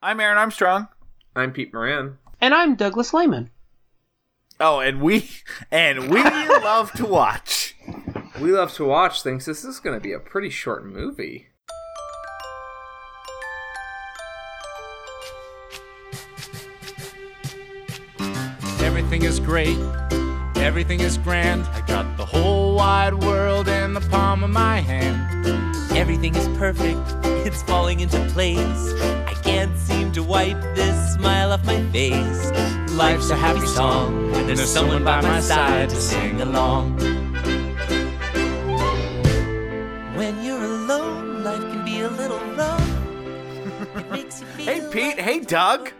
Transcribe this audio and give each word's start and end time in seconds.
I'm 0.00 0.20
Aaron 0.20 0.38
Armstrong. 0.38 0.86
I'm 1.34 1.52
Pete 1.52 1.74
Moran. 1.74 2.18
And 2.40 2.54
I'm 2.54 2.76
Douglas 2.76 3.12
Lehman. 3.12 3.50
Oh, 4.60 4.78
and 4.78 5.00
we 5.00 5.28
and 5.72 6.08
we 6.08 6.22
love 6.22 6.92
to 6.92 7.04
watch. 7.04 7.74
We 8.40 8.52
love 8.52 8.72
to 8.74 8.84
watch 8.84 9.24
things. 9.24 9.44
This 9.44 9.64
is 9.64 9.80
going 9.80 9.96
to 9.96 10.00
be 10.00 10.12
a 10.12 10.20
pretty 10.20 10.50
short 10.50 10.86
movie. 10.86 11.48
Everything 18.80 19.24
is 19.24 19.40
great. 19.40 19.78
Everything 20.56 21.00
is 21.00 21.18
grand. 21.18 21.64
I 21.72 21.80
got 21.88 22.16
the 22.16 22.24
whole 22.24 22.76
wide 22.76 23.14
world 23.14 23.66
in 23.66 23.94
the 23.94 24.00
palm 24.02 24.44
of 24.44 24.50
my 24.50 24.78
hand. 24.78 25.46
Everything 25.96 26.36
is 26.36 26.46
perfect. 26.56 27.00
It's 27.48 27.62
falling 27.62 28.00
into 28.00 28.22
place. 28.34 28.92
I 30.18 30.24
can't 30.24 30.24
seem 30.24 30.24
to 30.24 30.24
wipe 30.24 30.74
this 30.74 31.14
smile 31.14 31.52
off 31.52 31.64
my 31.64 31.80
face. 31.92 32.50
Life's 32.92 33.30
a 33.30 33.36
happy 33.36 33.66
song, 33.66 34.34
and 34.34 34.48
there's 34.48 34.70
someone 34.70 35.04
by 35.04 35.20
my 35.20 35.40
side 35.40 35.90
to 35.90 35.96
sing 35.96 36.40
along. 36.40 36.98
When 40.16 40.44
you're 40.44 40.64
alone, 40.64 41.44
life 41.44 41.60
can 41.60 41.84
be 41.84 42.00
a 42.00 42.08
little 42.08 42.40
rough. 42.56 42.80
It 43.96 44.10
makes 44.10 44.40
you 44.40 44.46
feel 44.46 44.66
Hey 44.66 44.80
Pete, 44.92 45.20
hey 45.20 45.40
Doug. 45.40 45.92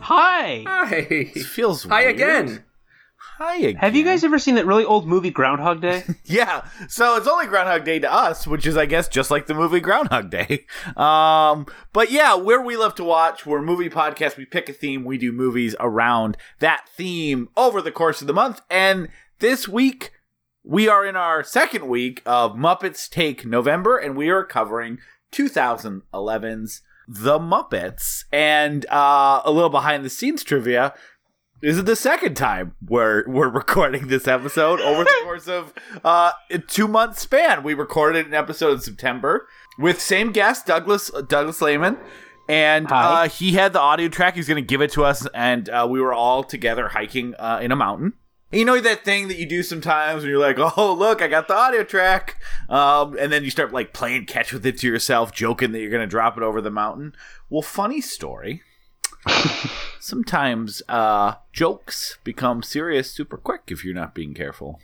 Hi. 0.00 0.64
Hi. 0.66 1.06
It 1.10 1.44
feels 1.44 1.84
Hi 1.84 2.02
weird. 2.04 2.14
again. 2.14 2.64
Hi 3.40 3.56
again. 3.56 3.76
Have 3.76 3.96
you 3.96 4.04
guys 4.04 4.22
ever 4.22 4.38
seen 4.38 4.56
that 4.56 4.66
really 4.66 4.84
old 4.84 5.08
movie 5.08 5.30
Groundhog 5.30 5.80
Day? 5.80 6.04
Yeah. 6.26 6.66
So 6.88 7.16
it's 7.16 7.26
only 7.26 7.46
Groundhog 7.46 7.84
Day 7.84 7.98
to 7.98 8.12
us, 8.12 8.46
which 8.46 8.66
is 8.66 8.76
I 8.76 8.84
guess 8.84 9.08
just 9.08 9.30
like 9.30 9.46
the 9.46 9.54
movie 9.54 9.80
Groundhog 9.80 10.28
Day. 10.30 10.66
Um 10.96 11.64
but 11.94 12.10
yeah, 12.10 12.34
where 12.34 12.60
we 12.60 12.76
love 12.76 12.94
to 12.96 13.04
watch, 13.04 13.46
we're 13.46 13.60
a 13.60 13.62
movie 13.62 13.88
podcast, 13.88 14.36
we 14.36 14.44
pick 14.44 14.68
a 14.68 14.74
theme, 14.74 15.04
we 15.04 15.16
do 15.16 15.32
movies 15.32 15.74
around 15.80 16.36
that 16.58 16.86
theme 16.94 17.48
over 17.56 17.80
the 17.80 17.90
course 17.90 18.20
of 18.20 18.26
the 18.26 18.34
month. 18.34 18.60
And 18.68 19.08
this 19.38 19.66
week 19.66 20.12
we 20.62 20.86
are 20.86 21.06
in 21.06 21.16
our 21.16 21.42
second 21.42 21.88
week 21.88 22.20
of 22.26 22.52
Muppets 22.56 23.08
Take 23.08 23.46
November, 23.46 23.96
and 23.96 24.14
we 24.16 24.28
are 24.28 24.44
covering 24.44 24.98
2011's 25.32 26.82
The 27.08 27.38
Muppets. 27.38 28.24
And 28.30 28.84
uh, 28.90 29.40
a 29.46 29.50
little 29.50 29.70
behind 29.70 30.04
the 30.04 30.10
scenes 30.10 30.44
trivia. 30.44 30.92
This 31.62 31.76
is 31.76 31.84
the 31.84 31.96
second 31.96 32.36
time 32.36 32.74
we're 32.86 33.28
we're 33.28 33.48
recording 33.50 34.06
this 34.06 34.26
episode 34.26 34.80
over 34.80 35.04
the 35.04 35.20
course 35.24 35.46
of 35.46 35.74
uh, 36.02 36.32
a 36.50 36.58
two 36.58 36.88
month 36.88 37.18
span. 37.18 37.62
We 37.62 37.74
recorded 37.74 38.26
an 38.26 38.32
episode 38.32 38.72
in 38.72 38.80
September 38.80 39.46
with 39.78 40.00
same 40.00 40.32
guest 40.32 40.64
Douglas 40.66 41.10
Douglas 41.28 41.60
Lehman, 41.60 41.98
and 42.48 42.90
uh, 42.90 43.28
he 43.28 43.52
had 43.52 43.74
the 43.74 43.80
audio 43.80 44.08
track. 44.08 44.36
He's 44.36 44.48
going 44.48 44.62
to 44.62 44.66
give 44.66 44.80
it 44.80 44.92
to 44.92 45.04
us, 45.04 45.26
and 45.34 45.68
uh, 45.68 45.86
we 45.88 46.00
were 46.00 46.14
all 46.14 46.44
together 46.44 46.88
hiking 46.88 47.34
uh, 47.38 47.60
in 47.60 47.72
a 47.72 47.76
mountain. 47.76 48.14
You 48.52 48.64
know 48.64 48.80
that 48.80 49.04
thing 49.04 49.28
that 49.28 49.36
you 49.36 49.46
do 49.46 49.62
sometimes 49.62 50.22
when 50.22 50.30
you're 50.30 50.40
like, 50.40 50.56
"Oh, 50.78 50.94
look, 50.94 51.20
I 51.20 51.28
got 51.28 51.46
the 51.46 51.54
audio 51.54 51.84
track," 51.84 52.42
um, 52.70 53.18
and 53.18 53.30
then 53.30 53.44
you 53.44 53.50
start 53.50 53.70
like 53.70 53.92
playing 53.92 54.24
catch 54.24 54.50
with 54.54 54.64
it 54.64 54.78
to 54.78 54.86
yourself, 54.86 55.30
joking 55.34 55.72
that 55.72 55.80
you're 55.80 55.90
going 55.90 56.00
to 56.00 56.06
drop 56.06 56.38
it 56.38 56.42
over 56.42 56.62
the 56.62 56.70
mountain. 56.70 57.14
Well, 57.50 57.60
funny 57.60 58.00
story. 58.00 58.62
Sometimes 60.00 60.82
uh, 60.88 61.34
jokes 61.52 62.18
become 62.24 62.62
serious 62.62 63.10
super 63.10 63.36
quick 63.36 63.62
if 63.68 63.84
you're 63.84 63.94
not 63.94 64.14
being 64.14 64.34
careful. 64.34 64.80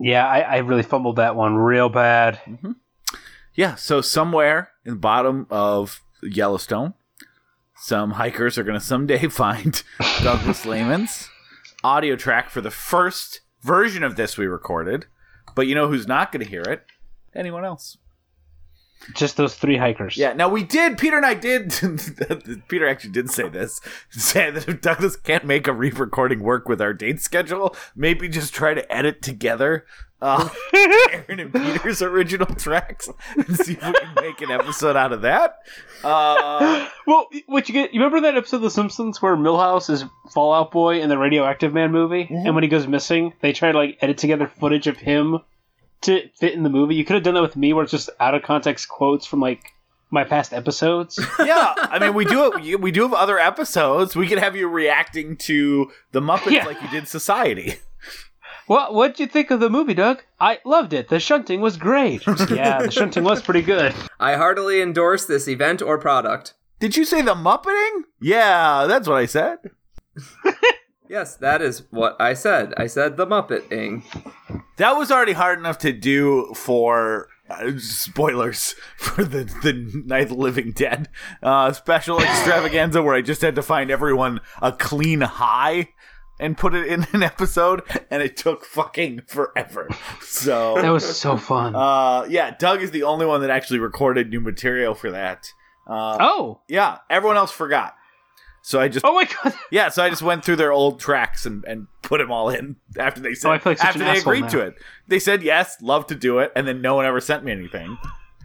yeah, 0.00 0.26
I, 0.26 0.40
I 0.40 0.56
really 0.58 0.82
fumbled 0.82 1.16
that 1.16 1.36
one 1.36 1.56
real 1.56 1.88
bad. 1.88 2.40
Yeah, 3.54 3.74
so 3.74 4.00
somewhere 4.00 4.70
in 4.84 4.92
the 4.92 4.98
bottom 4.98 5.46
of 5.50 6.00
Yellowstone, 6.22 6.94
some 7.76 8.12
hikers 8.12 8.56
are 8.58 8.64
going 8.64 8.78
to 8.78 8.84
someday 8.84 9.28
find 9.28 9.82
Douglas 10.22 10.64
Lehman's 10.64 11.28
audio 11.84 12.16
track 12.16 12.50
for 12.50 12.60
the 12.60 12.70
first 12.70 13.40
version 13.62 14.02
of 14.02 14.16
this 14.16 14.38
we 14.38 14.46
recorded. 14.46 15.06
But 15.54 15.66
you 15.66 15.74
know 15.74 15.88
who's 15.88 16.06
not 16.06 16.32
going 16.32 16.44
to 16.44 16.50
hear 16.50 16.62
it? 16.62 16.84
Anyone 17.34 17.64
else. 17.64 17.98
Just 19.14 19.36
those 19.36 19.54
three 19.54 19.76
hikers. 19.76 20.16
Yeah, 20.16 20.32
now 20.32 20.48
we 20.48 20.62
did, 20.64 20.98
Peter 20.98 21.16
and 21.16 21.24
I 21.24 21.34
did, 21.34 21.70
Peter 22.68 22.86
actually 22.88 23.12
did 23.12 23.30
say 23.30 23.48
this, 23.48 23.80
say 24.10 24.50
that 24.50 24.68
if 24.68 24.80
Douglas 24.80 25.16
can't 25.16 25.44
make 25.44 25.66
a 25.66 25.72
re 25.72 25.90
recording 25.90 26.40
work 26.40 26.68
with 26.68 26.80
our 26.82 26.92
date 26.92 27.20
schedule, 27.20 27.74
maybe 27.96 28.28
just 28.28 28.52
try 28.54 28.74
to 28.74 28.92
edit 28.94 29.22
together 29.22 29.86
uh, 30.20 30.48
Aaron 30.74 31.38
and 31.40 31.52
Peter's 31.52 32.02
original 32.02 32.52
tracks 32.56 33.08
and 33.36 33.56
see 33.56 33.74
if 33.74 33.86
we 33.86 33.92
can 33.92 34.14
make 34.16 34.40
an 34.40 34.50
episode 34.50 34.96
out 34.96 35.12
of 35.12 35.22
that. 35.22 35.58
Uh, 36.02 36.88
Well, 37.06 37.28
what 37.46 37.68
you 37.68 37.72
get? 37.72 37.94
You 37.94 38.00
remember 38.00 38.22
that 38.22 38.36
episode 38.36 38.56
of 38.56 38.62
The 38.62 38.70
Simpsons 38.70 39.22
where 39.22 39.36
Milhouse 39.36 39.88
is 39.90 40.04
Fallout 40.34 40.72
Boy 40.72 41.00
in 41.00 41.08
the 41.08 41.18
Radioactive 41.18 41.72
Man 41.72 41.92
movie, 41.92 42.26
and 42.30 42.54
when 42.54 42.64
he 42.64 42.68
goes 42.68 42.86
missing, 42.86 43.32
they 43.40 43.52
try 43.52 43.70
to 43.72 43.78
like 43.78 43.98
edit 44.00 44.18
together 44.18 44.48
footage 44.58 44.88
of 44.88 44.96
him 44.96 45.38
to 46.02 46.28
fit 46.36 46.54
in 46.54 46.62
the 46.62 46.70
movie. 46.70 46.94
You 46.94 47.04
could 47.04 47.14
have 47.14 47.22
done 47.22 47.34
that 47.34 47.42
with 47.42 47.56
me, 47.56 47.72
where 47.72 47.82
it's 47.82 47.90
just 47.92 48.10
out 48.20 48.34
of 48.34 48.42
context 48.42 48.88
quotes 48.88 49.26
from 49.26 49.40
like 49.40 49.72
my 50.10 50.24
past 50.24 50.52
episodes. 50.54 51.18
yeah, 51.38 51.74
I 51.76 51.98
mean, 51.98 52.14
we 52.14 52.24
do 52.24 52.52
it. 52.56 52.80
We 52.80 52.90
do 52.90 53.02
have 53.02 53.12
other 53.12 53.38
episodes. 53.38 54.16
We 54.16 54.26
could 54.26 54.38
have 54.38 54.56
you 54.56 54.68
reacting 54.68 55.36
to 55.38 55.90
the 56.12 56.20
Muppets 56.20 56.52
Yeah. 56.52 56.64
like 56.66 56.80
you 56.80 56.88
did 56.88 57.08
Society. 57.08 57.74
what 58.66 58.94
What'd 58.94 59.20
you 59.20 59.26
think 59.26 59.50
of 59.50 59.60
the 59.60 59.68
movie, 59.70 59.94
Doug? 59.94 60.22
I 60.40 60.58
loved 60.64 60.92
it. 60.92 61.08
The 61.08 61.20
shunting 61.20 61.60
was 61.60 61.76
great. 61.76 62.22
yeah, 62.50 62.80
the 62.82 62.90
shunting 62.90 63.24
was 63.24 63.42
pretty 63.42 63.62
good. 63.62 63.94
I 64.20 64.36
heartily 64.36 64.80
endorse 64.80 65.26
this 65.26 65.46
event 65.48 65.82
or 65.82 65.98
product. 65.98 66.54
Did 66.80 66.96
you 66.96 67.04
say 67.04 67.22
the 67.22 67.34
Muppeting? 67.34 68.02
Yeah, 68.20 68.86
that's 68.86 69.08
what 69.08 69.18
I 69.18 69.26
said. 69.26 69.58
Yes, 71.10 71.36
that 71.36 71.62
is 71.62 71.84
what 71.90 72.20
I 72.20 72.34
said. 72.34 72.74
I 72.76 72.86
said 72.86 73.16
the 73.16 73.26
Muppet-ing. 73.26 74.04
That 74.76 74.92
was 74.96 75.10
already 75.10 75.32
hard 75.32 75.58
enough 75.58 75.78
to 75.78 75.92
do 75.92 76.52
for 76.54 77.28
uh, 77.50 77.72
spoilers 77.78 78.72
for 78.96 79.24
the 79.24 79.44
the 79.62 79.72
Night 80.06 80.24
of 80.24 80.28
the 80.30 80.34
Living 80.36 80.72
Dead 80.72 81.08
uh, 81.42 81.72
special 81.72 82.20
extravaganza 82.20 83.02
where 83.02 83.14
I 83.14 83.22
just 83.22 83.40
had 83.42 83.54
to 83.56 83.62
find 83.62 83.90
everyone 83.90 84.40
a 84.62 84.72
clean 84.72 85.20
high 85.22 85.90
and 86.40 86.56
put 86.56 86.72
it 86.74 86.86
in 86.86 87.04
an 87.12 87.22
episode, 87.22 87.82
and 88.10 88.22
it 88.22 88.36
took 88.36 88.64
fucking 88.64 89.22
forever. 89.26 89.88
So 90.20 90.74
That 90.80 90.90
was 90.90 91.18
so 91.18 91.36
fun. 91.36 91.74
uh, 91.74 92.26
yeah, 92.28 92.54
Doug 92.56 92.82
is 92.82 92.90
the 92.92 93.02
only 93.02 93.26
one 93.26 93.40
that 93.40 93.50
actually 93.50 93.80
recorded 93.80 94.30
new 94.30 94.40
material 94.40 94.94
for 94.94 95.10
that. 95.10 95.52
Uh, 95.86 96.16
oh, 96.20 96.60
yeah, 96.68 96.98
everyone 97.10 97.36
else 97.38 97.50
forgot. 97.50 97.94
So 98.68 98.78
I 98.78 98.88
just 98.88 99.02
oh 99.06 99.14
my 99.14 99.24
god. 99.24 99.54
yeah, 99.70 99.88
so 99.88 100.04
I 100.04 100.10
just 100.10 100.20
went 100.20 100.44
through 100.44 100.56
their 100.56 100.72
old 100.72 101.00
tracks 101.00 101.46
and, 101.46 101.64
and 101.64 101.86
put 102.02 102.18
them 102.18 102.30
all 102.30 102.50
in 102.50 102.76
after 102.98 103.18
they 103.18 103.32
said 103.32 103.48
Oh, 103.48 103.52
like 103.64 103.82
after 103.82 103.98
they 104.00 104.18
agreed 104.18 104.42
now. 104.42 104.48
to 104.48 104.60
it. 104.60 104.74
They 105.06 105.18
said 105.18 105.42
yes, 105.42 105.80
love 105.80 106.06
to 106.08 106.14
do 106.14 106.40
it, 106.40 106.52
and 106.54 106.68
then 106.68 106.82
no 106.82 106.94
one 106.94 107.06
ever 107.06 107.18
sent 107.18 107.44
me 107.44 107.50
anything 107.52 107.96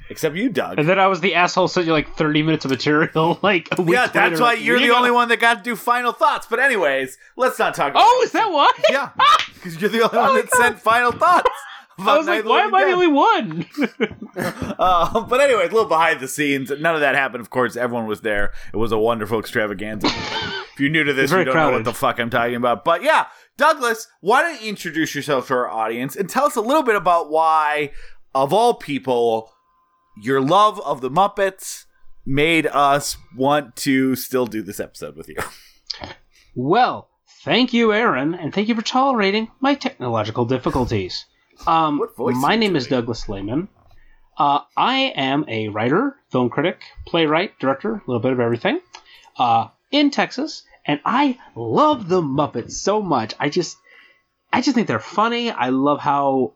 except 0.09 0.37
you, 0.37 0.47
Doug. 0.47 0.79
And 0.79 0.87
then 0.87 0.97
I 0.97 1.07
was 1.07 1.19
the 1.19 1.35
asshole 1.35 1.67
sent 1.67 1.87
you 1.87 1.91
like 1.91 2.15
30 2.15 2.41
minutes 2.41 2.63
of 2.63 2.71
material 2.71 3.37
like 3.43 3.67
a 3.77 3.81
week 3.81 3.95
yeah, 3.95 4.07
that's 4.07 4.39
later, 4.39 4.41
why 4.41 4.53
you're 4.53 4.77
"Here 4.77 4.87
the 4.87 4.93
you 4.93 4.95
only 4.95 5.09
go." 5.09 5.15
one 5.15 5.27
that 5.27 5.41
got 5.41 5.57
to 5.57 5.61
do 5.61 5.75
final 5.75 6.13
thoughts. 6.13 6.47
But 6.49 6.59
anyways, 6.61 7.17
let's 7.35 7.59
not 7.59 7.75
talk. 7.75 7.91
about 7.91 8.03
Oh, 8.05 8.21
is 8.23 8.31
that 8.31 8.49
why? 8.49 8.71
Yeah, 8.89 9.09
because 9.55 9.81
you're 9.81 9.89
the 9.89 10.03
only 10.03 10.17
oh 10.17 10.21
one 10.21 10.35
my 10.35 10.41
that 10.43 10.51
sent 10.53 10.79
final 10.79 11.11
thoughts. 11.11 11.49
I 11.99 12.17
was 12.17 12.27
like, 12.27 12.45
why 12.45 12.61
am 12.61 12.73
I 12.75 12.85
the 12.85 12.91
only 12.91 13.07
one? 13.07 13.65
Uh, 14.79 15.21
but 15.27 15.39
anyways, 15.39 15.69
a 15.69 15.73
little 15.73 15.87
behind 15.87 16.19
the 16.19 16.27
scenes. 16.27 16.71
None 16.71 16.95
of 16.95 17.01
that 17.01 17.15
happened. 17.15 17.41
Of 17.41 17.49
course, 17.51 17.75
everyone 17.75 18.07
was 18.07 18.21
there. 18.21 18.51
It 18.73 18.77
was 18.77 18.91
a 18.91 18.97
wonderful 18.97 19.39
extravaganza. 19.39 20.07
if 20.07 20.79
you're 20.79 20.89
new 20.89 21.03
to 21.03 21.13
this, 21.13 21.31
you 21.31 21.43
don't 21.43 21.55
know 21.55 21.71
what 21.71 21.83
the 21.83 21.93
fuck 21.93 22.19
I'm 22.19 22.29
talking 22.31 22.55
about. 22.55 22.83
But 22.83 23.03
yeah, 23.03 23.27
Douglas, 23.57 24.07
why 24.21 24.41
don't 24.41 24.61
you 24.61 24.69
introduce 24.69 25.13
yourself 25.13 25.47
to 25.47 25.53
our 25.53 25.69
audience 25.69 26.15
and 26.15 26.27
tell 26.27 26.45
us 26.45 26.55
a 26.55 26.61
little 26.61 26.81
bit 26.83 26.95
about 26.95 27.29
why, 27.29 27.91
of 28.33 28.51
all 28.51 28.73
people, 28.73 29.51
your 30.21 30.41
love 30.41 30.81
of 30.81 31.01
the 31.01 31.11
Muppets 31.11 31.85
made 32.25 32.65
us 32.67 33.15
want 33.37 33.75
to 33.77 34.15
still 34.15 34.47
do 34.47 34.61
this 34.63 34.79
episode 34.79 35.15
with 35.15 35.29
you. 35.29 35.37
well, 36.55 37.09
thank 37.43 37.73
you, 37.73 37.93
Aaron, 37.93 38.33
and 38.33 38.53
thank 38.53 38.67
you 38.67 38.75
for 38.75 38.81
tolerating 38.81 39.49
my 39.59 39.75
technological 39.75 40.45
difficulties. 40.45 41.25
Um, 41.65 41.99
What 41.99 42.15
voice 42.15 42.35
my 42.35 42.55
name 42.55 42.75
is? 42.75 42.87
Douglas 42.87 43.29
Lehman. 43.29 43.69
Uh, 44.37 44.59
I 44.75 45.13
am 45.15 45.45
a 45.47 45.69
writer, 45.69 46.15
film 46.31 46.49
critic, 46.49 46.81
playwright, 47.05 47.57
director, 47.59 47.93
a 47.95 48.01
little 48.07 48.19
bit 48.19 48.33
of 48.33 48.39
everything, 48.39 48.81
uh, 49.37 49.67
in 49.91 50.09
Texas, 50.09 50.63
and 50.85 50.99
I 51.05 51.37
love 51.55 52.09
the 52.09 52.21
Muppets 52.21 52.71
so 52.71 53.01
much. 53.01 53.35
I 53.39 53.49
just, 53.49 53.77
I 54.51 54.61
just 54.61 54.75
think 54.75 54.87
they're 54.87 54.99
funny. 54.99 55.51
I 55.51 55.69
love 55.69 55.99
how 55.99 56.53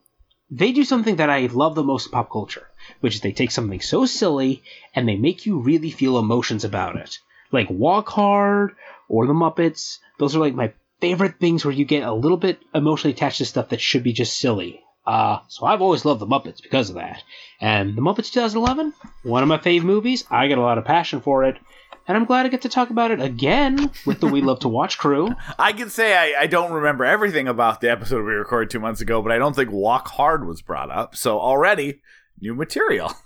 they 0.50 0.72
do 0.72 0.84
something 0.84 1.18
that 1.18 1.30
I 1.30 1.46
love 1.46 1.76
the 1.76 1.84
most 1.84 2.08
in 2.08 2.12
pop 2.12 2.32
culture, 2.32 2.68
which 3.00 3.16
is 3.16 3.22
they 3.22 3.32
take 3.32 3.52
something 3.52 3.80
so 3.80 4.06
silly 4.06 4.64
and 4.96 5.08
they 5.08 5.16
make 5.16 5.46
you 5.46 5.60
really 5.60 5.92
feel 5.92 6.18
emotions 6.18 6.64
about 6.66 6.96
it. 6.96 7.20
Like 7.52 7.70
Walk 7.70 8.10
Hard 8.10 8.76
or 9.08 9.28
the 9.28 9.34
Muppets. 9.34 10.00
Those 10.20 10.36
are 10.36 10.40
like 10.40 10.56
my 10.56 10.74
favorite 11.00 11.40
things 11.40 11.64
where 11.64 11.74
you 11.74 11.86
get 11.86 12.04
a 12.04 12.14
little 12.14 12.38
bit 12.38 12.60
emotionally 12.74 13.14
attached 13.14 13.38
to 13.38 13.46
stuff 13.46 13.70
that 13.70 13.82
should 13.82 14.04
be 14.04 14.14
just 14.14 14.38
silly. 14.38 14.82
Uh, 15.08 15.40
so 15.48 15.66
I've 15.66 15.82
always 15.82 16.04
loved 16.04 16.20
the 16.20 16.28
Muppets 16.28 16.62
because 16.62 16.90
of 16.90 16.96
that. 16.96 17.24
And 17.62 17.96
the 17.96 18.02
Muppets 18.02 18.32
2011, 18.32 18.94
one 19.24 19.42
of 19.42 19.48
my 19.50 19.58
fave 19.58 19.84
movies. 19.84 20.26
I 20.30 20.48
get 20.48 20.58
a 20.58 20.62
lot 20.62 20.78
of 20.78 20.84
passion 20.86 21.22
for 21.22 21.46
it. 21.46 21.58
and 22.08 22.18
I'm 22.18 22.26
glad 22.26 22.46
I 22.46 22.50
get 22.50 22.62
to 22.64 22.70
talk 22.70 22.90
about 22.90 23.12
it 23.12 23.22
again 23.22 23.90
with 24.06 24.20
the 24.20 24.28
We 24.28 24.42
Love 24.42 24.60
to 24.60 24.68
Watch 24.68 24.98
crew. 24.98 25.30
I 25.60 25.72
can 25.72 25.90
say 25.90 26.16
I, 26.16 26.44
I 26.44 26.48
don't 26.48 26.74
remember 26.74 27.06
everything 27.06 27.48
about 27.48 27.80
the 27.80 27.90
episode 27.90 28.26
we 28.26 28.34
recorded 28.34 28.70
two 28.70 28.80
months 28.82 29.00
ago, 29.02 29.22
but 29.22 29.32
I 29.32 29.38
don't 29.38 29.56
think 29.56 29.72
Walk 29.72 30.10
Hard 30.10 30.46
was 30.46 30.62
brought 30.62 30.92
up. 30.92 31.16
So 31.16 31.40
already 31.40 32.02
new 32.42 32.54
material. 32.54 33.14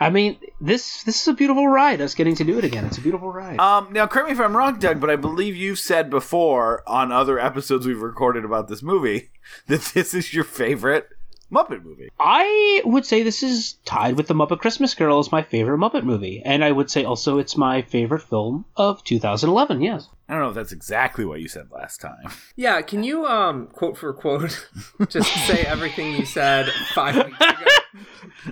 I 0.00 0.08
mean, 0.08 0.38
this 0.60 1.02
this 1.02 1.20
is 1.20 1.28
a 1.28 1.34
beautiful 1.34 1.68
ride. 1.68 2.00
Us 2.00 2.14
getting 2.14 2.34
to 2.36 2.44
do 2.44 2.58
it 2.58 2.64
again. 2.64 2.86
It's 2.86 2.96
a 2.98 3.02
beautiful 3.02 3.30
ride. 3.30 3.60
Um, 3.60 3.92
now, 3.92 4.06
correct 4.06 4.28
me 4.28 4.32
if 4.32 4.40
I'm 4.40 4.56
wrong, 4.56 4.78
Doug, 4.78 4.98
but 4.98 5.10
I 5.10 5.16
believe 5.16 5.54
you've 5.54 5.78
said 5.78 6.08
before 6.08 6.82
on 6.86 7.12
other 7.12 7.38
episodes 7.38 7.86
we've 7.86 8.00
recorded 8.00 8.44
about 8.44 8.68
this 8.68 8.82
movie 8.82 9.30
that 9.66 9.82
this 9.94 10.14
is 10.14 10.32
your 10.32 10.44
favorite 10.44 11.08
Muppet 11.52 11.82
movie. 11.84 12.08
I 12.18 12.80
would 12.84 13.04
say 13.04 13.22
this 13.22 13.42
is 13.42 13.74
tied 13.84 14.16
with 14.16 14.28
The 14.28 14.34
Muppet 14.34 14.60
Christmas 14.60 14.94
Carol 14.94 15.18
as 15.18 15.32
my 15.32 15.42
favorite 15.42 15.78
Muppet 15.78 16.04
movie, 16.04 16.40
and 16.44 16.64
I 16.64 16.70
would 16.70 16.90
say 16.90 17.04
also 17.04 17.38
it's 17.38 17.56
my 17.56 17.82
favorite 17.82 18.22
film 18.22 18.64
of 18.76 19.02
2011. 19.04 19.82
Yes. 19.82 20.08
I 20.28 20.34
don't 20.34 20.42
know 20.42 20.48
if 20.50 20.54
that's 20.54 20.70
exactly 20.72 21.24
what 21.24 21.40
you 21.40 21.48
said 21.48 21.66
last 21.72 22.00
time. 22.00 22.30
Yeah, 22.56 22.80
can 22.82 23.02
you 23.02 23.26
um 23.26 23.66
quote 23.68 23.96
for 23.96 24.12
quote 24.12 24.66
just 25.08 25.30
say 25.46 25.62
everything 25.62 26.12
you 26.12 26.24
said 26.26 26.68
five 26.94 27.16
weeks 27.16 27.40
ago? 27.40 27.66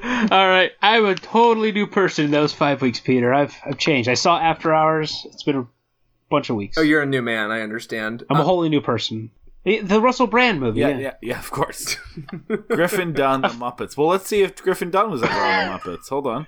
All 0.02 0.49
right, 0.49 0.73
I'm 0.82 1.05
a 1.06 1.14
totally 1.14 1.73
new 1.73 1.87
person 1.87 2.25
in 2.25 2.31
those 2.31 2.52
five 2.52 2.82
weeks, 2.82 3.00
Peter. 3.00 3.32
I've 3.32 3.56
I've 3.64 3.79
changed. 3.79 4.08
I 4.08 4.14
saw 4.14 4.38
After 4.38 4.75
Hours. 4.75 5.26
It's 5.32 5.43
been 5.44 5.56
a 5.56 5.67
bunch 6.31 6.50
of 6.50 6.56
weeks. 6.56 6.76
Oh, 6.79 6.82
you're 6.82 7.02
a 7.02 7.06
new 7.06 7.23
man. 7.23 7.50
I 7.50 7.61
understand. 7.61 8.25
I'm 8.31 8.37
a 8.38 8.40
Uh, 8.40 8.44
wholly 8.44 8.69
new 8.69 8.81
person. 8.81 9.31
The 9.64 9.81
the 9.81 10.00
Russell 10.00 10.26
Brand 10.26 10.61
movie. 10.61 10.81
Yeah, 10.81 10.88
Yeah, 10.88 10.99
yeah, 10.99 11.14
yeah, 11.23 11.38
of 11.38 11.50
course. 11.50 11.96
Griffin 12.69 13.12
Dunne, 13.12 13.43
the 13.43 13.49
Muppets. 13.49 13.96
Well, 13.96 14.08
let's 14.08 14.26
see 14.26 14.43
if 14.43 14.56
Griffin 14.62 14.90
Dunne 14.90 15.11
was 15.11 15.23
ever 15.23 15.32
on 15.32 15.67
the 15.67 15.79
Muppets. 15.79 16.08
Hold 16.08 16.26
on. 16.26 16.46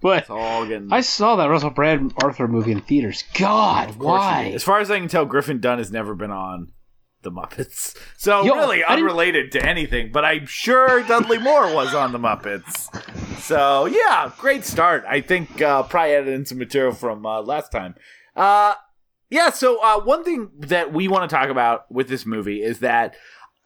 But 0.00 0.30
all 0.30 0.64
getting. 0.66 0.92
I 0.92 1.00
saw 1.00 1.36
that 1.36 1.46
Russell 1.50 1.70
Brand 1.70 2.14
Arthur 2.22 2.46
movie 2.46 2.70
in 2.72 2.80
theaters. 2.80 3.24
God, 3.34 3.90
Of 3.90 3.98
why? 3.98 4.52
As 4.54 4.62
far 4.62 4.78
as 4.80 4.90
I 4.90 4.98
can 5.00 5.08
tell, 5.08 5.24
Griffin 5.26 5.60
Dunne 5.60 5.78
has 5.78 5.90
never 5.90 6.14
been 6.14 6.30
on 6.30 6.70
the 7.22 7.30
Muppets. 7.30 7.96
So 8.18 8.42
Yo, 8.42 8.54
really 8.54 8.82
unrelated 8.82 9.52
to 9.52 9.64
anything, 9.64 10.10
but 10.12 10.24
I'm 10.24 10.44
sure 10.46 11.02
Dudley 11.04 11.38
Moore 11.38 11.72
was 11.72 11.94
on 11.94 12.12
the 12.12 12.18
Muppets. 12.18 12.88
So 13.40 13.86
yeah, 13.86 14.32
great 14.38 14.64
start. 14.64 15.04
I 15.08 15.20
think 15.20 15.62
uh, 15.62 15.84
probably 15.84 16.14
added 16.14 16.34
in 16.34 16.44
some 16.44 16.58
material 16.58 16.92
from 16.92 17.24
uh, 17.24 17.42
last 17.42 17.70
time. 17.70 17.94
Uh, 18.34 18.74
yeah. 19.30 19.50
So 19.50 19.80
uh, 19.82 20.00
one 20.00 20.24
thing 20.24 20.50
that 20.58 20.92
we 20.92 21.06
want 21.06 21.30
to 21.30 21.34
talk 21.34 21.48
about 21.48 21.90
with 21.90 22.08
this 22.08 22.26
movie 22.26 22.62
is 22.62 22.80
that 22.80 23.14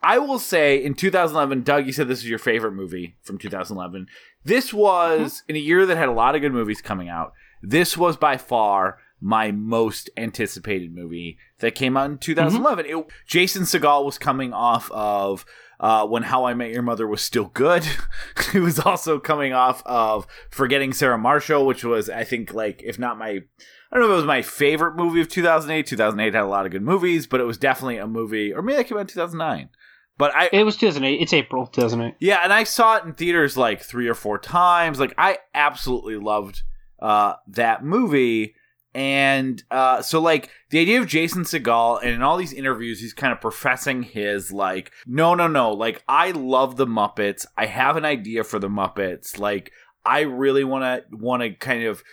I 0.03 0.19
will 0.19 0.39
say 0.39 0.83
in 0.83 0.93
2011, 0.93 1.63
Doug, 1.63 1.85
you 1.87 1.93
said 1.93 2.07
this 2.07 2.19
is 2.19 2.29
your 2.29 2.39
favorite 2.39 2.73
movie 2.73 3.15
from 3.21 3.37
2011. 3.37 4.07
This 4.43 4.73
was 4.73 5.43
in 5.47 5.55
a 5.55 5.59
year 5.59 5.85
that 5.85 5.97
had 5.97 6.09
a 6.09 6.13
lot 6.13 6.35
of 6.35 6.41
good 6.41 6.53
movies 6.53 6.81
coming 6.81 7.09
out. 7.09 7.33
This 7.61 7.97
was 7.97 8.17
by 8.17 8.37
far 8.37 8.99
my 9.23 9.51
most 9.51 10.09
anticipated 10.17 10.93
movie 10.93 11.37
that 11.59 11.75
came 11.75 11.95
out 11.95 12.11
in 12.11 12.17
2011. 12.17 12.85
It, 12.85 13.05
Jason 13.25 13.63
Segel 13.63 14.03
was 14.03 14.17
coming 14.17 14.51
off 14.51 14.91
of 14.91 15.45
uh, 15.79 16.05
when 16.05 16.23
How 16.23 16.43
I 16.43 16.53
Met 16.53 16.71
Your 16.71 16.81
Mother 16.81 17.07
was 17.07 17.21
still 17.21 17.45
good. 17.45 17.87
he 18.51 18.59
was 18.59 18.79
also 18.79 19.19
coming 19.19 19.53
off 19.53 19.81
of 19.85 20.27
Forgetting 20.49 20.91
Sarah 20.91 21.17
Marshall, 21.17 21.65
which 21.65 21.85
was, 21.85 22.09
I 22.09 22.25
think, 22.25 22.53
like, 22.53 22.83
if 22.83 22.99
not 22.99 23.17
my. 23.17 23.29
I 23.29 23.97
don't 23.97 24.01
know 24.01 24.07
if 24.07 24.13
it 24.13 24.15
was 24.15 24.25
my 24.25 24.41
favorite 24.41 24.95
movie 24.95 25.21
of 25.21 25.29
2008. 25.29 25.87
2008 25.87 26.33
had 26.33 26.43
a 26.43 26.47
lot 26.47 26.65
of 26.65 26.73
good 26.73 26.81
movies, 26.81 27.25
but 27.25 27.39
it 27.39 27.45
was 27.45 27.57
definitely 27.57 27.97
a 27.97 28.07
movie, 28.07 28.51
or 28.51 28.61
maybe 28.61 28.77
that 28.77 28.87
came 28.87 28.97
out 28.97 29.01
in 29.01 29.07
2009. 29.07 29.69
But 30.17 30.35
I, 30.35 30.49
It 30.51 30.63
was 30.63 30.75
2008. 30.75 31.21
It's 31.21 31.33
April 31.33 31.67
2008. 31.67 32.15
yeah, 32.19 32.41
and 32.43 32.51
I 32.51 32.65
saw 32.65 32.97
it 32.97 33.05
in 33.05 33.13
theaters 33.13 33.55
like 33.55 33.81
three 33.81 34.07
or 34.07 34.15
four 34.15 34.37
times. 34.37 34.99
Like 34.99 35.13
I 35.17 35.37
absolutely 35.53 36.17
loved 36.17 36.61
uh, 36.99 37.35
that 37.47 37.85
movie. 37.85 38.55
And 38.95 39.63
uh, 39.71 40.01
so, 40.01 40.21
like, 40.21 40.49
the 40.69 40.79
idea 40.79 40.99
of 40.99 41.07
Jason 41.07 41.43
Segel, 41.43 41.99
and 42.01 42.11
in 42.11 42.21
all 42.21 42.37
these 42.37 42.53
interviews, 42.53 42.99
he's 42.99 43.13
kind 43.13 43.33
of 43.33 43.41
professing 43.41 44.03
his, 44.03 44.51
like, 44.51 44.91
no, 45.07 45.33
no, 45.33 45.47
no, 45.47 45.71
like, 45.71 46.03
I 46.07 46.31
love 46.31 46.75
the 46.75 46.85
Muppets. 46.85 47.45
I 47.57 47.65
have 47.65 47.97
an 47.97 48.05
idea 48.05 48.43
for 48.43 48.59
the 48.59 48.69
Muppets. 48.69 49.39
Like, 49.39 49.71
I 50.05 50.21
really 50.21 50.63
want 50.63 50.83
to, 50.83 51.17
want 51.17 51.41
to 51.41 51.51
kind 51.53 51.83
of 51.83 52.03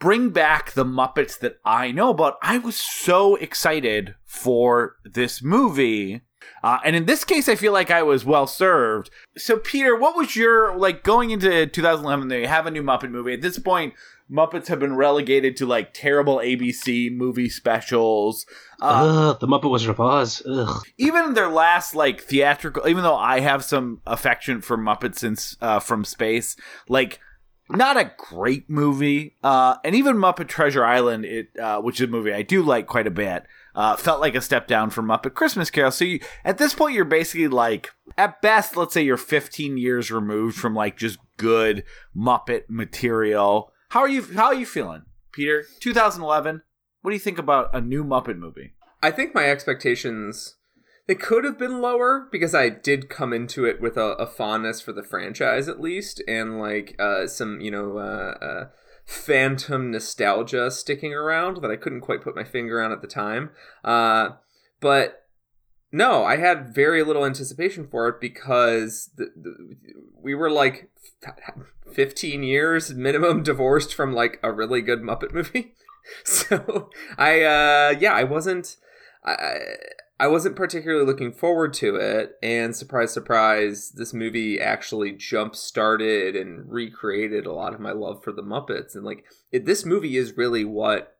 bring 0.00 0.30
back 0.30 0.72
the 0.72 0.84
Muppets 0.84 1.38
that 1.38 1.58
I 1.64 1.92
know 1.92 2.10
about. 2.10 2.36
I 2.42 2.58
was 2.58 2.74
so 2.74 3.36
excited 3.36 4.16
for 4.24 4.96
this 5.04 5.42
movie. 5.42 6.22
Uh, 6.64 6.78
and 6.84 6.96
in 6.96 7.06
this 7.06 7.24
case, 7.24 7.48
I 7.48 7.54
feel 7.54 7.72
like 7.72 7.92
I 7.92 8.02
was 8.02 8.24
well 8.24 8.48
served. 8.48 9.10
So, 9.36 9.58
Peter, 9.58 9.94
what 9.96 10.16
was 10.16 10.34
your 10.34 10.76
like 10.76 11.04
going 11.04 11.30
into 11.30 11.66
2011? 11.66 12.26
They 12.26 12.46
have 12.46 12.66
a 12.66 12.70
new 12.72 12.82
Muppet 12.82 13.12
movie. 13.12 13.34
At 13.34 13.42
this 13.42 13.60
point, 13.60 13.94
Muppets 14.32 14.68
have 14.68 14.80
been 14.80 14.96
relegated 14.96 15.56
to 15.58 15.66
like 15.66 15.92
terrible 15.92 16.38
ABC 16.38 17.14
movie 17.14 17.48
specials. 17.48 18.46
Uh, 18.80 19.30
Ugh, 19.30 19.40
the 19.40 19.46
Muppet 19.46 19.70
Wizard 19.70 19.90
of 19.90 20.00
Oz. 20.00 20.42
Ugh. 20.46 20.82
even 20.96 21.34
their 21.34 21.48
last 21.48 21.94
like 21.94 22.22
theatrical, 22.22 22.88
even 22.88 23.02
though 23.02 23.16
I 23.16 23.40
have 23.40 23.62
some 23.64 24.00
affection 24.06 24.60
for 24.62 24.78
Muppets 24.78 25.18
since 25.18 25.56
uh, 25.60 25.80
from 25.80 26.04
space, 26.04 26.56
like 26.88 27.20
not 27.68 27.96
a 27.96 28.12
great 28.16 28.68
movie. 28.68 29.36
Uh, 29.42 29.76
and 29.84 29.94
even 29.94 30.16
Muppet 30.16 30.48
Treasure 30.48 30.84
Island, 30.84 31.24
it 31.24 31.48
uh, 31.58 31.80
which 31.80 32.00
is 32.00 32.08
a 32.08 32.10
movie 32.10 32.32
I 32.32 32.42
do 32.42 32.62
like 32.62 32.86
quite 32.86 33.06
a 33.06 33.10
bit, 33.10 33.44
uh, 33.74 33.96
felt 33.96 34.20
like 34.20 34.34
a 34.34 34.40
step 34.40 34.66
down 34.66 34.90
from 34.90 35.06
Muppet 35.06 35.34
Christmas 35.34 35.70
Carol. 35.70 35.90
So 35.90 36.04
you, 36.04 36.20
at 36.44 36.58
this 36.58 36.74
point, 36.74 36.94
you're 36.94 37.04
basically 37.04 37.48
like, 37.48 37.90
at 38.18 38.42
best, 38.42 38.76
let's 38.76 38.94
say 38.94 39.02
you're 39.02 39.16
15 39.16 39.78
years 39.78 40.10
removed 40.10 40.56
from 40.56 40.74
like 40.74 40.96
just 40.96 41.18
good 41.36 41.84
Muppet 42.16 42.64
material. 42.68 43.72
How 43.92 44.00
are 44.00 44.08
you? 44.08 44.22
How 44.22 44.46
are 44.46 44.54
you 44.54 44.64
feeling, 44.64 45.02
Peter? 45.32 45.66
2011. 45.80 46.62
What 47.02 47.10
do 47.10 47.14
you 47.14 47.20
think 47.20 47.36
about 47.36 47.68
a 47.74 47.80
new 47.82 48.02
Muppet 48.02 48.38
movie? 48.38 48.72
I 49.02 49.10
think 49.10 49.34
my 49.34 49.44
expectations 49.44 50.56
they 51.06 51.14
could 51.14 51.44
have 51.44 51.58
been 51.58 51.82
lower 51.82 52.26
because 52.32 52.54
I 52.54 52.70
did 52.70 53.10
come 53.10 53.34
into 53.34 53.66
it 53.66 53.82
with 53.82 53.98
a, 53.98 54.12
a 54.12 54.26
fondness 54.26 54.80
for 54.80 54.94
the 54.94 55.02
franchise 55.02 55.68
at 55.68 55.78
least, 55.78 56.22
and 56.26 56.58
like 56.58 56.96
uh, 56.98 57.26
some 57.26 57.60
you 57.60 57.70
know 57.70 57.98
uh, 57.98 58.38
uh, 58.42 58.64
phantom 59.04 59.90
nostalgia 59.90 60.70
sticking 60.70 61.12
around 61.12 61.58
that 61.60 61.70
I 61.70 61.76
couldn't 61.76 62.00
quite 62.00 62.22
put 62.22 62.34
my 62.34 62.44
finger 62.44 62.80
on 62.80 62.92
at 62.92 63.02
the 63.02 63.06
time. 63.06 63.50
Uh, 63.84 64.30
but 64.80 65.21
no, 65.92 66.24
I 66.24 66.38
had 66.38 66.74
very 66.74 67.02
little 67.02 67.26
anticipation 67.26 67.86
for 67.86 68.08
it 68.08 68.20
because 68.20 69.10
the, 69.16 69.30
the, 69.36 69.76
we 70.20 70.34
were 70.34 70.50
like 70.50 70.90
15 71.92 72.42
years 72.42 72.94
minimum 72.94 73.42
divorced 73.44 73.94
from 73.94 74.14
like 74.14 74.40
a 74.42 74.50
really 74.50 74.80
good 74.80 75.02
Muppet 75.02 75.34
movie. 75.34 75.74
so 76.24 76.90
I 77.18 77.42
uh 77.42 77.94
yeah, 78.00 78.14
I 78.14 78.24
wasn't 78.24 78.76
I 79.24 79.58
I 80.18 80.28
wasn't 80.28 80.56
particularly 80.56 81.04
looking 81.04 81.32
forward 81.32 81.74
to 81.74 81.96
it 81.96 82.36
and 82.42 82.74
surprise 82.74 83.12
surprise 83.12 83.90
this 83.90 84.14
movie 84.14 84.60
actually 84.60 85.12
jump 85.12 85.54
started 85.54 86.34
and 86.34 86.70
recreated 86.70 87.44
a 87.44 87.52
lot 87.52 87.74
of 87.74 87.80
my 87.80 87.92
love 87.92 88.24
for 88.24 88.32
the 88.32 88.42
Muppets 88.42 88.94
and 88.94 89.04
like 89.04 89.24
it, 89.50 89.66
this 89.66 89.84
movie 89.84 90.16
is 90.16 90.36
really 90.36 90.64
what 90.64 91.18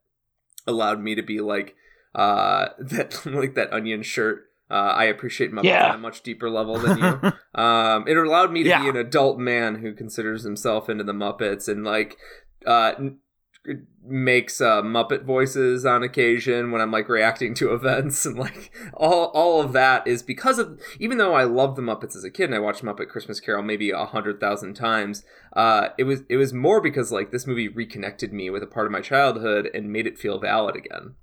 allowed 0.66 1.00
me 1.00 1.14
to 1.14 1.22
be 1.22 1.40
like 1.40 1.74
uh 2.14 2.68
that 2.78 3.24
like 3.26 3.54
that 3.54 3.72
onion 3.72 4.02
shirt 4.02 4.51
uh, 4.72 4.94
I 4.96 5.04
appreciate 5.04 5.52
Muppets 5.52 5.64
Yeah. 5.64 5.90
on 5.90 5.94
a 5.96 5.98
much 5.98 6.22
deeper 6.22 6.48
level 6.50 6.78
than 6.78 6.98
you. 6.98 7.32
um, 7.62 8.08
it 8.08 8.16
allowed 8.16 8.50
me 8.52 8.62
to 8.62 8.68
Yeah. 8.70 8.82
be 8.82 8.88
an 8.88 8.96
adult 8.96 9.38
man 9.38 9.76
who 9.76 9.92
considers 9.94 10.42
himself 10.44 10.88
into 10.88 11.04
the 11.04 11.12
Muppets 11.12 11.68
and 11.68 11.84
like 11.84 12.16
uh, 12.66 12.92
n- 12.98 13.18
makes 14.04 14.60
uh, 14.60 14.82
Muppet 14.82 15.24
voices 15.24 15.84
on 15.86 16.02
occasion 16.02 16.72
when 16.72 16.80
I'm 16.80 16.90
like 16.90 17.08
reacting 17.08 17.54
to 17.54 17.72
events 17.78 18.26
and 18.26 18.36
like 18.38 18.72
all 18.94 19.26
all 19.34 19.60
of 19.60 19.72
that 19.74 20.06
is 20.06 20.22
because 20.22 20.58
of 20.58 20.80
even 20.98 21.18
though 21.18 21.34
I 21.34 21.44
loved 21.44 21.76
the 21.76 21.82
Muppets 21.82 22.16
as 22.16 22.24
a 22.24 22.30
kid 22.30 22.44
and 22.46 22.54
I 22.54 22.58
watched 22.58 22.82
Muppet 22.82 23.08
Christmas 23.08 23.38
Carol 23.40 23.62
maybe 23.62 23.90
a 23.90 24.04
hundred 24.06 24.40
thousand 24.40 24.74
times, 24.74 25.22
uh, 25.54 25.88
it 25.98 26.04
was 26.04 26.22
it 26.28 26.36
was 26.36 26.52
more 26.52 26.80
because 26.80 27.12
like 27.12 27.30
this 27.30 27.46
movie 27.46 27.68
reconnected 27.68 28.32
me 28.32 28.50
with 28.50 28.62
a 28.62 28.66
part 28.66 28.86
of 28.86 28.92
my 28.92 29.00
childhood 29.00 29.68
and 29.72 29.92
made 29.92 30.06
it 30.06 30.18
feel 30.18 30.40
valid 30.40 30.74
again. 30.76 31.14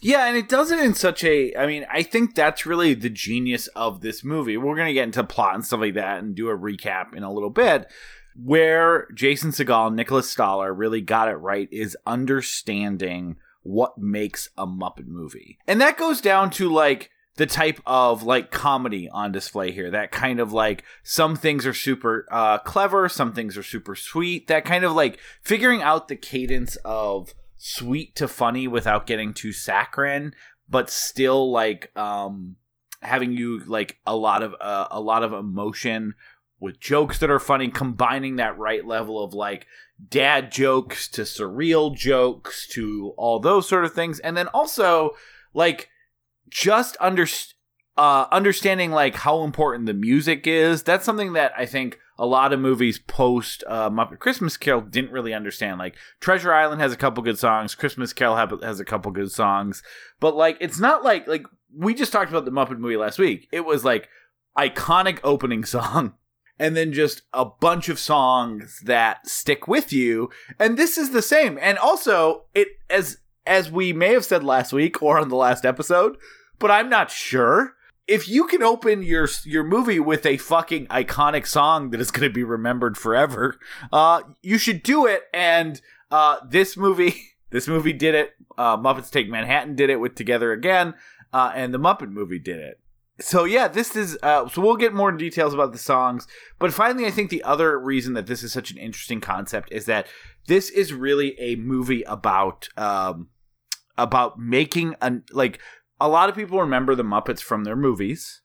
Yeah, 0.00 0.26
and 0.26 0.36
it 0.36 0.48
does 0.48 0.70
it 0.70 0.80
in 0.80 0.94
such 0.94 1.24
a. 1.24 1.54
I 1.56 1.66
mean, 1.66 1.86
I 1.90 2.02
think 2.02 2.34
that's 2.34 2.66
really 2.66 2.94
the 2.94 3.10
genius 3.10 3.66
of 3.68 4.00
this 4.00 4.22
movie. 4.24 4.56
We're 4.56 4.76
going 4.76 4.88
to 4.88 4.94
get 4.94 5.04
into 5.04 5.24
plot 5.24 5.54
and 5.54 5.64
stuff 5.64 5.80
like 5.80 5.94
that 5.94 6.18
and 6.18 6.34
do 6.34 6.48
a 6.48 6.58
recap 6.58 7.14
in 7.14 7.22
a 7.22 7.32
little 7.32 7.50
bit. 7.50 7.90
Where 8.36 9.08
Jason 9.14 9.50
Segel 9.50 9.88
and 9.88 9.96
Nicholas 9.96 10.30
Stoller 10.30 10.74
really 10.74 11.00
got 11.00 11.28
it 11.28 11.36
right 11.36 11.68
is 11.70 11.96
understanding 12.04 13.36
what 13.62 13.96
makes 13.96 14.50
a 14.58 14.66
Muppet 14.66 15.06
movie. 15.06 15.58
And 15.66 15.80
that 15.80 15.96
goes 15.96 16.20
down 16.20 16.50
to 16.50 16.68
like 16.68 17.10
the 17.36 17.46
type 17.46 17.80
of 17.86 18.22
like 18.22 18.50
comedy 18.50 19.08
on 19.08 19.32
display 19.32 19.72
here. 19.72 19.90
That 19.90 20.12
kind 20.12 20.40
of 20.40 20.52
like 20.52 20.84
some 21.02 21.36
things 21.36 21.66
are 21.66 21.74
super 21.74 22.26
uh, 22.30 22.58
clever, 22.58 23.08
some 23.08 23.32
things 23.32 23.56
are 23.56 23.62
super 23.62 23.94
sweet. 23.96 24.46
That 24.46 24.64
kind 24.64 24.84
of 24.84 24.92
like 24.92 25.18
figuring 25.42 25.82
out 25.82 26.08
the 26.08 26.16
cadence 26.16 26.76
of 26.84 27.34
sweet 27.56 28.14
to 28.16 28.28
funny 28.28 28.68
without 28.68 29.06
getting 29.06 29.32
too 29.34 29.52
saccharine, 29.52 30.34
but 30.68 30.90
still 30.90 31.50
like 31.50 31.96
um 31.96 32.56
having 33.02 33.32
you 33.32 33.60
like 33.66 33.98
a 34.06 34.16
lot 34.16 34.42
of 34.42 34.54
uh, 34.60 34.88
a 34.90 35.00
lot 35.00 35.22
of 35.22 35.32
emotion 35.32 36.14
with 36.60 36.80
jokes 36.80 37.18
that 37.18 37.30
are 37.30 37.38
funny, 37.38 37.68
combining 37.68 38.36
that 38.36 38.58
right 38.58 38.86
level 38.86 39.22
of 39.22 39.34
like 39.34 39.66
dad 40.08 40.50
jokes 40.50 41.08
to 41.08 41.22
surreal 41.22 41.94
jokes 41.94 42.66
to 42.68 43.12
all 43.16 43.38
those 43.38 43.68
sort 43.68 43.84
of 43.84 43.92
things, 43.92 44.18
and 44.20 44.36
then 44.36 44.48
also 44.48 45.10
like 45.52 45.88
just 46.48 46.96
under 47.00 47.26
uh, 47.96 48.26
understanding 48.32 48.90
like 48.90 49.14
how 49.14 49.42
important 49.44 49.86
the 49.86 49.94
music 49.94 50.46
is. 50.46 50.82
That's 50.82 51.04
something 51.04 51.34
that 51.34 51.52
I 51.56 51.66
think 51.66 51.98
a 52.18 52.26
lot 52.26 52.52
of 52.52 52.60
movies 52.60 52.98
post 52.98 53.64
uh, 53.66 53.90
Muppet 53.90 54.18
Christmas 54.18 54.56
Carol 54.56 54.80
didn't 54.80 55.12
really 55.12 55.34
understand. 55.34 55.78
Like 55.78 55.96
Treasure 56.20 56.52
Island 56.52 56.80
has 56.80 56.92
a 56.92 56.96
couple 56.96 57.22
good 57.22 57.38
songs, 57.38 57.74
Christmas 57.74 58.12
Carol 58.12 58.36
has 58.62 58.80
a 58.80 58.84
couple 58.84 59.10
good 59.12 59.32
songs, 59.32 59.82
but 60.20 60.36
like 60.36 60.56
it's 60.60 60.78
not 60.78 61.02
like 61.02 61.26
like 61.26 61.46
we 61.76 61.94
just 61.94 62.12
talked 62.12 62.30
about 62.30 62.44
the 62.44 62.52
Muppet 62.52 62.78
movie 62.78 62.96
last 62.96 63.18
week. 63.18 63.48
It 63.52 63.64
was 63.64 63.84
like 63.84 64.08
iconic 64.56 65.18
opening 65.24 65.64
song 65.64 66.14
and 66.58 66.76
then 66.76 66.92
just 66.92 67.22
a 67.32 67.44
bunch 67.44 67.88
of 67.88 67.98
songs 67.98 68.80
that 68.84 69.26
stick 69.26 69.66
with 69.66 69.92
you. 69.92 70.30
And 70.58 70.76
this 70.76 70.96
is 70.96 71.10
the 71.10 71.22
same. 71.22 71.58
And 71.60 71.78
also, 71.78 72.44
it 72.54 72.68
as 72.88 73.18
as 73.46 73.70
we 73.70 73.92
may 73.92 74.12
have 74.12 74.24
said 74.24 74.42
last 74.42 74.72
week 74.72 75.02
or 75.02 75.18
on 75.18 75.28
the 75.28 75.36
last 75.36 75.64
episode, 75.64 76.16
but 76.58 76.70
I'm 76.70 76.88
not 76.88 77.10
sure. 77.10 77.73
If 78.06 78.28
you 78.28 78.46
can 78.46 78.62
open 78.62 79.02
your 79.02 79.28
your 79.44 79.64
movie 79.64 80.00
with 80.00 80.26
a 80.26 80.36
fucking 80.36 80.86
iconic 80.88 81.46
song 81.46 81.90
that 81.90 82.00
is 82.00 82.10
going 82.10 82.28
to 82.28 82.34
be 82.34 82.44
remembered 82.44 82.96
forever, 82.96 83.58
uh, 83.92 84.22
you 84.42 84.58
should 84.58 84.82
do 84.82 85.06
it. 85.06 85.22
And 85.32 85.80
uh, 86.10 86.38
this 86.48 86.76
movie, 86.76 87.14
this 87.50 87.66
movie 87.66 87.92
did 87.92 88.14
it. 88.14 88.32
Uh, 88.56 88.76
Muppets 88.76 89.10
Take 89.10 89.28
Manhattan 89.28 89.74
did 89.74 89.90
it 89.90 89.96
with 89.96 90.14
Together 90.14 90.52
Again, 90.52 90.94
uh, 91.32 91.52
and 91.54 91.72
the 91.72 91.78
Muppet 91.78 92.10
movie 92.10 92.38
did 92.38 92.58
it 92.58 92.80
so 93.20 93.44
yeah, 93.44 93.68
this 93.68 93.94
is 93.94 94.18
uh, 94.22 94.48
so 94.48 94.60
we'll 94.60 94.76
get 94.76 94.92
more 94.92 95.12
details 95.12 95.54
about 95.54 95.72
the 95.72 95.78
songs, 95.78 96.26
but 96.58 96.72
finally, 96.72 97.06
I 97.06 97.10
think 97.10 97.30
the 97.30 97.44
other 97.44 97.78
reason 97.78 98.14
that 98.14 98.26
this 98.26 98.42
is 98.42 98.52
such 98.52 98.72
an 98.72 98.78
interesting 98.78 99.20
concept 99.20 99.70
is 99.70 99.86
that 99.86 100.08
this 100.48 100.68
is 100.70 100.92
really 100.92 101.38
a 101.38 101.54
movie 101.56 102.02
about 102.02 102.68
um, 102.76 103.28
about 103.96 104.38
making 104.38 104.96
a 105.00 105.12
like 105.30 105.60
a 106.00 106.08
lot 106.08 106.28
of 106.28 106.34
people 106.34 106.60
remember 106.60 106.94
the 106.94 107.02
Muppets 107.02 107.40
from 107.40 107.64
their 107.64 107.76
movies, 107.76 108.40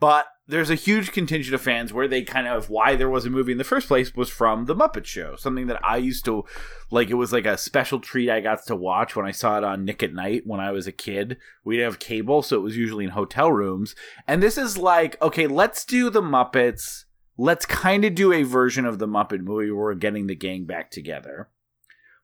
but 0.00 0.26
there's 0.48 0.70
a 0.70 0.76
huge 0.76 1.10
contingent 1.12 1.54
of 1.54 1.60
fans 1.60 1.92
where 1.92 2.06
they 2.06 2.22
kind 2.22 2.46
of 2.46 2.70
why 2.70 2.94
there 2.94 3.10
was 3.10 3.26
a 3.26 3.30
movie 3.30 3.52
in 3.52 3.58
the 3.58 3.64
first 3.64 3.88
place 3.88 4.14
was 4.14 4.30
from 4.30 4.66
the 4.66 4.76
Muppet 4.76 5.04
Show, 5.04 5.34
something 5.36 5.66
that 5.66 5.80
I 5.84 5.96
used 5.96 6.24
to 6.26 6.44
like. 6.90 7.10
It 7.10 7.14
was 7.14 7.32
like 7.32 7.46
a 7.46 7.58
special 7.58 7.98
treat 7.98 8.30
I 8.30 8.40
got 8.40 8.64
to 8.66 8.76
watch 8.76 9.16
when 9.16 9.26
I 9.26 9.32
saw 9.32 9.58
it 9.58 9.64
on 9.64 9.84
Nick 9.84 10.02
at 10.02 10.12
Nite 10.12 10.46
when 10.46 10.60
I 10.60 10.70
was 10.70 10.86
a 10.86 10.92
kid. 10.92 11.36
We 11.64 11.76
didn't 11.76 11.92
have 11.92 11.98
cable, 11.98 12.42
so 12.42 12.56
it 12.56 12.62
was 12.62 12.76
usually 12.76 13.04
in 13.04 13.10
hotel 13.10 13.50
rooms. 13.50 13.96
And 14.28 14.42
this 14.42 14.56
is 14.56 14.78
like, 14.78 15.20
okay, 15.20 15.46
let's 15.46 15.84
do 15.84 16.10
the 16.10 16.22
Muppets. 16.22 17.04
Let's 17.36 17.66
kind 17.66 18.04
of 18.04 18.14
do 18.14 18.32
a 18.32 18.44
version 18.44 18.86
of 18.86 18.98
the 18.98 19.08
Muppet 19.08 19.40
movie 19.40 19.70
where 19.70 19.84
we're 19.84 19.94
getting 19.94 20.26
the 20.26 20.36
gang 20.36 20.64
back 20.64 20.90
together. 20.90 21.48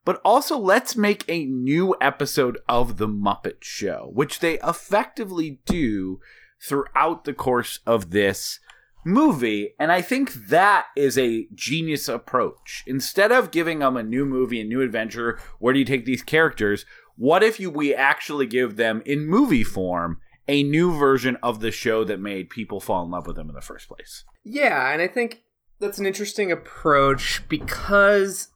But 0.04 0.20
also, 0.24 0.58
let's 0.58 0.96
make 0.96 1.24
a 1.28 1.44
new 1.44 1.94
episode 2.00 2.58
of 2.68 2.96
The 2.96 3.06
Muppet 3.06 3.62
Show, 3.62 4.10
which 4.12 4.40
they 4.40 4.58
effectively 4.60 5.60
do 5.64 6.20
throughout 6.60 7.24
the 7.24 7.34
course 7.34 7.78
of 7.86 8.10
this 8.10 8.58
movie. 9.04 9.74
And 9.78 9.92
I 9.92 10.02
think 10.02 10.32
that 10.48 10.86
is 10.96 11.16
a 11.16 11.46
genius 11.54 12.08
approach. 12.08 12.82
Instead 12.86 13.32
of 13.32 13.50
giving 13.50 13.80
them 13.80 13.96
a 13.96 14.02
new 14.02 14.24
movie, 14.24 14.60
a 14.60 14.64
new 14.64 14.80
adventure, 14.80 15.38
where 15.58 15.72
do 15.72 15.78
you 15.78 15.84
take 15.84 16.04
these 16.04 16.22
characters? 16.22 16.84
What 17.16 17.42
if 17.42 17.60
you 17.60 17.70
we 17.70 17.94
actually 17.94 18.46
give 18.46 18.76
them 18.76 19.02
in 19.06 19.26
movie 19.26 19.64
form 19.64 20.18
a 20.48 20.62
new 20.62 20.92
version 20.92 21.36
of 21.42 21.60
the 21.60 21.70
show 21.70 22.02
that 22.04 22.18
made 22.18 22.50
people 22.50 22.80
fall 22.80 23.04
in 23.04 23.10
love 23.10 23.26
with 23.26 23.36
them 23.36 23.48
in 23.48 23.54
the 23.54 23.60
first 23.60 23.88
place? 23.88 24.24
Yeah, 24.44 24.92
and 24.92 25.00
I 25.00 25.06
think 25.06 25.42
that's 25.78 25.98
an 25.98 26.06
interesting 26.06 26.50
approach 26.50 27.42
because 27.48 28.48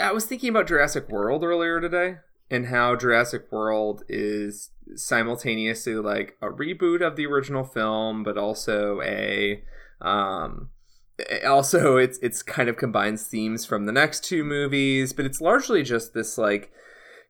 I 0.00 0.12
was 0.12 0.24
thinking 0.24 0.50
about 0.50 0.66
Jurassic 0.66 1.08
World 1.08 1.44
earlier 1.44 1.80
today 1.80 2.16
and 2.50 2.66
how 2.66 2.96
Jurassic 2.96 3.50
World 3.52 4.02
is 4.08 4.70
simultaneously 4.94 5.94
like 5.94 6.36
a 6.40 6.48
reboot 6.48 7.06
of 7.06 7.16
the 7.16 7.26
original 7.26 7.64
film, 7.64 8.22
but 8.22 8.38
also 8.38 9.00
a 9.02 9.62
um, 10.00 10.70
also 11.46 11.96
it's 11.96 12.18
it's 12.18 12.42
kind 12.42 12.68
of 12.68 12.76
combines 12.76 13.26
themes 13.26 13.64
from 13.64 13.86
the 13.86 13.92
next 13.92 14.24
two 14.24 14.44
movies, 14.44 15.12
but 15.12 15.24
it's 15.24 15.40
largely 15.40 15.82
just 15.82 16.14
this 16.14 16.36
like 16.36 16.70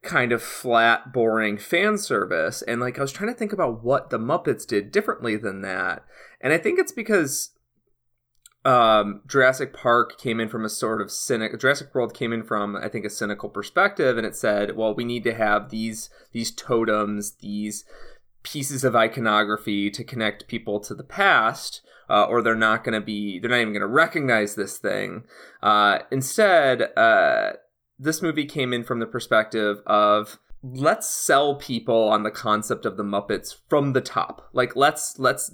kind 0.02 0.32
of 0.32 0.42
flat, 0.42 1.12
boring 1.12 1.58
fan 1.58 1.98
service. 1.98 2.62
And 2.62 2.80
like 2.80 2.98
I 2.98 3.02
was 3.02 3.12
trying 3.12 3.32
to 3.32 3.38
think 3.38 3.52
about 3.52 3.84
what 3.84 4.10
the 4.10 4.18
Muppets 4.18 4.66
did 4.66 4.92
differently 4.92 5.36
than 5.36 5.62
that, 5.62 6.04
and 6.40 6.52
I 6.52 6.58
think 6.58 6.78
it's 6.78 6.92
because 6.92 7.50
um, 8.66 9.23
Jurassic 9.28 9.73
Park 9.73 10.18
came 10.18 10.40
in 10.40 10.49
from 10.49 10.64
a 10.64 10.68
sort 10.68 11.00
of 11.00 11.12
cynic. 11.12 11.58
Jurassic 11.61 11.94
World 11.94 12.12
came 12.12 12.32
in 12.32 12.42
from 12.42 12.75
I 12.75 12.88
think 12.88 13.04
a 13.04 13.11
cynical 13.11 13.49
perspective, 13.49 14.18
and 14.18 14.26
it 14.26 14.35
said, 14.35 14.76
well, 14.76 14.92
we 14.92 15.04
need 15.04 15.23
to 15.25 15.35
have 15.35 15.70
these 15.70 16.11
these 16.32 16.50
totems, 16.50 17.37
these 17.37 17.85
pieces 18.42 18.82
of 18.82 18.96
iconography 18.96 19.88
to 19.90 20.02
connect 20.04 20.49
people 20.49 20.80
to 20.80 20.94
the 20.94 21.04
past. 21.04 21.82
Uh, 22.08 22.23
or 22.23 22.40
they're 22.40 22.54
not 22.54 22.85
going 22.85 22.92
to 22.92 23.04
be 23.04 23.40
they're 23.40 23.50
not 23.50 23.58
even 23.58 23.73
going 23.73 23.80
to 23.80 23.87
recognize 23.88 24.54
this 24.54 24.78
thing 24.78 25.25
uh, 25.61 25.99
instead 26.12 26.82
uh, 26.96 27.50
this 27.99 28.23
movie 28.23 28.44
came 28.44 28.73
in 28.73 28.85
from 28.85 29.00
the 29.00 29.06
perspective 29.06 29.78
of 29.87 30.38
let's 30.62 31.11
sell 31.11 31.56
people 31.56 32.08
on 32.08 32.23
the 32.23 32.30
concept 32.30 32.87
of 32.87 32.96
the 32.96 33.02
muppets 33.02 33.56
from 33.68 33.92
the 33.92 34.00
top 34.00 34.49
like 34.52 34.76
let's 34.76 35.18
let's 35.18 35.52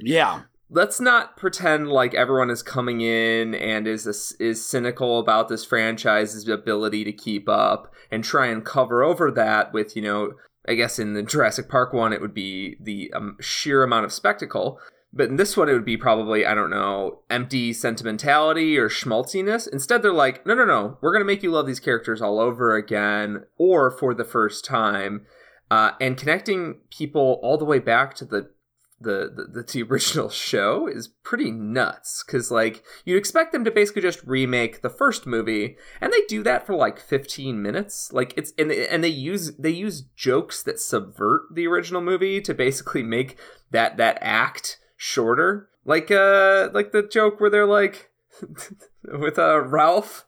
yeah 0.00 0.42
let's 0.70 1.00
not 1.00 1.36
pretend 1.36 1.88
like 1.88 2.14
everyone 2.14 2.50
is 2.50 2.62
coming 2.62 3.00
in 3.00 3.54
and 3.54 3.86
is 3.86 4.06
is 4.38 4.64
cynical 4.64 5.18
about 5.18 5.48
this 5.48 5.64
franchise's 5.64 6.48
ability 6.48 7.04
to 7.04 7.12
keep 7.12 7.48
up 7.48 7.92
and 8.10 8.22
try 8.22 8.46
and 8.46 8.64
cover 8.64 9.02
over 9.02 9.30
that 9.30 9.72
with 9.72 9.96
you 9.96 10.02
know 10.02 10.32
I 10.68 10.74
guess 10.74 10.98
in 10.98 11.14
the 11.14 11.22
Jurassic 11.22 11.68
Park 11.68 11.92
one 11.92 12.12
it 12.12 12.20
would 12.20 12.34
be 12.34 12.76
the 12.78 13.10
um, 13.14 13.36
sheer 13.40 13.82
amount 13.82 14.04
of 14.04 14.12
spectacle. 14.12 14.78
But 15.10 15.30
in 15.30 15.36
this 15.36 15.56
one 15.56 15.70
it 15.70 15.72
would 15.72 15.86
be 15.86 15.96
probably 15.96 16.44
I 16.44 16.54
don't 16.54 16.68
know 16.68 17.20
empty 17.30 17.72
sentimentality 17.72 18.76
or 18.76 18.90
schmaltziness. 18.90 19.66
Instead 19.66 20.02
they're 20.02 20.12
like 20.12 20.44
no 20.44 20.54
no 20.54 20.66
no. 20.66 20.98
We're 21.00 21.12
going 21.12 21.22
to 21.22 21.26
make 21.26 21.42
you 21.42 21.50
love 21.50 21.66
these 21.66 21.80
characters 21.80 22.20
all 22.20 22.38
over 22.38 22.76
again 22.76 23.44
or 23.56 23.90
for 23.90 24.12
the 24.12 24.24
first 24.24 24.66
time 24.66 25.24
uh, 25.70 25.92
and 26.00 26.18
connecting 26.18 26.80
people 26.90 27.40
all 27.42 27.56
the 27.56 27.64
way 27.64 27.78
back 27.78 28.14
to 28.14 28.26
the 28.26 28.50
the, 29.00 29.48
the, 29.52 29.62
the 29.62 29.82
original 29.82 30.28
show 30.48 30.86
is 30.86 31.08
pretty 31.22 31.50
nuts 31.50 32.22
because 32.26 32.50
like 32.50 32.82
you'd 33.04 33.16
expect 33.16 33.52
them 33.52 33.64
to 33.64 33.70
basically 33.70 34.02
just 34.02 34.24
remake 34.24 34.82
the 34.82 34.90
first 34.90 35.26
movie 35.26 35.76
and 36.00 36.12
they 36.12 36.22
do 36.28 36.42
that 36.42 36.66
for 36.66 36.74
like 36.74 36.98
15 36.98 37.60
minutes. 37.60 38.10
Like 38.12 38.34
it's 38.36 38.52
and 38.58 38.70
they, 38.70 38.88
and 38.88 39.02
they 39.02 39.08
use 39.08 39.56
they 39.56 39.70
use 39.70 40.02
jokes 40.16 40.62
that 40.64 40.80
subvert 40.80 41.42
the 41.52 41.66
original 41.66 42.00
movie 42.00 42.40
to 42.40 42.54
basically 42.54 43.02
make 43.02 43.38
that 43.70 43.96
that 43.96 44.18
act 44.20 44.78
shorter. 44.96 45.68
Like 45.84 46.10
uh 46.10 46.70
like 46.72 46.92
the 46.92 47.02
joke 47.02 47.40
where 47.40 47.50
they're 47.50 47.66
like 47.66 48.10
with 49.04 49.38
uh 49.38 49.60
Ralph 49.60 50.24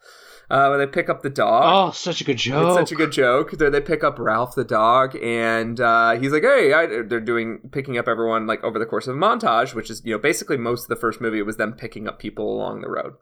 uh, 0.51 0.67
where 0.67 0.79
they 0.79 0.87
pick 0.87 1.09
up 1.09 1.23
the 1.23 1.31
dog. 1.31 1.63
Oh, 1.67 1.93
such 1.93 2.21
a 2.21 2.25
good 2.25 2.39
joke! 2.39 2.67
It's 2.67 2.77
such 2.77 2.93
a 2.93 2.97
good 2.97 3.13
joke. 3.13 3.53
They 3.53 3.71
they 3.71 3.81
pick 3.81 4.03
up 4.03 4.19
Ralph 4.19 4.55
the 4.57 4.65
dog, 4.65 5.17
and 5.17 5.81
uh, 5.81 6.19
he's 6.19 6.33
like, 6.33 6.43
"Hey!" 6.43 6.73
I, 6.73 6.87
they're 6.87 7.21
doing 7.21 7.61
picking 7.71 7.97
up 7.97 8.09
everyone 8.09 8.47
like 8.47 8.63
over 8.65 8.79
the 8.79 8.87
course 8.87 9.07
of 9.07 9.15
a 9.15 9.19
montage, 9.19 9.75
which 9.75 9.91
is 9.91 10.03
you 10.05 10.13
know 10.13 10.19
basically 10.19 10.57
most 10.57 10.83
of 10.83 10.89
the 10.89 10.97
first 10.97 11.21
movie 11.21 11.41
was 11.43 11.57
them 11.57 11.73
picking 11.75 12.09
up 12.09 12.19
people 12.19 12.53
along 12.53 12.81
the 12.81 12.91
road. 12.91 13.15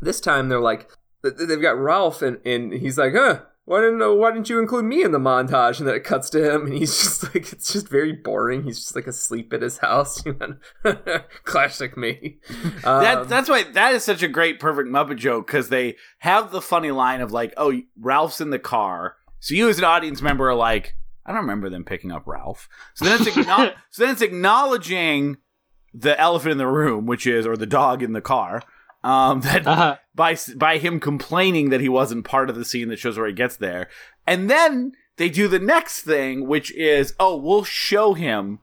This 0.00 0.20
time 0.20 0.48
they're 0.48 0.60
like, 0.60 0.90
they've 1.22 1.60
got 1.60 1.78
Ralph, 1.78 2.20
and, 2.20 2.38
and 2.44 2.72
he's 2.72 2.98
like, 2.98 3.14
"Huh." 3.14 3.40
Why 3.68 3.82
didn't 3.82 4.18
why 4.18 4.32
didn't 4.32 4.48
you 4.48 4.60
include 4.60 4.86
me 4.86 5.02
in 5.02 5.12
the 5.12 5.18
montage? 5.18 5.78
And 5.78 5.86
then 5.86 5.94
it 5.94 6.02
cuts 6.02 6.30
to 6.30 6.42
him, 6.42 6.64
and 6.64 6.72
he's 6.72 6.96
just 7.02 7.22
like 7.22 7.52
it's 7.52 7.70
just 7.70 7.88
very 7.88 8.12
boring. 8.12 8.64
He's 8.64 8.78
just 8.78 8.96
like 8.96 9.06
asleep 9.06 9.52
at 9.52 9.60
his 9.60 9.76
house. 9.76 10.22
Classic 11.44 11.94
me. 11.94 12.38
Um, 12.82 13.02
that 13.02 13.28
that's 13.28 13.50
why 13.50 13.64
that 13.64 13.92
is 13.92 14.02
such 14.02 14.22
a 14.22 14.28
great 14.28 14.58
perfect 14.58 14.88
Muppet 14.88 15.18
joke 15.18 15.46
because 15.46 15.68
they 15.68 15.96
have 16.20 16.50
the 16.50 16.62
funny 16.62 16.90
line 16.92 17.20
of 17.20 17.30
like, 17.30 17.52
oh, 17.58 17.78
Ralph's 18.00 18.40
in 18.40 18.48
the 18.48 18.58
car, 18.58 19.16
so 19.38 19.54
you 19.54 19.68
as 19.68 19.76
an 19.76 19.84
audience 19.84 20.22
member 20.22 20.48
are 20.48 20.54
like, 20.54 20.94
I 21.26 21.32
don't 21.32 21.42
remember 21.42 21.68
them 21.68 21.84
picking 21.84 22.10
up 22.10 22.26
Ralph. 22.26 22.70
So 22.94 23.04
then 23.04 23.20
it's 23.20 23.28
acknow- 23.28 23.74
so 23.90 24.02
then 24.02 24.12
it's 24.12 24.22
acknowledging 24.22 25.36
the 25.92 26.18
elephant 26.18 26.52
in 26.52 26.58
the 26.58 26.66
room, 26.66 27.04
which 27.04 27.26
is 27.26 27.46
or 27.46 27.58
the 27.58 27.66
dog 27.66 28.02
in 28.02 28.14
the 28.14 28.22
car 28.22 28.62
um, 29.04 29.40
that 29.42 29.66
uh-huh. 29.66 29.96
By 30.18 30.36
by 30.56 30.78
him 30.78 30.98
complaining 30.98 31.70
that 31.70 31.80
he 31.80 31.88
wasn't 31.88 32.26
part 32.26 32.50
of 32.50 32.56
the 32.56 32.64
scene 32.64 32.88
that 32.88 32.98
shows 32.98 33.16
where 33.16 33.28
he 33.28 33.32
gets 33.32 33.56
there, 33.56 33.88
and 34.26 34.50
then 34.50 34.92
they 35.16 35.30
do 35.30 35.46
the 35.48 35.60
next 35.60 36.02
thing, 36.02 36.46
which 36.46 36.74
is 36.74 37.14
oh 37.18 37.36
we'll 37.36 37.64
show 37.64 38.12
him, 38.12 38.58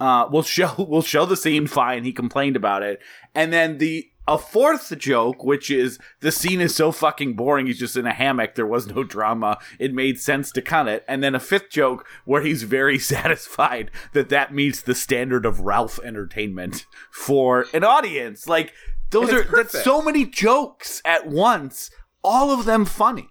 uh, 0.00 0.26
we'll 0.28 0.42
show 0.42 0.74
we'll 0.88 1.02
show 1.02 1.26
the 1.26 1.36
scene. 1.36 1.68
Fine, 1.68 2.04
he 2.04 2.12
complained 2.12 2.56
about 2.56 2.82
it, 2.82 3.00
and 3.34 3.52
then 3.52 3.78
the 3.78 4.10
a 4.26 4.38
fourth 4.38 4.96
joke, 4.98 5.44
which 5.44 5.70
is 5.70 5.98
the 6.20 6.32
scene 6.32 6.60
is 6.60 6.74
so 6.74 6.90
fucking 6.90 7.34
boring. 7.34 7.66
He's 7.66 7.78
just 7.78 7.96
in 7.96 8.06
a 8.06 8.12
hammock. 8.14 8.54
There 8.54 8.66
was 8.66 8.86
no 8.86 9.04
drama. 9.04 9.58
It 9.78 9.92
made 9.92 10.18
sense 10.18 10.50
to 10.52 10.62
cut 10.62 10.88
it. 10.88 11.04
And 11.06 11.22
then 11.22 11.34
a 11.34 11.40
fifth 11.40 11.68
joke 11.68 12.06
where 12.24 12.40
he's 12.40 12.62
very 12.62 12.98
satisfied 13.14 13.90
that 14.14 14.30
that 14.30 14.54
meets 14.54 14.80
the 14.80 14.94
standard 14.94 15.44
of 15.44 15.60
Ralph 15.60 16.00
entertainment 16.02 16.86
for 17.10 17.66
an 17.74 17.84
audience. 17.84 18.48
Like 18.48 18.72
Those 19.14 19.32
are 19.32 19.44
that's 19.44 19.82
so 19.84 20.02
many 20.02 20.26
jokes 20.26 21.00
at 21.04 21.26
once, 21.26 21.90
all 22.22 22.50
of 22.50 22.64
them 22.66 22.84
funny. 22.84 23.28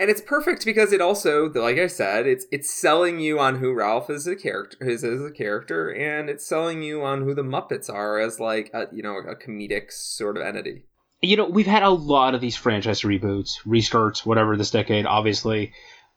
and 0.00 0.10
it's 0.10 0.20
perfect 0.20 0.64
because 0.64 0.92
it 0.92 1.00
also, 1.00 1.48
like 1.50 1.78
I 1.78 1.86
said, 1.86 2.26
it's 2.26 2.46
it's 2.50 2.70
selling 2.70 3.20
you 3.20 3.38
on 3.38 3.58
who 3.58 3.72
Ralph 3.74 4.10
is 4.10 4.26
a 4.26 4.34
character 4.36 4.76
is 4.88 5.04
as 5.04 5.20
a 5.22 5.30
character, 5.30 5.90
and 5.90 6.28
it's 6.30 6.46
selling 6.46 6.82
you 6.82 7.02
on 7.02 7.22
who 7.22 7.34
the 7.34 7.42
Muppets 7.42 7.88
are 7.90 8.18
as 8.18 8.40
like 8.40 8.70
a 8.74 8.86
you 8.92 9.02
know 9.02 9.16
a 9.16 9.36
comedic 9.36 9.90
sort 9.92 10.36
of 10.36 10.42
entity. 10.42 10.84
you 11.20 11.36
know 11.36 11.46
we've 11.46 11.66
had 11.66 11.82
a 11.82 11.90
lot 11.90 12.34
of 12.34 12.40
these 12.40 12.56
franchise 12.56 13.02
reboots 13.02 13.58
restarts 13.66 14.24
whatever 14.24 14.56
this 14.56 14.70
decade 14.70 15.04
obviously 15.04 15.72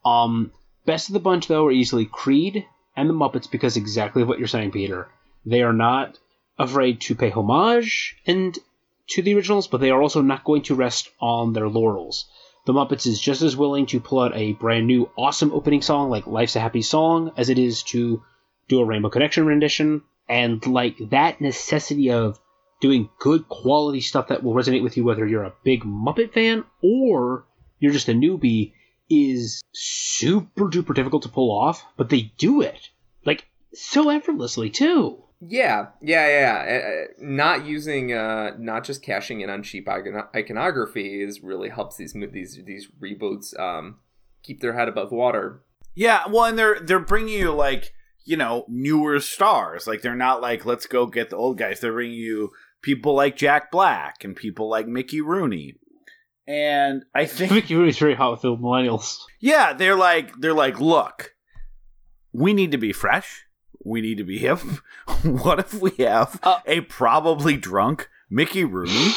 um 0.06 0.52
best 0.86 1.10
of 1.10 1.14
the 1.14 1.20
bunch 1.20 1.48
though 1.48 1.66
are 1.66 1.72
easily 1.72 2.06
creed 2.06 2.64
and 2.96 3.10
the 3.10 3.14
muppets 3.14 3.50
because 3.50 3.78
exactly 3.78 4.24
what 4.24 4.38
you're 4.38 4.48
saying 4.48 4.72
peter 4.72 5.08
they 5.44 5.64
are 5.64 5.74
not 5.74 6.20
afraid 6.60 7.02
to 7.02 7.16
pay 7.16 7.32
homage 7.32 8.16
and 8.28 8.60
to 9.12 9.22
the 9.22 9.36
originals 9.36 9.68
but 9.68 9.80
they 9.80 9.92
are 9.92 10.02
also 10.02 10.22
not 10.22 10.44
going 10.44 10.64
to 10.64 10.76
rest 10.76 11.10
on 11.20 11.54
their 11.54 11.68
laurels 11.68 12.28
the 12.66 12.74
muppets 12.74 13.08
is 13.08 13.20
just 13.20 13.42
as 13.42 13.58
willing 13.58 13.86
to 13.86 14.00
pull 14.00 14.20
out 14.20 14.36
a 14.36 14.54
brand 14.54 14.88
new 14.88 15.10
awesome 15.18 15.52
opening 15.54 15.82
song 15.82 16.10
like 16.10 16.28
life's 16.28 16.56
a 16.56 16.60
happy 16.60 16.82
song 16.82 17.32
as 17.38 17.50
it 17.50 17.60
is 17.60 17.84
to 17.84 18.24
do 18.68 18.80
a 18.80 18.86
rainbow 18.86 19.10
connection 19.10 19.46
rendition 19.46 20.02
and 20.30 20.66
like 20.66 20.98
that 21.10 21.42
necessity 21.42 22.12
of 22.12 22.40
doing 22.82 23.10
good 23.20 23.48
quality 23.48 24.02
stuff 24.02 24.28
that 24.28 24.44
will 24.44 24.54
resonate 24.54 24.84
with 24.84 24.98
you, 24.98 25.04
whether 25.06 25.26
you're 25.26 25.44
a 25.44 25.54
big 25.64 25.84
Muppet 25.84 26.34
fan 26.34 26.66
or 26.82 27.46
you're 27.80 27.94
just 27.94 28.10
a 28.10 28.14
newbie, 28.14 28.74
is 29.10 29.62
super 29.74 30.66
duper 30.66 30.96
difficult 30.96 31.24
to 31.24 31.30
pull 31.30 31.52
off, 31.52 31.86
but 31.96 32.10
they 32.10 32.32
do 32.38 32.62
it. 32.62 32.90
Like, 33.26 33.46
so 33.74 34.10
effortlessly, 34.10 34.70
too. 34.70 35.24
Yeah, 35.42 35.88
yeah, 36.02 36.28
yeah. 36.28 36.80
Uh, 36.80 37.14
not 37.20 37.66
using, 37.66 38.14
uh, 38.14 38.52
not 38.60 38.84
just 38.84 39.02
cashing 39.02 39.42
in 39.42 39.50
on 39.50 39.64
cheap 39.64 39.90
icon- 39.90 40.28
iconography 40.36 41.24
is 41.24 41.42
really 41.42 41.70
helps 41.70 41.98
these 41.98 42.14
these 42.32 42.60
these 42.64 42.88
reboots 43.02 43.60
um, 43.60 43.98
keep 44.44 44.62
their 44.62 44.74
head 44.74 44.88
above 44.88 45.12
water. 45.12 45.62
Yeah, 45.96 46.24
well, 46.30 46.46
and 46.46 46.60
they're 46.60 46.80
they're 46.80 47.00
bringing 47.00 47.40
you 47.40 47.52
like 47.54 47.92
you 48.24 48.38
know 48.38 48.66
newer 48.68 49.20
stars. 49.20 49.88
Like 49.88 50.04
they're 50.04 50.16
not 50.16 50.42
like 50.42 50.64
let's 50.66 50.86
go 50.86 51.08
get 51.08 51.32
the 51.32 51.38
old 51.38 51.58
guys. 51.58 51.80
They're 51.80 51.92
bringing 51.92 52.20
you 52.20 52.52
people 52.84 53.16
like 53.16 53.36
Jack 53.36 53.72
Black 53.72 54.24
and 54.24 54.36
people 54.36 54.70
like 54.70 54.88
Mickey 54.88 55.22
Rooney. 55.22 55.74
And 56.48 57.04
I 57.16 57.26
think 57.26 57.52
Mickey 57.52 57.76
Rooney's 57.76 57.98
very 57.98 58.14
hot 58.14 58.32
with 58.34 58.42
the 58.42 58.56
millennials. 58.56 59.18
yeah, 59.40 59.74
they're 59.74 59.96
like 59.96 60.34
they're 60.40 60.54
like 60.54 60.80
look, 60.80 61.34
we 62.32 62.54
need 62.54 62.72
to 62.74 62.78
be 62.78 62.94
fresh. 62.94 63.46
We 63.84 64.02
need 64.02 64.18
to 64.18 64.24
be 64.24 64.38
hip. 64.40 64.60
what 65.24 65.60
if 65.60 65.74
we 65.74 65.92
have 66.00 66.40
Uh, 66.44 66.60
a 66.66 66.82
probably 66.82 67.58
drunk 67.58 68.10
Mickey 68.30 68.64
Rooney 68.64 69.12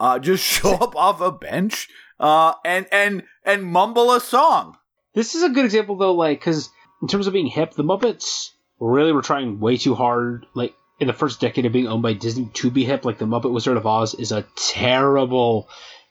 uh, 0.00 0.18
just 0.18 0.44
show 0.44 0.74
up 0.74 0.96
off 0.96 1.20
a 1.20 1.30
bench 1.32 1.88
uh, 2.18 2.54
and 2.64 2.86
and 2.92 3.22
and 3.44 3.62
mumble 3.64 4.12
a 4.12 4.20
song? 4.20 4.76
This 5.14 5.34
is 5.34 5.42
a 5.42 5.48
good 5.48 5.64
example, 5.64 5.96
though, 5.96 6.12
like, 6.14 6.40
because 6.40 6.68
in 7.00 7.08
terms 7.08 7.26
of 7.26 7.32
being 7.32 7.46
hip, 7.46 7.72
the 7.72 7.84
Muppets 7.84 8.50
really 8.78 9.12
were 9.12 9.22
trying 9.22 9.60
way 9.60 9.76
too 9.78 9.94
hard. 9.94 10.44
Like, 10.54 10.74
in 11.00 11.06
the 11.06 11.14
first 11.14 11.40
decade 11.40 11.64
of 11.64 11.72
being 11.72 11.88
owned 11.88 12.02
by 12.02 12.12
Disney 12.12 12.50
to 12.54 12.70
be 12.70 12.84
hip, 12.84 13.04
like, 13.04 13.18
The 13.18 13.24
Muppet 13.24 13.52
Wizard 13.52 13.76
of 13.78 13.86
Oz 13.86 14.14
is 14.14 14.32
a 14.32 14.44
terrible, 14.56 15.68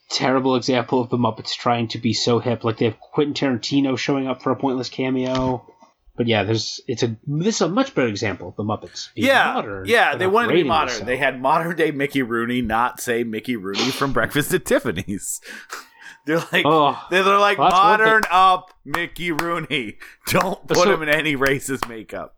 terrible 0.09 0.55
example 0.55 1.01
of 1.01 1.09
the 1.09 1.17
Muppets 1.17 1.55
trying 1.55 1.87
to 1.89 1.99
be 1.99 2.13
so 2.13 2.39
hip. 2.39 2.63
Like, 2.63 2.77
they 2.77 2.85
have 2.85 2.99
Quentin 2.99 3.33
Tarantino 3.35 3.97
showing 3.97 4.27
up 4.27 4.41
for 4.41 4.51
a 4.51 4.55
pointless 4.55 4.89
cameo. 4.89 5.71
But 6.17 6.27
yeah, 6.27 6.43
there's 6.43 6.79
it's 6.87 7.03
a 7.03 7.15
this 7.27 7.55
is 7.55 7.61
a 7.61 7.67
much 7.69 7.93
better 7.93 8.07
example 8.07 8.47
of 8.49 8.55
the 8.55 8.63
Muppets. 8.63 9.09
yeah, 9.15 9.53
modern 9.53 9.85
yeah, 9.87 10.15
they 10.15 10.27
wanted 10.27 10.49
to 10.49 10.53
be 10.53 10.63
modern. 10.63 10.87
themselves. 10.87 11.07
They 11.07 11.17
had 11.17 11.41
modern 11.41 11.75
day 11.75 11.91
Mickey 11.91 12.21
Rooney, 12.23 12.61
not 12.61 13.01
say 13.01 13.23
Mickey 13.25 13.55
Rooney 13.57 13.91
from 13.91 14.13
Breakfast 14.13 14.53
at 14.53 14.63
Tiffany's. 14.65 15.41
they're 16.25 16.37
like, 16.53 16.65
Oh, 16.65 16.97
they're, 17.09 17.23
they're 17.23 17.37
like 17.37 17.57
well, 17.57 17.69
modern 17.69 18.23
up 18.31 18.73
Mickey 18.85 19.31
Rooney. 19.33 19.97
Don't 20.27 20.65
put 20.67 20.77
So- 20.77 20.93
him 20.93 21.03
in 21.03 21.09
any 21.09 21.35
racist 21.35 21.87
makeup. 21.89 22.35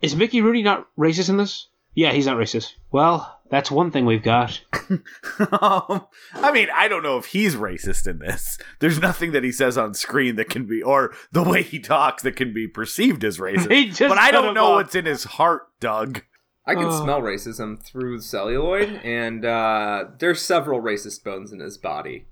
is 0.00 0.14
Mickey 0.14 0.40
Rooney 0.40 0.62
not 0.62 0.86
racist 0.96 1.28
in 1.28 1.36
this? 1.38 1.68
Yeah, 1.94 2.12
he's 2.12 2.26
not 2.26 2.36
racist. 2.36 2.74
Well, 2.92 3.37
that's 3.50 3.70
one 3.70 3.90
thing 3.90 4.04
we've 4.06 4.22
got. 4.22 4.60
um, 4.90 6.06
I 6.34 6.52
mean, 6.52 6.68
I 6.74 6.88
don't 6.88 7.02
know 7.02 7.16
if 7.18 7.26
he's 7.26 7.56
racist 7.56 8.06
in 8.06 8.18
this. 8.18 8.58
There's 8.80 9.00
nothing 9.00 9.32
that 9.32 9.44
he 9.44 9.52
says 9.52 9.78
on 9.78 9.94
screen 9.94 10.36
that 10.36 10.50
can 10.50 10.66
be, 10.66 10.82
or 10.82 11.14
the 11.32 11.42
way 11.42 11.62
he 11.62 11.78
talks 11.78 12.22
that 12.22 12.36
can 12.36 12.52
be 12.52 12.66
perceived 12.68 13.24
as 13.24 13.38
racist. 13.38 14.08
But 14.08 14.18
I 14.18 14.30
don't 14.30 14.54
know 14.54 14.66
off. 14.72 14.74
what's 14.76 14.94
in 14.94 15.06
his 15.06 15.24
heart, 15.24 15.62
Doug. 15.80 16.22
I 16.66 16.74
can 16.74 16.84
Oh. 16.84 17.02
smell 17.02 17.22
racism 17.22 17.82
through 17.82 18.20
celluloid, 18.20 19.00
and 19.02 19.44
uh, 19.44 20.04
there's 20.18 20.42
several 20.42 20.82
racist 20.82 21.24
bones 21.24 21.50
in 21.52 21.60
his 21.60 21.78
body. 21.78 22.26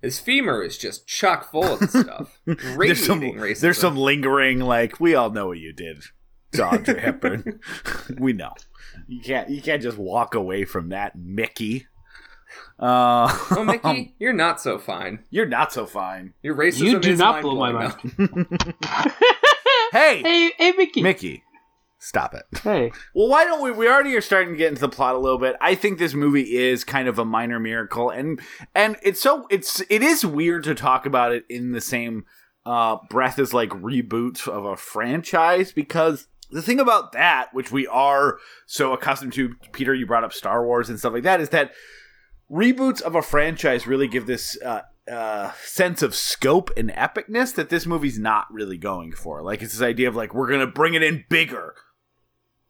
His 0.00 0.18
femur 0.20 0.62
is 0.62 0.78
just 0.78 1.06
chock 1.08 1.50
full 1.50 1.74
of 1.74 1.80
stuff. 1.90 2.40
There's 2.46 3.04
some, 3.04 3.20
racism. 3.22 3.60
there's 3.60 3.78
some 3.78 3.96
lingering, 3.96 4.60
like 4.60 5.00
we 5.00 5.14
all 5.16 5.30
know 5.30 5.48
what 5.48 5.58
you 5.58 5.72
did, 5.72 6.02
to 6.52 6.64
Audrey 6.66 7.00
Hepburn. 7.00 7.58
we 8.18 8.32
know 8.32 8.52
you 9.16 9.20
can't 9.22 9.48
you 9.50 9.62
can't 9.62 9.82
just 9.82 9.98
walk 9.98 10.34
away 10.34 10.64
from 10.64 10.88
that, 10.90 11.16
Mickey. 11.16 11.86
Uh, 12.78 13.28
Oh, 13.50 13.64
Mickey, 13.66 14.14
you're 14.18 14.32
not 14.32 14.60
so 14.60 14.78
fine. 14.78 15.20
you're 15.30 15.46
not 15.46 15.72
so 15.72 15.86
fine. 15.86 16.34
Your 16.42 16.54
racism 16.54 16.80
You 16.82 16.98
do 17.00 17.10
is 17.12 17.18
not 17.18 17.42
blow 17.42 17.54
my 17.56 17.72
mind-blowing, 17.72 18.46
mind. 18.48 18.48
though. 18.80 19.10
Hey, 19.92 20.22
Hey, 20.22 20.52
hey, 20.58 20.72
Mickey. 20.72 21.02
Mickey, 21.02 21.42
stop 21.98 22.32
it. 22.34 22.44
Hey. 22.62 22.92
Well, 23.14 23.28
why 23.28 23.44
don't 23.44 23.62
we? 23.62 23.70
We 23.72 23.86
already 23.88 24.14
are 24.16 24.22
starting 24.22 24.54
to 24.54 24.58
get 24.58 24.68
into 24.68 24.80
the 24.80 24.88
plot 24.88 25.14
a 25.14 25.18
little 25.18 25.38
bit. 25.38 25.54
I 25.60 25.74
think 25.74 25.98
this 25.98 26.14
movie 26.14 26.56
is 26.56 26.82
kind 26.82 27.08
of 27.08 27.18
a 27.18 27.24
minor 27.26 27.60
miracle, 27.60 28.08
and 28.08 28.40
and 28.74 28.96
it's 29.02 29.20
so 29.20 29.46
it's 29.50 29.82
it 29.90 30.02
is 30.02 30.24
weird 30.24 30.64
to 30.64 30.74
talk 30.74 31.04
about 31.04 31.32
it 31.32 31.44
in 31.50 31.72
the 31.72 31.80
same 31.82 32.24
uh, 32.64 32.96
breath 33.10 33.38
as 33.38 33.52
like 33.52 33.68
reboots 33.70 34.48
of 34.48 34.64
a 34.64 34.76
franchise 34.78 35.72
because 35.72 36.26
the 36.52 36.62
thing 36.62 36.78
about 36.78 37.12
that, 37.12 37.48
which 37.52 37.72
we 37.72 37.86
are 37.86 38.38
so 38.66 38.92
accustomed 38.92 39.32
to, 39.34 39.54
Peter, 39.72 39.94
you 39.94 40.06
brought 40.06 40.24
up 40.24 40.32
Star 40.32 40.64
Wars 40.64 40.88
and 40.88 40.98
stuff 40.98 41.14
like 41.14 41.22
that, 41.22 41.40
is 41.40 41.48
that 41.48 41.72
reboots 42.50 43.00
of 43.00 43.14
a 43.14 43.22
franchise 43.22 43.86
really 43.86 44.06
give 44.06 44.26
this 44.26 44.60
uh, 44.62 44.82
uh, 45.10 45.52
sense 45.64 46.02
of 46.02 46.14
scope 46.14 46.70
and 46.76 46.90
epicness 46.90 47.54
that 47.54 47.70
this 47.70 47.86
movie's 47.86 48.18
not 48.18 48.52
really 48.52 48.76
going 48.76 49.12
for. 49.12 49.42
Like 49.42 49.62
it's 49.62 49.72
this 49.72 49.82
idea 49.82 50.08
of 50.08 50.14
like 50.14 50.34
we're 50.34 50.50
gonna 50.50 50.66
bring 50.66 50.94
it 50.94 51.02
in 51.02 51.24
bigger, 51.28 51.74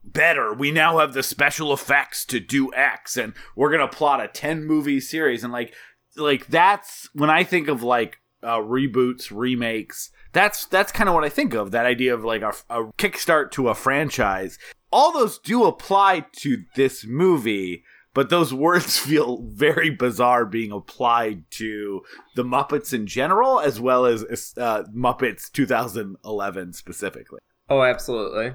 better. 0.04 0.54
We 0.54 0.70
now 0.70 0.98
have 0.98 1.12
the 1.12 1.22
special 1.22 1.72
effects 1.72 2.24
to 2.26 2.40
do 2.40 2.72
X, 2.74 3.16
and 3.16 3.34
we're 3.56 3.72
gonna 3.72 3.88
plot 3.88 4.22
a 4.22 4.28
ten 4.28 4.64
movie 4.64 5.00
series, 5.00 5.42
and 5.42 5.52
like 5.52 5.74
like 6.16 6.46
that's 6.46 7.08
when 7.12 7.30
I 7.30 7.42
think 7.42 7.68
of 7.68 7.82
like 7.82 8.18
uh, 8.42 8.58
reboots, 8.58 9.30
remakes. 9.30 10.10
That's 10.32 10.66
that's 10.66 10.92
kind 10.92 11.08
of 11.08 11.14
what 11.14 11.24
I 11.24 11.28
think 11.28 11.54
of. 11.54 11.70
That 11.70 11.86
idea 11.86 12.14
of 12.14 12.24
like 12.24 12.42
a, 12.42 12.52
a 12.70 12.84
kickstart 12.98 13.50
to 13.52 13.68
a 13.68 13.74
franchise. 13.74 14.58
All 14.90 15.12
those 15.12 15.38
do 15.38 15.64
apply 15.64 16.26
to 16.36 16.64
this 16.74 17.04
movie, 17.06 17.84
but 18.14 18.30
those 18.30 18.52
words 18.66 18.98
feel 18.98 19.42
very 19.42 19.90
bizarre 19.90 20.44
being 20.44 20.72
applied 20.72 21.50
to 21.52 22.02
the 22.34 22.44
Muppets 22.44 22.92
in 22.92 23.06
general, 23.06 23.60
as 23.60 23.80
well 23.80 24.06
as 24.06 24.22
uh, 24.56 24.84
Muppets 24.94 25.50
2011 25.50 26.72
specifically. 26.72 27.40
Oh, 27.68 27.82
absolutely. 27.82 28.52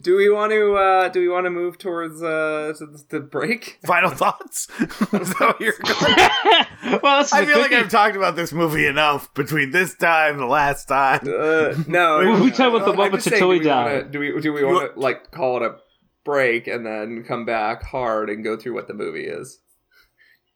Do 0.00 0.16
we 0.16 0.30
want 0.30 0.50
to? 0.52 0.74
Uh, 0.74 1.08
do 1.10 1.20
we 1.20 1.28
want 1.28 1.44
to 1.44 1.50
move 1.50 1.76
towards 1.76 2.22
uh, 2.22 2.72
to 2.78 2.86
the- 2.86 3.04
the 3.10 3.20
break? 3.20 3.78
Final 3.86 4.10
thoughts? 4.10 4.66
Is 4.80 4.88
that 5.10 5.40
what 5.40 5.60
you're 5.60 5.74
going? 5.82 7.00
well, 7.02 7.18
this 7.20 7.28
is 7.28 7.32
I 7.34 7.40
a 7.42 7.46
feel 7.46 7.58
like. 7.60 7.72
I've 7.72 7.90
talked 7.90 8.16
about 8.16 8.34
this 8.34 8.52
movie 8.52 8.86
enough 8.86 9.32
between 9.34 9.70
this 9.70 9.94
time 9.94 10.32
and 10.34 10.40
the 10.40 10.46
last 10.46 10.86
time. 10.86 11.20
Uh, 11.26 11.74
no, 11.86 12.18
We- 12.18 12.40
we 12.46 12.50
talk 12.50 12.72
about 12.74 12.86
the 12.86 12.92
I'm 12.92 13.10
Muppets 13.10 13.24
just 13.24 13.24
saying, 13.28 13.34
until 13.42 13.52
do 13.52 13.58
we 13.58 13.64
die. 13.64 14.02
Do 14.02 14.18
we? 14.20 14.40
Do 14.40 14.52
we 14.54 14.64
want 14.64 14.94
to 14.94 14.98
like 15.00 15.30
call 15.32 15.58
it 15.58 15.62
a 15.64 15.76
break 16.24 16.66
and 16.66 16.86
then 16.86 17.22
come 17.26 17.44
back 17.44 17.82
hard 17.82 18.30
and 18.30 18.42
go 18.42 18.56
through 18.56 18.72
what 18.74 18.88
the 18.88 18.94
movie 18.94 19.26
is? 19.26 19.58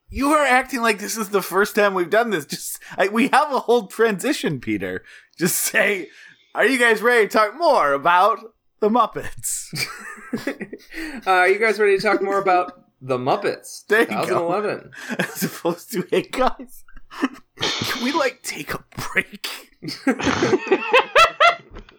You 0.08 0.28
are 0.30 0.46
acting 0.46 0.80
like 0.82 1.00
this 1.00 1.16
is 1.16 1.30
the 1.30 1.42
first 1.42 1.74
time 1.74 1.92
we've 1.92 2.08
done 2.08 2.30
this. 2.30 2.46
Just 2.46 2.78
I, 2.96 3.08
we 3.08 3.28
have 3.28 3.52
a 3.52 3.58
whole 3.58 3.88
transition, 3.88 4.60
Peter. 4.60 5.02
Just 5.36 5.56
say, 5.58 6.08
are 6.54 6.64
you 6.64 6.78
guys 6.78 7.02
ready 7.02 7.26
to 7.26 7.32
talk 7.32 7.58
more 7.58 7.92
about 7.92 8.38
the 8.80 8.88
Muppets? 8.88 9.72
uh, 11.26 11.30
are 11.30 11.48
you 11.48 11.58
guys 11.58 11.78
ready 11.78 11.96
to 11.96 12.02
talk 12.02 12.22
more 12.22 12.38
about 12.38 12.84
the 13.00 13.18
Muppets? 13.18 13.86
There 13.86 14.02
you 14.02 14.06
go. 14.06 14.24
2011. 14.24 14.90
As 15.18 15.42
opposed 15.42 15.92
to, 15.92 16.06
hey 16.10 16.22
guys, 16.22 16.84
can 17.60 18.04
we 18.04 18.12
like 18.12 18.42
take 18.42 18.74
a 18.74 18.84
break? 18.96 19.48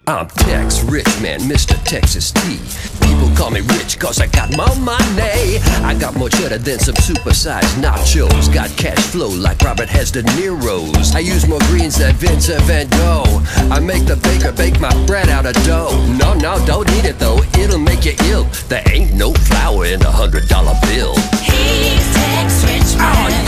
I'm 0.08 0.28
Tex 0.28 0.84
Richman, 0.84 1.42
Mr. 1.42 1.76
Texas 1.84 2.32
T. 2.32 2.60
People 3.06 3.30
call 3.36 3.52
me 3.52 3.60
rich 3.60 4.00
cause 4.00 4.22
I 4.22 4.28
got 4.28 4.56
more 4.56 4.74
money. 4.78 5.60
I 5.84 5.98
got 6.00 6.16
more 6.16 6.30
cheddar 6.30 6.60
than 6.60 6.80
some 6.80 6.96
supersized 6.96 7.76
nachos. 7.82 8.54
Got 8.54 8.70
cash 8.78 9.00
flow 9.08 9.28
like 9.28 9.62
Robert 9.64 9.90
has 9.90 10.10
De 10.12 10.24
Niro's. 10.24 11.14
I 11.14 11.20
use 11.20 11.46
more 11.46 11.60
greens 11.68 11.98
than 11.98 12.16
Vincent 12.16 12.62
Van 12.64 12.88
Gogh. 12.88 13.44
I 13.70 13.82
make 13.82 14.06
the 14.06 14.16
baker 14.16 14.54
bake 14.54 14.80
my 14.80 14.94
bread 15.06 15.28
out 15.28 15.46
of 15.46 15.56
dough. 15.66 15.92
No, 16.18 16.34
no, 16.36 16.66
don't 16.66 16.90
eat 16.92 17.04
it 17.04 17.20
though. 17.20 17.40
It'll 17.60 17.78
make 17.78 18.06
you 18.06 18.14
ill. 18.32 18.46
There 18.70 18.84
ain't 18.90 19.14
no 19.14 19.34
flour 19.34 19.88
in 19.88 20.02
a 20.04 20.12
hundred 20.12 20.48
dollar 20.48 20.74
bill. 20.84 21.16
He's 21.44 22.16
Tex 22.16 22.64
Richman. 22.64 23.04
Oh 23.04 23.47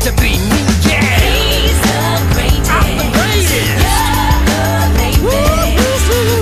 to 0.00 0.10
be 0.16 0.30
me, 0.38 0.60
yeah. 0.88 1.18
He's 1.20 1.78
the 1.80 2.00
greatest. 2.32 2.70
I'm 2.70 2.96
the 2.96 3.08
greatest. 3.12 3.52
You're 3.52 4.40
the 4.48 4.62
latest. 4.96 5.24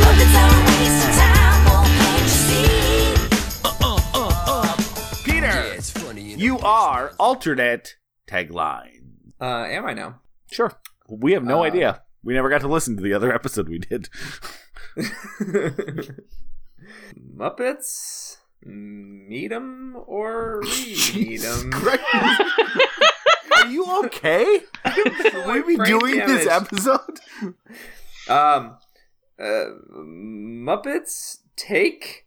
Puppets 0.04 0.34
are 0.38 0.52
a 0.54 0.60
waste 0.66 1.02
of 1.08 1.12
time. 1.18 1.60
Won't 1.66 1.90
can't 1.98 2.22
you 2.22 2.28
see? 2.28 3.14
Peter, 5.24 5.46
Yeah, 5.46 5.74
it's 5.76 5.90
funny. 5.90 6.26
know. 6.36 6.42
you 6.42 6.58
are 6.60 7.12
alternate 7.18 7.96
tagline. 8.28 9.02
Uh, 9.40 9.64
am 9.68 9.84
I 9.86 9.92
now? 9.94 10.20
Sure. 10.50 10.72
We 11.08 11.32
have 11.32 11.44
no 11.44 11.60
Uh, 11.62 11.66
idea. 11.66 12.02
We 12.22 12.34
never 12.34 12.48
got 12.50 12.60
to 12.62 12.68
listen 12.68 12.96
to 12.96 13.02
the 13.02 13.14
other 13.14 13.32
episode 13.34 13.68
we 13.68 13.78
did. 13.78 14.08
Muppets, 17.36 18.36
meet 18.64 19.52
'em 19.52 19.96
or 20.06 20.60
read 21.14 21.42
'em. 21.44 21.70
Are 23.58 23.66
you 23.66 24.04
okay? 24.04 24.60
Should 24.94 25.46
we 25.46 25.62
be 25.62 25.76
Brain 25.76 25.98
doing 25.98 26.18
this 26.18 26.46
episode? 26.46 27.20
Um, 28.28 28.76
uh, 29.38 29.64
Muppets 29.96 31.38
take 31.56 32.26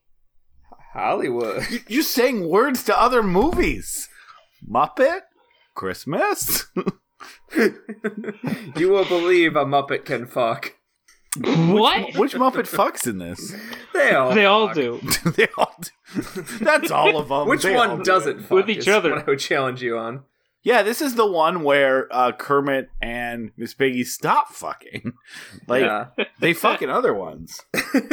Hollywood. 0.93 1.65
You're 1.87 2.03
saying 2.03 2.47
words 2.47 2.83
to 2.85 2.99
other 2.99 3.23
movies. 3.23 4.09
Muppet? 4.67 5.21
Christmas? 5.75 6.65
you 7.55 8.89
will 8.89 9.05
believe 9.05 9.55
a 9.55 9.65
Muppet 9.65 10.05
can 10.05 10.25
fuck. 10.27 10.73
What? 11.37 12.17
Which 12.17 12.33
Muppet 12.33 12.67
fucks 12.67 13.07
in 13.07 13.19
this? 13.19 13.55
They 13.93 14.13
all. 14.13 14.33
They 14.33 14.45
all 14.45 14.73
do. 14.73 14.99
they 15.37 15.47
all 15.57 15.73
do. 15.79 16.21
That's 16.59 16.91
all 16.91 17.17
of 17.17 17.29
them. 17.29 17.47
Which 17.47 17.63
They 17.63 17.73
one 17.73 17.99
do. 17.99 18.03
doesn't 18.03 18.41
fuck? 18.41 18.51
With 18.51 18.69
each 18.69 18.79
is 18.79 18.87
other. 18.89 19.11
What 19.11 19.19
I 19.21 19.23
would 19.31 19.39
challenge 19.39 19.81
you 19.81 19.97
on. 19.97 20.23
Yeah, 20.63 20.83
this 20.83 21.01
is 21.01 21.15
the 21.15 21.25
one 21.25 21.63
where 21.63 22.07
uh, 22.13 22.33
Kermit 22.33 22.89
and 23.01 23.51
Miss 23.57 23.73
Piggy 23.73 24.03
stop 24.03 24.49
fucking. 24.49 25.13
Like 25.67 25.83
yeah. 25.83 26.07
they 26.39 26.53
fucking 26.53 26.89
other 26.89 27.13
ones. 27.13 27.59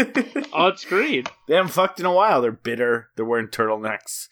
On 0.52 0.76
screen. 0.76 1.24
They 1.46 1.54
haven't 1.54 1.72
fucked 1.72 1.98
in 2.00 2.06
a 2.06 2.12
while. 2.12 2.40
They're 2.40 2.52
bitter. 2.52 3.08
They're 3.16 3.24
wearing 3.24 3.48
turtlenecks. 3.48 4.28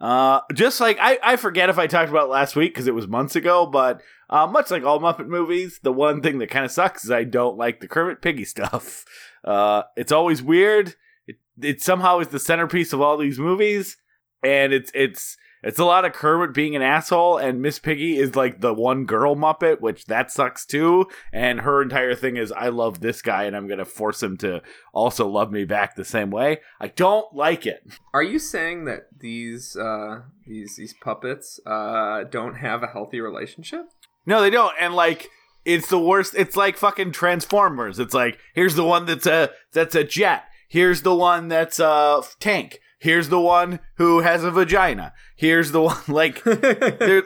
Uh, 0.00 0.40
just 0.52 0.80
like 0.80 0.98
I, 1.00 1.18
I 1.22 1.36
forget 1.36 1.70
if 1.70 1.78
I 1.78 1.86
talked 1.86 2.10
about 2.10 2.28
last 2.28 2.56
week 2.56 2.74
because 2.74 2.86
it 2.86 2.94
was 2.94 3.06
months 3.06 3.36
ago, 3.36 3.66
but 3.66 4.02
uh, 4.28 4.46
much 4.46 4.70
like 4.70 4.84
all 4.84 5.00
Muppet 5.00 5.28
movies, 5.28 5.78
the 5.82 5.92
one 5.92 6.20
thing 6.20 6.38
that 6.38 6.50
kind 6.50 6.64
of 6.64 6.72
sucks 6.72 7.04
is 7.04 7.10
I 7.10 7.24
don't 7.24 7.56
like 7.56 7.80
the 7.80 7.88
Kermit 7.88 8.20
Piggy 8.22 8.44
stuff. 8.44 9.04
Uh, 9.44 9.82
it's 9.96 10.12
always 10.12 10.42
weird. 10.42 10.94
It, 11.26 11.36
it 11.60 11.82
somehow 11.82 12.18
is 12.18 12.28
the 12.28 12.40
centerpiece 12.40 12.92
of 12.92 13.00
all 13.00 13.16
these 13.16 13.38
movies, 13.38 13.96
and 14.42 14.72
it's 14.72 14.90
it's 14.94 15.36
it's 15.62 15.78
a 15.78 15.84
lot 15.84 16.04
of 16.04 16.12
Kermit 16.12 16.54
being 16.54 16.74
an 16.74 16.82
asshole, 16.82 17.38
and 17.38 17.62
Miss 17.62 17.78
Piggy 17.78 18.18
is 18.18 18.34
like 18.34 18.60
the 18.60 18.74
one 18.74 19.04
girl 19.04 19.36
Muppet, 19.36 19.80
which 19.80 20.06
that 20.06 20.30
sucks 20.30 20.66
too. 20.66 21.06
And 21.32 21.60
her 21.60 21.80
entire 21.80 22.14
thing 22.14 22.36
is, 22.36 22.50
I 22.52 22.68
love 22.68 23.00
this 23.00 23.22
guy, 23.22 23.44
and 23.44 23.56
I'm 23.56 23.68
gonna 23.68 23.84
force 23.84 24.22
him 24.22 24.36
to 24.38 24.62
also 24.92 25.28
love 25.28 25.52
me 25.52 25.64
back 25.64 25.94
the 25.94 26.04
same 26.04 26.30
way. 26.30 26.60
I 26.80 26.88
don't 26.88 27.32
like 27.34 27.66
it. 27.66 27.82
Are 28.12 28.22
you 28.22 28.38
saying 28.38 28.86
that 28.86 29.06
these 29.18 29.76
uh, 29.76 30.22
these 30.46 30.76
these 30.76 30.94
puppets 30.94 31.60
uh, 31.64 32.24
don't 32.24 32.56
have 32.56 32.82
a 32.82 32.88
healthy 32.88 33.20
relationship? 33.20 33.86
No, 34.26 34.40
they 34.40 34.50
don't. 34.50 34.74
And 34.80 34.94
like, 34.94 35.28
it's 35.64 35.88
the 35.88 35.98
worst. 35.98 36.34
It's 36.36 36.56
like 36.56 36.76
fucking 36.76 37.12
Transformers. 37.12 37.98
It's 37.98 38.14
like 38.14 38.38
here's 38.54 38.74
the 38.74 38.84
one 38.84 39.06
that's 39.06 39.26
a 39.26 39.50
that's 39.72 39.94
a 39.94 40.04
jet. 40.04 40.44
Here's 40.68 41.02
the 41.02 41.14
one 41.14 41.48
that's 41.48 41.78
a 41.78 42.22
tank. 42.40 42.80
Here's 43.02 43.30
the 43.30 43.40
one 43.40 43.80
who 43.96 44.20
has 44.20 44.44
a 44.44 44.52
vagina. 44.52 45.12
Here's 45.36 45.72
the 45.72 45.80
one 45.82 45.98
like 46.08 46.42
they're- 46.44 47.24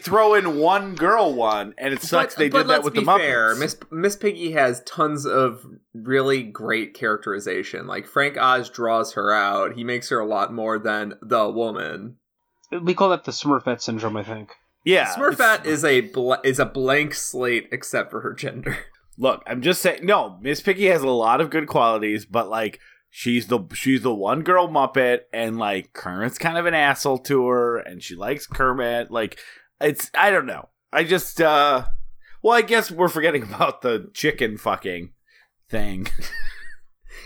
throw 0.00 0.34
in 0.34 0.58
one 0.58 0.94
girl 0.94 1.34
one, 1.34 1.74
and 1.78 1.92
it 1.92 2.00
sucks. 2.00 2.36
they 2.36 2.48
did 2.48 2.68
that 2.68 2.84
with 2.84 2.94
be 2.94 3.00
the 3.00 3.06
Muppets. 3.06 3.18
fair. 3.18 3.54
Miss 3.56 3.76
Miss 3.90 4.14
Piggy 4.16 4.52
has 4.52 4.82
tons 4.84 5.26
of 5.26 5.66
really 5.92 6.44
great 6.44 6.94
characterization. 6.94 7.86
Like 7.88 8.06
Frank 8.06 8.36
Oz 8.38 8.70
draws 8.70 9.14
her 9.14 9.32
out. 9.32 9.74
He 9.74 9.82
makes 9.82 10.08
her 10.10 10.20
a 10.20 10.26
lot 10.26 10.52
more 10.52 10.78
than 10.78 11.14
the 11.20 11.50
woman. 11.50 12.16
We 12.82 12.94
call 12.94 13.10
that 13.10 13.24
the 13.24 13.32
Smurfette 13.32 13.80
syndrome, 13.80 14.16
I 14.16 14.22
think. 14.22 14.50
yeah, 14.84 15.12
Smurfette 15.14 15.64
is 15.66 15.84
a 15.84 16.02
bl- 16.02 16.34
is 16.44 16.58
a 16.60 16.66
blank 16.66 17.14
slate 17.14 17.68
except 17.72 18.12
for 18.12 18.20
her 18.20 18.32
gender. 18.32 18.76
Look, 19.18 19.42
I'm 19.46 19.60
just 19.62 19.82
saying. 19.82 20.06
No, 20.06 20.38
Miss 20.40 20.60
Piggy 20.60 20.86
has 20.86 21.02
a 21.02 21.08
lot 21.10 21.40
of 21.40 21.50
good 21.50 21.66
qualities, 21.66 22.24
but 22.26 22.48
like 22.48 22.78
she's 23.10 23.46
the 23.46 23.60
she's 23.72 24.02
the 24.02 24.14
one 24.14 24.42
girl 24.42 24.68
Muppet, 24.68 25.20
and 25.32 25.58
like 25.58 25.92
Kermit's 25.92 26.38
kind 26.38 26.58
of 26.58 26.66
an 26.66 26.74
asshole 26.74 27.18
to 27.18 27.46
her, 27.48 27.78
and 27.78 28.02
she 28.02 28.14
likes 28.14 28.46
Kermit. 28.46 29.10
Like 29.10 29.38
it's 29.80 30.10
I 30.14 30.30
don't 30.30 30.46
know. 30.46 30.68
I 30.92 31.04
just 31.04 31.40
uh, 31.40 31.86
well, 32.42 32.56
I 32.56 32.62
guess 32.62 32.90
we're 32.90 33.08
forgetting 33.08 33.42
about 33.54 33.82
the 33.82 34.10
chicken 34.14 34.56
fucking 34.58 35.10
thing. 35.68 36.06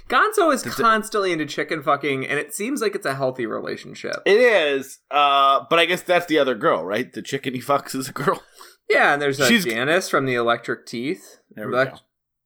Gonzo 0.08 0.52
is 0.52 0.62
constantly 0.64 1.30
into 1.32 1.46
chicken 1.46 1.82
fucking, 1.82 2.26
and 2.26 2.38
it 2.38 2.52
seems 2.52 2.80
like 2.80 2.96
it's 2.96 3.06
a 3.06 3.14
healthy 3.14 3.46
relationship. 3.46 4.16
It 4.26 4.38
is, 4.40 4.98
uh, 5.10 5.64
but 5.70 5.78
I 5.78 5.84
guess 5.84 6.02
that's 6.02 6.26
the 6.26 6.38
other 6.38 6.56
girl, 6.56 6.84
right? 6.84 7.12
The 7.12 7.22
chicken 7.22 7.54
he 7.54 7.60
fucks 7.60 7.94
is 7.94 8.08
a 8.08 8.12
girl. 8.12 8.42
Yeah, 8.88 9.12
and 9.12 9.22
there's 9.22 9.40
uh, 9.40 9.46
She's- 9.46 9.64
Janice 9.64 10.08
from 10.08 10.26
the 10.26 10.34
Electric 10.34 10.84
Teeth. 10.86 11.38
There 11.52 11.68
we 11.68 11.74
Elec- 11.74 12.00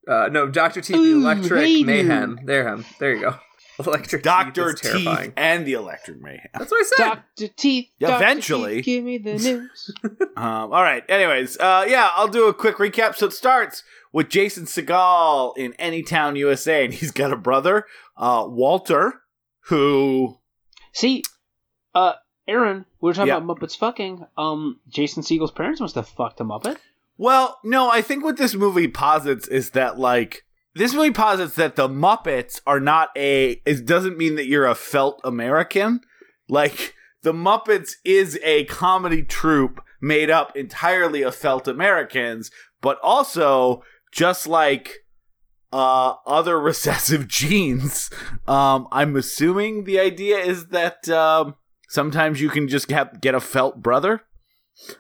Uh, 0.07 0.29
no, 0.31 0.49
Doctor 0.49 0.81
Teeth, 0.81 0.97
the 0.97 1.03
Ooh, 1.03 1.21
Electric 1.21 1.65
hey, 1.65 1.83
Mayhem. 1.83 2.41
There, 2.45 2.69
him. 2.69 2.85
There 2.99 3.15
you 3.15 3.21
go. 3.23 3.37
Electric 3.85 4.23
Doctor 4.23 4.73
Teeth. 4.75 4.85
is 4.85 4.91
terrifying. 5.05 5.25
Teeth 5.31 5.33
and 5.37 5.67
the 5.67 5.73
Electric 5.73 6.21
Mayhem. 6.21 6.49
That's 6.55 6.71
what 6.71 6.81
I 6.81 6.85
said. 6.97 7.05
Doctor 7.05 7.49
Teeth. 7.49 7.89
Dr. 7.99 8.15
Eventually. 8.17 8.75
Teeth, 8.77 8.85
give 8.85 9.05
me 9.05 9.19
the 9.19 9.35
news. 9.35 9.91
Um, 10.37 10.73
all 10.73 10.83
right. 10.83 11.05
Anyways, 11.09 11.57
uh, 11.59 11.87
yeah, 11.89 12.11
I'll 12.15 12.27
do 12.29 12.49
a 12.49 12.55
quick 12.55 12.77
recap. 12.79 13.15
So 13.15 13.27
it 13.27 13.33
starts 13.33 13.85
with 14.13 14.29
Jason 14.29 14.65
Segel 14.65 15.57
in 15.57 15.73
Anytown, 15.75 16.37
USA, 16.37 16.85
and 16.85 16.93
he's 16.93 17.13
got 17.13 17.33
a 17.33 17.37
brother, 17.37 17.87
uh, 18.17 18.45
Walter, 18.49 19.21
who 19.67 20.39
See, 20.93 21.23
uh, 21.95 22.15
Aaron, 22.49 22.85
we 23.01 23.09
were 23.09 23.15
talking 23.15 23.29
Yeah. 23.29 23.37
about 23.39 23.59
Muppets 23.61 23.77
fucking. 23.77 24.27
Um, 24.37 24.81
Jason 24.89 25.23
Segel's 25.23 25.53
parents 25.53 25.81
must 25.81 25.95
have 25.95 26.09
fucked 26.09 26.41
a 26.41 26.45
Muppet. 26.45 26.79
Well, 27.17 27.59
no, 27.63 27.91
I 27.91 28.03
think 28.03 28.25
what 28.25 28.37
this 28.37 28.55
movie 28.55 28.89
posits 28.89 29.47
is 29.47 29.71
that 29.71 29.99
like 29.99 30.45
this 30.75 30.95
movie 30.95 31.13
posits 31.13 31.55
that 31.55 31.77
the 31.77 31.89
Muppets 31.89 32.61
are 32.67 32.81
not 32.81 33.11
a 33.17 33.61
it 33.65 33.87
doesn't 33.87 34.19
mean 34.19 34.35
that 34.35 34.47
you're 34.47 34.67
a 34.67 34.75
felt 34.75 35.21
American. 35.23 36.01
Like 36.49 36.95
the 37.23 37.33
Muppets 37.33 37.93
is 38.05 38.39
a 38.43 38.65
comedy 38.65 39.23
troupe 39.23 39.81
made 40.01 40.31
up 40.31 40.57
entirely 40.57 41.23
of 41.23 41.35
felt 41.35 41.69
Americans, 41.69 42.51
but 42.81 42.99
also 43.03 43.85
just 44.13 44.47
like 44.49 45.05
uh 45.73 46.15
other 46.27 46.61
recessive 46.71 47.29
genes, 47.29 48.11
um 48.49 48.89
I'm 48.91 49.15
assuming 49.15 49.85
the 49.85 50.01
idea 50.01 50.39
is 50.39 50.67
that 50.67 51.09
um 51.09 51.55
sometimes 51.89 52.41
you 52.41 52.49
can 52.49 52.67
just 52.67 52.89
get 52.89 53.35
a 53.37 53.41
felt 53.41 53.81
brother. 53.81 54.23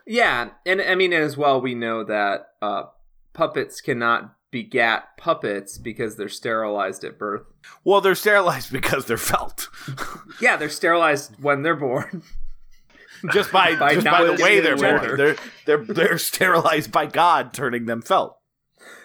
Yeah, 0.06 0.50
and 0.64 0.80
I 0.80 0.94
mean, 0.94 1.12
as 1.12 1.37
well, 1.37 1.60
we 1.60 1.74
know 1.74 2.04
that 2.04 2.48
uh, 2.62 2.84
puppets 3.32 3.80
cannot 3.80 4.34
begat 4.50 5.16
puppets 5.18 5.78
because 5.78 6.16
they're 6.16 6.28
sterilized 6.28 7.02
at 7.02 7.18
birth. 7.18 7.42
Well, 7.82 8.00
they're 8.00 8.14
sterilized 8.14 8.72
because 8.72 9.06
they're 9.06 9.16
felt. 9.16 9.68
Yeah, 10.40 10.56
they're 10.56 10.68
sterilized 10.68 11.42
when 11.42 11.62
they're 11.62 11.74
born. 11.74 12.22
just 13.32 13.50
by, 13.50 13.74
By 13.78 13.94
just 13.94 14.06
by 14.06 14.24
the 14.24 14.40
way 14.42 14.60
they're 14.60 14.76
born. 14.76 15.16
They're 15.16 15.37
they're 15.66 15.84
they're 15.84 16.18
sterilized 16.18 16.92
by 16.92 17.06
God, 17.06 17.52
turning 17.52 17.87
them 17.87 18.00
felt. 18.02 18.38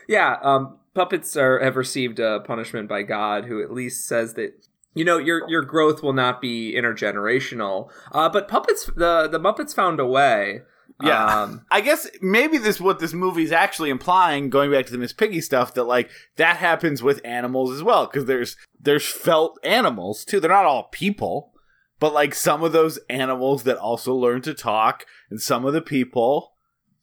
Yeah, 0.08 0.38
um, 0.42 0.78
puppets 0.94 1.36
are 1.36 1.60
have 1.60 1.76
received 1.78 2.20
a 2.20 2.42
punishment 2.42 2.88
by 2.88 3.04
God, 3.04 3.46
who 3.46 3.62
at 3.64 3.72
least 3.72 4.08
says 4.08 4.36
that 4.36 4.68
you 4.94 5.06
know 5.06 5.18
your 5.18 5.48
your 5.50 5.62
growth 5.62 6.02
will 6.02 6.14
not 6.14 6.42
be 6.42 6.76
intergenerational. 6.76 7.90
Uh, 8.12 8.30
but 8.30 8.48
puppets, 8.48 8.86
the 8.96 9.28
the 9.28 9.40
Muppets 9.40 9.74
found 9.74 10.00
a 10.00 10.06
way. 10.06 10.62
Yeah. 11.02 11.44
Um, 11.44 11.66
I 11.72 11.82
guess 11.82 12.08
maybe 12.22 12.58
this 12.58 12.82
what 12.82 13.00
this 13.00 13.14
movie's 13.14 13.52
actually 13.52 13.90
implying, 13.90 14.50
going 14.50 14.72
back 14.72 14.86
to 14.88 14.92
the 14.92 14.98
Miss 14.98 15.14
Piggy 15.14 15.42
stuff, 15.42 15.74
that 15.76 15.84
like 15.84 16.10
that 16.36 16.58
happens 16.58 17.04
with 17.04 17.22
animals 17.24 17.72
as 17.72 17.84
well, 17.84 18.08
because 18.08 18.26
there's 18.26 18.58
there's 18.80 19.08
felt 19.08 19.60
animals 19.64 20.26
too. 20.26 20.40
They're 20.40 20.50
not 20.50 20.66
all 20.66 20.90
people, 20.92 21.54
but 22.00 22.14
like 22.14 22.34
some 22.34 22.64
of 22.64 22.72
those 22.72 23.00
animals 23.10 23.64
that 23.64 23.78
also 23.78 24.14
learn 24.14 24.42
to 24.44 24.54
talk, 24.54 25.06
and 25.30 25.42
some 25.42 25.66
of 25.66 25.74
the 25.74 25.82
people 25.82 26.54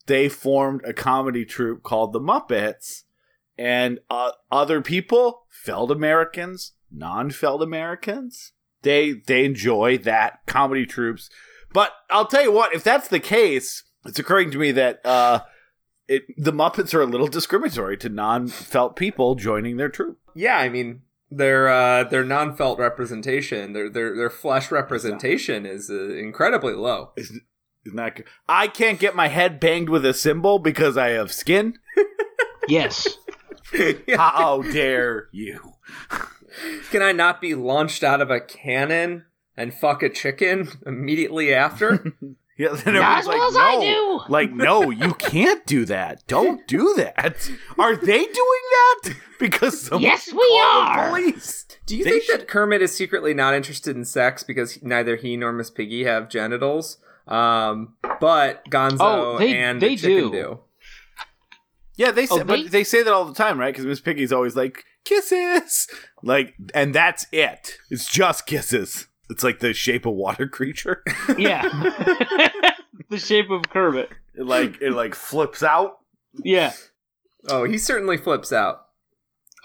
they 0.07 0.29
formed 0.29 0.83
a 0.85 0.92
comedy 0.92 1.44
troupe 1.44 1.83
called 1.83 2.12
the 2.12 2.20
Muppets, 2.20 3.03
and 3.59 3.99
uh, 4.09 4.33
other 4.51 4.81
people, 4.81 5.46
felt 5.51 5.90
Americans, 5.90 6.72
non-Feld 6.90 7.62
Americans, 7.62 8.53
they 8.83 9.12
they 9.12 9.44
enjoy 9.44 9.99
that 9.99 10.40
comedy 10.46 10.87
troops. 10.87 11.31
But 11.72 11.92
I'll 12.11 12.27
tell 12.27 12.42
you 12.42 12.53
what, 12.53 12.75
if 12.75 12.85
that's 12.85 13.09
the 13.09 13.20
case, 13.20 13.85
it's 14.05 14.18
occurring 14.18 14.51
to 14.53 14.59
me 14.59 14.72
that 14.72 15.05
uh, 15.05 15.40
it 16.09 16.25
the 16.37 16.53
Muppets 16.53 16.94
are 16.94 17.03
a 17.03 17.07
little 17.07 17.29
discriminatory 17.29 17.96
to 17.99 18.09
non-Felt 18.09 18.96
people 18.96 19.35
joining 19.35 19.77
their 19.77 19.88
troupe. 19.88 20.18
Yeah, 20.35 20.57
I 20.57 20.68
mean 20.68 21.03
their 21.31 21.68
uh, 21.68 22.05
their 22.05 22.25
non-felt 22.25 22.79
representation, 22.79 23.72
their 23.72 23.90
their 23.90 24.16
their 24.16 24.31
flesh 24.31 24.70
representation 24.70 25.66
is 25.66 25.90
uh, 25.90 26.11
incredibly 26.14 26.75
low. 26.75 27.11
Isn't 27.16 27.42
that 27.94 28.16
good? 28.16 28.27
I 28.49 28.68
can't 28.68 28.99
get 28.99 29.14
my 29.16 29.29
head 29.29 29.61
banged 29.61 29.88
with 29.88 30.05
a 30.05 30.14
cymbal 30.14 30.59
because 30.59 30.96
I 30.96 31.11
have 31.11 31.33
skin. 31.33 31.79
Yes. 32.68 33.18
How 34.16 34.62
dare 34.62 35.29
you? 35.33 35.75
Can 36.90 37.03
I 37.03 37.12
not 37.12 37.40
be 37.40 37.55
launched 37.55 38.03
out 38.05 38.21
of 38.21 38.31
a 38.31 38.40
cannon 38.40 39.25
and 39.57 39.73
fuck 39.75 40.03
a 40.03 40.09
chicken 40.09 40.69
immediately 40.87 41.53
after? 41.55 42.12
Yeah, 42.59 42.69
then 42.73 42.95
Not 42.95 43.19
everyone's 43.19 43.21
as 43.21 43.29
well 43.29 43.49
as 43.51 43.57
I 43.59 43.75
no. 43.75 43.81
do. 43.83 44.33
Like, 44.33 44.51
no, 44.51 44.88
you 44.88 45.12
can't 45.12 45.66
do 45.66 45.85
that. 45.85 46.27
Don't 46.27 46.66
do 46.66 46.95
that. 46.97 47.51
Are 47.79 47.95
they 47.95 48.25
doing 48.25 48.31
that? 48.33 49.11
Because 49.38 49.79
someone 49.83 50.01
Yes, 50.01 50.33
we 50.33 50.38
call 50.38 50.85
the 50.85 50.88
are. 51.01 51.09
police. 51.11 51.66
Do 51.85 51.95
you 51.95 52.05
They 52.05 52.11
think 52.12 52.23
should- 52.23 52.40
that 52.40 52.49
Kermit 52.49 52.81
is 52.81 52.95
secretly 52.97 53.35
not 53.35 53.53
interested 53.53 53.95
in 53.95 54.07
sex 54.07 54.42
because 54.42 54.83
neither 54.83 55.16
he 55.16 55.37
nor 55.37 55.53
Miss 55.53 55.69
Piggy 55.71 56.05
have 56.05 56.31
genitals? 56.31 56.97
Um, 57.29 57.97
but 58.21 58.64
Gonzo 58.71 58.97
Oh, 59.01 59.38
they- 59.38 59.55
and 59.55 59.83
they 59.83 59.88
the 59.90 59.97
chicken 59.97 60.31
do. 60.31 60.31
do. 60.33 60.61
Yeah, 61.97 62.11
they 62.11 62.25
say, 62.25 62.37
Oh, 62.40 62.45
but 62.45 62.57
they- 62.57 62.69
they 62.69 62.85
say 62.85 63.03
that 63.03 63.12
all 63.12 63.27
the 63.27 63.35
time, 63.35 63.61
right? 63.61 63.71
Because 63.75 63.85
Miss 63.85 64.01
Piggy's 64.01 64.33
always 64.33 64.57
like 64.57 64.83
kisses, 65.07 65.87
like, 66.23 66.55
and 66.75 66.95
that's 66.95 67.27
it. 67.33 67.79
It's 67.90 68.09
just 68.11 68.47
kisses. 68.47 69.07
It's 69.31 69.42
like 69.42 69.61
the 69.61 69.73
shape 69.73 70.05
of 70.07 70.14
water 70.14 70.47
creature. 70.59 71.03
Yeah. 71.38 71.62
the 73.11 73.19
shape 73.19 73.51
of 73.51 73.62
Kermit. 73.71 74.11
It 74.35 74.45
like 74.47 74.81
it 74.83 74.92
like 74.92 75.14
flips 75.14 75.62
out. 75.62 75.99
Yeah. 76.45 76.73
Oh, 77.49 77.64
he 77.64 77.79
certainly 77.79 78.16
flips 78.19 78.53
out. 78.53 78.83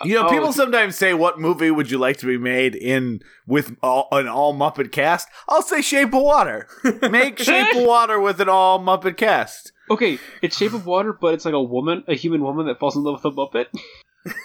You 0.03 0.15
know, 0.15 0.27
Oh, 0.27 0.29
people 0.31 0.51
sometimes 0.53 0.95
say, 0.95 1.13
"What 1.13 1.39
movie 1.39 1.69
would 1.69 1.91
you 1.91 1.99
like 1.99 2.17
to 2.17 2.25
be 2.25 2.37
made 2.37 2.73
in 2.73 3.19
with 3.45 3.75
all, 3.83 4.07
an 4.11 4.27
all 4.27 4.53
Muppet 4.55 4.91
cast?" 4.91 5.27
I'll 5.47 5.61
say 5.61 5.81
Shape 5.81 6.07
of 6.13 6.21
Water. 6.23 6.67
Make 7.11 7.37
Shape 7.37 7.75
of 7.75 7.83
Water 7.85 8.19
with 8.19 8.39
an 8.41 8.49
all 8.49 8.79
Muppet 8.79 9.15
cast. 9.17 9.71
Okay, 9.91 10.19
it's 10.41 10.57
Shape 10.57 10.73
of 10.73 10.85
Water, 10.85 11.13
but 11.13 11.33
it's 11.33 11.45
like 11.45 11.53
a 11.53 11.61
woman, 11.61 12.03
a 12.07 12.15
human 12.15 12.41
woman 12.41 12.65
that 12.67 12.79
falls 12.79 12.95
in 12.95 13.03
love 13.03 13.23
with 13.23 13.33
a 13.33 13.35
Muppet. 13.35 13.65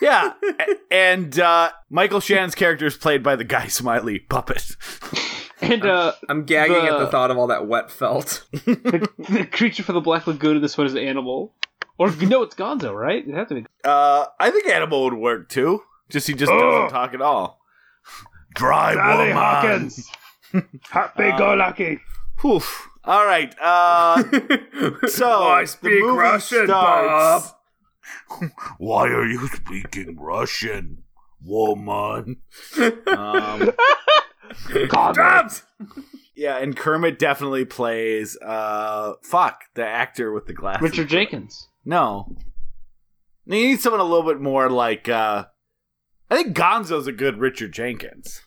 Yeah, 0.01 0.33
and 0.91 1.39
uh, 1.39 1.71
Michael 1.91 2.21
Shannon's 2.21 2.55
character 2.55 2.87
is 2.87 2.97
played 2.97 3.23
by 3.23 3.37
the 3.37 3.45
Guy 3.45 3.67
Smiley 3.67 4.19
puppet. 4.21 4.75
And 5.63 5.87
uh, 5.87 6.13
I'm 6.29 6.45
gagging 6.45 6.77
at 6.77 6.99
the 6.99 7.07
The- 7.07 7.11
thought 7.11 7.31
of 7.31 7.39
all 7.39 7.47
that 7.47 7.67
wet 7.67 7.91
felt. 7.91 8.45
the, 8.53 9.09
the 9.19 9.47
creature 9.51 9.83
from 9.83 9.95
the 9.95 10.01
Black 10.03 10.27
Lagoon 10.27 10.57
in 10.57 10.63
this 10.63 10.77
one 10.77 10.87
is 10.87 10.93
an 10.93 10.99
animal. 11.01 11.55
Or 11.99 12.11
no, 12.11 12.43
it's 12.43 12.55
Gonzo, 12.55 12.95
right? 12.95 13.27
It 13.27 13.35
has 13.35 13.49
to 13.49 13.55
be. 13.55 13.67
Uh, 13.83 14.27
I 14.39 14.51
think 14.51 14.69
Animal 14.69 15.05
would 15.05 15.15
work 15.15 15.49
too. 15.49 15.83
Just 16.11 16.27
he 16.27 16.35
just 16.35 16.53
Oh. 16.53 16.59
doesn't 16.61 16.91
talk 16.91 17.15
at 17.15 17.23
all. 17.23 17.59
Dry 18.55 18.95
woman. 18.95 19.91
Happy 20.91 21.31
go 21.39 21.55
lucky. 21.55 22.01
Oof. 22.45 22.89
All 23.07 23.25
right. 23.25 23.55
Uh, 23.61 24.23
so 25.09 25.45
I 25.45 25.63
the 25.63 25.67
speak 25.67 26.03
movie 26.03 26.19
Russian, 26.19 26.67
starts- 26.67 27.53
Why 28.79 29.07
are 29.09 29.27
you 29.27 29.47
speaking 29.49 30.17
Russian, 30.19 31.05
woman? 31.45 32.39
um, 33.07 33.71
Drums! 35.13 35.63
yeah, 36.35 36.57
and 36.59 36.77
Kermit 36.77 37.19
definitely 37.19 37.65
plays. 37.65 38.37
Uh, 38.43 39.15
fuck 39.23 39.65
the 39.75 39.87
actor 39.87 40.33
with 40.33 40.47
the 40.47 40.53
glasses. 40.55 40.83
Richard 40.83 41.09
Jenkins. 41.09 41.69
No, 41.85 42.37
you 43.47 43.53
need 43.55 43.81
someone 43.81 44.01
a 44.01 44.05
little 44.05 44.27
bit 44.29 44.41
more 44.41 44.69
like. 44.71 45.09
uh 45.09 45.47
I 46.29 46.35
think 46.35 46.57
Gonzo's 46.57 47.07
a 47.07 47.13
good 47.13 47.39
Richard 47.39 47.71
Jenkins. 47.73 48.43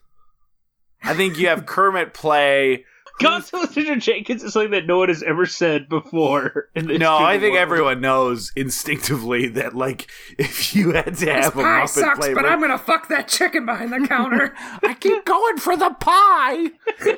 I 1.01 1.13
think 1.13 1.37
you 1.39 1.47
have 1.47 1.65
Kermit 1.65 2.13
play. 2.13 2.83
Gonzo 3.19 3.62
with 3.62 3.75
Richard 3.75 3.99
Jenkins 4.01 4.43
is 4.43 4.53
something 4.53 4.71
that 4.71 4.86
no 4.88 4.99
one 4.99 5.10
has 5.10 5.21
ever 5.23 5.45
said 5.45 5.89
before. 5.89 6.69
In 6.75 6.88
this 6.88 6.99
No, 6.99 7.17
I 7.17 7.34
think 7.39 7.53
world. 7.53 7.62
everyone 7.62 8.01
knows 8.01 8.51
instinctively 8.55 9.47
that, 9.49 9.75
like, 9.75 10.10
if 10.38 10.75
you 10.75 10.91
had 10.93 11.15
to 11.17 11.32
have 11.34 11.58
a 11.58 11.62
Pie 11.62 11.82
Muppet 11.84 11.89
sucks, 11.89 12.19
play, 12.19 12.34
but 12.34 12.43
Rick- 12.45 12.51
I'm 12.53 12.62
gonna 12.62 12.77
fuck 12.77 13.10
that 13.10 13.27
chicken 13.27 13.65
behind 13.65 13.91
the 13.91 14.08
counter. 14.08 14.53
I 14.84 14.93
keep 14.99 15.25
going 15.25 15.58
for 15.58 15.75
the 15.75 15.89
pie. 15.99 16.67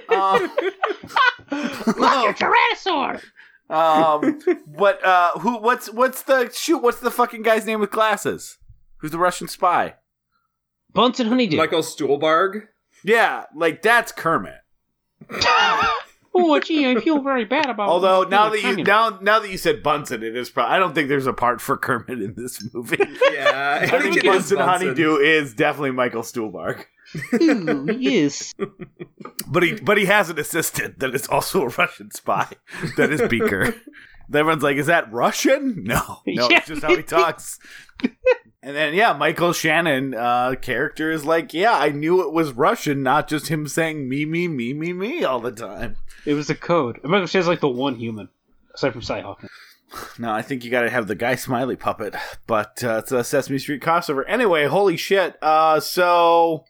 Uh, 0.10 0.48
Look, 1.52 1.98
your 1.98 2.34
Tyrannosaur! 2.54 3.22
um, 3.70 4.40
what? 4.66 5.04
Uh, 5.06 5.32
who? 5.40 5.58
What's 5.60 5.92
what's 5.92 6.24
the 6.24 6.50
shoot? 6.52 6.80
What's 6.80 7.00
the 7.00 7.12
fucking 7.12 7.42
guy's 7.44 7.66
name 7.66 7.80
with 7.80 7.92
glasses? 7.92 8.58
Who's 8.98 9.12
the 9.12 9.18
Russian 9.20 9.48
spy? 9.48 9.96
Bunsen 10.94 11.28
Honeydew. 11.28 11.58
Michael 11.58 11.82
Stuhlbarg. 11.82 12.68
Yeah, 13.06 13.46
like 13.56 13.82
that's 13.82 14.12
Kermit. 14.12 14.56
Oh, 16.34 16.60
gee, 16.60 16.90
I 16.90 16.96
feel 17.00 17.22
very 17.22 17.46
bad 17.46 17.70
about. 17.70 17.90
Although 17.90 18.24
now 18.24 18.50
that 18.50 18.62
you 18.64 18.84
now 18.84 19.20
now 19.22 19.40
that 19.40 19.50
you 19.50 19.58
said 19.58 19.84
Bunsen, 19.84 20.24
it 20.24 20.36
is. 20.36 20.50
Pro- 20.50 20.66
I 20.66 20.80
don't 20.80 20.94
think 20.96 21.10
there's 21.10 21.28
a 21.28 21.34
part 21.34 21.62
for 21.62 21.78
Kermit 21.78 22.22
in 22.22 22.34
this 22.36 22.62
movie. 22.74 22.98
Yeah, 23.32 23.80
I 23.82 23.88
think 24.02 24.18
it 24.18 24.26
is 24.26 24.32
Bunsen 24.32 24.58
Bunsen. 24.58 24.88
Honeydew 24.88 25.16
is 25.18 25.54
definitely 25.54 25.92
Michael 25.92 26.22
Stuhlbarg. 26.22 26.86
Ooh, 27.42 27.88
yes. 27.98 28.54
But 29.48 29.64
he 29.64 29.74
but 29.82 29.98
he 29.98 30.06
has 30.06 30.30
an 30.30 30.40
assistant 30.40 31.00
that 31.00 31.14
is 31.14 31.28
also 31.28 31.64
a 31.64 31.68
Russian 31.70 32.12
spy. 32.12 32.48
That 32.98 33.12
is 33.12 33.22
Beaker. 33.28 33.74
Everyone's 34.34 34.64
like, 34.64 34.78
is 34.78 34.86
that 34.86 35.12
Russian? 35.12 35.84
No. 35.84 36.20
No, 36.26 36.48
Yeah. 36.50 36.60
it's 36.60 36.68
just 36.68 36.82
how 36.84 36.96
he 36.96 37.04
talks. 37.04 37.60
And 38.64 38.76
then 38.76 38.94
yeah, 38.94 39.14
Michael 39.14 39.54
Shannon 39.54 40.14
uh 40.14 40.56
character 40.62 41.12
is 41.12 41.26
like, 41.26 41.54
yeah, 41.54 41.74
I 41.74 41.90
knew 41.90 42.22
it 42.22 42.32
was 42.34 42.52
Russian, 42.54 43.04
not 43.04 43.28
just 43.28 43.48
him 43.48 43.68
saying 43.68 44.08
me, 44.10 44.26
me, 44.26 44.48
me, 44.48 44.74
me, 44.74 44.94
me 44.94 45.24
all 45.24 45.40
the 45.40 45.52
time. 45.52 45.98
It 46.26 46.34
was 46.36 46.50
a 46.50 46.56
code. 46.56 47.00
And 47.04 47.12
Michael 47.12 47.28
Shannon's 47.28 47.48
like 47.48 47.60
the 47.62 47.68
one 47.70 47.96
human, 47.96 48.30
aside 48.76 48.92
from 48.94 49.02
Cyhawk. 49.02 49.48
No, 50.18 50.32
I 50.32 50.42
think 50.42 50.64
you 50.64 50.72
gotta 50.72 50.90
have 50.90 51.08
the 51.08 51.16
guy 51.16 51.36
smiley 51.36 51.76
puppet. 51.76 52.16
But 52.48 52.84
uh, 52.84 53.00
it's 53.00 53.12
a 53.12 53.24
Sesame 53.24 53.58
Street 53.60 53.82
crossover. 53.82 54.24
Anyway, 54.28 54.66
holy 54.66 54.96
shit. 54.98 55.38
Uh 55.42 55.80
so 55.80 56.64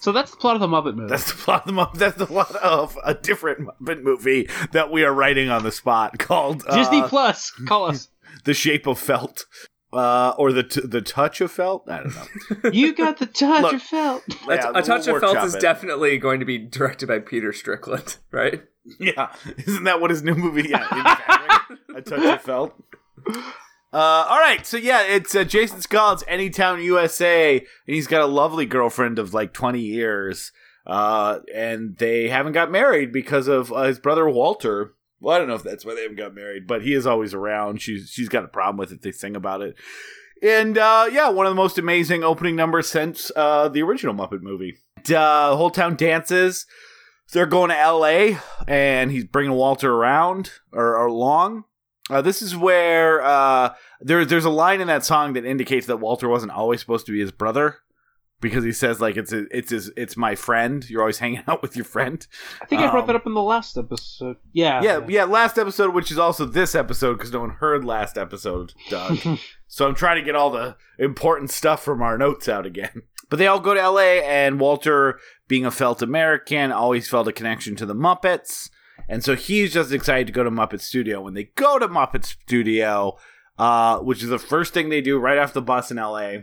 So 0.00 0.10
that's 0.10 0.32
the 0.32 0.36
plot 0.38 0.56
of 0.56 0.60
the 0.60 0.66
Muppet 0.66 0.96
movie. 0.96 1.08
That's 1.10 1.30
the 1.30 1.38
plot 1.38 1.60
of 1.62 1.66
the 1.66 1.72
mo- 1.72 1.90
That's 1.94 2.16
the 2.16 2.26
plot 2.26 2.56
of 2.56 2.98
a 3.04 3.14
different 3.14 3.68
Muppet 3.80 4.02
movie 4.02 4.48
that 4.72 4.90
we 4.90 5.04
are 5.04 5.12
writing 5.12 5.50
on 5.50 5.62
the 5.62 5.70
spot 5.70 6.18
called 6.18 6.64
uh, 6.66 6.76
Disney 6.76 7.02
Plus. 7.02 7.50
Call 7.68 7.84
us. 7.86 8.08
"The 8.44 8.54
Shape 8.54 8.86
of 8.88 8.98
Felt," 8.98 9.44
uh, 9.92 10.34
or 10.38 10.52
the 10.52 10.62
t- 10.62 10.80
the 10.84 11.00
Touch 11.02 11.40
of 11.40 11.50
Felt. 11.52 11.88
I 11.88 11.98
don't 12.02 12.14
know. 12.64 12.70
You 12.72 12.94
got 12.94 13.18
the 13.18 13.26
touch 13.26 13.62
Look. 13.62 13.74
of 13.74 13.82
felt. 13.82 14.22
A, 14.48 14.54
Yeah, 14.54 14.70
a 14.74 14.82
touch 14.82 15.06
we'll 15.06 15.16
of 15.16 15.22
felt 15.22 15.36
is 15.44 15.54
it. 15.54 15.60
definitely 15.60 16.16
going 16.18 16.40
to 16.40 16.46
be 16.46 16.58
directed 16.58 17.06
by 17.08 17.18
Peter 17.18 17.52
Strickland, 17.52 18.16
right? 18.30 18.62
Yeah, 18.98 19.32
isn't 19.66 19.84
that 19.84 20.00
what 20.00 20.10
his 20.10 20.22
new 20.22 20.34
movie? 20.34 20.68
Yeah, 20.68 20.82
in 20.82 21.04
fabric, 21.04 21.78
a 21.96 22.02
touch 22.02 22.24
of 22.24 22.40
felt. 22.42 22.74
Uh, 23.92 24.26
all 24.28 24.38
right, 24.40 24.64
so 24.66 24.76
yeah, 24.76 25.02
it's 25.02 25.34
uh, 25.34 25.44
Jason 25.44 25.80
Scott's 25.82 26.24
Anytown, 26.24 26.82
USA, 26.82 27.58
and 27.58 27.66
he's 27.94 28.06
got 28.06 28.22
a 28.22 28.26
lovely 28.26 28.64
girlfriend 28.66 29.18
of 29.18 29.34
like 29.34 29.52
twenty 29.52 29.80
years, 29.82 30.50
uh, 30.86 31.40
and 31.54 31.96
they 31.98 32.28
haven't 32.28 32.54
got 32.54 32.70
married 32.72 33.12
because 33.12 33.48
of 33.48 33.70
uh, 33.72 33.82
his 33.82 33.98
brother 33.98 34.28
Walter. 34.28 34.94
Well, 35.22 35.36
I 35.36 35.38
don't 35.38 35.46
know 35.46 35.54
if 35.54 35.62
that's 35.62 35.84
why 35.84 35.94
they 35.94 36.02
haven't 36.02 36.16
got 36.16 36.34
married, 36.34 36.66
but 36.66 36.82
he 36.82 36.94
is 36.94 37.06
always 37.06 37.32
around. 37.32 37.80
She's 37.80 38.10
she's 38.10 38.28
got 38.28 38.44
a 38.44 38.48
problem 38.48 38.76
with 38.76 38.90
it. 38.90 39.02
They 39.02 39.12
sing 39.12 39.36
about 39.36 39.62
it, 39.62 39.76
and 40.42 40.76
uh, 40.76 41.08
yeah, 41.12 41.28
one 41.28 41.46
of 41.46 41.52
the 41.52 41.62
most 41.62 41.78
amazing 41.78 42.24
opening 42.24 42.56
numbers 42.56 42.88
since 42.88 43.30
uh, 43.36 43.68
the 43.68 43.82
original 43.82 44.14
Muppet 44.14 44.42
movie. 44.42 44.78
Uh, 45.08 45.56
whole 45.56 45.70
town 45.70 45.96
dances. 45.96 46.66
They're 47.32 47.46
going 47.46 47.70
to 47.70 47.78
L.A. 47.78 48.38
and 48.68 49.10
he's 49.10 49.24
bringing 49.24 49.56
Walter 49.56 49.92
around 49.92 50.50
or, 50.70 50.96
or 50.98 51.06
along. 51.06 51.64
Uh, 52.10 52.20
this 52.20 52.42
is 52.42 52.54
where 52.54 53.22
uh, 53.22 53.74
there, 54.00 54.24
there's 54.26 54.44
a 54.44 54.50
line 54.50 54.82
in 54.82 54.88
that 54.88 55.04
song 55.04 55.32
that 55.32 55.46
indicates 55.46 55.86
that 55.86 55.96
Walter 55.96 56.28
wasn't 56.28 56.52
always 56.52 56.80
supposed 56.80 57.06
to 57.06 57.12
be 57.12 57.20
his 57.20 57.32
brother 57.32 57.78
because 58.42 58.62
he 58.64 58.72
says 58.72 59.00
like 59.00 59.16
it's 59.16 59.32
it's 59.32 59.70
his, 59.70 59.90
it's 59.96 60.16
my 60.18 60.34
friend. 60.34 60.88
You're 60.90 61.00
always 61.00 61.18
hanging 61.18 61.42
out 61.48 61.62
with 61.62 61.74
your 61.76 61.86
friend. 61.86 62.26
I 62.60 62.66
think 62.66 62.82
I 62.82 62.90
brought 62.90 63.02
Um, 63.02 63.06
that 63.06 63.16
up 63.16 63.26
in 63.26 63.32
the 63.32 63.42
last 63.42 63.78
episode. 63.78 64.36
Yeah. 64.52 64.82
Yeah, 64.82 65.00
yeah. 65.08 65.24
Last 65.24 65.56
episode, 65.58 65.94
which 65.94 66.10
is 66.10 66.18
also 66.18 66.44
this 66.44 66.74
episode, 66.74 67.14
because 67.14 67.32
no 67.32 67.40
one 67.40 67.50
heard 67.50 67.84
last 67.86 68.18
episode, 68.18 68.74
Doug. 68.90 69.18
so 69.66 69.88
I'm 69.88 69.94
trying 69.94 70.16
to 70.18 70.22
get 70.24 70.34
all 70.36 70.50
the 70.50 70.76
important 70.98 71.48
stuff 71.50 71.82
from 71.82 72.02
our 72.02 72.18
notes 72.18 72.48
out 72.50 72.66
again. 72.66 72.90
But 73.30 73.38
they 73.38 73.46
all 73.46 73.60
go 73.60 73.72
to 73.72 73.80
L.A. 73.80 74.22
and 74.22 74.60
Walter, 74.60 75.18
being 75.48 75.64
a 75.64 75.70
felt 75.70 76.02
American, 76.02 76.70
always 76.70 77.08
felt 77.08 77.26
a 77.28 77.32
connection 77.32 77.74
to 77.76 77.86
the 77.86 77.94
Muppets. 77.94 78.68
And 79.08 79.24
so 79.24 79.34
he's 79.34 79.72
just 79.72 79.90
excited 79.90 80.26
to 80.26 80.34
go 80.34 80.44
to 80.44 80.50
Muppet 80.50 80.82
Studio. 80.82 81.22
When 81.22 81.32
they 81.32 81.44
go 81.54 81.78
to 81.78 81.88
Muppet 81.88 82.26
Studio, 82.26 83.16
uh, 83.58 84.00
which 84.00 84.22
is 84.22 84.28
the 84.28 84.38
first 84.38 84.74
thing 84.74 84.90
they 84.90 85.00
do 85.00 85.18
right 85.18 85.38
off 85.38 85.54
the 85.54 85.62
bus 85.62 85.90
in 85.90 85.96
LA, 85.96 86.40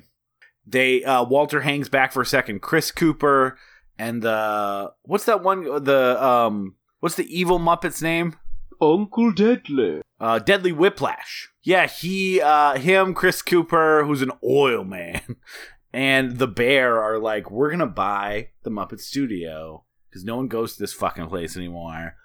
they 0.65 1.03
uh, 1.03 1.23
Walter 1.23 1.61
hangs 1.61 1.89
back 1.89 2.11
for 2.11 2.21
a 2.21 2.25
second. 2.25 2.61
Chris 2.61 2.91
Cooper 2.91 3.57
and 3.97 4.21
the 4.21 4.91
what's 5.03 5.25
that 5.25 5.43
one? 5.43 5.83
The 5.83 6.23
um, 6.23 6.75
what's 6.99 7.15
the 7.15 7.37
evil 7.37 7.59
Muppet's 7.59 8.01
name? 8.01 8.35
Uncle 8.81 9.31
Deadly. 9.31 10.01
Uh, 10.19 10.39
Deadly 10.39 10.71
Whiplash. 10.71 11.49
Yeah, 11.63 11.87
he, 11.87 12.41
uh, 12.41 12.77
him, 12.77 13.13
Chris 13.13 13.41
Cooper, 13.41 14.05
who's 14.05 14.21
an 14.21 14.31
oil 14.43 14.83
man, 14.83 15.21
and 15.93 16.37
the 16.37 16.47
bear 16.47 17.01
are 17.01 17.19
like, 17.19 17.51
we're 17.51 17.71
gonna 17.71 17.87
buy 17.87 18.49
the 18.63 18.69
Muppet 18.69 19.01
Studio 19.01 19.83
because 20.09 20.23
no 20.23 20.37
one 20.37 20.47
goes 20.47 20.73
to 20.73 20.79
this 20.79 20.93
fucking 20.93 21.27
place 21.27 21.55
anymore, 21.55 22.15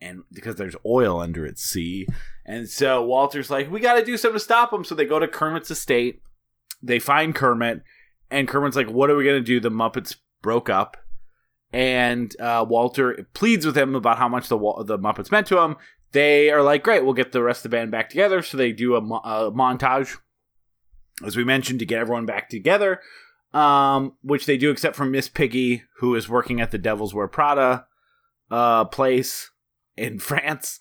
and 0.00 0.22
because 0.32 0.56
there's 0.56 0.76
oil 0.86 1.20
under 1.20 1.44
its 1.44 1.62
sea. 1.62 2.06
And 2.46 2.68
so 2.68 3.04
Walter's 3.04 3.50
like, 3.50 3.70
we 3.70 3.80
got 3.80 3.94
to 3.94 4.04
do 4.04 4.16
something 4.16 4.38
to 4.38 4.44
stop 4.44 4.70
them. 4.70 4.84
So 4.84 4.94
they 4.94 5.06
go 5.06 5.18
to 5.18 5.26
Kermit's 5.26 5.70
estate. 5.70 6.20
They 6.82 6.98
find 6.98 7.34
Kermit, 7.34 7.82
and 8.30 8.48
Kermit's 8.48 8.76
like, 8.76 8.90
what 8.90 9.10
are 9.10 9.16
we 9.16 9.24
gonna 9.24 9.40
do? 9.40 9.60
The 9.60 9.70
Muppets 9.70 10.16
broke 10.42 10.68
up. 10.68 10.96
And 11.72 12.38
uh, 12.40 12.64
Walter 12.68 13.26
pleads 13.34 13.66
with 13.66 13.76
him 13.76 13.96
about 13.96 14.18
how 14.18 14.28
much 14.28 14.48
the 14.48 14.56
the 14.86 14.98
Muppets 14.98 15.32
meant 15.32 15.48
to 15.48 15.58
him 15.58 15.76
they 16.14 16.50
are 16.50 16.62
like, 16.62 16.82
great, 16.82 17.04
we'll 17.04 17.12
get 17.12 17.32
the 17.32 17.42
rest 17.42 17.64
of 17.64 17.70
the 17.70 17.76
band 17.76 17.90
back 17.90 18.08
together. 18.08 18.40
So 18.40 18.56
they 18.56 18.72
do 18.72 18.94
a, 18.94 18.98
a 18.98 19.52
montage, 19.52 20.16
as 21.26 21.36
we 21.36 21.44
mentioned, 21.44 21.80
to 21.80 21.86
get 21.86 21.98
everyone 21.98 22.24
back 22.24 22.48
together, 22.48 23.00
um, 23.52 24.14
which 24.22 24.46
they 24.46 24.56
do 24.56 24.70
except 24.70 24.96
for 24.96 25.04
Miss 25.04 25.28
Piggy, 25.28 25.82
who 25.98 26.14
is 26.14 26.28
working 26.28 26.60
at 26.60 26.70
the 26.70 26.78
Devil's 26.78 27.12
Wear 27.12 27.28
Prada 27.28 27.86
uh, 28.50 28.84
place 28.86 29.50
in 29.96 30.18
France. 30.20 30.78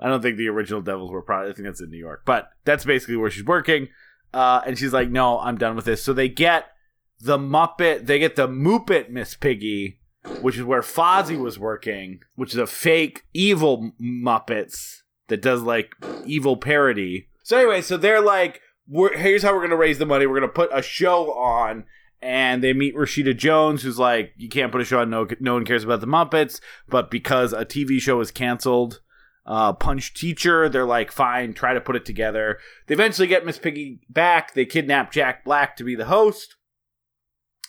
I 0.00 0.08
don't 0.08 0.20
think 0.20 0.36
the 0.36 0.48
original 0.48 0.82
Devil's 0.82 1.10
Wear 1.10 1.22
Prada, 1.22 1.48
I 1.48 1.52
think 1.54 1.66
that's 1.66 1.80
in 1.80 1.90
New 1.90 1.98
York, 1.98 2.22
but 2.26 2.50
that's 2.66 2.84
basically 2.84 3.16
where 3.16 3.30
she's 3.30 3.44
working. 3.44 3.88
Uh, 4.32 4.60
and 4.66 4.78
she's 4.78 4.92
like, 4.92 5.10
no, 5.10 5.38
I'm 5.38 5.56
done 5.56 5.76
with 5.76 5.84
this. 5.84 6.02
So 6.02 6.12
they 6.12 6.28
get 6.28 6.66
the 7.20 7.38
Muppet, 7.38 8.06
they 8.06 8.18
get 8.18 8.36
the 8.36 8.48
Muppet 8.48 9.08
Miss 9.08 9.34
Piggy 9.34 9.98
which 10.40 10.56
is 10.56 10.64
where 10.64 10.82
Fozzie 10.82 11.38
was 11.38 11.58
working, 11.58 12.20
which 12.34 12.52
is 12.52 12.58
a 12.58 12.66
fake 12.66 13.24
evil 13.32 13.92
Muppets 14.00 15.02
that 15.28 15.42
does 15.42 15.62
like 15.62 15.94
evil 16.24 16.56
parody. 16.56 17.28
So 17.42 17.58
anyway, 17.58 17.82
so 17.82 17.96
they're 17.96 18.20
like, 18.20 18.60
here's 19.14 19.42
how 19.42 19.54
we're 19.54 19.62
gonna 19.62 19.76
raise 19.76 19.98
the 19.98 20.06
money. 20.06 20.26
We're 20.26 20.40
gonna 20.40 20.48
put 20.48 20.70
a 20.72 20.82
show 20.82 21.32
on, 21.32 21.84
and 22.20 22.62
they 22.62 22.72
meet 22.72 22.96
Rashida 22.96 23.36
Jones, 23.36 23.82
who's 23.82 23.98
like, 23.98 24.32
you 24.36 24.48
can't 24.48 24.72
put 24.72 24.80
a 24.80 24.84
show 24.84 25.00
on. 25.00 25.10
No, 25.10 25.26
no 25.40 25.54
one 25.54 25.64
cares 25.64 25.84
about 25.84 26.00
the 26.00 26.06
Muppets, 26.06 26.60
but 26.88 27.10
because 27.10 27.52
a 27.52 27.64
TV 27.64 28.00
show 28.00 28.20
is 28.20 28.30
canceled. 28.30 29.00
Uh, 29.46 29.72
Punch 29.72 30.12
Teacher, 30.12 30.68
they're 30.68 30.84
like, 30.84 31.12
fine, 31.12 31.54
try 31.54 31.72
to 31.72 31.80
put 31.80 31.94
it 31.94 32.04
together. 32.04 32.58
They 32.86 32.94
eventually 32.94 33.28
get 33.28 33.46
Miss 33.46 33.58
Piggy 33.58 34.00
back. 34.10 34.54
They 34.54 34.64
kidnap 34.64 35.12
Jack 35.12 35.44
Black 35.44 35.76
to 35.76 35.84
be 35.84 35.94
the 35.94 36.06
host. 36.06 36.56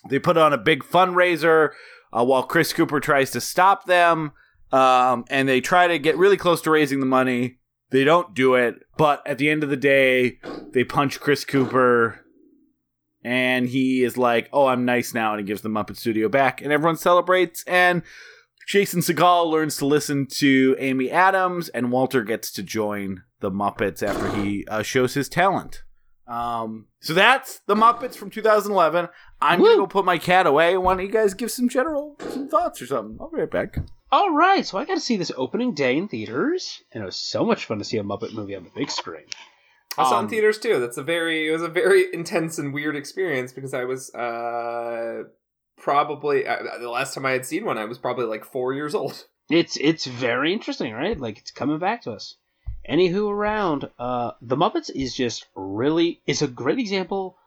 They 0.10 0.18
put 0.18 0.38
on 0.38 0.54
a 0.54 0.58
big 0.58 0.84
fundraiser 0.84 1.70
uh, 2.12 2.26
while 2.26 2.44
Chris 2.44 2.74
Cooper 2.74 3.00
tries 3.00 3.30
to 3.32 3.42
stop 3.42 3.86
them. 3.86 4.32
Um, 4.72 5.26
and 5.30 5.48
they 5.48 5.62
try 5.62 5.88
to 5.88 6.00
get 6.00 6.18
really 6.18 6.36
close 6.36 6.62
to 6.62 6.72
raising 6.72 7.00
the 7.00 7.06
money. 7.06 7.60
They 7.90 8.04
don't 8.04 8.34
do 8.34 8.56
it, 8.56 8.76
but 8.98 9.26
at 9.26 9.38
the 9.38 9.50
end 9.50 9.64
of 9.64 9.70
the 9.70 9.78
day, 9.78 10.40
they 10.72 10.84
punch 10.84 11.22
Chris 11.22 11.46
Cooper, 11.46 12.20
and 13.24 13.70
he 13.70 14.04
is 14.04 14.18
like, 14.18 14.50
"Oh, 14.52 14.68
I'm 14.68 14.84
nice 14.84 15.14
now," 15.14 15.32
and 15.32 15.40
he 15.40 15.46
gives 15.46 15.62
the 15.62 15.70
Muppet 15.70 15.96
Studio 15.96 16.28
back, 16.28 16.62
and 16.62 16.74
everyone 16.74 16.98
celebrates. 16.98 17.64
And 17.66 18.04
Jason 18.68 19.00
Segel 19.00 19.50
learns 19.50 19.78
to 19.78 19.86
listen 19.86 20.28
to 20.28 20.76
Amy 20.78 21.10
Adams, 21.10 21.70
and 21.70 21.90
Walter 21.92 22.22
gets 22.24 22.52
to 22.52 22.62
join 22.62 23.24
the 23.40 23.50
Muppets 23.50 24.04
after 24.04 24.30
he 24.36 24.66
uh, 24.68 24.84
shows 24.84 25.14
his 25.14 25.30
talent. 25.30 25.84
Um, 26.28 26.88
so 27.00 27.14
that's 27.14 27.60
the 27.68 27.76
Muppets 27.76 28.16
from 28.16 28.30
2011. 28.30 29.08
I'm 29.42 29.62
gonna 29.62 29.78
go 29.78 29.88
put 29.88 30.04
my 30.04 30.18
cat 30.18 30.46
away. 30.46 30.78
Why 30.78 30.96
don't 30.96 31.06
you 31.06 31.12
guys 31.12 31.34
give 31.34 31.50
some 31.50 31.70
general 31.70 32.18
some 32.20 32.50
thoughts 32.50 32.82
or 32.82 32.88
something? 32.88 33.18
I'll 33.22 33.32
be 33.32 33.40
right 33.40 33.50
back. 33.50 33.78
All 34.12 34.32
right, 34.32 34.66
so 34.66 34.78
I 34.78 34.84
got 34.86 34.96
to 34.96 35.00
see 35.02 35.16
this 35.18 35.32
opening 35.38 35.74
day 35.74 35.96
in 35.98 36.08
theaters, 36.08 36.82
and 36.94 37.04
it 37.04 37.06
was 37.06 37.16
so 37.18 37.46
much 37.46 37.66
fun 37.66 37.78
to 37.80 37.86
see 37.86 37.98
a 37.98 38.04
Muppet 38.04 38.34
movie 38.34 38.56
on 38.56 38.64
the 38.64 38.70
big 38.76 38.90
screen. 38.90 39.26
I 39.98 40.04
saw 40.04 40.18
Um, 40.20 40.26
in 40.26 40.30
theaters 40.30 40.58
too. 40.60 40.80
That's 40.80 40.98
a 40.98 41.04
very 41.04 41.48
it 41.48 41.52
was 41.52 41.62
a 41.62 41.70
very 41.70 42.06
intense 42.14 42.58
and 42.58 42.74
weird 42.74 42.98
experience 42.98 43.54
because 43.54 43.74
I 43.74 43.86
was 43.86 44.14
uh 44.14 45.24
probably 45.78 46.46
uh, 46.46 46.80
the 46.80 46.90
last 46.90 47.14
time 47.14 47.26
I 47.26 47.32
had 47.32 47.46
seen 47.46 47.66
one 47.66 47.78
I 47.78 47.86
was 47.86 47.98
probably 47.98 48.26
like 48.26 48.46
4 48.46 48.74
years 48.74 48.96
old. 48.96 49.26
It's 49.50 49.78
it's 49.78 50.06
very 50.06 50.52
interesting, 50.52 50.92
right? 50.92 51.18
Like 51.18 51.38
it's 51.38 51.52
coming 51.52 51.80
back 51.80 52.02
to 52.02 52.12
us. 52.12 52.36
Anywho, 52.90 53.32
around 53.32 53.90
uh, 53.98 54.32
the 54.42 54.58
Muppets 54.58 54.90
is 54.94 55.16
just 55.16 55.46
really 55.56 56.22
is 56.28 56.42
a 56.42 56.50
great 56.50 56.80
example 56.80 57.38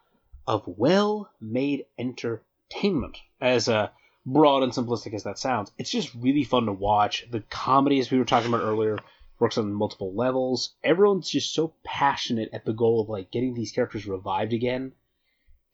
of 0.47 0.63
well-made 0.67 1.85
entertainment. 1.99 3.19
As 3.41 3.69
uh, 3.69 3.89
broad 4.25 4.63
and 4.63 4.73
simplistic 4.73 5.15
as 5.15 5.25
that 5.25 5.39
sounds, 5.39 5.73
it's 5.77 5.91
just 5.91 6.15
really 6.15 6.45
fun 6.45 6.67
to 6.67 6.73
watch. 6.73 7.27
The 7.31 7.41
comedy, 7.41 8.01
as 8.01 8.11
we 8.11 8.19
were 8.19 8.25
talking 8.25 8.49
about 8.49 8.65
earlier, 8.65 8.99
works 9.39 9.59
on 9.59 9.73
multiple 9.73 10.15
levels. 10.15 10.75
Everyone's 10.85 11.31
just 11.31 11.55
so 11.55 11.75
passionate 11.85 12.51
at 12.53 12.65
the 12.65 12.73
goal 12.73 13.01
of 13.01 13.09
like 13.09 13.31
getting 13.31 13.55
these 13.55 13.73
characters 13.73 14.07
revived 14.07 14.53
again, 14.53 14.93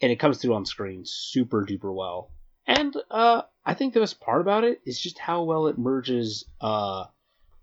and 0.00 0.12
it 0.12 0.18
comes 0.18 0.38
through 0.38 0.54
on 0.54 0.66
screen 0.66 1.02
super 1.04 1.64
duper 1.64 1.94
well. 1.94 2.30
And 2.66 2.96
uh, 3.11 3.42
I 3.64 3.74
think 3.74 3.94
the 3.94 4.00
best 4.00 4.20
part 4.20 4.40
about 4.40 4.64
it 4.64 4.81
is 4.85 5.00
just 5.00 5.18
how 5.18 5.44
well 5.44 5.68
it 5.68 5.79
merges 5.79 6.44
uh, 6.61 7.05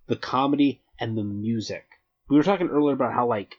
the 0.07 0.15
comedy 0.15 0.81
and 0.99 1.17
the 1.17 1.23
music. 1.23 1.85
We 2.29 2.37
were 2.37 2.43
talking 2.43 2.69
earlier 2.69 2.93
about 2.93 3.13
how 3.13 3.27
like 3.27 3.57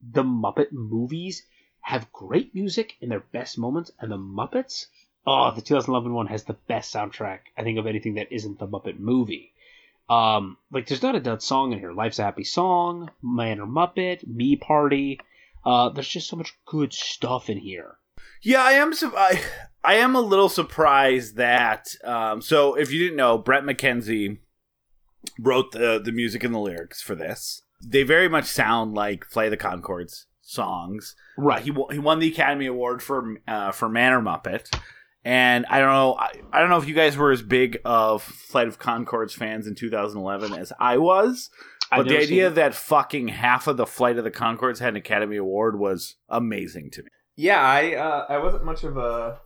the 0.00 0.22
Muppet 0.22 0.72
movies 0.72 1.44
have 1.80 2.12
great 2.12 2.54
music 2.54 2.94
in 3.00 3.08
their 3.08 3.20
best 3.20 3.58
moments, 3.58 3.90
and 3.98 4.10
the 4.10 4.16
Muppets, 4.16 4.86
oh, 5.26 5.50
the 5.54 5.60
2011 5.60 6.12
one 6.12 6.26
has 6.28 6.44
the 6.44 6.56
best 6.68 6.94
soundtrack 6.94 7.40
I 7.56 7.62
think 7.62 7.78
of 7.78 7.86
anything 7.86 8.14
that 8.14 8.32
isn't 8.32 8.58
the 8.58 8.68
Muppet 8.68 8.98
movie. 8.98 9.52
Um, 10.08 10.58
like 10.70 10.86
there's 10.86 11.02
not 11.02 11.14
a 11.14 11.20
dud 11.20 11.42
song 11.42 11.72
in 11.72 11.78
here. 11.78 11.92
Life's 11.92 12.18
a 12.18 12.24
Happy 12.24 12.44
Song, 12.44 13.10
Man 13.22 13.60
or 13.60 13.66
Muppet, 13.66 14.26
Me 14.26 14.56
Party. 14.56 15.20
Uh, 15.64 15.88
there's 15.88 16.08
just 16.08 16.28
so 16.28 16.36
much 16.36 16.54
good 16.66 16.92
stuff 16.92 17.48
in 17.48 17.58
here. 17.58 17.96
Yeah, 18.42 18.62
I 18.62 18.72
am. 18.72 18.92
Su- 18.92 19.16
I, 19.16 19.42
I 19.84 19.94
am 19.94 20.14
a 20.14 20.20
little 20.20 20.48
surprised 20.48 21.36
that. 21.36 21.88
Um, 22.02 22.40
so, 22.40 22.74
if 22.74 22.92
you 22.92 22.98
didn't 22.98 23.16
know, 23.16 23.38
Bret 23.38 23.64
McKenzie 23.64 24.38
wrote 25.38 25.72
the 25.72 26.00
the 26.02 26.12
music 26.12 26.44
and 26.44 26.54
the 26.54 26.58
lyrics 26.58 27.02
for 27.02 27.14
this. 27.14 27.62
They 27.86 28.02
very 28.02 28.28
much 28.28 28.46
sound 28.46 28.94
like 28.94 29.24
Flight 29.24 29.46
of 29.46 29.50
the 29.52 29.56
Conchords 29.56 30.24
songs. 30.40 31.14
Uh, 31.58 31.60
he 31.60 31.70
wo- 31.70 31.88
he 31.88 31.98
won 31.98 32.18
the 32.18 32.28
Academy 32.28 32.66
Award 32.66 33.02
for 33.02 33.36
uh, 33.46 33.72
for 33.72 33.88
Man 33.88 34.12
or 34.12 34.20
Muppet, 34.20 34.74
and 35.24 35.66
I 35.68 35.80
don't 35.80 35.92
know. 35.92 36.14
I, 36.14 36.30
I 36.52 36.60
don't 36.60 36.70
know 36.70 36.78
if 36.78 36.88
you 36.88 36.94
guys 36.94 37.16
were 37.16 37.32
as 37.32 37.42
big 37.42 37.78
of 37.84 38.22
Flight 38.22 38.68
of 38.68 38.78
Conchords 38.78 39.32
fans 39.32 39.66
in 39.66 39.74
2011 39.74 40.54
as 40.54 40.72
I 40.78 40.98
was. 40.98 41.50
But 41.90 42.08
the 42.08 42.18
idea 42.18 42.48
seen 42.48 42.54
that 42.54 42.74
fucking 42.74 43.28
half 43.28 43.66
of 43.66 43.76
the 43.76 43.86
Flight 43.86 44.18
of 44.18 44.24
the 44.24 44.30
Conchords 44.30 44.78
had 44.80 44.90
an 44.90 44.96
Academy 44.96 45.36
Award 45.36 45.78
was 45.78 46.16
amazing 46.28 46.90
to 46.92 47.02
me. 47.02 47.08
Yeah, 47.36 47.60
I 47.60 47.94
uh, 47.94 48.26
I 48.28 48.38
wasn't 48.38 48.64
much 48.64 48.84
of 48.84 48.96
a 48.96 49.38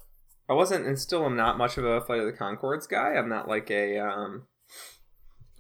I 0.49 0.55
wasn't 0.55 0.87
and 0.87 0.99
still 0.99 1.27
am 1.27 1.37
not 1.37 1.59
much 1.59 1.77
of 1.77 1.85
a 1.85 2.01
Flight 2.01 2.21
of 2.21 2.27
the 2.27 2.33
Conchords 2.33 2.89
guy. 2.89 3.15
I'm 3.15 3.29
not 3.29 3.49
like 3.49 3.71
a 3.71 3.99
um 3.99 4.47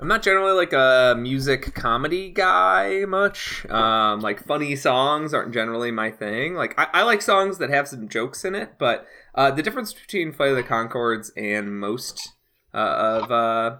I'm 0.00 0.08
not 0.08 0.22
generally 0.22 0.52
like 0.52 0.72
a 0.72 1.16
music 1.18 1.74
comedy 1.74 2.30
guy 2.30 3.04
much. 3.06 3.66
Um 3.68 4.20
like 4.20 4.44
funny 4.44 4.76
songs 4.76 5.34
aren't 5.34 5.52
generally 5.52 5.90
my 5.90 6.10
thing. 6.10 6.54
Like 6.54 6.78
I, 6.78 6.88
I 6.94 7.02
like 7.02 7.20
songs 7.20 7.58
that 7.58 7.70
have 7.70 7.88
some 7.88 8.08
jokes 8.08 8.44
in 8.44 8.54
it, 8.54 8.72
but 8.78 9.06
uh 9.34 9.50
the 9.50 9.62
difference 9.62 9.92
between 9.92 10.32
Flight 10.32 10.50
of 10.50 10.56
the 10.56 10.62
Conchords 10.62 11.30
and 11.36 11.78
most 11.78 12.32
uh, 12.72 12.78
of 13.22 13.30
uh 13.30 13.78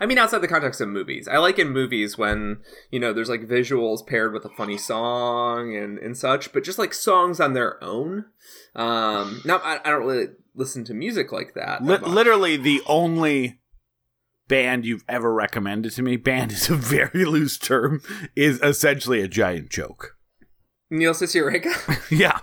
I 0.00 0.06
mean, 0.06 0.18
outside 0.18 0.38
the 0.40 0.48
context 0.48 0.80
of 0.80 0.88
movies, 0.88 1.28
I 1.28 1.38
like 1.38 1.58
in 1.58 1.70
movies 1.70 2.18
when 2.18 2.58
you 2.90 2.98
know 2.98 3.12
there's 3.12 3.28
like 3.28 3.42
visuals 3.42 4.06
paired 4.06 4.32
with 4.32 4.44
a 4.44 4.48
funny 4.50 4.76
song 4.78 5.74
and 5.76 5.98
and 5.98 6.16
such, 6.16 6.52
but 6.52 6.64
just 6.64 6.78
like 6.78 6.92
songs 6.92 7.38
on 7.40 7.52
their 7.52 7.82
own. 7.82 8.24
Um, 8.74 9.40
now 9.44 9.58
I, 9.58 9.80
I 9.84 9.90
don't 9.90 10.04
really 10.06 10.28
listen 10.54 10.84
to 10.86 10.94
music 10.94 11.30
like 11.32 11.54
that. 11.54 11.84
Li- 11.84 11.98
literally 11.98 12.56
the 12.56 12.82
only 12.86 13.60
band 14.48 14.84
you've 14.86 15.04
ever 15.08 15.32
recommended 15.32 15.92
to 15.92 16.02
me 16.02 16.16
band 16.16 16.50
is 16.52 16.70
a 16.70 16.74
very 16.74 17.24
loose 17.26 17.58
term 17.58 18.00
is 18.34 18.58
essentially 18.62 19.20
a 19.20 19.28
giant 19.28 19.68
joke 19.70 20.16
Neil 20.90 21.12
Cicierega. 21.12 21.70
yeah 22.10 22.38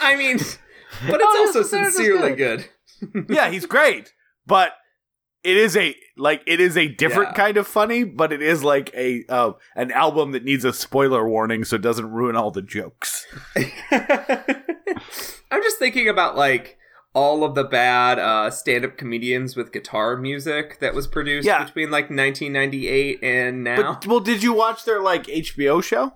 I 0.00 0.16
mean, 0.16 0.38
but 1.06 1.20
it's 1.20 1.24
Oh, 1.36 1.44
also 1.46 1.58
this 1.58 1.66
is- 1.66 1.70
this 1.70 1.86
is 1.90 1.96
sincerely 1.96 2.34
good. 2.34 2.68
good. 3.12 3.26
yeah 3.28 3.50
he's 3.50 3.66
great 3.66 4.14
but 4.46 4.72
it 5.44 5.56
is 5.56 5.76
a 5.76 5.94
like 6.16 6.42
it 6.46 6.58
is 6.60 6.76
a 6.76 6.88
different 6.88 7.30
Yeah. 7.30 7.44
kind 7.44 7.56
of 7.56 7.66
funny 7.66 8.02
but 8.04 8.32
it 8.32 8.40
is 8.42 8.64
like 8.64 8.90
a 8.94 9.24
uh, 9.28 9.52
an 9.76 9.92
album 9.92 10.32
that 10.32 10.42
needs 10.44 10.64
a 10.64 10.72
spoiler 10.72 11.28
warning 11.28 11.64
so 11.64 11.76
it 11.76 11.82
doesn't 11.82 12.10
ruin 12.10 12.34
all 12.36 12.50
the 12.50 12.62
jokes 12.62 13.26
I'm 15.50 15.62
just 15.62 15.78
thinking 15.78 16.08
about 16.08 16.36
like 16.36 16.78
all 17.14 17.44
of 17.44 17.54
the 17.54 17.62
bad 17.64 18.18
uh, 18.18 18.50
stand-up 18.50 18.96
comedians 18.96 19.54
with 19.56 19.72
guitar 19.72 20.16
music 20.16 20.80
that 20.80 20.94
was 20.94 21.06
produced 21.06 21.46
Yeah. 21.46 21.64
between 21.64 21.90
like 21.90 22.10
1998 22.10 23.22
and 23.22 23.62
now. 23.62 23.92
But 23.92 24.06
well, 24.06 24.18
did 24.20 24.42
you 24.42 24.52
watch 24.52 24.84
their 24.84 25.00
like 25.00 25.24
HBO 25.26 25.80
show? 25.82 26.12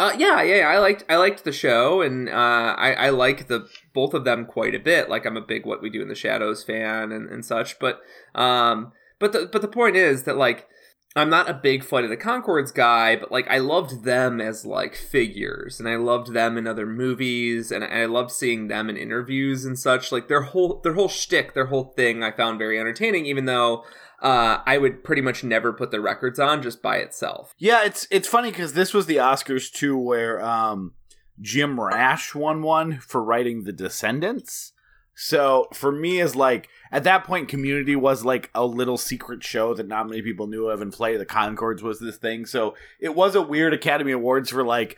Uh, 0.00 0.16
yeah, 0.16 0.40
yeah, 0.40 0.66
I 0.66 0.78
liked 0.78 1.04
I 1.10 1.16
liked 1.16 1.44
the 1.44 1.52
show, 1.52 2.00
and 2.00 2.26
uh, 2.26 2.32
I 2.78 2.94
I 2.94 3.10
like 3.10 3.48
the 3.48 3.68
both 3.92 4.14
of 4.14 4.24
them 4.24 4.46
quite 4.46 4.74
a 4.74 4.78
bit. 4.78 5.10
Like 5.10 5.26
I'm 5.26 5.36
a 5.36 5.42
big 5.42 5.66
What 5.66 5.82
We 5.82 5.90
Do 5.90 6.00
in 6.00 6.08
the 6.08 6.14
Shadows 6.14 6.64
fan 6.64 7.12
and, 7.12 7.28
and 7.28 7.44
such. 7.44 7.78
But 7.78 8.00
um, 8.34 8.92
but 9.18 9.32
the 9.32 9.46
but 9.52 9.60
the 9.60 9.68
point 9.68 9.96
is 9.96 10.22
that 10.22 10.38
like 10.38 10.66
I'm 11.14 11.28
not 11.28 11.50
a 11.50 11.52
big 11.52 11.84
Flight 11.84 12.04
of 12.04 12.08
the 12.08 12.16
Conchords 12.16 12.72
guy, 12.72 13.14
but 13.14 13.30
like 13.30 13.46
I 13.50 13.58
loved 13.58 14.04
them 14.04 14.40
as 14.40 14.64
like 14.64 14.94
figures, 14.94 15.78
and 15.78 15.86
I 15.86 15.96
loved 15.96 16.32
them 16.32 16.56
in 16.56 16.66
other 16.66 16.86
movies, 16.86 17.70
and 17.70 17.84
I 17.84 18.06
loved 18.06 18.30
seeing 18.30 18.68
them 18.68 18.88
in 18.88 18.96
interviews 18.96 19.66
and 19.66 19.78
such. 19.78 20.10
Like 20.10 20.28
their 20.28 20.44
whole 20.44 20.80
their 20.82 20.94
whole 20.94 21.08
shtick, 21.08 21.52
their 21.52 21.66
whole 21.66 21.92
thing, 21.94 22.22
I 22.22 22.30
found 22.30 22.58
very 22.58 22.80
entertaining, 22.80 23.26
even 23.26 23.44
though. 23.44 23.84
Uh, 24.20 24.60
I 24.66 24.76
would 24.78 25.02
pretty 25.02 25.22
much 25.22 25.42
never 25.42 25.72
put 25.72 25.90
the 25.90 26.00
records 26.00 26.38
on 26.38 26.62
just 26.62 26.82
by 26.82 26.96
itself. 26.96 27.54
Yeah, 27.58 27.84
it's 27.84 28.06
it's 28.10 28.28
funny 28.28 28.50
because 28.50 28.74
this 28.74 28.92
was 28.92 29.06
the 29.06 29.16
Oscars 29.16 29.72
too, 29.72 29.96
where 29.96 30.44
um, 30.44 30.92
Jim 31.40 31.80
Rash 31.80 32.34
won 32.34 32.62
one 32.62 32.98
for 32.98 33.22
writing 33.22 33.64
The 33.64 33.72
Descendants. 33.72 34.72
So 35.14 35.68
for 35.74 35.92
me, 35.92 36.20
is 36.20 36.34
like 36.34 36.68
at 36.92 37.04
that 37.04 37.24
point, 37.24 37.48
Community 37.48 37.96
was 37.96 38.24
like 38.24 38.50
a 38.54 38.64
little 38.64 38.96
secret 38.96 39.42
show 39.42 39.74
that 39.74 39.88
not 39.88 40.08
many 40.08 40.22
people 40.22 40.46
knew 40.46 40.68
of, 40.68 40.80
and 40.80 40.92
Play 40.92 41.16
the 41.16 41.26
Conchords 41.26 41.82
was 41.82 42.00
this 42.00 42.16
thing. 42.16 42.46
So 42.46 42.74
it 43.00 43.14
was 43.14 43.34
a 43.34 43.42
weird 43.42 43.74
Academy 43.74 44.12
Awards 44.12 44.50
for 44.50 44.64
like 44.64 44.96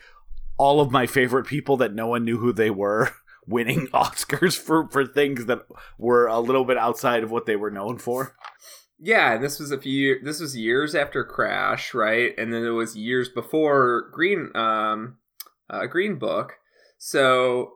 all 0.59 0.81
of 0.81 0.93
my 0.93 1.07
favorite 1.07 1.47
people 1.47 1.77
that 1.79 1.95
no 1.95 2.07
one 2.07 2.25
knew 2.25 2.39
who 2.39 2.53
they 2.53 2.71
were 2.71 3.11
winning 3.47 3.87
Oscars 3.93 4.57
for 4.57 4.89
for 4.89 5.07
things 5.07 5.47
that 5.47 5.67
were 5.99 6.27
a 6.27 6.41
little 6.41 6.65
bit 6.65 6.77
outside 6.77 7.23
of 7.23 7.31
what 7.31 7.47
they 7.47 7.57
were 7.57 7.71
known 7.71 7.99
for. 7.99 8.37
Yeah, 9.05 9.35
and 9.35 9.43
this 9.43 9.59
was 9.59 9.73
a 9.73 9.81
few. 9.81 10.21
This 10.23 10.39
was 10.39 10.57
years 10.57 10.95
after 10.95 11.25
Crash, 11.25 11.93
right? 11.93 12.33
And 12.39 12.53
then 12.53 12.65
it 12.65 12.71
was 12.71 12.97
years 12.97 13.29
before 13.29 14.09
Green, 14.13 14.51
um, 14.55 15.17
uh, 15.69 15.87
Green 15.87 16.21
Book. 16.21 16.53
So 16.99 17.73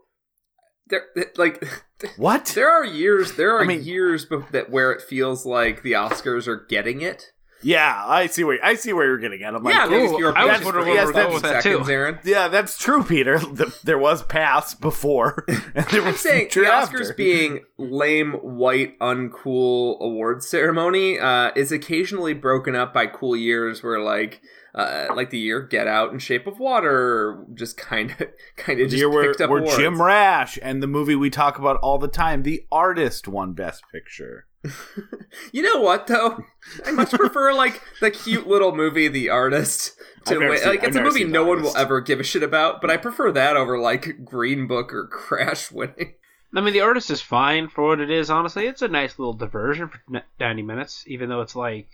there, 0.89 1.03
like, 1.37 1.66
What? 2.16 2.53
there 2.55 2.70
are 2.70 2.85
years. 2.85 3.33
There 3.33 3.57
are 3.57 3.62
I 3.62 3.66
mean- 3.66 3.83
years 3.83 4.24
bef- 4.24 4.51
that 4.53 4.70
where 4.70 4.93
it 4.93 5.03
feels 5.03 5.45
like 5.45 5.83
the 5.83 5.93
Oscars 5.93 6.47
are 6.47 6.64
getting 6.68 7.01
it. 7.01 7.33
Yeah, 7.66 8.00
I 8.06 8.28
see 8.28 8.44
where 8.44 8.60
I 8.62 8.74
see 8.76 8.92
where 8.92 9.06
you're 9.06 9.18
getting 9.18 9.42
at. 9.42 9.52
I'm 9.52 9.64
like, 9.64 9.74
yeah, 9.74 9.88
cool. 9.88 10.00
because 10.00 10.18
you're 10.20 10.38
I 10.38 10.44
was 10.44 10.58
patient 10.58 10.64
wondering 10.66 10.86
for 10.86 10.92
where 10.92 11.06
we're 11.06 11.12
going 11.12 11.34
with 11.34 11.42
that 11.42 11.62
too. 11.64 11.84
Aaron. 11.90 12.20
Yeah, 12.22 12.46
that's 12.46 12.78
true, 12.78 13.02
Peter. 13.02 13.40
The, 13.56 13.74
there 13.84 13.98
was 13.98 14.22
pass 14.22 14.74
before, 14.74 15.44
and 15.48 15.86
there 15.86 16.02
I'm 16.02 16.08
was 16.08 16.20
saying 16.20 16.50
the 16.52 16.60
Oscars 16.60 17.10
after. 17.10 17.14
being 17.16 17.64
lame, 17.78 18.34
white, 18.34 18.98
uncool 18.98 19.98
award 19.98 20.42
ceremony 20.42 21.18
uh, 21.18 21.52
is 21.56 21.72
occasionally 21.72 22.34
broken 22.34 22.76
up 22.76 22.94
by 22.94 23.06
cool 23.06 23.36
years 23.36 23.82
where 23.82 24.00
like. 24.00 24.40
Uh, 24.74 25.06
like 25.16 25.30
the 25.30 25.38
year 25.38 25.62
Get 25.62 25.88
Out 25.88 26.12
and 26.12 26.20
Shape 26.20 26.46
of 26.46 26.58
Water, 26.58 27.46
just 27.54 27.78
kind 27.78 28.10
of, 28.10 28.28
kind 28.58 28.78
of 28.78 28.90
just 28.90 28.98
year 28.98 29.08
where, 29.08 29.26
picked 29.26 29.40
up 29.40 29.48
where 29.48 29.60
awards. 29.60 29.78
Jim 29.78 30.02
Rash 30.02 30.58
and 30.60 30.82
the 30.82 30.86
movie 30.86 31.14
we 31.14 31.30
talk 31.30 31.58
about 31.58 31.78
all 31.78 31.96
the 31.96 32.08
time, 32.08 32.42
The 32.42 32.66
Artist, 32.70 33.26
won 33.26 33.54
Best 33.54 33.84
Picture. 33.90 34.44
You 35.52 35.62
know 35.62 35.80
what 35.80 36.06
though? 36.06 36.42
I 36.84 36.90
much 36.92 37.10
prefer 37.12 37.52
like 37.52 37.82
the 38.00 38.10
cute 38.10 38.46
little 38.46 38.74
movie 38.74 39.08
The 39.08 39.28
Artist 39.28 39.92
to 40.26 40.34
I've 40.34 40.40
never 40.40 40.50
win. 40.52 40.58
seen- 40.60 40.68
like 40.68 40.80
I've 40.82 40.88
it's 40.88 40.96
a 40.96 41.02
movie 41.02 41.24
no 41.24 41.44
one 41.44 41.62
will 41.62 41.76
ever 41.76 42.00
give 42.00 42.20
a 42.20 42.24
shit 42.24 42.42
about, 42.42 42.80
but 42.80 42.90
I 42.90 42.96
prefer 42.96 43.30
that 43.32 43.56
over 43.56 43.78
like 43.78 44.24
Green 44.24 44.66
Book 44.66 44.92
or 44.94 45.06
Crash 45.06 45.70
winning. 45.72 46.14
I 46.54 46.60
mean, 46.62 46.72
the 46.72 46.80
artist 46.80 47.10
is 47.10 47.20
fine 47.20 47.68
for 47.68 47.86
what 47.88 48.00
it 48.00 48.10
is. 48.10 48.30
Honestly, 48.30 48.66
it's 48.66 48.80
a 48.82 48.88
nice 48.88 49.18
little 49.18 49.34
diversion 49.34 49.88
for 49.88 50.00
ninety 50.40 50.62
minutes. 50.62 51.04
Even 51.06 51.28
though 51.28 51.42
it's 51.42 51.56
like 51.56 51.88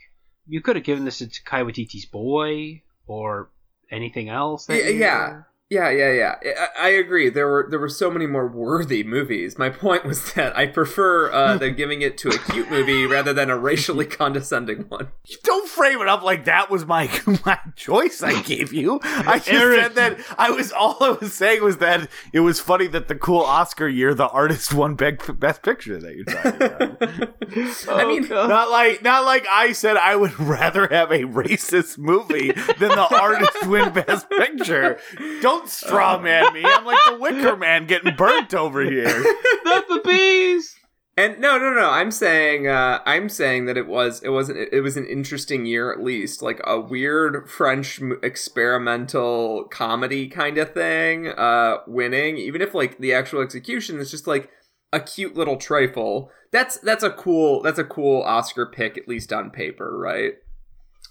you 0.46 0.60
could 0.60 0.76
have 0.76 0.84
given 0.84 1.04
this 1.04 1.18
to 1.18 1.26
Taika 1.26 1.64
Waititi's 1.66 2.06
Boy 2.06 2.82
or 3.06 3.50
anything 3.90 4.28
else. 4.28 4.68
Yeah, 4.68 4.88
yeah. 4.88 5.42
Yeah, 5.72 5.88
yeah, 5.88 6.12
yeah. 6.12 6.68
I, 6.78 6.88
I 6.88 6.88
agree. 6.90 7.30
There 7.30 7.48
were 7.48 7.66
there 7.70 7.78
were 7.78 7.88
so 7.88 8.10
many 8.10 8.26
more 8.26 8.46
worthy 8.46 9.02
movies. 9.02 9.56
My 9.56 9.70
point 9.70 10.04
was 10.04 10.34
that 10.34 10.54
I 10.54 10.66
prefer 10.66 11.32
uh, 11.32 11.56
them 11.56 11.74
giving 11.74 12.02
it 12.02 12.18
to 12.18 12.28
a 12.28 12.36
cute 12.36 12.70
movie 12.70 13.06
rather 13.06 13.32
than 13.32 13.48
a 13.48 13.56
racially 13.56 14.04
condescending 14.20 14.80
one. 14.90 15.08
Don't 15.44 15.66
frame 15.66 16.02
it 16.02 16.08
up 16.08 16.22
like 16.22 16.44
that 16.44 16.68
was 16.68 16.84
my 16.84 17.10
my 17.46 17.58
choice 17.74 18.22
I 18.22 18.42
gave 18.42 18.74
you. 18.74 19.00
I 19.02 19.38
just 19.38 19.48
Aaron. 19.48 19.80
said 19.80 19.94
that 19.94 20.18
I 20.36 20.50
was 20.50 20.72
all 20.72 20.98
I 21.00 21.12
was 21.12 21.32
saying 21.32 21.64
was 21.64 21.78
that 21.78 22.06
it 22.34 22.40
was 22.40 22.60
funny 22.60 22.86
that 22.88 23.08
the 23.08 23.14
cool 23.14 23.40
Oscar 23.40 23.88
year 23.88 24.12
the 24.12 24.28
artist 24.28 24.74
won 24.74 24.94
big, 24.94 25.40
best 25.40 25.62
picture 25.62 25.98
that 25.98 26.14
you're 26.14 26.24
talking 26.26 26.62
about. 26.62 27.88
I 27.88 28.04
mean, 28.04 28.28
not 28.28 28.70
like 28.70 29.02
not 29.02 29.24
like 29.24 29.46
I 29.50 29.72
said 29.72 29.96
I 29.96 30.16
would 30.16 30.38
rather 30.38 30.86
have 30.88 31.10
a 31.10 31.20
racist 31.20 31.96
movie 31.96 32.52
than 32.52 32.90
the 32.90 33.08
artist 33.18 33.66
win 33.66 33.90
best 33.94 34.28
picture. 34.28 34.98
Don't 35.40 35.61
straw 35.68 36.18
man 36.18 36.52
me. 36.52 36.62
I'm 36.64 36.84
like 36.84 36.98
the 37.06 37.18
Wicker 37.18 37.56
Man 37.56 37.86
getting 37.86 38.14
burnt 38.16 38.54
over 38.54 38.82
here. 38.82 39.22
Not 39.64 39.88
the 39.88 40.00
bees. 40.04 40.76
And 41.16 41.38
no, 41.40 41.58
no, 41.58 41.72
no. 41.74 41.90
I'm 41.90 42.10
saying, 42.10 42.66
uh, 42.66 43.00
I'm 43.04 43.28
saying 43.28 43.66
that 43.66 43.76
it 43.76 43.86
was, 43.86 44.22
it 44.22 44.30
wasn't, 44.30 44.68
it 44.72 44.80
was 44.80 44.96
an 44.96 45.04
interesting 45.04 45.66
year 45.66 45.92
at 45.92 46.02
least, 46.02 46.40
like 46.40 46.60
a 46.64 46.80
weird 46.80 47.50
French 47.50 48.00
experimental 48.22 49.64
comedy 49.64 50.26
kind 50.28 50.56
of 50.56 50.72
thing, 50.72 51.28
uh, 51.28 51.78
winning. 51.86 52.38
Even 52.38 52.62
if 52.62 52.74
like 52.74 52.98
the 52.98 53.12
actual 53.12 53.42
execution 53.42 53.98
is 53.98 54.10
just 54.10 54.26
like 54.26 54.50
a 54.90 55.00
cute 55.00 55.36
little 55.36 55.56
trifle. 55.56 56.30
That's 56.50 56.78
that's 56.78 57.02
a 57.04 57.10
cool, 57.10 57.62
that's 57.62 57.78
a 57.78 57.84
cool 57.84 58.22
Oscar 58.22 58.66
pick 58.66 58.96
at 58.96 59.08
least 59.08 59.32
on 59.32 59.50
paper, 59.50 59.98
right? 59.98 60.34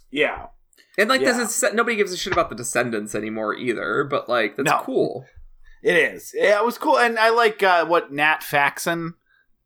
Yeah. 0.10 0.48
And 1.02 1.10
like, 1.10 1.22
Yeah. 1.22 1.34
this 1.34 1.64
is 1.64 1.74
nobody 1.74 1.96
gives 1.96 2.12
a 2.14 2.18
shit 2.18 2.34
about 2.34 2.50
the 2.50 2.56
Descendants 2.56 3.16
anymore 3.16 3.56
either. 3.56 4.04
But 4.04 4.30
like, 4.30 4.56
that's 4.58 4.70
No. 4.70 4.82
cool. 4.84 5.26
It 5.84 5.96
is. 5.96 6.32
Yeah, 6.36 6.60
it 6.60 6.66
was 6.66 6.78
cool, 6.78 6.98
and 7.00 7.18
I 7.18 7.30
like 7.30 7.64
uh, 7.64 7.86
what 7.86 8.12
Nat 8.12 8.44
Faxon, 8.44 9.16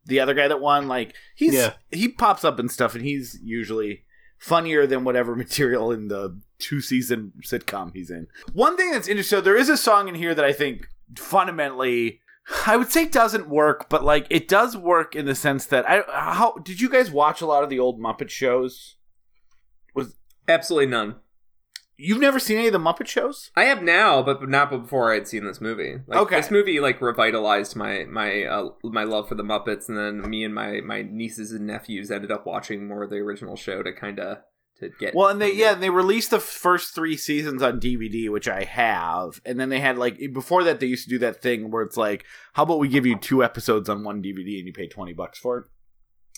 the 0.06 0.18
other 0.20 0.32
guy 0.34 0.48
that 0.48 0.60
won. 0.60 0.88
Like 0.88 1.14
he's 1.34 1.54
Yeah. 1.54 1.74
he 1.90 2.08
pops 2.08 2.44
up 2.44 2.58
and 2.58 2.70
stuff, 2.70 2.94
and 2.94 3.04
he's 3.04 3.38
usually 3.42 4.04
funnier 4.38 4.86
than 4.86 5.04
whatever 5.04 5.36
material 5.44 5.92
in 5.92 6.08
the 6.08 6.40
two 6.58 6.80
season 6.80 7.32
sitcom 7.42 7.92
he's 7.92 8.10
in. 8.10 8.28
One 8.54 8.76
thing 8.78 8.90
that's 8.92 9.08
interesting, 9.08 9.38
so 9.38 9.42
there 9.42 9.56
is 9.58 9.68
a 9.68 9.76
song 9.76 10.08
in 10.08 10.14
here 10.14 10.34
that 10.34 10.44
I 10.44 10.52
think 10.52 10.88
fundamentally. 11.18 12.20
I 12.64 12.76
would 12.76 12.90
say 12.92 13.06
doesn't 13.06 13.48
work, 13.48 13.88
but 13.88 14.04
like 14.04 14.26
it 14.30 14.46
does 14.48 14.76
work 14.76 15.16
in 15.16 15.26
the 15.26 15.34
sense 15.34 15.66
that 15.66 15.84
I 15.88 16.02
how 16.08 16.52
did 16.64 16.80
you 16.80 16.88
guys 16.88 17.10
watch 17.10 17.40
a 17.40 17.46
lot 17.46 17.64
of 17.64 17.70
the 17.70 17.80
old 17.80 18.00
Muppet 18.00 18.30
shows? 18.30 18.96
Was 19.94 20.14
absolutely 20.48 20.86
none. 20.86 21.16
You've 21.98 22.20
never 22.20 22.38
seen 22.38 22.58
any 22.58 22.66
of 22.66 22.72
the 22.74 22.78
Muppet 22.78 23.06
shows? 23.06 23.50
I 23.56 23.64
have 23.64 23.82
now, 23.82 24.22
but 24.22 24.46
not 24.48 24.70
before 24.70 25.10
I 25.10 25.14
had 25.14 25.26
seen 25.28 25.46
this 25.46 25.60
movie. 25.60 25.96
Like, 26.06 26.18
Okay. 26.20 26.36
this 26.36 26.50
movie 26.50 26.78
like 26.80 27.00
revitalized 27.00 27.74
my 27.74 28.04
my 28.04 28.44
uh, 28.44 28.68
my 28.84 29.04
love 29.04 29.28
for 29.28 29.34
the 29.34 29.42
Muppets, 29.44 29.88
and 29.88 29.96
then 29.96 30.28
me 30.28 30.44
and 30.44 30.54
my 30.54 30.80
my 30.82 31.02
nieces 31.02 31.52
and 31.52 31.66
nephews 31.66 32.10
ended 32.10 32.30
up 32.30 32.46
watching 32.46 32.86
more 32.86 33.04
of 33.04 33.10
the 33.10 33.16
original 33.16 33.56
show 33.56 33.82
to 33.82 33.92
kind 33.92 34.20
of 34.20 34.38
to 34.80 34.90
get. 35.00 35.14
Well, 35.14 35.28
and 35.28 35.40
they 35.40 35.54
yeah, 35.54 35.72
and 35.72 35.82
they 35.82 35.88
released 35.88 36.30
the 36.30 36.38
first 36.40 36.94
three 36.94 37.16
seasons 37.16 37.62
on 37.62 37.80
DVD, 37.80 38.28
which 38.28 38.46
I 38.46 38.64
have, 38.64 39.40
and 39.46 39.58
then 39.58 39.70
they 39.70 39.80
had 39.80 39.96
like 39.96 40.18
before 40.34 40.64
that 40.64 40.80
they 40.80 40.86
used 40.86 41.04
to 41.04 41.10
do 41.10 41.18
that 41.20 41.40
thing 41.40 41.70
where 41.70 41.82
it's 41.82 41.96
like, 41.96 42.26
how 42.52 42.64
about 42.64 42.78
we 42.78 42.88
give 42.88 43.06
you 43.06 43.16
two 43.16 43.42
episodes 43.42 43.88
on 43.88 44.04
one 44.04 44.22
DVD 44.22 44.58
and 44.58 44.66
you 44.66 44.72
pay 44.74 44.86
twenty 44.86 45.14
bucks 45.14 45.38
for 45.38 45.58
it? 45.58 45.64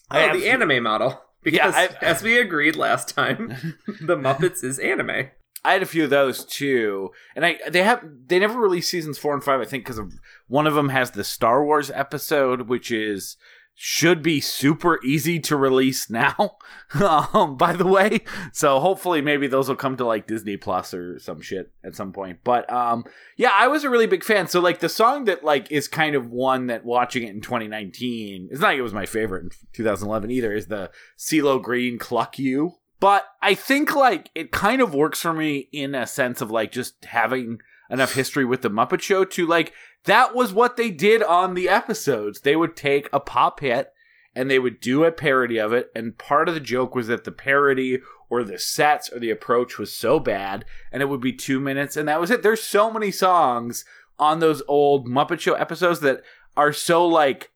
I 0.08 0.22
oh, 0.22 0.26
have- 0.28 0.36
the 0.40 0.48
anime 0.48 0.82
model. 0.84 1.20
Because 1.40 1.72
I've- 1.76 1.94
as 2.02 2.20
we 2.20 2.36
agreed 2.38 2.74
last 2.74 3.10
time, 3.14 3.48
the 4.02 4.16
Muppets 4.16 4.64
is 4.64 4.80
anime. 4.80 5.30
I 5.68 5.72
had 5.72 5.82
a 5.82 5.86
few 5.86 6.04
of 6.04 6.10
those 6.10 6.46
too, 6.46 7.10
and 7.36 7.44
I 7.44 7.58
they 7.68 7.82
have 7.82 8.02
they 8.26 8.38
never 8.38 8.58
released 8.58 8.88
seasons 8.88 9.18
four 9.18 9.34
and 9.34 9.44
five. 9.44 9.60
I 9.60 9.66
think 9.66 9.84
because 9.84 10.00
one 10.46 10.66
of 10.66 10.72
them 10.72 10.88
has 10.88 11.10
the 11.10 11.24
Star 11.24 11.62
Wars 11.62 11.90
episode, 11.90 12.68
which 12.68 12.90
is 12.90 13.36
should 13.74 14.22
be 14.22 14.40
super 14.40 14.98
easy 15.04 15.38
to 15.38 15.56
release 15.56 16.08
now. 16.08 16.56
um, 17.34 17.58
by 17.58 17.74
the 17.74 17.86
way, 17.86 18.22
so 18.50 18.80
hopefully 18.80 19.20
maybe 19.20 19.46
those 19.46 19.68
will 19.68 19.76
come 19.76 19.98
to 19.98 20.06
like 20.06 20.26
Disney 20.26 20.56
Plus 20.56 20.94
or 20.94 21.18
some 21.18 21.42
shit 21.42 21.70
at 21.84 21.94
some 21.94 22.14
point. 22.14 22.38
But 22.44 22.72
um, 22.72 23.04
yeah, 23.36 23.52
I 23.52 23.68
was 23.68 23.84
a 23.84 23.90
really 23.90 24.06
big 24.06 24.24
fan. 24.24 24.48
So 24.48 24.60
like 24.60 24.80
the 24.80 24.88
song 24.88 25.26
that 25.26 25.44
like 25.44 25.70
is 25.70 25.86
kind 25.86 26.14
of 26.14 26.30
one 26.30 26.68
that 26.68 26.86
watching 26.86 27.24
it 27.24 27.34
in 27.34 27.42
2019, 27.42 28.48
it's 28.50 28.60
not 28.62 28.68
like 28.68 28.78
it 28.78 28.82
was 28.82 28.94
my 28.94 29.04
favorite 29.04 29.44
in 29.44 29.50
2011 29.74 30.30
either. 30.30 30.54
Is 30.54 30.68
the 30.68 30.90
CeeLo 31.18 31.62
Green 31.62 31.98
"Cluck 31.98 32.38
You." 32.38 32.77
But 33.00 33.24
I 33.40 33.54
think 33.54 33.94
like 33.94 34.30
it 34.34 34.50
kind 34.50 34.80
of 34.80 34.94
works 34.94 35.20
for 35.22 35.32
me 35.32 35.68
in 35.72 35.94
a 35.94 36.06
sense 36.06 36.40
of 36.40 36.50
like 36.50 36.72
just 36.72 37.04
having 37.04 37.60
enough 37.90 38.14
history 38.14 38.44
with 38.44 38.62
the 38.62 38.70
Muppet 38.70 39.00
Show 39.00 39.24
to 39.24 39.46
like 39.46 39.72
that 40.04 40.34
was 40.34 40.52
what 40.52 40.76
they 40.76 40.90
did 40.90 41.22
on 41.22 41.54
the 41.54 41.68
episodes. 41.68 42.40
They 42.40 42.56
would 42.56 42.76
take 42.76 43.08
a 43.12 43.20
pop 43.20 43.60
hit 43.60 43.92
and 44.34 44.50
they 44.50 44.58
would 44.58 44.80
do 44.80 45.04
a 45.04 45.12
parody 45.12 45.58
of 45.58 45.72
it. 45.72 45.90
And 45.94 46.18
part 46.18 46.48
of 46.48 46.54
the 46.54 46.60
joke 46.60 46.94
was 46.94 47.06
that 47.06 47.24
the 47.24 47.32
parody 47.32 48.00
or 48.28 48.42
the 48.42 48.58
sets 48.58 49.10
or 49.12 49.18
the 49.18 49.30
approach 49.30 49.78
was 49.78 49.92
so 49.92 50.20
bad 50.20 50.64
and 50.92 51.02
it 51.02 51.08
would 51.08 51.20
be 51.20 51.32
two 51.32 51.60
minutes 51.60 51.96
and 51.96 52.08
that 52.08 52.20
was 52.20 52.30
it. 52.30 52.42
There's 52.42 52.62
so 52.62 52.92
many 52.92 53.10
songs 53.10 53.84
on 54.18 54.40
those 54.40 54.62
old 54.66 55.06
Muppet 55.06 55.40
Show 55.40 55.54
episodes 55.54 56.00
that 56.00 56.22
are 56.56 56.72
so 56.72 57.06
like 57.06 57.52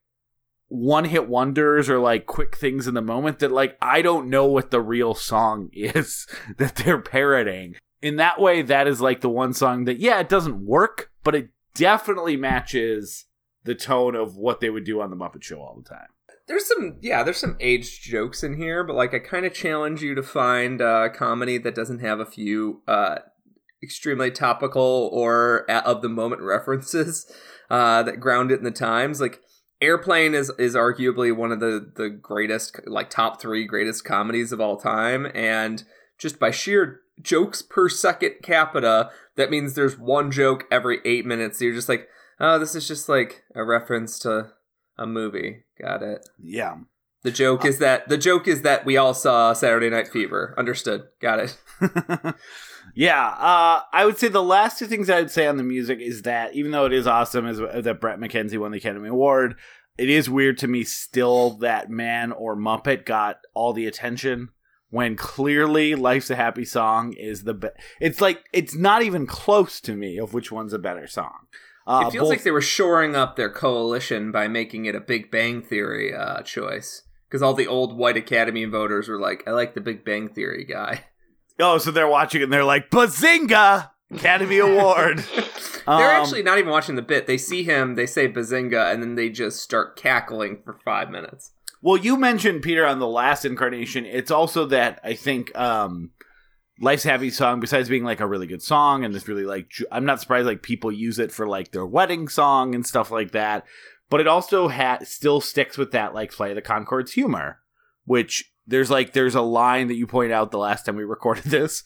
one 0.73 1.05
hit 1.05 1.29
wonders 1.29 1.91
or 1.91 1.99
like 1.99 2.25
quick 2.25 2.57
things 2.57 2.89
in 2.89 2.95
the 2.95 3.03
moment 3.03 3.41
that 3.41 3.53
like 3.53 3.77
I 3.83 4.01
don't 4.01 4.31
know 4.31 4.47
what 4.47 4.71
the 4.71 4.81
real 4.81 5.15
song 5.15 5.69
is 5.73 6.27
that 6.57 6.77
they're 6.77 7.01
parroting. 7.01 7.77
In 8.01 8.17
that 8.17 8.41
way, 8.41 8.63
that 8.63 8.89
is 8.89 9.01
like 9.01 9.21
the 9.21 9.29
one 9.29 9.53
song 9.53 9.85
that, 9.85 9.99
yeah, 10.01 10.19
it 10.19 10.31
doesn't 10.31 10.65
work, 10.65 11.11
but 11.23 11.35
it 11.35 11.51
definitely 11.75 12.37
matches 12.37 13.27
the 13.65 13.75
tone 13.75 14.17
of 14.17 14.37
what 14.37 14.61
they 14.61 14.71
would 14.71 14.85
do 14.85 15.01
on 15.01 15.11
the 15.11 15.17
Muppet 15.17 15.43
Show 15.43 15.61
all 15.61 15.81
the 15.81 15.89
time. 15.89 16.09
There's 16.49 16.67
some, 16.67 16.97
yeah, 17.01 17.23
there's 17.23 17.37
some 17.37 17.57
aged 17.61 18.03
jokes 18.03 18.43
in 18.43 18.57
here, 18.57 18.83
but 18.83 18.97
like 18.97 19.15
I 19.15 19.21
kind 19.21 19.47
of 19.47 19.55
challenge 19.55 20.03
you 20.03 20.17
to 20.17 20.23
find 20.23 20.81
a 20.81 21.11
comedy 21.11 21.59
that 21.59 21.77
doesn't 21.77 22.01
have 22.01 22.19
a 22.19 22.27
few 22.27 22.83
uh, 22.89 23.19
extremely 23.83 24.31
topical 24.31 25.11
or 25.13 25.71
of 25.71 26.03
the 26.03 26.09
moment 26.09 26.43
references 26.43 27.31
uh, 27.71 28.03
that 28.03 28.21
ground 28.21 28.51
it 28.51 28.59
in 28.59 28.65
the 28.65 28.73
times. 28.73 29.21
Like 29.21 29.41
Airplane 29.83 30.35
is 30.35 30.51
is 30.59 30.75
arguably 30.75 31.35
one 31.35 31.53
of 31.53 31.61
the 31.61 31.93
the 31.97 32.09
greatest, 32.09 32.81
like 32.87 33.11
top 33.11 33.41
three 33.41 33.67
greatest 33.67 34.05
comedies 34.05 34.53
of 34.53 34.61
all 34.61 34.77
time, 34.77 35.27
and 35.35 35.83
just 36.19 36.39
by 36.39 36.51
sheer 36.51 37.01
jokes 37.21 37.63
per 37.63 37.89
second 37.89 38.37
capita, 38.43 39.11
that 39.37 39.51
means 39.51 39.75
there's 39.75 39.99
one 39.99 40.31
joke 40.31 40.65
every 40.71 41.01
eight 41.05 41.27
minutes. 41.27 41.61
you're 41.61 41.75
just 41.75 41.89
like, 41.89 42.09
oh, 42.41 42.59
this 42.59 42.75
is 42.75 42.87
just 42.89 43.09
like 43.09 43.43
a 43.55 43.65
reference 43.65 44.19
to 44.21 44.53
a 44.97 45.07
movie. 45.07 45.65
Got 45.81 46.03
it. 46.03 46.29
Yeah. 46.39 46.77
The 47.23 47.31
joke 47.31 47.65
is 47.65 47.79
that 47.79 48.09
the 48.09 48.19
joke 48.19 48.49
is 48.49 48.63
that 48.63 48.85
we 48.85 48.97
all 48.97 49.15
saw 49.15 49.53
Saturday 49.53 49.91
Night 49.91 50.09
Fever. 50.09 50.55
Understood. 50.59 51.05
Got 51.21 51.41
it. 51.41 51.59
yeah, 52.95 53.27
uh, 53.27 53.81
I 53.93 54.05
would 54.05 54.19
say 54.19 54.29
the 54.29 54.43
last 54.43 54.79
two 54.79 54.87
things 54.87 55.09
I'd 55.09 55.31
say 55.31 55.47
on 55.47 55.57
the 55.57 55.63
music 55.63 56.01
is 56.01 56.23
that 56.23 56.55
even 56.55 56.71
though 56.71 56.87
it 56.87 56.93
is 56.93 57.07
awesome 57.07 57.47
is 57.47 57.59
that 57.59 58.01
Bret 58.01 58.19
McKenzie 58.19 58.59
won 58.59 58.73
the 58.73 58.79
Academy 58.79 59.09
Award, 59.09 59.57
it 59.99 60.09
is 60.09 60.29
weird 60.29 60.59
to 60.59 60.69
me 60.69 60.85
still 60.85 61.51
that 61.59 61.91
man 61.91 62.33
or 62.33 62.57
Muppet 62.57 63.05
got 63.05 63.39
all 63.55 63.73
the 63.73 63.87
attention 63.87 64.51
when 64.91 65.17
clearly 65.17 65.95
Life's 65.95 66.31
a 66.31 66.37
Happy 66.37 66.65
Song 66.65 67.15
is 67.15 67.45
the 67.45 67.55
best. 67.55 67.75
It's 68.01 68.21
like 68.21 68.45
it's 68.53 68.77
not 68.77 69.03
even 69.03 69.27
close 69.27 69.81
to 69.83 69.95
me 69.95 70.19
of 70.19 70.35
which 70.35 70.53
one's 70.53 70.73
a 70.73 70.79
better 70.79 71.07
song. 71.07 71.47
Uh, 71.87 72.05
it 72.07 72.13
feels 72.13 72.25
both- 72.25 72.31
like 72.31 72.43
they 72.43 72.51
were 72.51 72.61
shoring 72.61 73.17
up 73.17 73.37
their 73.37 73.51
coalition 73.51 74.31
by 74.31 74.49
making 74.49 74.85
it 74.85 74.95
a 74.95 75.01
Big 75.01 75.31
Bang 75.31 75.63
Theory 75.63 76.15
uh, 76.15 76.43
choice. 76.43 77.03
Because 77.29 77.43
all 77.43 77.55
the 77.55 77.67
old 77.67 77.97
white 77.97 78.19
Academy 78.19 78.67
voters 78.67 79.09
were 79.09 79.19
like, 79.19 79.43
I 79.47 79.53
like 79.53 79.75
the 79.75 79.81
Big 79.81 80.05
Bang 80.05 80.29
Theory 80.29 80.65
guy. 80.65 81.05
Oh, 81.63 81.79
so 81.79 81.91
they're 81.91 82.09
watching 82.09 82.41
it 82.41 82.45
and 82.45 82.53
they're 82.53 82.65
like, 82.65 82.91
Bazinga! 82.91 83.91
Academy 84.13 84.59
Award. 84.59 85.19
They're 85.19 85.87
Um, 85.87 86.03
actually 86.03 86.43
not 86.43 86.59
even 86.59 86.71
watching 86.71 86.97
the 86.97 87.03
bit. 87.03 87.27
They 87.27 87.39
see 87.39 87.63
him, 87.63 87.95
they 87.95 88.05
say 88.07 88.29
Bazinga, 88.29 88.93
and 88.93 89.03
then 89.03 89.15
they 89.15 89.31
just 89.31 89.61
start 89.63 89.97
cackling 89.97 90.61
for 90.65 90.79
five 90.85 91.09
minutes. 91.11 91.53
Well, 91.81 91.97
you 91.97 92.17
mentioned 92.17 92.63
Peter 92.63 92.85
on 92.87 92.99
the 92.99 93.07
last 93.09 93.45
incarnation. 93.45 94.05
It's 94.05 94.31
also 94.31 94.67
that 94.67 95.01
I 95.03 95.15
think 95.15 95.57
um 95.59 96.11
Life's 96.81 97.05
Happy 97.05 97.31
Song, 97.31 97.59
besides 97.61 97.89
being 97.89 98.05
like 98.05 98.21
a 98.21 98.27
really 98.27 98.47
good 98.47 98.63
song 98.63 99.05
and 99.05 99.15
this 99.15 99.27
really 99.29 99.45
like 99.45 99.69
ju- 99.71 99.87
I'm 99.91 100.05
not 100.05 100.21
surprised 100.21 100.47
like 100.47 100.63
people 100.63 100.93
use 100.93 101.19
it 101.19 101.33
for 101.33 101.47
like 101.49 101.73
their 101.73 101.87
wedding 101.87 102.29
song 102.29 102.75
and 102.75 102.85
stuff 102.87 103.11
like 103.11 103.33
that. 103.33 103.65
But 104.11 104.21
it 104.21 104.27
also 104.29 104.69
ha- 104.69 104.99
still 105.05 105.41
sticks 105.41 105.79
with 105.79 105.93
that 105.93 106.13
like 106.15 106.33
Flight 106.33 106.51
of 106.51 106.57
the 106.57 106.63
Conchords 106.63 107.11
humor, 107.13 107.61
which 108.05 108.52
there's 108.67 108.91
like 108.91 109.13
there's 109.13 109.35
a 109.35 109.43
line 109.43 109.89
that 109.89 109.97
you 109.97 110.07
pointed 110.07 110.33
out 110.33 110.51
the 110.51 110.59
last 110.59 110.87
time 110.87 110.97
we 110.97 111.05
recorded 111.05 111.45
this 111.45 111.83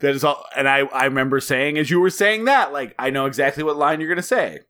that 0.00 0.14
is 0.14 0.24
all 0.24 0.44
and 0.56 0.68
I 0.68 0.80
I 0.80 1.04
remember 1.04 1.40
saying 1.40 1.78
as 1.78 1.90
you 1.90 2.00
were 2.00 2.10
saying 2.10 2.44
that 2.44 2.72
like 2.72 2.94
I 2.98 3.10
know 3.10 3.26
exactly 3.26 3.64
what 3.64 3.76
line 3.76 4.00
you're 4.00 4.08
gonna 4.08 4.22
say, 4.22 4.60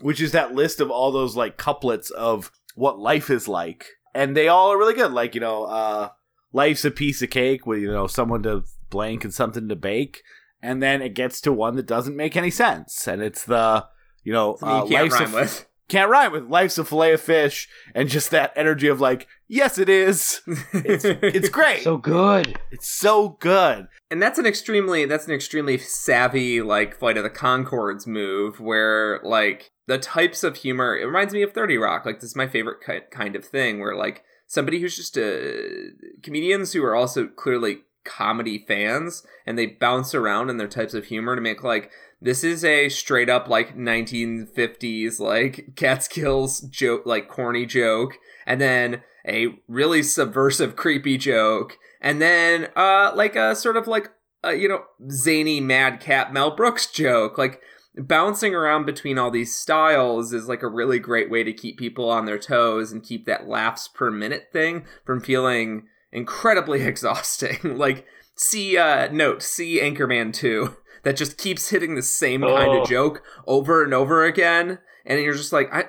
which 0.00 0.20
is 0.20 0.32
that 0.32 0.54
list 0.54 0.80
of 0.80 0.90
all 0.90 1.12
those 1.12 1.36
like 1.36 1.56
couplets 1.56 2.10
of 2.10 2.50
what 2.74 2.98
life 2.98 3.30
is 3.30 3.48
like 3.48 3.86
and 4.14 4.36
they 4.36 4.48
all 4.48 4.72
are 4.72 4.78
really 4.78 4.94
good 4.94 5.12
like 5.12 5.34
you 5.34 5.40
know 5.40 5.64
uh 5.64 6.08
life's 6.52 6.84
a 6.84 6.90
piece 6.90 7.22
of 7.22 7.30
cake 7.30 7.66
with 7.66 7.80
you 7.80 7.90
know 7.90 8.06
someone 8.06 8.42
to 8.42 8.64
blank 8.88 9.24
and 9.24 9.34
something 9.34 9.68
to 9.68 9.76
bake 9.76 10.22
and 10.62 10.82
then 10.82 11.00
it 11.00 11.14
gets 11.14 11.40
to 11.40 11.52
one 11.52 11.76
that 11.76 11.86
doesn't 11.86 12.16
make 12.16 12.36
any 12.36 12.50
sense 12.50 13.06
and 13.06 13.22
it's 13.22 13.44
the 13.44 13.86
you 14.24 14.32
know 14.32 14.56
uh, 14.62 14.84
you 14.88 14.94
life's 14.94 15.14
a 15.16 15.24
rhyme 15.24 15.28
f- 15.28 15.34
with. 15.34 15.66
Can't 15.90 16.10
rhyme 16.10 16.32
with 16.32 16.48
life's 16.48 16.78
a 16.78 16.84
fillet 16.84 17.12
of 17.12 17.20
fish 17.20 17.68
and 17.94 18.08
just 18.08 18.30
that 18.30 18.52
energy 18.56 18.86
of 18.88 19.00
like 19.00 19.26
yes 19.48 19.76
it 19.76 19.88
is. 19.88 20.40
It's, 20.72 21.04
it's 21.04 21.48
great. 21.58 21.82
So 21.82 21.98
good. 21.98 22.58
it's 22.70 22.88
so 22.88 23.30
good. 23.40 23.88
And 24.10 24.22
that's 24.22 24.38
an 24.38 24.46
extremely 24.46 25.04
that's 25.04 25.26
an 25.26 25.34
extremely 25.34 25.76
savvy 25.78 26.62
like 26.62 26.98
flight 26.98 27.16
of 27.16 27.24
the 27.24 27.28
conchords 27.30 28.06
move 28.06 28.60
where 28.60 29.20
like 29.24 29.72
the 29.86 29.98
types 29.98 30.44
of 30.44 30.56
humor 30.56 30.96
it 30.96 31.04
reminds 31.04 31.34
me 31.34 31.42
of 31.42 31.52
30 31.52 31.76
rock. 31.76 32.06
Like 32.06 32.20
this 32.20 32.30
is 32.30 32.36
my 32.36 32.46
favorite 32.46 32.78
ki- 32.86 33.00
kind 33.10 33.34
of 33.36 33.44
thing 33.44 33.80
where 33.80 33.96
like 33.96 34.22
somebody 34.46 34.80
who's 34.80 34.96
just 34.96 35.16
a 35.16 35.90
comedians 36.22 36.72
who 36.72 36.84
are 36.84 36.94
also 36.94 37.26
clearly 37.26 37.80
comedy 38.04 38.64
fans 38.66 39.24
and 39.44 39.58
they 39.58 39.66
bounce 39.66 40.14
around 40.14 40.48
in 40.50 40.56
their 40.56 40.68
types 40.68 40.94
of 40.94 41.06
humor 41.06 41.34
to 41.34 41.42
make 41.42 41.62
like 41.62 41.90
this 42.20 42.44
is 42.44 42.64
a 42.64 42.88
straight 42.88 43.28
up 43.28 43.48
like 43.48 43.76
1950s 43.76 45.20
like 45.20 45.70
catskills 45.76 46.60
joke 46.60 47.06
like 47.06 47.28
corny 47.28 47.66
joke 47.66 48.18
and 48.46 48.60
then 48.60 49.02
a 49.26 49.48
really 49.68 50.02
subversive 50.02 50.76
creepy 50.76 51.16
joke 51.18 51.78
and 52.00 52.20
then 52.20 52.68
uh 52.76 53.12
like 53.14 53.36
a 53.36 53.54
sort 53.54 53.76
of 53.76 53.86
like 53.86 54.10
uh, 54.44 54.50
you 54.50 54.68
know 54.68 54.82
zany 55.10 55.60
madcap 55.60 56.32
mel 56.32 56.54
brooks 56.54 56.86
joke. 56.86 57.38
Like 57.38 57.60
bouncing 57.96 58.54
around 58.54 58.86
between 58.86 59.18
all 59.18 59.30
these 59.30 59.54
styles 59.54 60.32
is 60.32 60.48
like 60.48 60.62
a 60.62 60.68
really 60.68 60.98
great 60.98 61.30
way 61.30 61.42
to 61.42 61.52
keep 61.52 61.78
people 61.78 62.08
on 62.08 62.26
their 62.26 62.38
toes 62.38 62.92
and 62.92 63.02
keep 63.02 63.26
that 63.26 63.48
laughs 63.48 63.88
per 63.88 64.10
minute 64.10 64.48
thing 64.52 64.84
from 65.04 65.20
feeling 65.20 65.86
incredibly 66.12 66.82
exhausting. 66.86 67.76
Like 67.76 68.06
see 68.36 68.78
uh 68.78 69.08
note 69.12 69.42
see 69.42 69.80
anchorman 69.80 70.32
2 70.32 70.74
that 71.02 71.16
just 71.16 71.38
keeps 71.38 71.70
hitting 71.70 71.94
the 71.94 72.02
same 72.02 72.42
kind 72.42 72.70
Oh. 72.70 72.82
of 72.82 72.88
joke 72.88 73.22
over 73.46 73.82
and 73.84 73.94
over 73.94 74.24
again 74.24 74.78
and 75.06 75.20
you're 75.20 75.34
just 75.34 75.52
like 75.52 75.68
i 75.72 75.84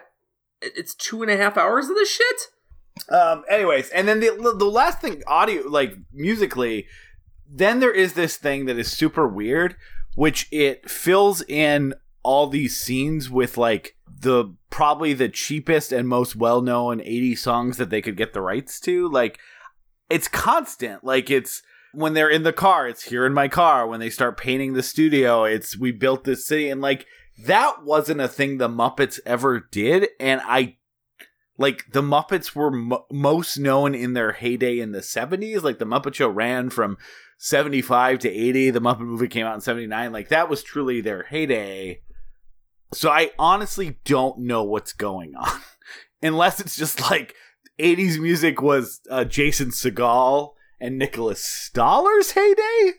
it's 0.61 0.93
two 0.95 1.21
and 1.21 1.31
a 1.31 1.37
half 1.37 1.57
hours 1.57 1.89
of 1.89 1.95
this 1.95 2.09
shit 2.11 2.41
Um. 3.09 3.43
Anyways, 3.49 3.89
and 3.89 4.07
then 4.07 4.19
the 4.19 4.53
the 4.57 4.65
last 4.65 4.99
thing, 5.01 5.23
audio, 5.25 5.63
like 5.67 5.95
musically, 6.13 6.85
then 7.49 7.79
there 7.79 7.91
is 7.93 8.13
this 8.13 8.35
thing 8.37 8.65
that 8.65 8.77
is 8.77 8.91
super 8.91 9.27
weird, 9.27 9.75
which 10.15 10.47
it 10.51 10.87
fills 10.89 11.41
in 11.47 11.93
all 12.21 12.47
these 12.47 12.77
scenes 12.77 13.29
with 13.29 13.57
like 13.57 13.95
the 14.07 14.53
probably 14.69 15.13
the 15.13 15.29
cheapest 15.29 15.91
and 15.91 16.07
most 16.07 16.35
well 16.35 16.61
known 16.61 16.99
80 17.01 17.35
songs 17.37 17.77
that 17.77 17.89
they 17.89 18.01
could 18.01 18.17
get 18.17 18.33
the 18.33 18.41
rights 18.41 18.79
to. 18.81 19.09
Like, 19.09 19.39
it's 20.09 20.27
constant. 20.27 21.03
Like 21.03 21.31
it's 21.31 21.63
when 21.93 22.13
they're 22.13 22.29
in 22.29 22.43
the 22.43 22.53
car, 22.53 22.87
it's 22.87 23.03
here 23.03 23.25
in 23.25 23.33
my 23.33 23.47
car. 23.47 23.87
When 23.87 23.99
they 23.99 24.09
start 24.09 24.37
painting 24.37 24.73
the 24.73 24.83
studio, 24.83 25.43
it's 25.43 25.77
we 25.77 25.91
built 25.91 26.23
this 26.23 26.45
city, 26.45 26.69
and 26.69 26.81
like 26.81 27.05
that 27.45 27.83
wasn't 27.83 28.21
a 28.21 28.27
thing 28.27 28.57
the 28.57 28.69
Muppets 28.69 29.19
ever 29.25 29.59
did, 29.71 30.09
and 30.19 30.41
I 30.43 30.77
like 31.57 31.85
the 31.91 32.01
Muppets 32.01 32.55
were 32.55 32.71
mo- 32.71 33.05
most 33.11 33.57
known 33.57 33.93
in 33.93 34.13
their 34.13 34.31
heyday 34.33 34.79
in 34.79 34.91
the 34.91 34.99
70s. 34.99 35.61
Like 35.61 35.79
the 35.79 35.85
Muppet 35.85 36.15
Show 36.15 36.29
ran 36.29 36.69
from 36.69 36.97
75 37.37 38.19
to 38.19 38.29
80. 38.29 38.71
The 38.71 38.81
Muppet 38.81 39.01
movie 39.01 39.27
came 39.27 39.45
out 39.45 39.55
in 39.55 39.61
79. 39.61 40.11
Like 40.11 40.29
that 40.29 40.49
was 40.49 40.63
truly 40.63 41.01
their 41.01 41.23
heyday. 41.23 42.01
So 42.93 43.09
I 43.09 43.31
honestly 43.37 43.99
don't 44.05 44.39
know 44.39 44.63
what's 44.63 44.93
going 44.93 45.33
on. 45.35 45.61
Unless 46.23 46.59
it's 46.59 46.75
just 46.75 46.99
like 46.99 47.35
80s 47.79 48.19
music 48.19 48.61
was 48.61 48.99
uh, 49.09 49.23
Jason 49.23 49.69
Segel 49.69 50.53
and 50.81 50.97
Nicholas 50.97 51.41
Stoller's 51.73 52.31
heyday. 52.31 52.93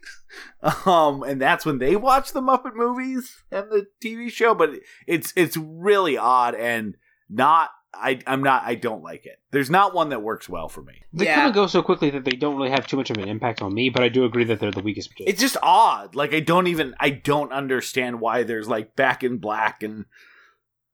Um, 0.86 1.22
and 1.22 1.40
that's 1.40 1.66
when 1.66 1.78
they 1.78 1.96
watched 1.96 2.32
the 2.32 2.40
Muppet 2.40 2.74
movies 2.74 3.42
and 3.50 3.70
the 3.70 3.86
TV 4.02 4.30
show. 4.30 4.54
But 4.54 4.70
it's 5.06 5.32
it's 5.36 5.56
really 5.58 6.16
odd 6.16 6.54
and 6.54 6.96
not 7.28 7.68
I 7.92 8.20
I'm 8.26 8.42
not 8.42 8.62
I 8.64 8.76
don't 8.76 9.02
like 9.02 9.26
it. 9.26 9.40
There's 9.50 9.68
not 9.68 9.94
one 9.94 10.08
that 10.08 10.22
works 10.22 10.48
well 10.48 10.68
for 10.70 10.80
me. 10.82 11.02
They 11.12 11.26
Yeah. 11.26 11.34
kind 11.34 11.48
of 11.48 11.54
go 11.54 11.66
so 11.66 11.82
quickly 11.82 12.08
that 12.10 12.24
they 12.24 12.30
don't 12.30 12.56
really 12.56 12.70
have 12.70 12.86
too 12.86 12.96
much 12.96 13.10
of 13.10 13.18
an 13.18 13.28
impact 13.28 13.60
on 13.60 13.74
me, 13.74 13.90
but 13.90 14.02
I 14.02 14.08
do 14.08 14.24
agree 14.24 14.44
that 14.44 14.60
they're 14.60 14.70
the 14.70 14.80
weakest. 14.80 15.10
It's 15.18 15.40
just 15.40 15.58
odd. 15.62 16.14
Like 16.14 16.32
I 16.32 16.40
don't 16.40 16.68
even 16.68 16.94
I 16.98 17.10
don't 17.10 17.52
understand 17.52 18.20
why 18.20 18.42
there's 18.44 18.68
like 18.68 18.96
back 18.96 19.22
in 19.22 19.36
black 19.36 19.82
and 19.82 20.06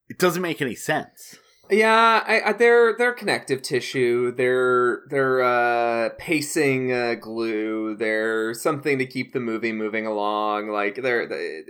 it 0.09 0.19
doesn't 0.19 0.43
make 0.43 0.61
any 0.61 0.75
sense. 0.75 1.37
Yeah, 1.71 2.23
I, 2.27 2.41
I, 2.47 2.53
they're 2.53 2.97
they're 2.97 3.13
connective 3.13 3.61
tissue. 3.63 4.33
They're 4.33 5.03
they're 5.11 5.43
uh, 5.43 6.11
pacing 6.19 6.93
uh, 6.93 7.15
glue. 7.15 7.95
They're 7.95 8.55
something 8.55 8.99
to 8.99 9.07
keep 9.07 9.33
the 9.33 9.41
movie 9.41 9.73
moving 9.73 10.07
along. 10.07 10.69
Like 10.69 11.03
they're 11.03 11.27
they- 11.27 11.63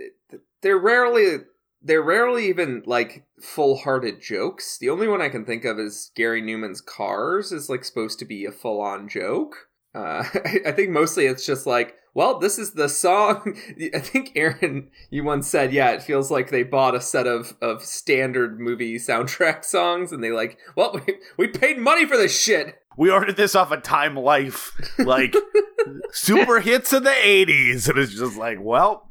they're 0.61 0.77
rarely 0.77 1.37
they're 1.81 2.01
rarely 2.01 2.47
even 2.49 2.83
like 2.85 3.23
full-hearted 3.41 4.21
jokes. 4.21 4.77
The 4.77 4.89
only 4.89 5.07
one 5.07 5.21
I 5.21 5.29
can 5.29 5.45
think 5.45 5.63
of 5.65 5.79
is 5.79 6.11
Gary 6.15 6.41
Numan's 6.41 6.81
Cars 6.81 7.51
is 7.53 7.69
like 7.69 7.85
supposed 7.85 8.19
to 8.19 8.25
be 8.25 8.45
a 8.45 8.51
full-on 8.51 9.07
joke. 9.07 9.69
Uh, 9.95 10.23
I, 10.45 10.59
I 10.67 10.71
think 10.73 10.89
mostly 10.91 11.25
it's 11.25 11.45
just 11.45 11.65
like 11.65 11.95
well, 12.13 12.39
this 12.39 12.57
is 12.57 12.71
the 12.71 12.89
song. 12.89 13.57
I 13.93 13.99
think 13.99 14.31
Aaron, 14.35 14.89
you 15.09 15.23
once 15.23 15.47
said, 15.47 15.71
yeah, 15.71 15.91
it 15.91 16.03
feels 16.03 16.31
like 16.31 16.49
they 16.49 16.63
bought 16.63 16.95
a 16.95 17.01
set 17.01 17.27
of, 17.27 17.55
of 17.61 17.83
standard 17.83 18.59
movie 18.59 18.97
soundtrack 18.97 19.63
songs 19.65 20.11
and 20.11 20.23
they 20.23 20.31
like, 20.31 20.57
well, 20.75 20.99
we, 21.05 21.15
we 21.37 21.47
paid 21.47 21.77
money 21.77 22.05
for 22.05 22.17
this 22.17 22.37
shit. 22.37 22.75
We 22.97 23.11
ordered 23.11 23.37
this 23.37 23.55
off 23.55 23.71
of 23.71 23.83
Time 23.83 24.15
Life, 24.15 24.71
like 24.99 25.33
super 26.11 26.59
hits 26.59 26.91
of 26.91 27.03
the 27.03 27.11
80s. 27.11 27.87
And 27.87 27.97
it's 27.97 28.13
just 28.13 28.35
like, 28.35 28.57
well, 28.59 29.09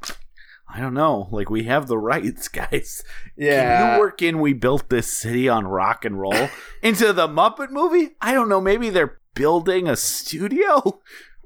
I 0.69 0.81
don't 0.81 0.93
know. 0.93 1.29
Like, 1.31 1.49
we 1.49 1.65
have 1.65 1.87
the 1.87 1.97
rights, 1.97 2.49
guys. 2.49 3.03
Yeah. 3.35 3.79
Can 3.79 3.95
you 3.95 4.01
work 4.01 4.21
in 4.21 4.41
We 4.41 4.53
Built 4.53 4.91
This 4.91 5.11
City 5.11 5.49
on 5.49 5.67
Rock 5.67 6.05
and 6.05 6.21
Roll 6.21 6.51
into 6.83 7.15
the 7.15 7.27
Muppet 7.27 7.71
movie? 7.71 8.11
I 8.21 8.35
don't 8.35 8.51
know. 8.51 8.61
Maybe 8.61 8.91
they're 8.91 9.19
building 9.39 9.89
a 9.89 9.97
studio? 9.97 11.01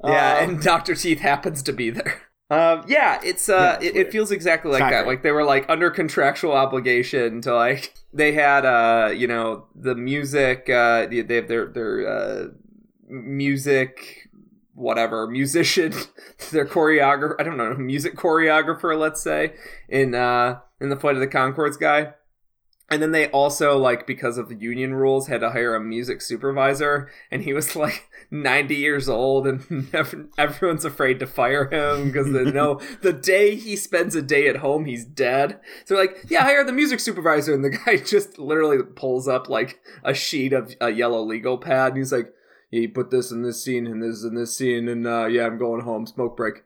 Yeah, 0.05 0.39
Um, 0.39 0.51
and 0.51 0.63
Dr. 0.63 0.95
Teeth 0.95 1.21
happens 1.21 1.63
to 1.65 1.73
be 1.73 1.91
there. 1.91 2.23
Um, 2.51 2.85
yeah, 2.87 3.19
it's 3.25 3.49
uh, 3.49 3.79
Yeah, 3.81 3.89
it, 3.89 3.97
it 3.97 4.13
feels 4.13 4.31
exactly 4.31 4.71
like 4.71 4.81
that. 4.81 4.91
great. 4.91 5.07
Like 5.07 5.23
they 5.23 5.31
were 5.33 5.45
like 5.45 5.65
under 5.71 5.91
contractual 5.91 6.53
obligation 6.53 7.41
to 7.43 7.55
like 7.55 7.95
they 8.13 8.33
had 8.33 8.67
uh, 8.67 9.11
you 9.17 9.27
know, 9.27 9.67
the 9.75 9.95
music. 9.95 10.69
Uh, 10.69 11.07
they 11.07 11.23
they 11.23 11.37
have 11.37 11.49
their 11.49 11.67
their 11.69 12.07
uh, 12.09 12.47
music, 13.09 14.29
whatever 14.75 15.27
musician, 15.27 15.93
their 16.51 16.67
choreographer. 16.67 17.35
I 17.39 17.43
don't 17.43 17.57
know, 17.57 17.75
music 17.75 18.17
choreographer. 18.17 18.99
Let's 18.99 19.23
say 19.23 19.55
in 19.89 20.15
uh 20.15 20.61
in 20.81 20.89
the 20.91 20.97
Flight 20.97 21.15
of 21.15 21.21
the 21.21 21.29
Conchords 21.29 21.79
guy. 21.79 22.15
And 22.91 23.01
then 23.01 23.13
they 23.13 23.29
also 23.29 23.79
like 23.79 24.07
because 24.07 24.37
of 24.37 24.49
the 24.49 24.55
union 24.55 24.95
rules 24.95 25.27
had 25.27 25.41
to 25.41 25.51
hire 25.51 25.75
a 25.75 25.81
music 25.81 26.21
supervisor, 26.21 27.11
and 27.31 27.43
he 27.43 27.53
was 27.53 27.75
like 27.75 28.11
90 28.31 28.75
years 28.75 29.09
old, 29.09 29.47
and 29.47 29.89
ev- 29.95 30.29
everyone's 30.37 30.85
afraid 30.85 31.19
to 31.21 31.27
fire 31.27 31.71
him 31.71 32.09
because 32.09 32.33
they 32.33 32.45
know 32.45 32.81
the 33.03 33.13
day 33.13 33.57
he 33.57 33.77
spends 33.77 34.15
a 34.15 34.23
day 34.23 34.47
at 34.49 34.57
home, 34.57 34.85
he's 34.85 35.05
dead. 35.05 35.59
So 35.85 35.97
like, 35.97 36.25
yeah, 36.29 36.43
hire 36.43 36.65
the 36.65 36.73
music 36.73 37.01
supervisor, 37.01 37.55
and 37.55 37.65
the 37.65 37.71
guy 37.71 37.97
just 37.97 38.39
literally 38.39 38.83
pulls 38.83 39.27
up 39.27 39.49
like 39.49 39.81
a 40.05 40.13
sheet 40.13 40.53
of 40.53 40.75
a 40.81 40.91
yellow 40.91 41.23
legal 41.23 41.57
pad, 41.59 41.93
and 41.93 41.99
he's 41.99 42.13
like, 42.13 42.33
yeah, 42.71 42.81
you 42.81 42.89
put 42.89 43.11
this 43.11 43.31
in 43.31 43.43
this 43.43 43.63
scene 43.63 43.87
and 43.87 44.03
this 44.03 44.25
in 44.25 44.35
this 44.35 44.57
scene, 44.57 44.89
and 44.89 45.07
uh, 45.07 45.27
yeah, 45.27 45.47
I'm 45.47 45.59
going 45.59 45.83
home. 45.83 46.07
Smoke 46.07 46.37
break. 46.37 46.65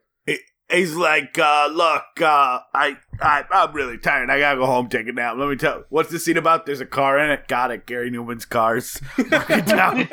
He's 0.71 0.95
like, 0.95 1.39
uh, 1.39 1.69
look, 1.73 2.03
uh, 2.21 2.59
I, 2.75 2.97
I, 3.21 3.45
I'm 3.53 3.73
really 3.73 3.99
tired. 3.99 4.31
I 4.31 4.41
gotta 4.41 4.59
go 4.59 4.67
home, 4.67 4.89
take 4.89 5.07
a 5.07 5.13
nap. 5.13 5.37
Let 5.37 5.49
me 5.49 5.55
tell 5.57 5.85
what's 5.91 6.11
the 6.11 6.19
scene 6.19 6.37
about? 6.37 6.67
There's 6.67 6.81
a 6.81 6.87
car 6.87 7.19
in 7.21 7.31
it. 7.31 7.47
Got 7.47 7.71
it. 7.71 7.87
Gary 7.87 8.11
Numan's 8.11 8.45
cars. 8.45 9.01
Lock 9.19 9.51
it 9.51 9.67
down. 9.67 10.09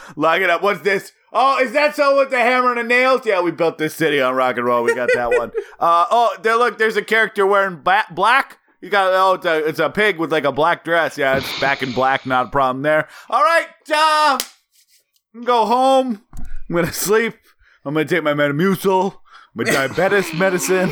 Lock 0.16 0.40
it 0.40 0.50
up. 0.50 0.62
What's 0.62 0.82
this? 0.82 1.12
Oh, 1.32 1.58
is 1.62 1.72
that 1.72 1.94
so 1.94 2.16
with 2.16 2.30
the 2.30 2.38
hammer 2.38 2.70
and 2.70 2.78
the 2.78 2.82
nails? 2.84 3.24
Yeah, 3.24 3.40
we 3.40 3.50
built 3.50 3.78
this 3.78 3.94
city 3.94 4.20
on 4.20 4.34
rock 4.34 4.56
and 4.56 4.66
roll. 4.66 4.84
We 4.84 4.94
got 4.94 5.10
that 5.14 5.30
one. 5.30 5.52
Uh, 5.80 6.04
oh, 6.10 6.36
there, 6.42 6.56
look, 6.56 6.76
there's 6.76 6.96
a 6.96 7.02
character 7.04 7.46
wearing 7.46 7.80
ba- 7.80 8.06
black. 8.10 8.58
You 8.80 8.90
got, 8.90 9.12
oh, 9.12 9.34
it's 9.34 9.46
a, 9.46 9.68
it's 9.68 9.78
a 9.78 9.88
pig 9.88 10.18
with 10.18 10.32
like 10.32 10.42
a 10.42 10.50
black 10.50 10.82
dress. 10.82 11.16
Yeah, 11.16 11.36
it's 11.36 11.60
back 11.60 11.84
in 11.84 11.92
black. 11.92 12.26
Not 12.26 12.46
a 12.46 12.48
problem 12.48 12.82
there. 12.82 13.06
All 13.30 13.44
right, 13.44 13.68
uh, 13.94 14.40
go 15.44 15.66
home. 15.66 16.24
I'm 16.36 16.74
gonna 16.74 16.92
sleep. 16.92 17.34
I'm 17.84 17.94
gonna 17.94 18.06
take 18.06 18.24
my 18.24 18.34
Metamucil, 18.34 19.14
my 19.58 19.64
diabetes 19.64 20.32
medicine. 20.34 20.88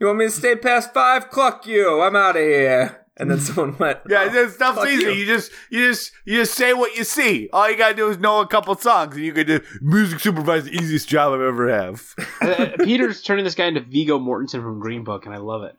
You 0.00 0.06
want 0.06 0.18
me 0.18 0.24
to 0.24 0.30
stay 0.30 0.56
past 0.56 0.92
five? 0.94 1.30
Cluck 1.30 1.66
you! 1.66 2.00
I'm 2.02 2.16
out 2.16 2.36
of 2.36 2.42
here. 2.42 2.98
And 3.18 3.30
then 3.30 3.38
someone 3.40 3.76
went, 3.78 3.98
Yeah, 4.08 4.28
this 4.28 4.54
stuff's 4.54 4.78
Fuck 4.78 4.88
easy. 4.88 5.02
you. 5.04 5.10
You. 5.10 5.26
just, 5.26 5.52
you 5.70 5.88
just, 5.90 6.12
you 6.24 6.38
just 6.38 6.54
say 6.54 6.72
what 6.72 6.96
you 6.96 7.04
see. 7.04 7.48
All 7.52 7.70
you 7.70 7.76
gotta 7.76 7.94
do 7.94 8.08
is 8.08 8.18
know 8.18 8.40
a 8.40 8.46
couple 8.46 8.74
songs, 8.76 9.14
and 9.16 9.24
you 9.24 9.32
can 9.32 9.46
do 9.46 9.60
music 9.82 10.18
supervisor. 10.20 10.70
Easiest 10.70 11.08
job 11.08 11.34
I've 11.34 11.40
ever 11.42 11.68
have. 11.70 12.14
Uh, 12.42 12.70
Peter's 12.82 13.22
turning 13.22 13.44
this 13.44 13.54
guy 13.54 13.66
into 13.66 13.80
Viggo 13.80 14.18
Mortensen 14.18 14.62
from 14.62 14.80
Green 14.80 15.04
Book, 15.04 15.26
and 15.26 15.34
I 15.34 15.38
love 15.38 15.62
it. 15.62 15.76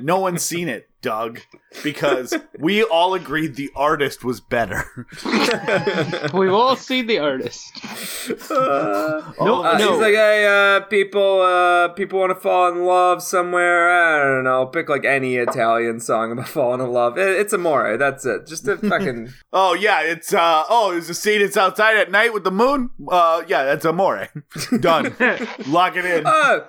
No 0.00 0.18
one's 0.18 0.42
seen 0.42 0.68
it, 0.68 0.88
Doug, 1.00 1.40
because 1.84 2.34
we 2.58 2.82
all 2.82 3.14
agreed 3.14 3.54
the 3.54 3.70
artist 3.76 4.24
was 4.24 4.40
better. 4.40 5.06
We've 6.34 6.52
all 6.52 6.74
seen 6.74 7.06
the 7.06 7.18
artist. 7.20 7.70
Uh, 8.50 9.32
No, 9.40 9.64
uh, 9.64 9.78
no. 9.78 9.92
He's 9.92 10.00
like, 10.00 10.14
hey, 10.14 10.46
uh, 10.76 10.80
people, 10.86 11.40
uh, 11.42 11.88
people 11.88 12.18
want 12.18 12.30
to 12.30 12.34
fall 12.40 12.68
in 12.72 12.84
love 12.84 13.22
somewhere. 13.22 13.90
I 13.90 14.24
don't 14.24 14.44
know. 14.44 14.66
Pick 14.66 14.88
like 14.88 15.04
any 15.04 15.36
Italian 15.36 16.00
song 16.00 16.32
about 16.32 16.48
falling 16.56 16.80
in 16.80 16.90
love. 16.92 17.16
It, 17.16 17.28
it's 17.40 17.52
amore. 17.52 17.96
That's 17.96 18.26
it. 18.26 18.46
Just 18.46 18.66
a 18.66 18.76
fucking. 18.76 19.32
Oh 19.52 19.72
yeah, 19.74 20.02
it's 20.02 20.34
uh 20.34 20.64
oh, 20.68 20.90
there's 20.92 21.08
a 21.08 21.14
scene. 21.14 21.40
It's 21.40 21.56
outside 21.56 21.96
at 21.96 22.10
night 22.10 22.34
with 22.34 22.44
the 22.44 22.50
moon. 22.50 22.90
Uh 23.08 23.42
yeah, 23.46 23.64
that's 23.64 23.84
amore. 23.86 24.28
Done. 24.80 25.14
Lock 25.66 25.96
it 25.96 26.04
in. 26.04 26.24
oh, 26.26 26.66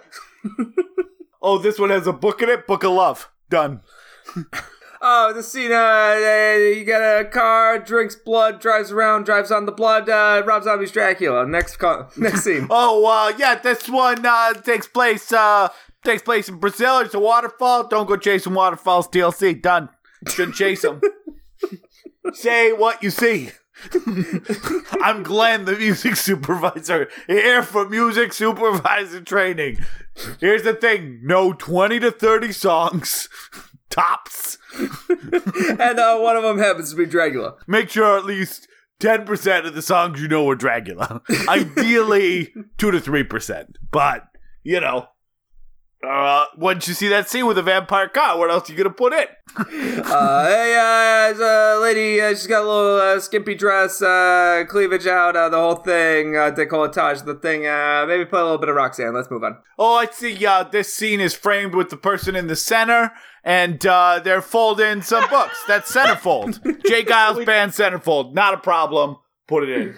Oh, 1.42 1.58
this 1.58 1.80
one 1.80 1.90
has 1.90 2.08
a 2.08 2.14
book 2.14 2.42
in 2.42 2.50
it. 2.50 2.68
Book 2.68 2.84
of 2.84 2.92
love. 2.94 3.30
Done. 3.50 3.82
oh, 5.02 5.34
the 5.34 5.44
scene. 5.44 5.72
Uh, 5.72 6.16
you 6.78 6.84
got 6.86 7.22
a 7.22 7.26
car, 7.26 7.80
drinks 7.80 8.16
blood, 8.16 8.60
drives 8.60 8.92
around, 8.92 9.26
drives 9.26 9.52
on 9.52 9.66
the 9.66 9.72
blood. 9.72 10.10
Uh, 10.10 10.44
Rob 10.46 10.64
Zombie's 10.64 10.92
Dracula. 10.92 11.46
Next, 11.48 11.78
co- 11.78 12.08
next 12.18 12.44
scene. 12.44 12.68
Oh, 12.72 13.06
uh, 13.06 13.34
yeah, 13.38 13.56
this 13.56 13.88
one 13.88 14.26
uh, 14.26 14.54
takes 14.54 14.88
place 14.88 15.32
uh, 15.32 15.70
takes 16.04 16.22
place 16.24 16.50
in 16.50 16.60
Brazil. 16.60 17.00
It's 17.00 17.14
a 17.14 17.20
waterfall. 17.20 17.88
Don't 17.88 18.08
go 18.08 18.18
chasing 18.18 18.54
waterfalls. 18.54 19.08
TLC 19.08 19.62
done. 19.62 19.90
Shouldn't 20.28 20.56
chase 20.56 20.82
them. 20.82 21.00
Say 22.34 22.74
what 22.74 23.02
you 23.04 23.10
see. 23.10 23.52
I'm 25.02 25.24
Glenn, 25.24 25.66
the 25.66 25.76
music 25.78 26.16
supervisor, 26.16 27.10
here 27.28 27.64
for 27.64 27.88
music 27.88 28.34
supervisor 28.34 29.22
training. 29.22 29.78
Here's 30.40 30.64
the 30.64 30.74
thing: 30.74 31.20
no 31.24 31.54
twenty 31.54 32.00
to 32.00 32.12
thirty 32.12 32.52
songs, 32.52 33.30
tops. 33.90 34.58
and 34.80 36.00
uh, 36.00 36.18
one 36.20 36.36
of 36.36 36.44
them 36.44 36.60
happens 36.60 36.92
to 36.92 36.98
be 36.98 37.06
Dracula. 37.06 37.56
Make 37.68 37.90
sure 37.90 38.18
at 38.18 38.26
least. 38.26 38.68
10% 39.00 39.68
of 39.68 39.76
the 39.76 39.82
songs 39.84 40.20
you 40.20 40.28
know 40.28 40.50
are 40.50 40.56
Dracula. 40.56 41.22
Ideally, 41.48 42.52
2 42.80 42.90
to 42.90 43.00
3%. 43.00 43.76
But, 43.92 44.24
you 44.64 44.80
know, 44.80 45.10
uh, 46.08 46.46
once 46.58 46.88
you 46.88 46.94
see 46.94 47.08
that 47.10 47.30
scene 47.30 47.46
with 47.46 47.58
a 47.58 47.64
vampire 47.64 48.08
car, 48.08 48.38
what 48.38 48.50
else 48.50 48.70
are 48.70 48.74
you 48.74 48.78
gonna 48.78 48.94
put 48.94 49.14
in? 49.14 49.26
Uh, 50.08 50.48
hey, 50.48 51.34
uh, 51.40 51.80
lady, 51.82 52.22
uh, 52.22 52.30
she's 52.30 52.48
got 52.48 52.64
a 52.64 52.68
little 52.68 52.96
uh, 52.98 53.20
skimpy 53.20 53.56
dress, 53.56 54.02
uh, 54.02 54.64
cleavage 54.70 55.06
out, 55.08 55.36
uh, 55.36 55.50
the 55.50 55.58
whole 55.58 55.76
thing, 55.76 56.36
uh, 56.36 56.52
decolletage, 56.52 57.26
the 57.26 57.36
thing. 57.36 57.66
Uh, 57.68 58.06
maybe 58.08 58.24
put 58.24 58.40
a 58.40 58.44
little 58.44 58.58
bit 58.58 58.70
of 58.70 58.76
Roxanne. 58.76 59.14
Let's 59.14 59.30
move 59.30 59.44
on. 59.44 59.58
Oh, 59.78 59.96
I 59.96 60.06
see. 60.08 60.46
Uh, 60.46 60.64
this 60.64 60.94
scene 60.94 61.20
is 61.20 61.34
framed 61.34 61.76
with 61.76 61.90
the 61.90 61.98
person 61.98 62.36
in 62.36 62.48
the 62.48 62.56
center, 62.56 63.12
and 63.44 63.84
uh, 63.86 64.22
they're 64.24 64.42
folding 64.42 65.02
some 65.02 65.28
books. 65.30 65.62
That's 65.68 65.94
centerfold. 65.94 66.62
J. 66.88 67.04
Geils 67.04 67.46
band 67.46 67.72
centerfold. 67.72 68.34
Not 68.34 68.54
a 68.54 68.58
problem. 68.58 69.18
Put 69.48 69.64
it 69.64 69.70
in. 69.70 69.96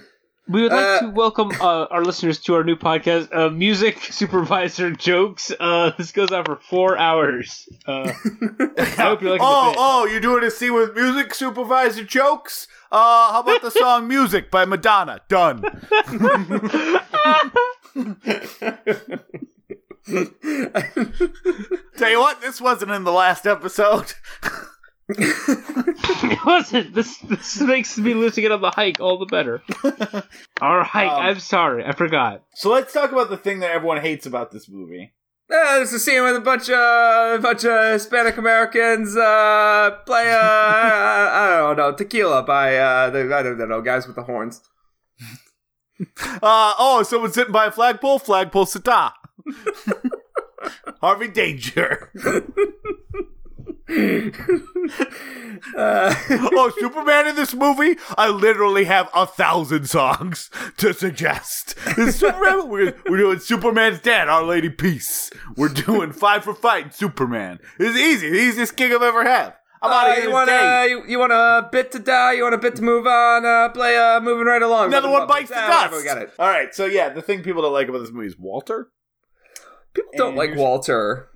We 0.50 0.64
would 0.64 0.72
like 0.72 0.84
Uh, 0.84 1.00
to 1.02 1.10
welcome 1.10 1.52
uh, 1.62 1.86
our 1.91 2.04
listeners 2.04 2.39
to 2.39 2.56
our 2.56 2.64
new 2.64 2.76
podcast, 2.76 3.30
uh, 3.36 3.50
Music 3.52 4.02
Supervisor 4.02 4.89
Jokes. 4.91 5.52
Uh, 5.60 5.91
this 5.97 6.12
goes 6.12 6.32
on 6.32 6.43
for 6.43 6.56
four 6.56 6.97
hours. 6.97 7.70
Uh, 7.86 8.12
I 8.78 8.84
hope 8.97 9.22
you're 9.22 9.38
Oh, 9.39 9.72
the 9.72 9.76
oh, 9.78 10.08
you're 10.10 10.20
doing 10.20 10.43
a 10.43 10.50
scene 10.50 10.74
with 10.74 10.95
music 10.95 11.36
supervisor 11.36 12.04
jokes? 12.04 12.68
Uh, 12.91 13.32
how 13.32 13.41
about 13.41 13.62
the 13.62 13.70
song 13.70 14.08
Music 14.16 14.50
by 14.50 14.66
Madonna? 14.66 15.22
Done. 15.30 15.62
Tell 21.97 22.10
you 22.10 22.20
what, 22.20 22.41
this 22.41 22.60
wasn't 22.62 22.91
in 22.91 23.04
the 23.04 23.12
last 23.12 23.45
episode. 23.45 24.14
it 25.18 26.45
wasn't. 26.45 26.93
This 26.93 27.18
this 27.18 27.60
makes 27.62 27.97
me 27.97 28.14
losing 28.14 28.43
it 28.43 28.51
on 28.51 28.62
the 28.62 28.70
hike 28.70 28.99
all 28.99 29.18
the 29.18 29.26
better. 29.26 29.64
All 30.62 30.78
right, 30.78 31.07
Um, 31.07 31.26
I'm 31.26 31.39
sorry, 31.39 31.84
I 31.84 31.93
forgot. 31.93 32.43
So 32.53 32.70
let's 32.72 32.93
talk 32.93 33.12
about 33.12 33.30
the 33.30 33.38
thing 33.38 33.60
that 33.60 33.72
everyone 33.72 34.01
hates 34.01 34.26
about 34.28 34.51
this 34.51 34.70
movie. 34.70 35.14
Uh, 35.51 35.78
there's 35.78 35.93
a 35.93 35.99
scene 35.99 36.22
with 36.24 36.36
a 36.36 36.41
bunch 36.41 36.70
of 36.70 36.76
a 36.76 37.39
bunch 37.41 37.64
of 37.66 37.93
Hispanic 37.93 38.38
Americans 38.38 39.18
uh, 39.18 39.97
play 40.05 40.32
uh, 40.32 40.38
I, 40.38 41.30
I 41.34 41.57
don't 41.57 41.78
know 41.78 41.91
tequila 41.93 42.43
by 42.43 42.78
uh, 42.78 43.10
the 43.10 43.22
I 43.36 43.41
don't 43.41 43.68
know 43.68 43.82
guys 43.82 44.05
with 44.05 44.16
the 44.16 44.24
horns. 44.24 44.62
Uh, 45.99 46.74
oh, 46.78 47.03
someone's 47.03 47.34
sitting 47.34 47.51
by 47.51 47.66
a 47.66 47.72
flagpole? 47.72 48.20
Flagpole 48.20 48.66
Sitta. 48.66 49.12
Harvey 51.01 51.30
Danger. 51.30 52.12
Uh, 55.76 56.14
oh, 56.54 56.72
Superman 56.80 57.28
in 57.28 57.36
this 57.36 57.54
movie? 57.54 57.98
I 58.18 58.30
literally 58.30 58.86
have 58.86 59.10
a 59.14 59.26
thousand 59.26 59.90
songs 59.90 60.50
to 60.78 60.94
suggest. 60.94 61.76
This 61.96 62.18
Superman, 62.20 62.70
we're, 62.70 62.96
we're 63.10 63.18
doing 63.18 63.40
Superman's 63.40 64.00
Dead, 64.00 64.30
Our 64.30 64.44
Lady 64.44 64.70
Peace. 64.70 65.30
We're 65.58 65.70
doing 65.70 66.12
Five 66.12 66.44
for 66.44 66.54
Fighting 66.54 66.92
Superman. 66.92 67.60
It's 67.80 67.98
easy, 67.98 68.30
the 68.30 68.38
easiest 68.40 68.76
gig 68.76 68.92
I've 68.94 69.02
ever 69.02 69.24
had. 69.24 69.56
I'm 69.82 69.92
out 69.92 70.08
Uh, 70.08 70.10
of 70.12 70.16
here 70.18 70.26
you 70.26 70.32
want 70.32 70.90
you, 70.90 71.04
you 71.08 71.20
want 71.20 71.32
a 71.32 71.70
bit 71.72 71.92
to 71.94 72.00
die? 72.00 72.34
You 72.34 72.44
want 72.44 72.56
a 72.56 72.58
bit 72.58 72.76
to 72.78 72.82
move 72.82 73.08
on? 73.08 73.46
Uh, 73.46 73.70
play 73.70 73.98
uh, 73.98 74.20
moving 74.20 74.46
right 74.46 74.62
along. 74.62 74.88
Another 74.88 75.10
one 75.10 75.26
bites 75.28 75.50
the 75.50 75.56
Ah, 75.58 75.88
dust. 75.90 75.98
We 75.98 76.04
got 76.04 76.18
it. 76.18 76.32
All 76.38 76.50
right, 76.50 76.74
so 76.76 76.86
yeah, 76.86 77.10
the 77.10 77.22
thing 77.22 77.44
people 77.44 77.62
don't 77.62 77.74
like 77.74 77.88
about 77.88 78.00
this 78.00 78.12
movie 78.12 78.28
is 78.28 78.38
Walter. 78.38 78.90
People 79.94 80.12
don't 80.16 80.28
And 80.30 80.38
like 80.38 80.56
Walter. 80.56 81.30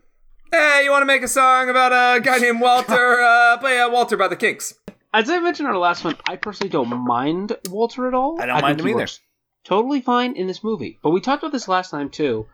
Hey, 0.54 0.82
you 0.84 0.92
want 0.92 1.02
to 1.02 1.08
make 1.08 1.24
a 1.24 1.28
song 1.28 1.68
about 1.70 1.92
a 1.94 2.22
guy 2.22 2.38
named 2.38 2.62
Walter? 2.62 3.20
uh, 3.22 3.58
play 3.58 3.80
uh, 3.80 3.90
Walter 3.90 4.16
by 4.16 4.28
the 4.28 4.36
Kinks. 4.36 4.76
As 5.12 5.28
I 5.28 5.40
mentioned 5.40 5.68
in 5.68 5.74
our 5.74 5.80
last 5.82 6.04
one, 6.04 6.16
I 6.30 6.36
personally 6.36 6.70
don't 6.70 6.90
mind 6.90 7.58
Walter 7.72 8.08
at 8.08 8.14
all. 8.14 8.40
I 8.40 8.46
don't 8.46 8.62
mind 8.62 8.80
him 8.80 8.88
either. 8.90 9.08
Totally 9.64 10.00
fine 10.00 10.36
in 10.36 10.46
this 10.46 10.64
movie. 10.64 11.00
But 11.02 11.10
we 11.10 11.22
talked 11.22 11.42
about 11.42 11.54
this 11.54 11.68
last 11.68 11.90
time 11.90 12.12
too. 12.12 12.46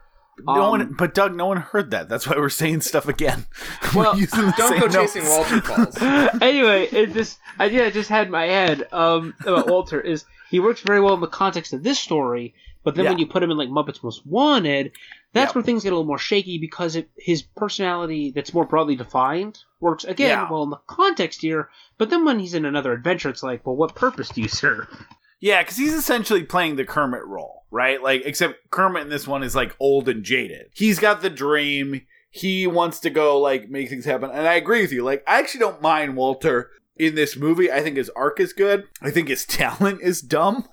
No 0.47 0.53
Um, 0.53 0.69
one, 0.69 0.93
but 0.97 1.13
Doug, 1.13 1.35
no 1.35 1.47
one 1.47 1.57
heard 1.57 1.91
that. 1.91 2.07
That's 2.07 2.25
why 2.25 2.37
we're 2.37 2.47
saying 2.47 2.81
stuff 2.81 3.09
again. 3.09 3.47
Well, 3.93 4.13
we're 4.13 4.19
using 4.21 4.51
Don't 4.55 4.79
go 4.79 4.85
notes. 4.87 5.13
chasing 5.15 5.27
Walter 5.27 5.59
calls. 5.59 5.97
anyway, 6.41 6.85
it 6.93 7.13
this 7.13 7.37
idea 7.59 7.85
I 7.85 7.89
just 7.89 8.07
had 8.09 8.27
in 8.27 8.31
my 8.31 8.45
head 8.45 8.87
um, 8.93 9.33
about 9.41 9.67
Walter 9.67 9.99
is 9.99 10.23
he 10.49 10.61
works 10.61 10.79
very 10.79 11.01
well 11.01 11.15
in 11.15 11.19
the 11.19 11.27
context 11.27 11.73
of 11.73 11.83
this 11.83 11.99
story, 11.99 12.53
but 12.85 12.95
then 12.95 13.03
when 13.05 13.19
you 13.19 13.27
put 13.27 13.43
him 13.43 13.51
in 13.51 13.57
like 13.57 13.67
Muppets 13.67 14.01
Most 14.01 14.25
Wanted, 14.25 14.93
that's 15.33 15.51
Yeah. 15.51 15.55
where 15.55 15.63
things 15.63 15.83
get 15.83 15.89
a 15.93 15.95
little 15.95 16.05
more 16.07 16.17
shaky 16.17 16.57
because 16.57 16.95
it, 16.95 17.09
his 17.17 17.41
personality 17.41 18.31
that's 18.35 18.53
more 18.53 18.65
broadly 18.65 18.95
defined 18.95 19.59
works 19.79 20.03
again 20.03 20.29
Yeah. 20.29 20.51
well 20.51 20.63
in 20.63 20.69
the 20.69 20.79
context 20.87 21.41
here. 21.41 21.69
But 21.97 22.09
then 22.09 22.25
when 22.25 22.39
he's 22.39 22.53
in 22.53 22.65
another 22.65 22.93
adventure, 22.93 23.29
it's 23.29 23.43
like, 23.43 23.65
well, 23.65 23.75
what 23.75 23.95
purpose 23.95 24.29
do 24.29 24.41
you 24.41 24.47
serve? 24.47 24.87
Yeah, 25.41 25.61
because 25.61 25.77
he's 25.77 25.93
essentially 25.93 26.43
playing 26.43 26.75
the 26.75 26.83
Kermit 26.85 27.25
role, 27.25 27.63
right? 27.71 28.01
Like, 28.03 28.23
except 28.25 28.69
Kermit 28.71 29.03
in 29.03 29.09
this 29.09 29.27
one 29.27 29.41
is 29.43 29.55
like 29.55 29.75
old 29.79 30.09
and 30.09 30.23
jaded. 30.23 30.67
He's 30.73 30.99
got 30.99 31.21
the 31.21 31.29
dream. 31.29 32.01
He 32.31 32.67
wants 32.67 32.99
to 33.01 33.09
go 33.09 33.39
like 33.39 33.69
make 33.69 33.89
things 33.89 34.05
happen. 34.05 34.29
And 34.31 34.47
I 34.47 34.55
agree 34.55 34.81
with 34.81 34.91
you. 34.91 35.03
Like, 35.03 35.23
I 35.27 35.39
actually 35.39 35.61
don't 35.61 35.81
mind 35.81 36.15
Walter 36.17 36.71
in 36.97 37.15
this 37.15 37.37
movie. 37.37 37.71
I 37.71 37.81
think 37.81 37.95
his 37.95 38.09
arc 38.11 38.39
is 38.41 38.51
good. 38.51 38.83
I 39.01 39.11
think 39.11 39.29
his 39.29 39.45
talent 39.47 40.01
is 40.01 40.21
dumb. 40.21 40.67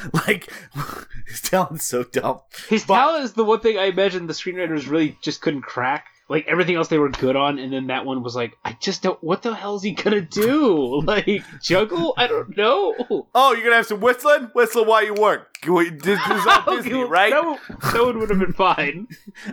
like, 0.26 0.48
his 1.26 1.40
talent's 1.40 1.84
so 1.86 2.04
dumb. 2.04 2.40
His 2.68 2.84
But- 2.84 2.94
talent 2.96 3.24
is 3.24 3.32
the 3.34 3.44
one 3.44 3.60
thing 3.60 3.78
I 3.78 3.84
imagine 3.84 4.26
the 4.26 4.32
screenwriters 4.32 4.88
really 4.90 5.16
just 5.22 5.40
couldn't 5.40 5.62
crack. 5.62 6.06
Like 6.30 6.46
everything 6.46 6.74
else 6.76 6.88
they 6.88 6.98
were 6.98 7.08
good 7.08 7.36
on, 7.36 7.58
and 7.58 7.72
then 7.72 7.86
that 7.86 8.04
one 8.04 8.22
was 8.22 8.36
like, 8.36 8.52
I 8.62 8.76
just 8.82 9.02
don't. 9.02 9.18
What 9.24 9.40
the 9.42 9.54
hell 9.54 9.76
is 9.76 9.82
he 9.82 9.92
gonna 9.92 10.20
do? 10.20 11.00
Like 11.06 11.42
juggle? 11.62 12.12
I 12.18 12.26
don't 12.26 12.54
know. 12.54 12.94
Oh, 13.34 13.54
you're 13.54 13.62
gonna 13.64 13.76
have 13.76 13.86
some 13.86 14.00
whistling? 14.00 14.50
Whistle 14.54 14.84
while 14.84 15.02
you 15.02 15.14
work. 15.14 15.56
This 15.62 15.90
this 16.02 16.20
is 16.20 16.46
all 16.46 16.76
Disney, 16.76 17.02
right? 17.02 17.30
That, 17.30 17.44
one- 17.46 17.58
that 17.80 18.04
one 18.04 18.18
would 18.18 18.28
have 18.28 18.38
been 18.40 18.52
fine. 18.52 19.08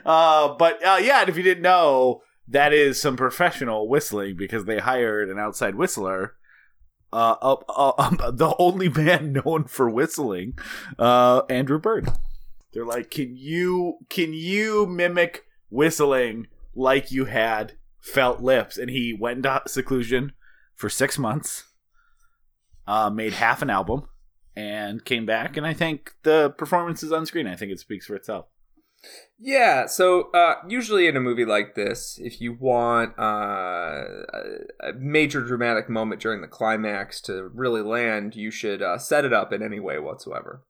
Uh, 0.06 0.54
but 0.56 0.86
uh, 0.86 0.98
yeah, 1.02 1.22
and 1.22 1.30
if 1.30 1.38
you 1.38 1.44
didn't 1.44 1.64
know, 1.64 2.24
that 2.50 2.74
is 2.74 3.02
some 3.02 3.16
professional 3.16 3.88
whistling 3.88 4.36
because 4.36 4.66
they 4.66 4.80
hired 4.80 5.30
an 5.30 5.40
outside 5.40 5.76
whistler. 5.76 6.34
Uh, 7.16 7.56
uh, 7.70 8.12
the 8.32 8.54
only 8.60 8.90
man 8.90 9.32
known 9.32 9.64
for 9.64 9.90
whistling, 9.90 10.58
uh, 11.00 11.44
Andrew 11.50 11.80
Bird. 11.80 12.10
They're 12.74 12.86
like, 12.86 13.10
can 13.10 13.38
you 13.38 14.00
can 14.10 14.34
you 14.34 14.86
mimic 14.86 15.46
whistling 15.70 16.48
like 16.76 17.14
you 17.14 17.26
had 17.26 17.78
felt 18.02 18.42
lips? 18.42 18.78
And 18.78 18.90
he 18.90 19.14
went 19.18 19.46
into 19.46 19.62
seclusion 19.66 20.34
for 20.76 20.90
six 20.90 21.18
months, 21.18 21.64
uh, 22.86 23.10
made 23.10 23.32
half 23.32 23.62
an 23.62 23.70
album, 23.70 24.10
and 24.54 25.06
came 25.06 25.26
back. 25.26 25.56
And 25.56 25.66
I 25.66 25.74
think 25.74 26.16
the 26.24 26.50
performance 26.58 27.02
is 27.02 27.14
on 27.14 27.26
screen. 27.26 27.48
I 27.48 27.56
think 27.56 27.72
it 27.72 27.80
speaks 27.80 28.08
for 28.08 28.16
itself. 28.16 28.48
Yeah, 29.40 29.86
so 29.88 30.32
uh, 30.32 30.56
usually 30.68 31.08
in 31.08 31.18
a 31.18 31.20
movie 31.20 31.44
like 31.46 31.76
this, 31.76 32.18
if 32.24 32.40
you 32.40 32.54
want 32.54 33.20
uh, 33.20 33.24
a 34.34 34.90
a 34.90 34.94
major 34.98 35.42
dramatic 35.42 35.90
moment 35.90 36.22
during 36.22 36.42
the 36.42 36.48
climax 36.48 37.20
to 37.22 37.50
really 37.54 37.82
land, 37.82 38.36
you 38.36 38.50
should 38.50 38.82
uh, 38.82 38.98
set 38.98 39.26
it 39.26 39.34
up 39.34 39.52
in 39.52 39.62
any 39.62 39.80
way 39.80 40.00
whatsoever. 40.00 40.64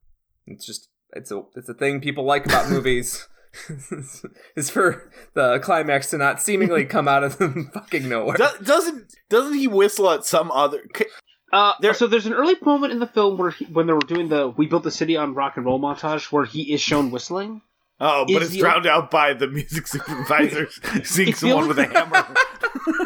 It's 0.48 0.66
just 0.66 0.90
it's 1.14 1.32
a 1.32 1.44
it's 1.56 1.70
a 1.70 1.74
thing 1.76 2.02
people 2.02 2.24
like 2.26 2.46
about 2.46 2.70
movies. 2.70 3.28
is 4.58 4.70
for 4.70 5.10
the 5.34 5.60
climax 5.60 6.10
to 6.10 6.18
not 6.18 6.42
seemingly 6.42 6.84
come 6.96 7.08
out 7.08 7.24
of 7.24 7.38
the 7.38 7.70
fucking 7.74 8.10
nowhere. 8.10 8.36
Do- 8.36 8.64
doesn't 8.66 9.14
doesn't 9.30 9.54
he 9.54 9.66
whistle 9.68 10.10
at 10.10 10.26
some 10.26 10.52
other? 10.52 10.84
c- 10.94 11.06
Uh, 11.54 11.72
There- 11.80 11.94
so 11.94 12.06
there's 12.08 12.26
an 12.26 12.34
early 12.34 12.56
moment 12.64 12.92
in 12.92 13.00
the 13.00 13.08
film 13.08 13.38
where 13.38 13.52
he, 13.52 13.64
when 13.66 13.88
they 13.88 13.94
were 13.94 14.00
doing 14.00 14.28
the 14.28 14.50
"We 14.50 14.68
built 14.68 14.84
the 14.84 14.92
city 14.92 15.16
on 15.16 15.36
rock 15.36 15.56
and 15.56 15.66
roll" 15.66 15.80
montage, 15.80 16.32
where 16.34 16.44
he 16.44 16.74
is 16.74 16.82
shown 16.82 17.12
whistling. 17.12 17.62
Oh, 18.00 18.26
but 18.28 18.42
it's 18.42 18.56
drowned 18.56 18.86
out 18.86 19.10
by 19.10 19.34
the 19.34 19.48
music 19.48 19.88
supervisor 19.88 20.68
seeing 21.04 21.34
someone 21.34 21.68
with 21.68 21.80
a 21.80 21.86
hammer. 21.86 22.26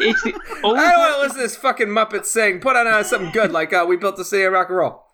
It's 0.00 0.22
the 0.22 0.34
only. 0.64 0.80
I 0.80 0.90
don't 0.90 0.98
want 0.98 1.14
to 1.14 1.20
listen 1.22 1.36
to 1.36 1.42
this 1.42 1.56
fucking 1.56 1.88
Muppet 1.88 2.24
sing. 2.24 2.60
Put 2.60 2.76
on 2.76 2.86
uh, 2.86 3.02
something 3.04 3.30
good 3.30 3.52
like 3.52 3.72
uh, 3.72 3.84
"We 3.88 3.96
Built 3.96 4.16
the 4.16 4.24
City 4.24 4.42
of 4.44 4.52
Rock 4.52 4.68
and 4.68 4.78
Roll." 4.78 5.06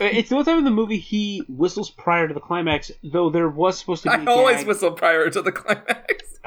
It's 0.00 0.28
the 0.28 0.36
only 0.36 0.44
time 0.44 0.58
in 0.58 0.64
the 0.64 0.70
movie 0.70 0.98
he 0.98 1.44
whistles 1.48 1.90
prior 1.90 2.26
to 2.26 2.34
the 2.34 2.40
climax, 2.40 2.90
though 3.02 3.30
there 3.30 3.48
was 3.48 3.78
supposed 3.78 4.02
to 4.04 4.10
be. 4.10 4.14
I 4.28 4.32
always 4.32 4.58
gag, 4.58 4.66
whistle 4.66 4.92
prior 4.92 5.30
to 5.30 5.42
the 5.42 5.52
climax. 5.52 6.38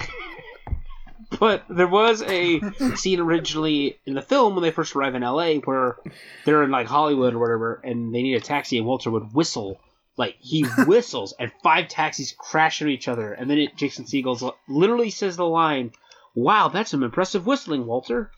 But 1.39 1.65
there 1.69 1.87
was 1.87 2.23
a 2.23 2.61
scene 2.95 3.19
originally 3.19 3.99
in 4.05 4.13
the 4.13 4.21
film 4.21 4.55
when 4.55 4.63
they 4.63 4.71
first 4.71 4.95
arrive 4.95 5.13
in 5.13 5.23
LA 5.23 5.55
where 5.55 5.97
they're 6.45 6.63
in 6.63 6.71
like 6.71 6.87
Hollywood 6.87 7.33
or 7.33 7.39
whatever, 7.39 7.81
and 7.83 8.13
they 8.15 8.21
need 8.21 8.35
a 8.35 8.39
taxi, 8.39 8.77
and 8.77 8.87
Walter 8.87 9.11
would 9.11 9.33
whistle. 9.33 9.79
Like 10.17 10.35
he 10.39 10.63
whistles, 10.85 11.33
and 11.39 11.51
five 11.63 11.87
taxis 11.87 12.33
crash 12.37 12.81
into 12.81 12.91
each 12.91 13.07
other, 13.07 13.33
and 13.33 13.49
then 13.49 13.59
it, 13.59 13.75
Jason 13.75 14.05
Segel 14.05 14.53
literally 14.67 15.09
says 15.09 15.37
the 15.37 15.45
line, 15.45 15.91
"Wow, 16.35 16.69
that's 16.69 16.91
some 16.91 17.03
impressive 17.03 17.45
whistling, 17.45 17.85
Walter." 17.85 18.31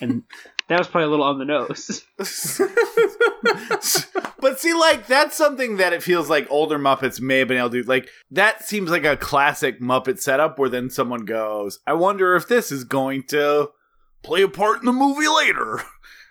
And 0.00 0.24
that 0.68 0.78
was 0.78 0.88
probably 0.88 1.06
a 1.06 1.10
little 1.10 1.24
on 1.24 1.38
the 1.38 1.44
nose. 1.44 2.04
but 4.40 4.60
see, 4.60 4.74
like 4.74 5.06
that's 5.06 5.36
something 5.36 5.76
that 5.76 5.92
it 5.92 6.02
feels 6.02 6.28
like 6.28 6.46
older 6.50 6.78
Muppets 6.78 7.20
may 7.20 7.38
have 7.38 7.48
been 7.48 7.58
able 7.58 7.70
to 7.70 7.82
do. 7.82 7.88
Like 7.88 8.08
that 8.30 8.64
seems 8.64 8.90
like 8.90 9.04
a 9.04 9.16
classic 9.16 9.80
Muppet 9.80 10.20
setup 10.20 10.58
where 10.58 10.68
then 10.68 10.90
someone 10.90 11.24
goes, 11.24 11.78
"I 11.86 11.92
wonder 11.92 12.36
if 12.36 12.48
this 12.48 12.72
is 12.72 12.84
going 12.84 13.24
to 13.28 13.70
play 14.22 14.42
a 14.42 14.48
part 14.48 14.80
in 14.80 14.86
the 14.86 14.92
movie 14.92 15.28
later." 15.28 15.82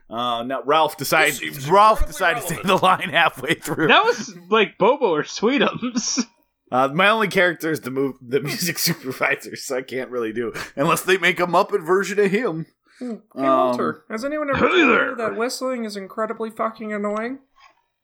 Uh, 0.09 0.43
now 0.43 0.61
Ralph 0.63 0.97
decides. 0.97 1.41
Ralph 1.69 2.07
decided 2.07 2.41
to 2.41 2.47
say 2.47 2.59
the 2.63 2.77
line 2.77 3.09
halfway 3.09 3.53
through. 3.53 3.87
That 3.87 4.03
was 4.03 4.35
like 4.49 4.77
Bobo 4.77 5.07
or 5.13 5.23
Sweetums. 5.23 6.25
Uh, 6.71 6.87
my 6.89 7.09
only 7.09 7.27
character 7.27 7.71
is 7.71 7.81
the 7.81 7.89
move, 7.89 8.15
the 8.21 8.39
music 8.39 8.77
supervisor, 8.77 9.55
so 9.55 9.77
I 9.77 9.81
can't 9.81 10.11
really 10.11 10.31
do 10.31 10.53
unless 10.75 11.01
they 11.01 11.17
make 11.17 11.39
a 11.39 11.47
Muppet 11.47 11.83
version 11.83 12.19
of 12.19 12.29
him. 12.29 12.67
Hey 12.99 13.05
Um, 13.07 13.21
Walter, 13.33 14.03
has 14.07 14.23
anyone 14.23 14.51
ever 14.51 14.67
hey 14.67 14.75
told 14.75 14.77
you 14.77 15.15
that 15.15 15.35
whistling 15.35 15.83
is 15.85 15.97
incredibly 15.97 16.51
fucking 16.51 16.93
annoying? 16.93 17.39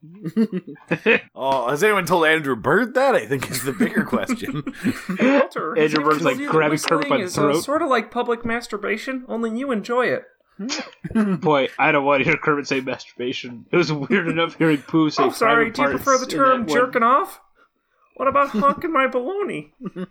Oh, 1.35 1.69
has 1.69 1.83
anyone 1.83 2.05
told 2.05 2.25
Andrew 2.25 2.55
Bird 2.55 2.93
that? 2.95 3.13
I 3.13 3.27
think 3.27 3.51
is 3.51 3.63
the 3.63 3.71
bigger 3.73 4.03
question. 4.03 4.63
Walter, 5.19 5.75
has 5.75 5.93
Andrew 5.93 5.99
anyone 5.99 6.03
Bird's, 6.03 6.23
like, 6.23 6.37
you 6.37 6.45
that 6.47 6.51
grabbing 6.51 6.79
Kermit 6.79 7.09
by 7.09 7.17
whistling 7.17 7.47
the 7.47 7.53
is, 7.53 7.59
uh, 7.59 7.61
sort 7.61 7.81
of 7.81 7.89
like 7.89 8.09
public 8.09 8.43
masturbation, 8.45 9.25
only 9.27 9.55
you 9.57 9.71
enjoy 9.71 10.07
it. 10.07 10.23
Hmm. 10.57 11.35
Boy, 11.35 11.67
I 11.77 11.91
don't 11.91 12.05
want 12.05 12.21
to 12.21 12.29
hear 12.29 12.37
Kermit 12.37 12.67
say 12.67 12.79
masturbation. 12.81 13.65
It 13.71 13.75
was 13.77 13.91
weird 13.91 14.27
enough 14.27 14.55
hearing 14.57 14.77
Pooh 14.77 15.09
say. 15.09 15.23
Oh, 15.23 15.29
sorry. 15.31 15.71
Do 15.71 15.81
you 15.81 15.89
prefer 15.89 16.17
the 16.17 16.25
term 16.27 16.61
that 16.65 16.69
one. 16.69 16.77
jerking 16.79 17.03
off? 17.03 17.41
What 18.15 18.27
about 18.27 18.49
honking 18.49 18.93
my 18.93 19.07
baloney? 19.07 19.71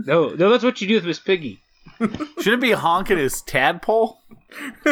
No, 0.00 0.28
no, 0.28 0.50
that's 0.50 0.62
what 0.62 0.80
you 0.80 0.86
do 0.86 0.94
with 0.94 1.06
Miss 1.06 1.18
Piggy. 1.18 1.60
Should 1.98 2.52
it 2.52 2.60
be 2.60 2.70
honking 2.70 3.18
his 3.18 3.42
tadpole? 3.42 4.20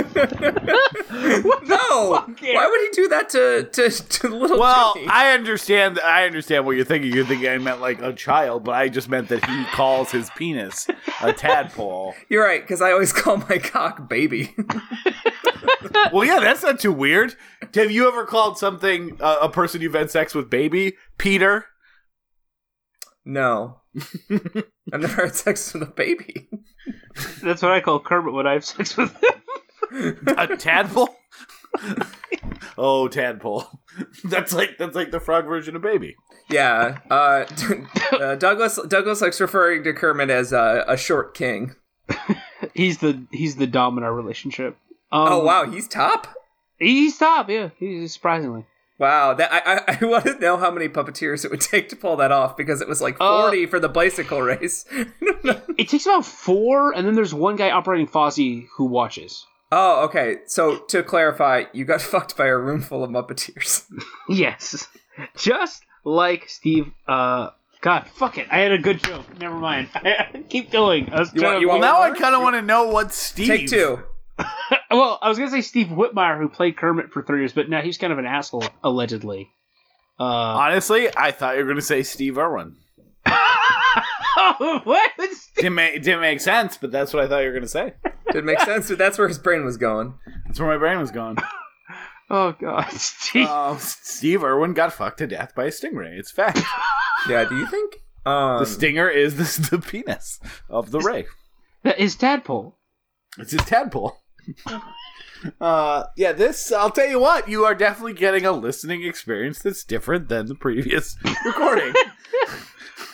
No. 1.68 2.24
Why 2.40 2.66
would 2.68 2.80
he 2.80 2.88
do 2.92 3.08
that 3.08 3.28
to 3.30 3.64
to, 3.72 3.90
to 3.90 4.28
little 4.28 4.58
Well, 4.58 4.94
Jimmy? 4.94 5.08
I 5.08 5.32
understand. 5.32 5.98
I 6.00 6.24
understand 6.26 6.66
what 6.66 6.76
you're 6.76 6.84
thinking. 6.84 7.12
You're 7.12 7.24
thinking 7.24 7.48
I 7.48 7.58
meant 7.58 7.80
like 7.80 8.00
a 8.02 8.12
child, 8.12 8.64
but 8.64 8.74
I 8.74 8.88
just 8.88 9.08
meant 9.08 9.28
that 9.28 9.44
he 9.44 9.64
calls 9.72 10.10
his 10.10 10.30
penis 10.36 10.86
a 11.22 11.32
tadpole. 11.32 12.14
You're 12.28 12.44
right, 12.44 12.60
because 12.60 12.82
I 12.82 12.92
always 12.92 13.12
call 13.12 13.38
my 13.38 13.58
cock 13.58 14.08
baby. 14.08 14.54
Well, 16.12 16.24
yeah, 16.24 16.38
that's 16.40 16.62
not 16.62 16.78
too 16.78 16.92
weird. 16.92 17.34
Have 17.74 17.90
you 17.90 18.06
ever 18.06 18.24
called 18.24 18.56
something 18.58 19.16
uh, 19.20 19.38
a 19.42 19.48
person 19.48 19.80
you've 19.80 19.94
had 19.94 20.10
sex 20.10 20.34
with 20.34 20.48
baby 20.48 20.94
Peter? 21.18 21.66
no. 23.24 23.80
I've 24.30 25.00
never 25.00 25.24
had 25.24 25.34
sex 25.34 25.72
with 25.72 25.82
a 25.82 25.86
baby. 25.86 26.48
That's 27.42 27.62
what 27.62 27.72
I 27.72 27.80
call 27.80 27.98
Kermit 28.00 28.34
when 28.34 28.46
I 28.46 28.52
have 28.52 28.64
sex 28.64 28.96
with 28.96 29.12
him. 29.12 29.32
A 30.36 30.56
tadpole? 30.56 31.14
oh, 32.78 33.08
tadpole. 33.08 33.66
That's 34.24 34.52
like 34.52 34.76
that's 34.78 34.94
like 34.94 35.10
the 35.10 35.20
frog 35.20 35.46
version 35.46 35.74
of 35.74 35.82
baby. 35.82 36.16
Yeah. 36.50 36.98
Uh, 37.10 37.46
uh, 38.12 38.34
Douglas 38.36 38.78
Douglas 38.88 39.22
likes 39.22 39.40
referring 39.40 39.84
to 39.84 39.92
Kermit 39.94 40.28
as 40.28 40.52
uh, 40.52 40.84
a 40.86 40.96
short 40.98 41.34
king. 41.34 41.74
He's 42.74 42.98
the 42.98 43.26
he's 43.32 43.56
the 43.56 43.66
dom 43.66 43.96
in 43.98 44.04
our 44.04 44.12
relationship. 44.14 44.76
Um, 45.10 45.28
Oh 45.32 45.44
wow, 45.44 45.64
he's 45.70 45.88
top. 45.88 46.28
he's 46.78 47.16
top. 47.16 47.48
Yeah, 47.48 47.70
he's 47.78 48.12
surprisingly. 48.12 48.66
Wow, 48.98 49.34
that 49.34 49.52
I, 49.52 49.60
I, 49.76 49.98
I 50.00 50.04
want 50.06 50.24
to 50.24 50.38
know 50.38 50.56
how 50.56 50.70
many 50.70 50.88
puppeteers 50.88 51.44
it 51.44 51.50
would 51.50 51.60
take 51.60 51.88
to 51.90 51.96
pull 51.96 52.16
that 52.16 52.32
off 52.32 52.56
because 52.56 52.80
it 52.80 52.88
was 52.88 53.00
like 53.00 53.16
Uh, 53.20 53.42
forty 53.42 53.64
for 53.66 53.80
the 53.80 53.88
bicycle 53.88 54.42
race. 54.42 54.84
It 55.78 55.88
takes 55.88 56.06
about 56.06 56.24
four, 56.26 56.92
and 56.94 57.06
then 57.06 57.14
there's 57.14 57.34
one 57.34 57.56
guy 57.56 57.70
operating 57.70 58.06
Fozzie 58.08 58.66
who 58.76 58.84
watches. 58.86 59.46
Oh, 59.72 60.04
okay. 60.04 60.38
So 60.46 60.78
to 60.88 61.02
clarify, 61.02 61.64
you 61.72 61.84
got 61.84 62.00
fucked 62.12 62.36
by 62.36 62.46
a 62.46 62.56
room 62.56 62.80
full 62.80 63.02
of 63.04 63.10
Muppeteers. 63.10 63.84
Yes, 64.28 64.86
just 65.36 65.82
like 66.04 66.48
Steve. 66.48 66.92
Uh, 67.08 67.50
God, 67.80 68.06
fuck 68.08 68.38
it. 68.38 68.46
I 68.50 68.58
had 68.58 68.72
a 68.72 68.78
good 68.78 69.02
joke. 69.02 69.38
Never 69.38 69.56
mind. 69.56 69.88
Keep 70.48 70.70
going. 70.70 71.12
I 71.12 71.20
was 71.20 71.32
You 71.34 71.40
trying 71.40 71.52
want- 71.52 71.56
to- 71.56 71.60
you 71.62 71.68
Well, 71.68 71.78
now 71.80 72.00
I 72.02 72.10
kind 72.10 72.34
of 72.34 72.42
want 72.42 72.56
to 72.56 72.62
know 72.62 72.88
what 72.88 73.12
Steve. 73.12 73.48
Take 73.48 73.68
two. 73.68 74.00
well, 74.90 75.18
I 75.22 75.28
was 75.28 75.38
gonna 75.38 75.50
say 75.50 75.62
Steve 75.62 75.86
Whitmire, 75.88 76.38
who 76.38 76.48
played 76.48 76.76
Kermit 76.76 77.10
for 77.12 77.22
three 77.22 77.40
years, 77.40 77.52
but 77.52 77.68
now 77.70 77.80
he's 77.82 77.96
kind 77.98 78.12
of 78.12 78.18
an 78.18 78.26
asshole, 78.26 78.64
allegedly. 78.84 79.50
Uh, 80.18 80.24
Honestly, 80.24 81.08
I 81.16 81.30
thought 81.30 81.54
you 81.56 81.60
were 81.60 81.66
going 81.66 81.76
to 81.76 81.82
say 81.82 82.02
Steve 82.02 82.38
Irwin. 82.38 82.76
what? 84.58 85.10
Didn't 85.56 85.74
make, 85.74 86.02
didn't 86.02 86.20
make 86.20 86.40
sense, 86.40 86.76
but 86.78 86.90
that's 86.90 87.12
what 87.12 87.22
I 87.24 87.28
thought 87.28 87.40
you 87.40 87.46
were 87.46 87.52
going 87.52 87.62
to 87.62 87.68
say. 87.68 87.94
Didn't 88.36 88.46
make 88.46 88.60
sense, 88.60 88.88
but 88.90 88.98
that's 88.98 89.16
where 89.16 89.28
his 89.28 89.38
brain 89.38 89.64
was 89.64 89.78
going. 89.78 90.12
That's 90.44 90.60
where 90.60 90.68
my 90.68 90.76
brain 90.76 90.98
was 90.98 91.10
going. 91.10 91.36
Oh 92.28 92.56
God, 92.60 92.90
Steve. 92.90 93.46
Uh, 93.48 93.76
Steve 93.76 94.42
Irwin 94.42 94.74
got 94.74 94.92
fucked 94.92 95.18
to 95.18 95.28
death 95.28 95.54
by 95.54 95.66
a 95.66 95.70
stingray. 95.70 96.18
It's 96.18 96.32
fact. 96.32 96.60
Yeah, 97.28 97.44
do 97.48 97.56
you 97.56 97.66
think? 97.68 98.02
Um, 98.26 98.58
the 98.58 98.66
stinger 98.66 99.08
is 99.08 99.36
the, 99.36 99.68
the 99.70 99.78
penis 99.78 100.40
of 100.68 100.90
the 100.90 100.98
ray. 100.98 101.26
that 101.84 102.00
is 102.00 102.16
Tadpole. 102.16 102.76
It's 103.38 103.52
his 103.52 103.62
tadpole. 103.62 104.18
uh, 105.60 106.04
yeah, 106.16 106.32
this, 106.32 106.72
I'll 106.72 106.90
tell 106.90 107.06
you 107.08 107.20
what, 107.20 107.48
you 107.48 107.64
are 107.64 107.74
definitely 107.76 108.14
getting 108.14 108.44
a 108.44 108.50
listening 108.52 109.04
experience 109.04 109.60
that's 109.60 109.84
different 109.84 110.28
than 110.28 110.46
the 110.46 110.54
previous 110.56 111.16
recording. 111.44 111.94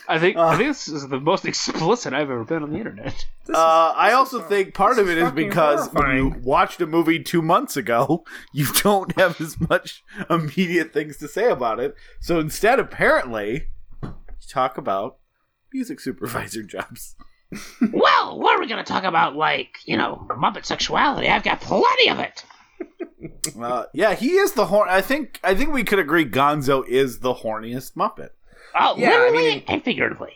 I 0.08 0.18
think 0.18 0.36
Uh. 0.36 0.46
I 0.46 0.56
think 0.56 0.68
this 0.70 0.88
is 0.88 1.06
the 1.08 1.20
most 1.20 1.44
explicit 1.52 2.12
I've 2.12 2.30
ever 2.30 2.44
been 2.44 2.62
on 2.62 2.70
the 2.72 2.78
internet. 2.78 3.26
Uh, 3.52 3.92
I 3.96 4.12
also 4.12 4.40
think 4.40 4.74
part 4.74 4.98
of 4.98 5.08
it 5.08 5.18
is 5.18 5.24
fucking 5.24 5.48
because 5.48 5.88
when 5.92 6.16
you 6.16 6.22
horrifying. 6.24 6.42
watched 6.44 6.80
a 6.80 6.86
movie 6.86 7.22
two 7.22 7.42
months 7.42 7.76
ago, 7.76 8.24
you 8.52 8.66
don't 8.82 9.18
have 9.18 9.40
as 9.40 9.60
much 9.60 10.02
immediate 10.30 10.92
things 10.92 11.16
to 11.18 11.28
say 11.28 11.48
about 11.50 11.78
it. 11.80 11.94
So 12.20 12.38
instead, 12.40 12.78
apparently, 12.78 13.68
you 14.02 14.12
talk 14.48 14.76
about 14.78 15.18
music 15.72 16.00
supervisor 16.00 16.62
jobs. 16.74 17.14
Well, 17.92 18.38
what 18.40 18.56
are 18.56 18.60
we 18.60 18.66
gonna 18.66 18.82
talk 18.84 19.04
about? 19.04 19.36
Like, 19.36 19.76
you 19.84 19.96
know, 19.96 20.26
Muppet 20.30 20.64
sexuality? 20.64 21.28
I've 21.28 21.42
got 21.44 21.60
plenty 21.60 22.08
of 22.08 22.18
it. 22.18 22.44
Uh, 23.60 23.84
yeah, 23.92 24.14
he 24.14 24.30
is 24.32 24.52
the 24.52 24.66
horn. 24.66 24.88
I 24.90 25.00
think. 25.00 25.38
I 25.44 25.54
think 25.54 25.72
we 25.72 25.84
could 25.84 25.98
agree. 25.98 26.24
Gonzo 26.24 26.86
is 26.86 27.20
the 27.20 27.34
horniest 27.34 27.94
Muppet. 27.94 28.30
Oh, 28.74 28.94
Yeah, 28.96 29.26
I 29.28 29.30
mean- 29.30 29.62
and 29.68 29.82
figuratively. 29.82 30.32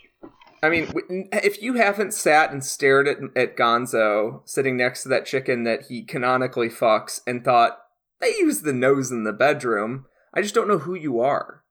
I 0.62 0.68
mean, 0.70 0.90
if 1.32 1.62
you 1.62 1.74
haven't 1.74 2.12
sat 2.14 2.50
and 2.50 2.64
stared 2.64 3.06
at, 3.06 3.18
at 3.36 3.56
Gonzo 3.56 4.40
sitting 4.48 4.76
next 4.76 5.02
to 5.02 5.08
that 5.10 5.26
chicken 5.26 5.64
that 5.64 5.82
he 5.88 6.02
canonically 6.02 6.68
fucks 6.70 7.20
and 7.26 7.44
thought, 7.44 7.78
they 8.20 8.30
use 8.38 8.62
the 8.62 8.72
nose 8.72 9.10
in 9.12 9.24
the 9.24 9.32
bedroom, 9.34 10.06
I 10.34 10.40
just 10.42 10.54
don't 10.54 10.66
know 10.66 10.78
who 10.78 10.94
you 10.94 11.20
are. 11.20 11.62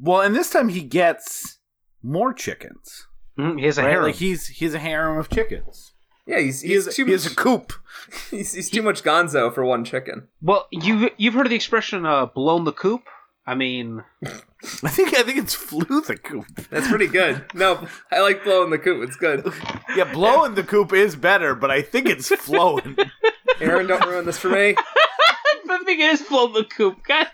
Well, 0.00 0.20
and 0.22 0.34
this 0.36 0.50
time 0.50 0.68
he 0.68 0.82
gets 0.82 1.58
more 2.02 2.32
chickens. 2.32 3.06
Mm, 3.38 3.58
he 3.58 3.66
has 3.66 3.76
a 3.76 3.82
Right? 3.82 3.90
harem. 3.90 4.04
Like 4.04 4.14
he's 4.14 4.46
he's 4.46 4.72
a 4.74 4.78
harem 4.78 5.18
of 5.18 5.28
chickens. 5.28 5.92
Yeah, 6.26 6.38
he's, 6.40 6.60
He 6.60 6.68
he's, 6.68 6.86
is, 6.86 6.94
too, 6.94 7.06
he 7.06 7.12
is 7.12 7.24
much, 7.24 7.32
a 7.32 7.36
coop. 7.36 7.72
he's, 8.30 8.52
he's 8.52 8.70
too 8.70 8.82
much 8.82 9.02
Gonzo 9.02 9.52
for 9.52 9.64
one 9.64 9.84
chicken. 9.84 10.28
well, 10.40 10.66
you 10.70 11.10
you've 11.16 11.34
heard 11.34 11.46
of 11.46 11.50
the 11.50 11.56
expression 11.56 12.06
uh, 12.06 12.26
"blown 12.26 12.64
the 12.64 12.72
coop"? 12.72 13.02
I 13.48 13.54
mean, 13.54 14.04
I 14.22 14.88
think 14.90 15.16
I 15.16 15.22
think 15.22 15.38
it's 15.38 15.54
flew 15.54 16.02
the 16.02 16.18
coop. 16.22 16.44
That's 16.68 16.86
pretty 16.88 17.06
good. 17.06 17.46
no, 17.54 17.86
I 18.12 18.20
like 18.20 18.44
blowing 18.44 18.68
the 18.68 18.78
coop. 18.78 19.02
It's 19.08 19.16
good. 19.16 19.50
Yeah, 19.96 20.12
blowing 20.12 20.54
the 20.54 20.62
coop 20.62 20.92
is 20.92 21.16
better, 21.16 21.54
but 21.54 21.70
I 21.70 21.80
think 21.80 22.08
it's 22.10 22.28
flowing. 22.28 22.94
Aaron, 23.60 23.86
don't 23.86 24.04
ruin 24.06 24.26
this 24.26 24.36
for 24.38 24.50
me. 24.50 24.74
the 25.64 25.78
thing 25.86 26.00
is, 26.00 26.20
blow 26.22 26.52
the 26.52 26.64
coop. 26.64 26.98
God. 27.08 27.28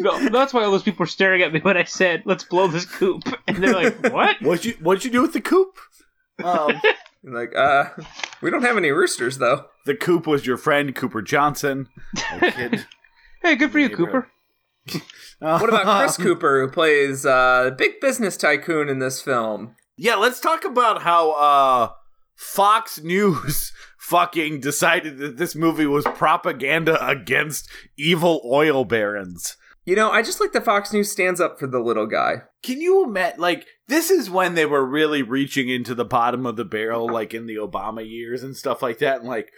No, 0.00 0.28
that's 0.28 0.52
why 0.52 0.64
all 0.64 0.72
those 0.72 0.82
people 0.82 1.04
were 1.04 1.06
staring 1.06 1.40
at 1.42 1.52
me 1.52 1.60
when 1.60 1.76
I 1.76 1.84
said, 1.84 2.24
"Let's 2.24 2.42
blow 2.42 2.66
this 2.66 2.84
coop," 2.84 3.22
and 3.46 3.58
they're 3.62 3.72
like, 3.72 4.12
"What?" 4.12 4.42
What'd 4.42 4.64
you 4.64 4.72
What'd 4.80 5.04
you 5.04 5.10
do 5.12 5.22
with 5.22 5.34
the 5.34 5.40
coop? 5.40 5.78
Um, 6.42 6.80
Like, 7.22 7.54
uh, 7.54 7.90
we 8.40 8.50
don't 8.50 8.62
have 8.62 8.76
any 8.76 8.90
roosters 8.90 9.38
though. 9.38 9.66
the 9.86 9.94
coop 9.94 10.26
was 10.26 10.44
your 10.44 10.56
friend 10.56 10.92
Cooper 10.96 11.22
Johnson. 11.22 11.88
kid. 12.40 12.84
Hey, 13.40 13.54
good 13.54 13.70
for 13.70 13.78
you, 13.78 13.88
Yeah, 13.88 13.94
Cooper. 13.96 14.28
What 15.38 15.68
about 15.68 16.00
Chris 16.00 16.16
Cooper, 16.24 16.60
who 16.60 16.70
plays 16.70 17.26
uh, 17.26 17.70
big 17.76 18.00
business 18.00 18.36
tycoon 18.36 18.88
in 18.88 18.98
this 18.98 19.20
film? 19.20 19.76
Yeah, 19.96 20.16
let's 20.16 20.40
talk 20.40 20.64
about 20.64 21.02
how 21.02 21.32
uh, 21.32 21.92
Fox 22.34 23.00
News 23.02 23.72
fucking 23.98 24.60
decided 24.60 25.18
that 25.18 25.36
this 25.36 25.54
movie 25.54 25.86
was 25.86 26.04
propaganda 26.14 27.04
against 27.06 27.68
evil 27.96 28.42
oil 28.44 28.84
barons. 28.84 29.56
You 29.84 29.96
know, 29.96 30.10
I 30.10 30.22
just 30.22 30.40
like 30.40 30.52
the 30.52 30.60
Fox 30.60 30.92
News 30.92 31.10
stands 31.10 31.40
up 31.40 31.58
for 31.58 31.66
the 31.66 31.80
little 31.80 32.06
guy. 32.06 32.42
Can 32.62 32.80
you 32.80 33.04
imagine? 33.04 33.40
Like, 33.40 33.66
this 33.88 34.10
is 34.10 34.30
when 34.30 34.54
they 34.54 34.64
were 34.64 34.86
really 34.86 35.22
reaching 35.22 35.68
into 35.68 35.94
the 35.94 36.04
bottom 36.04 36.46
of 36.46 36.54
the 36.54 36.64
barrel, 36.64 37.08
like 37.08 37.34
in 37.34 37.46
the 37.46 37.56
Obama 37.56 38.08
years 38.08 38.44
and 38.44 38.56
stuff 38.56 38.80
like 38.80 38.98
that. 38.98 39.20
And 39.20 39.28
like, 39.28 39.50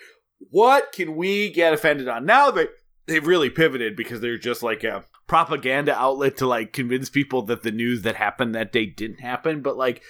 what 0.51 0.93
can 0.93 1.17
we 1.17 1.51
get 1.51 1.75
offended 1.75 2.09
on? 2.09 2.25
Now 2.25 2.51
they 2.51 2.69
they've 3.07 3.27
really 3.27 3.51
pivoted 3.51 3.97
because 3.97 4.21
they're 4.21 4.39
just 4.39 4.63
like 4.63 4.83
a 4.83 5.05
propaganda 5.27 5.95
outlet 5.95 6.37
to 6.39 6.47
like 6.47 6.73
convince 6.73 7.09
people 7.09 7.43
that 7.43 7.63
the 7.63 7.73
news 7.73 8.03
that 8.03 8.17
happened 8.17 8.55
that 8.55 8.73
day 8.73 8.87
didn't 8.87 9.21
happen. 9.21 9.63
But 9.63 9.77
like 9.77 10.03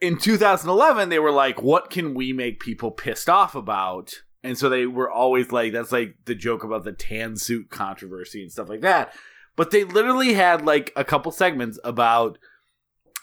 in 0.00 0.18
2011, 0.18 1.08
they 1.08 1.18
were 1.18 1.30
like, 1.30 1.62
what 1.62 1.90
can 1.90 2.14
we 2.14 2.32
make 2.32 2.60
people 2.60 2.90
pissed 2.90 3.28
off 3.28 3.54
about? 3.54 4.12
And 4.42 4.58
so 4.58 4.68
they 4.68 4.86
were 4.86 5.10
always 5.10 5.52
like, 5.52 5.72
that's 5.72 5.92
like 5.92 6.16
the 6.26 6.34
joke 6.34 6.64
about 6.64 6.84
the 6.84 6.92
tan 6.92 7.36
suit 7.36 7.70
controversy 7.70 8.42
and 8.42 8.52
stuff 8.52 8.68
like 8.68 8.82
that. 8.82 9.14
But 9.56 9.70
they 9.70 9.84
literally 9.84 10.34
had 10.34 10.66
like 10.66 10.92
a 10.96 11.04
couple 11.04 11.32
segments 11.32 11.78
about 11.84 12.38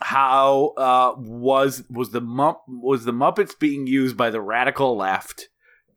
how 0.01 0.73
uh, 0.77 1.13
was 1.17 1.83
was 1.89 2.11
the 2.11 2.21
Mupp- 2.21 2.61
was 2.67 3.05
the 3.05 3.13
Muppets 3.13 3.57
being 3.57 3.85
used 3.85 4.17
by 4.17 4.29
the 4.29 4.41
radical 4.41 4.97
left 4.97 5.49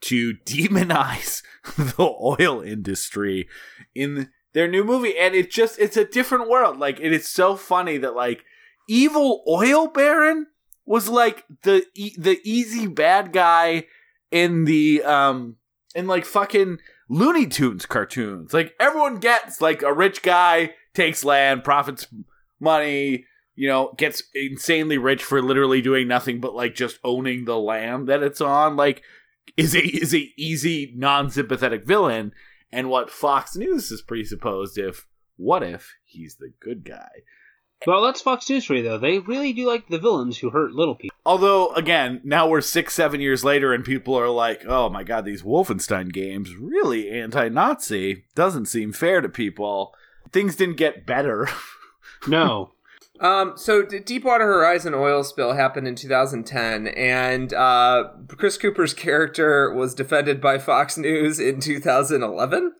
to 0.02 0.34
demonize 0.44 1.42
the 1.76 2.14
oil 2.20 2.60
industry 2.60 3.48
in 3.94 4.28
their 4.54 4.68
new 4.68 4.84
movie, 4.84 5.18
and 5.18 5.34
it 5.34 5.50
just 5.50 5.78
it's 5.78 5.96
a 5.96 6.04
different 6.04 6.48
world. 6.48 6.78
Like 6.78 6.98
it 7.00 7.12
is 7.12 7.28
so 7.28 7.56
funny 7.56 7.98
that 7.98 8.14
like 8.14 8.44
evil 8.88 9.44
oil 9.46 9.88
baron 9.88 10.46
was 10.86 11.08
like 11.08 11.44
the 11.62 11.84
e- 11.94 12.16
the 12.16 12.40
easy 12.44 12.86
bad 12.86 13.32
guy 13.32 13.84
in 14.30 14.64
the 14.64 15.02
um 15.02 15.56
in 15.94 16.06
like 16.06 16.24
fucking 16.24 16.78
Looney 17.08 17.46
Tunes 17.46 17.84
cartoons. 17.84 18.54
Like 18.54 18.74
everyone 18.80 19.18
gets 19.18 19.60
like 19.60 19.82
a 19.82 19.92
rich 19.92 20.22
guy 20.22 20.74
takes 20.94 21.24
land, 21.24 21.64
profits 21.64 22.06
money, 22.60 23.26
you 23.56 23.68
know, 23.68 23.92
gets 23.96 24.22
insanely 24.34 24.98
rich 24.98 25.22
for 25.22 25.42
literally 25.42 25.82
doing 25.82 26.08
nothing 26.08 26.40
but 26.40 26.54
like 26.54 26.74
just 26.74 26.98
owning 27.04 27.44
the 27.44 27.58
land 27.58 28.08
that 28.08 28.22
it's 28.22 28.40
on. 28.40 28.76
Like 28.76 29.02
is 29.56 29.74
a 29.74 29.80
is 29.80 30.14
a 30.14 30.32
easy 30.36 30.92
non-sympathetic 30.96 31.86
villain 31.86 32.32
and 32.74 32.90
what 32.90 33.10
Fox 33.10 33.56
News 33.56 33.88
has 33.90 34.02
presupposed 34.02 34.76
if 34.76 35.06
what 35.36 35.62
if 35.62 35.94
he's 36.04 36.36
the 36.36 36.52
good 36.60 36.84
guy? 36.84 37.08
Well, 37.86 38.02
that's 38.02 38.20
Fox 38.20 38.48
News 38.48 38.64
for 38.64 38.74
you, 38.74 38.82
though. 38.82 38.98
They 38.98 39.18
really 39.18 39.52
do 39.52 39.66
like 39.66 39.88
the 39.88 39.98
villains 39.98 40.38
who 40.38 40.50
hurt 40.50 40.72
little 40.72 40.94
people. 40.94 41.16
Although, 41.26 41.72
again, 41.74 42.20
now 42.24 42.48
we're 42.48 42.60
six, 42.60 42.94
seven 42.94 43.20
years 43.20 43.44
later, 43.44 43.72
and 43.72 43.84
people 43.84 44.18
are 44.18 44.28
like, 44.28 44.64
"Oh 44.66 44.88
my 44.88 45.04
god, 45.04 45.24
these 45.24 45.42
Wolfenstein 45.42 46.12
games 46.12 46.54
really 46.56 47.10
anti-Nazi." 47.10 48.24
Doesn't 48.34 48.66
seem 48.66 48.92
fair 48.92 49.20
to 49.20 49.28
people. 49.28 49.94
Things 50.32 50.56
didn't 50.56 50.76
get 50.76 51.06
better. 51.06 51.48
No. 52.26 52.72
Um, 53.20 53.52
so 53.56 53.82
D- 53.84 54.00
Deepwater 54.00 54.44
Horizon 54.44 54.92
oil 54.94 55.22
spill 55.22 55.52
happened 55.52 55.86
in 55.86 55.94
2010, 55.94 56.88
and 56.88 57.52
uh, 57.54 58.08
Chris 58.28 58.58
Cooper's 58.58 58.92
character 58.92 59.72
was 59.72 59.94
defended 59.94 60.40
by 60.40 60.58
Fox 60.58 60.98
News 60.98 61.38
in 61.38 61.60
2011. 61.60 62.72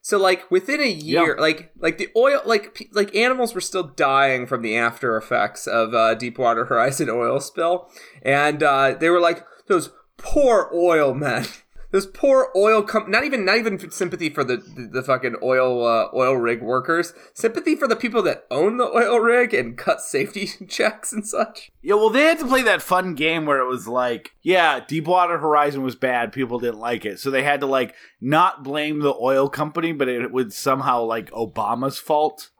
So 0.00 0.18
like 0.18 0.50
within 0.50 0.80
a 0.80 0.90
year, 0.90 1.36
like 1.38 1.72
like 1.78 1.98
the 1.98 2.08
oil, 2.16 2.40
like 2.44 2.88
like 2.92 3.14
animals 3.14 3.54
were 3.54 3.60
still 3.60 3.84
dying 3.84 4.46
from 4.46 4.62
the 4.62 4.76
after 4.76 5.16
effects 5.16 5.66
of 5.68 5.94
uh, 5.94 6.14
Deepwater 6.14 6.64
Horizon 6.64 7.08
oil 7.08 7.38
spill, 7.38 7.88
and 8.22 8.62
uh, 8.62 8.94
they 8.98 9.10
were 9.10 9.20
like 9.20 9.44
those 9.68 9.90
poor 10.16 10.70
oil 10.74 11.14
men. 11.14 11.46
Those 11.92 12.06
poor 12.06 12.48
oil 12.56 12.82
com- 12.82 13.10
not 13.10 13.24
even 13.24 13.44
not 13.44 13.58
even 13.58 13.90
sympathy 13.90 14.30
for 14.30 14.42
the 14.42 14.56
the, 14.56 14.88
the 14.90 15.02
fucking 15.02 15.36
oil 15.42 15.86
uh, 15.86 16.08
oil 16.14 16.34
rig 16.36 16.62
workers. 16.62 17.12
Sympathy 17.34 17.76
for 17.76 17.86
the 17.86 17.96
people 17.96 18.22
that 18.22 18.46
own 18.50 18.78
the 18.78 18.88
oil 18.88 19.20
rig 19.20 19.52
and 19.52 19.76
cut 19.76 20.00
safety 20.00 20.46
checks 20.68 21.12
and 21.12 21.26
such. 21.26 21.70
yeah, 21.82 21.94
well, 21.94 22.08
they 22.10 22.22
had 22.22 22.38
to 22.38 22.46
play 22.46 22.62
that 22.62 22.80
fun 22.80 23.14
game 23.14 23.44
where 23.44 23.60
it 23.60 23.68
was 23.68 23.86
like, 23.86 24.32
yeah, 24.42 24.80
Deepwater 24.80 25.38
Horizon 25.38 25.82
was 25.82 25.94
bad. 25.94 26.32
People 26.32 26.58
didn't 26.58 26.80
like 26.80 27.04
it, 27.04 27.20
so 27.20 27.30
they 27.30 27.42
had 27.42 27.60
to 27.60 27.66
like 27.66 27.94
not 28.20 28.64
blame 28.64 29.00
the 29.00 29.14
oil 29.14 29.48
company, 29.48 29.92
but 29.92 30.08
it 30.08 30.32
was 30.32 30.56
somehow 30.56 31.02
like 31.02 31.30
Obama's 31.30 31.98
fault, 31.98 32.50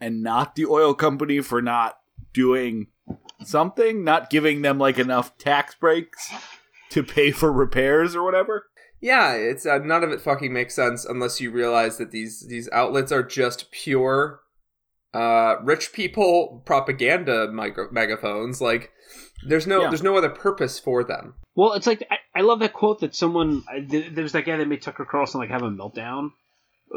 and 0.00 0.22
not 0.22 0.54
the 0.54 0.64
oil 0.64 0.94
company 0.94 1.40
for 1.40 1.60
not 1.60 1.98
doing 2.32 2.86
something, 3.44 4.04
not 4.04 4.30
giving 4.30 4.62
them 4.62 4.78
like 4.78 4.98
enough 4.98 5.36
tax 5.36 5.74
breaks 5.74 6.32
to 6.90 7.02
pay 7.02 7.30
for 7.30 7.52
repairs 7.52 8.14
or 8.14 8.22
whatever. 8.22 8.66
Yeah, 9.00 9.32
it's 9.32 9.64
uh, 9.66 9.78
none 9.78 10.04
of 10.04 10.10
it 10.10 10.20
fucking 10.20 10.52
makes 10.52 10.74
sense 10.74 11.04
unless 11.04 11.40
you 11.40 11.50
realize 11.50 11.96
that 11.98 12.10
these 12.10 12.46
these 12.48 12.68
outlets 12.70 13.10
are 13.12 13.22
just 13.22 13.70
pure 13.70 14.40
uh 15.12 15.56
rich 15.64 15.92
people 15.92 16.62
propaganda 16.64 17.50
micro- 17.50 17.90
megaphones 17.90 18.60
like 18.60 18.92
there's 19.44 19.66
no 19.66 19.82
Yeah. 19.82 19.88
there's 19.88 20.02
no 20.04 20.16
other 20.16 20.28
purpose 20.28 20.78
for 20.78 21.02
them. 21.02 21.34
Well, 21.56 21.72
it's 21.72 21.86
like 21.86 22.02
I, 22.10 22.18
I 22.38 22.42
love 22.42 22.60
that 22.60 22.72
quote 22.74 23.00
that 23.00 23.14
someone 23.14 23.62
I- 23.68 23.80
th- 23.80 24.12
there's 24.12 24.32
that 24.32 24.44
guy 24.44 24.56
that 24.56 24.68
made 24.68 24.82
Tucker 24.82 25.04
Carlson 25.10 25.40
like 25.40 25.50
have 25.50 25.62
a 25.62 25.70
meltdown, 25.70 26.30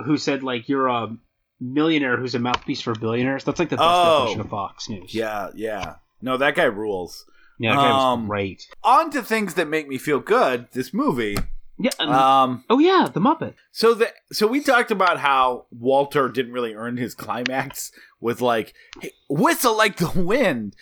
who 0.06 0.18
said 0.18 0.44
like 0.44 0.68
you're 0.70 0.88
a 0.88 1.16
millionaire 1.62 2.18
who's 2.18 2.36
a 2.36 2.40
mouthpiece 2.40 2.82
for 2.82 2.94
billionaires. 2.94 3.44
That's 3.46 3.60
like 3.60 3.70
the 3.70 3.78
best 3.78 3.88
Oh. 3.90 4.20
definition 4.20 4.42
of 4.42 4.50
Fox 4.50 4.90
News. 4.90 5.16
Yeah, 5.16 5.50
yeah. 5.56 5.96
No, 6.22 6.38
that 6.38 6.56
guy 6.56 6.66
rules. 6.66 7.26
yeah, 7.60 7.72
that 7.72 7.78
guy 7.82 7.92
was 7.94 8.04
Um, 8.04 8.28
great. 8.28 8.68
On 8.84 9.10
to 9.12 9.24
things 9.24 9.54
that 9.56 9.68
make 9.70 9.88
me 9.88 9.98
feel 9.98 10.20
good. 10.20 10.68
This 10.74 10.94
movie. 10.94 11.38
Yeah. 11.80 11.92
and- 12.00 12.12
Um. 12.12 12.64
oh 12.70 12.80
yeah, 12.80 13.10
the 13.12 13.20
Muppet. 13.20 13.56
So 13.72 13.94
the 13.94 14.10
so 14.32 14.48
we 14.48 14.62
talked 14.62 14.92
about 14.92 15.20
how 15.20 15.66
Walter 15.72 16.30
didn't 16.30 16.54
really 16.54 16.74
earn 16.76 16.98
his 16.98 17.16
climax 17.16 17.92
with 18.22 18.42
like 18.42 18.74
hey, 19.02 19.12
whistle 19.30 19.76
like 19.76 19.98
the 19.98 20.12
wind, 20.20 20.76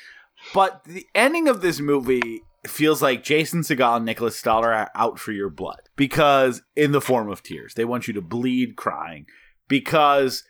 but 0.54 0.84
the 0.86 1.06
ending 1.16 1.48
of 1.48 1.62
this 1.62 1.80
movie 1.80 2.42
feels 2.68 3.02
like 3.02 3.24
Jason 3.24 3.62
Segel 3.62 3.96
and 3.98 4.06
Nicholas 4.06 4.38
Stoller 4.38 4.72
are 4.74 4.92
out 4.94 5.18
for 5.18 5.32
your 5.32 5.50
blood 5.50 5.82
because 5.96 6.62
in 6.76 6.92
the 6.92 7.02
form 7.02 7.30
of 7.32 7.42
tears 7.42 7.74
they 7.74 7.86
want 7.86 8.08
you 8.08 8.14
to 8.14 8.22
bleed 8.22 8.76
crying 8.76 9.26
because 9.68 10.44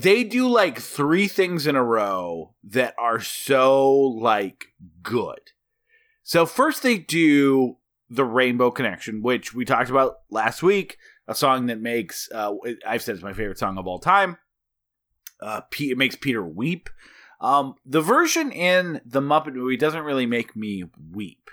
they 0.00 0.24
do 0.24 0.48
like 0.48 0.78
three 0.78 1.28
things 1.28 1.66
in 1.66 1.76
a 1.76 1.84
row 1.84 2.54
that 2.64 2.94
are 2.98 3.20
so 3.20 3.90
like 3.92 4.66
good. 5.02 5.40
So 6.22 6.46
first 6.46 6.82
they 6.82 6.96
do 6.96 7.76
the 8.12 8.24
Rainbow 8.24 8.70
Connection, 8.70 9.22
which 9.22 9.54
we 9.54 9.64
talked 9.64 9.90
about 9.90 10.16
last 10.30 10.62
week, 10.62 10.98
a 11.26 11.34
song 11.34 11.66
that 11.66 11.80
makes 11.80 12.28
uh, 12.32 12.52
I've 12.86 13.02
said 13.02 13.14
it's 13.14 13.24
my 13.24 13.32
favorite 13.32 13.58
song 13.58 13.78
of 13.78 13.86
all 13.86 13.98
time. 13.98 14.36
Uh, 15.40 15.62
it 15.78 15.98
makes 15.98 16.14
Peter 16.14 16.44
weep. 16.44 16.90
Um, 17.40 17.74
the 17.84 18.02
version 18.02 18.52
in 18.52 19.00
the 19.04 19.20
Muppet 19.20 19.54
movie 19.54 19.76
doesn't 19.76 20.04
really 20.04 20.26
make 20.26 20.54
me 20.54 20.84
weep. 21.10 21.50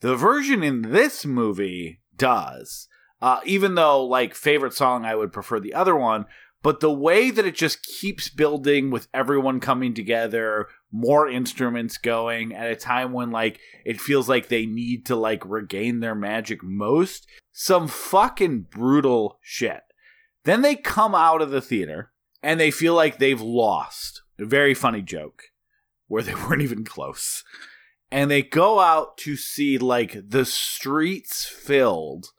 The 0.00 0.16
version 0.16 0.62
in 0.62 0.82
this 0.82 1.24
movie 1.24 2.00
does. 2.16 2.88
Uh, 3.22 3.40
even 3.44 3.74
though, 3.74 4.04
like, 4.04 4.34
favorite 4.34 4.74
song, 4.74 5.04
I 5.04 5.14
would 5.14 5.32
prefer 5.32 5.60
the 5.60 5.74
other 5.74 5.94
one. 5.94 6.26
But 6.62 6.80
the 6.80 6.92
way 6.92 7.30
that 7.30 7.46
it 7.46 7.54
just 7.54 7.82
keeps 7.82 8.28
building 8.28 8.90
with 8.90 9.08
everyone 9.14 9.60
coming 9.60 9.94
together, 9.94 10.68
more 10.92 11.26
instruments 11.26 11.96
going 11.96 12.54
at 12.54 12.70
a 12.70 12.76
time 12.76 13.12
when, 13.12 13.30
like, 13.30 13.58
it 13.84 14.00
feels 14.00 14.28
like 14.28 14.48
they 14.48 14.66
need 14.66 15.06
to, 15.06 15.16
like, 15.16 15.42
regain 15.46 16.00
their 16.00 16.14
magic 16.14 16.62
most. 16.62 17.26
Some 17.50 17.88
fucking 17.88 18.66
brutal 18.70 19.38
shit. 19.40 19.82
Then 20.44 20.60
they 20.62 20.76
come 20.76 21.14
out 21.14 21.40
of 21.40 21.50
the 21.50 21.62
theater 21.62 22.12
and 22.42 22.60
they 22.60 22.70
feel 22.70 22.94
like 22.94 23.18
they've 23.18 23.40
lost. 23.40 24.22
A 24.38 24.44
very 24.44 24.74
funny 24.74 25.02
joke 25.02 25.44
where 26.08 26.22
they 26.22 26.34
weren't 26.46 26.62
even 26.62 26.84
close. 26.84 27.42
And 28.10 28.30
they 28.30 28.42
go 28.42 28.80
out 28.80 29.16
to 29.18 29.36
see 29.36 29.78
like 29.78 30.16
the 30.28 30.44
streets 30.44 31.46
filled 31.46 32.32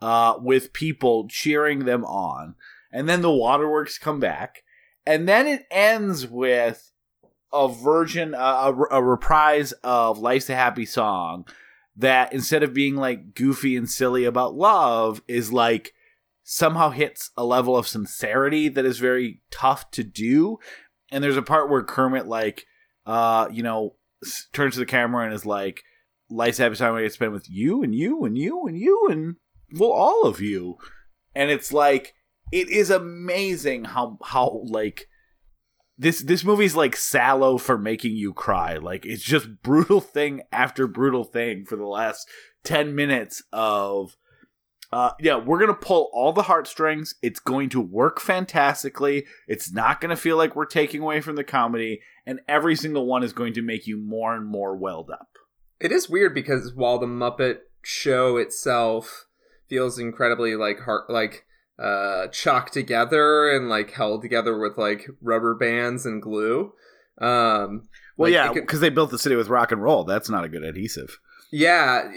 uh, 0.00 0.34
with 0.40 0.72
people 0.72 1.26
cheering 1.28 1.84
them 1.84 2.04
on. 2.04 2.54
And 2.96 3.06
then 3.06 3.20
the 3.20 3.30
waterworks 3.30 3.98
come 3.98 4.20
back. 4.20 4.62
And 5.06 5.28
then 5.28 5.46
it 5.46 5.66
ends 5.70 6.26
with 6.26 6.90
a 7.52 7.68
version, 7.68 8.34
uh, 8.34 8.72
a, 8.90 8.96
a 8.96 9.02
reprise 9.02 9.72
of 9.84 10.18
Life's 10.18 10.48
a 10.48 10.54
Happy 10.54 10.86
Song 10.86 11.46
that 11.94 12.32
instead 12.32 12.62
of 12.62 12.72
being 12.72 12.96
like 12.96 13.34
goofy 13.34 13.76
and 13.76 13.86
silly 13.90 14.24
about 14.24 14.54
love 14.54 15.20
is 15.28 15.52
like 15.52 15.92
somehow 16.42 16.88
hits 16.88 17.32
a 17.36 17.44
level 17.44 17.76
of 17.76 17.86
sincerity 17.86 18.70
that 18.70 18.86
is 18.86 18.98
very 18.98 19.42
tough 19.50 19.90
to 19.90 20.02
do. 20.02 20.58
And 21.12 21.22
there's 21.22 21.36
a 21.36 21.42
part 21.42 21.68
where 21.68 21.82
Kermit 21.82 22.26
like 22.26 22.64
uh, 23.04 23.48
you 23.52 23.62
know, 23.62 23.94
s- 24.24 24.48
turns 24.54 24.72
to 24.72 24.80
the 24.80 24.86
camera 24.86 25.26
and 25.26 25.34
is 25.34 25.44
like, 25.44 25.82
"Life's 26.30 26.58
a 26.60 26.62
happy 26.62 26.76
time 26.76 26.94
I 26.94 27.02
get 27.02 27.08
to 27.08 27.14
spend 27.14 27.32
with 27.32 27.48
you 27.50 27.82
and 27.82 27.94
you 27.94 28.24
and 28.24 28.38
you 28.38 28.66
and 28.66 28.78
you 28.78 29.08
and 29.10 29.36
well, 29.78 29.92
all 29.92 30.24
of 30.24 30.40
you." 30.40 30.78
And 31.34 31.50
it's 31.50 31.74
like 31.74 32.14
it 32.52 32.68
is 32.68 32.90
amazing 32.90 33.84
how 33.84 34.18
how 34.24 34.62
like 34.64 35.08
this 35.98 36.22
this 36.22 36.44
movie's 36.44 36.76
like 36.76 36.96
sallow 36.96 37.58
for 37.58 37.78
making 37.78 38.12
you 38.12 38.32
cry. 38.32 38.76
Like 38.76 39.06
it's 39.06 39.22
just 39.22 39.62
brutal 39.62 40.00
thing 40.00 40.42
after 40.52 40.86
brutal 40.86 41.24
thing 41.24 41.64
for 41.64 41.76
the 41.76 41.86
last 41.86 42.28
ten 42.64 42.94
minutes 42.94 43.42
of 43.52 44.16
uh, 44.92 45.10
yeah, 45.20 45.36
we're 45.36 45.58
gonna 45.58 45.74
pull 45.74 46.10
all 46.12 46.32
the 46.32 46.44
heartstrings. 46.44 47.14
It's 47.22 47.40
going 47.40 47.70
to 47.70 47.80
work 47.80 48.20
fantastically. 48.20 49.26
It's 49.48 49.72
not 49.72 50.00
gonna 50.00 50.16
feel 50.16 50.36
like 50.36 50.54
we're 50.54 50.66
taking 50.66 51.02
away 51.02 51.20
from 51.20 51.36
the 51.36 51.44
comedy, 51.44 52.00
and 52.24 52.40
every 52.46 52.76
single 52.76 53.06
one 53.06 53.22
is 53.22 53.32
going 53.32 53.54
to 53.54 53.62
make 53.62 53.86
you 53.86 53.96
more 53.96 54.34
and 54.34 54.46
more 54.46 54.76
welled 54.76 55.10
up. 55.10 55.28
It 55.80 55.92
is 55.92 56.08
weird 56.08 56.34
because 56.34 56.72
while 56.74 56.98
the 56.98 57.06
Muppet 57.06 57.58
show 57.82 58.36
itself 58.36 59.26
feels 59.68 59.98
incredibly 59.98 60.54
like 60.54 60.80
heart 60.80 61.10
like 61.10 61.45
uh 61.78 62.28
chalked 62.28 62.72
together 62.72 63.50
and 63.50 63.68
like 63.68 63.90
held 63.90 64.22
together 64.22 64.58
with 64.58 64.78
like 64.78 65.08
rubber 65.20 65.54
bands 65.54 66.06
and 66.06 66.22
glue. 66.22 66.72
Um 67.20 67.88
Well, 68.16 68.30
like, 68.30 68.32
yeah, 68.32 68.52
because 68.52 68.80
they 68.80 68.90
built 68.90 69.10
the 69.10 69.18
city 69.18 69.36
with 69.36 69.48
rock 69.48 69.72
and 69.72 69.82
roll. 69.82 70.04
That's 70.04 70.30
not 70.30 70.44
a 70.44 70.48
good 70.48 70.64
adhesive. 70.64 71.18
Yeah, 71.52 72.10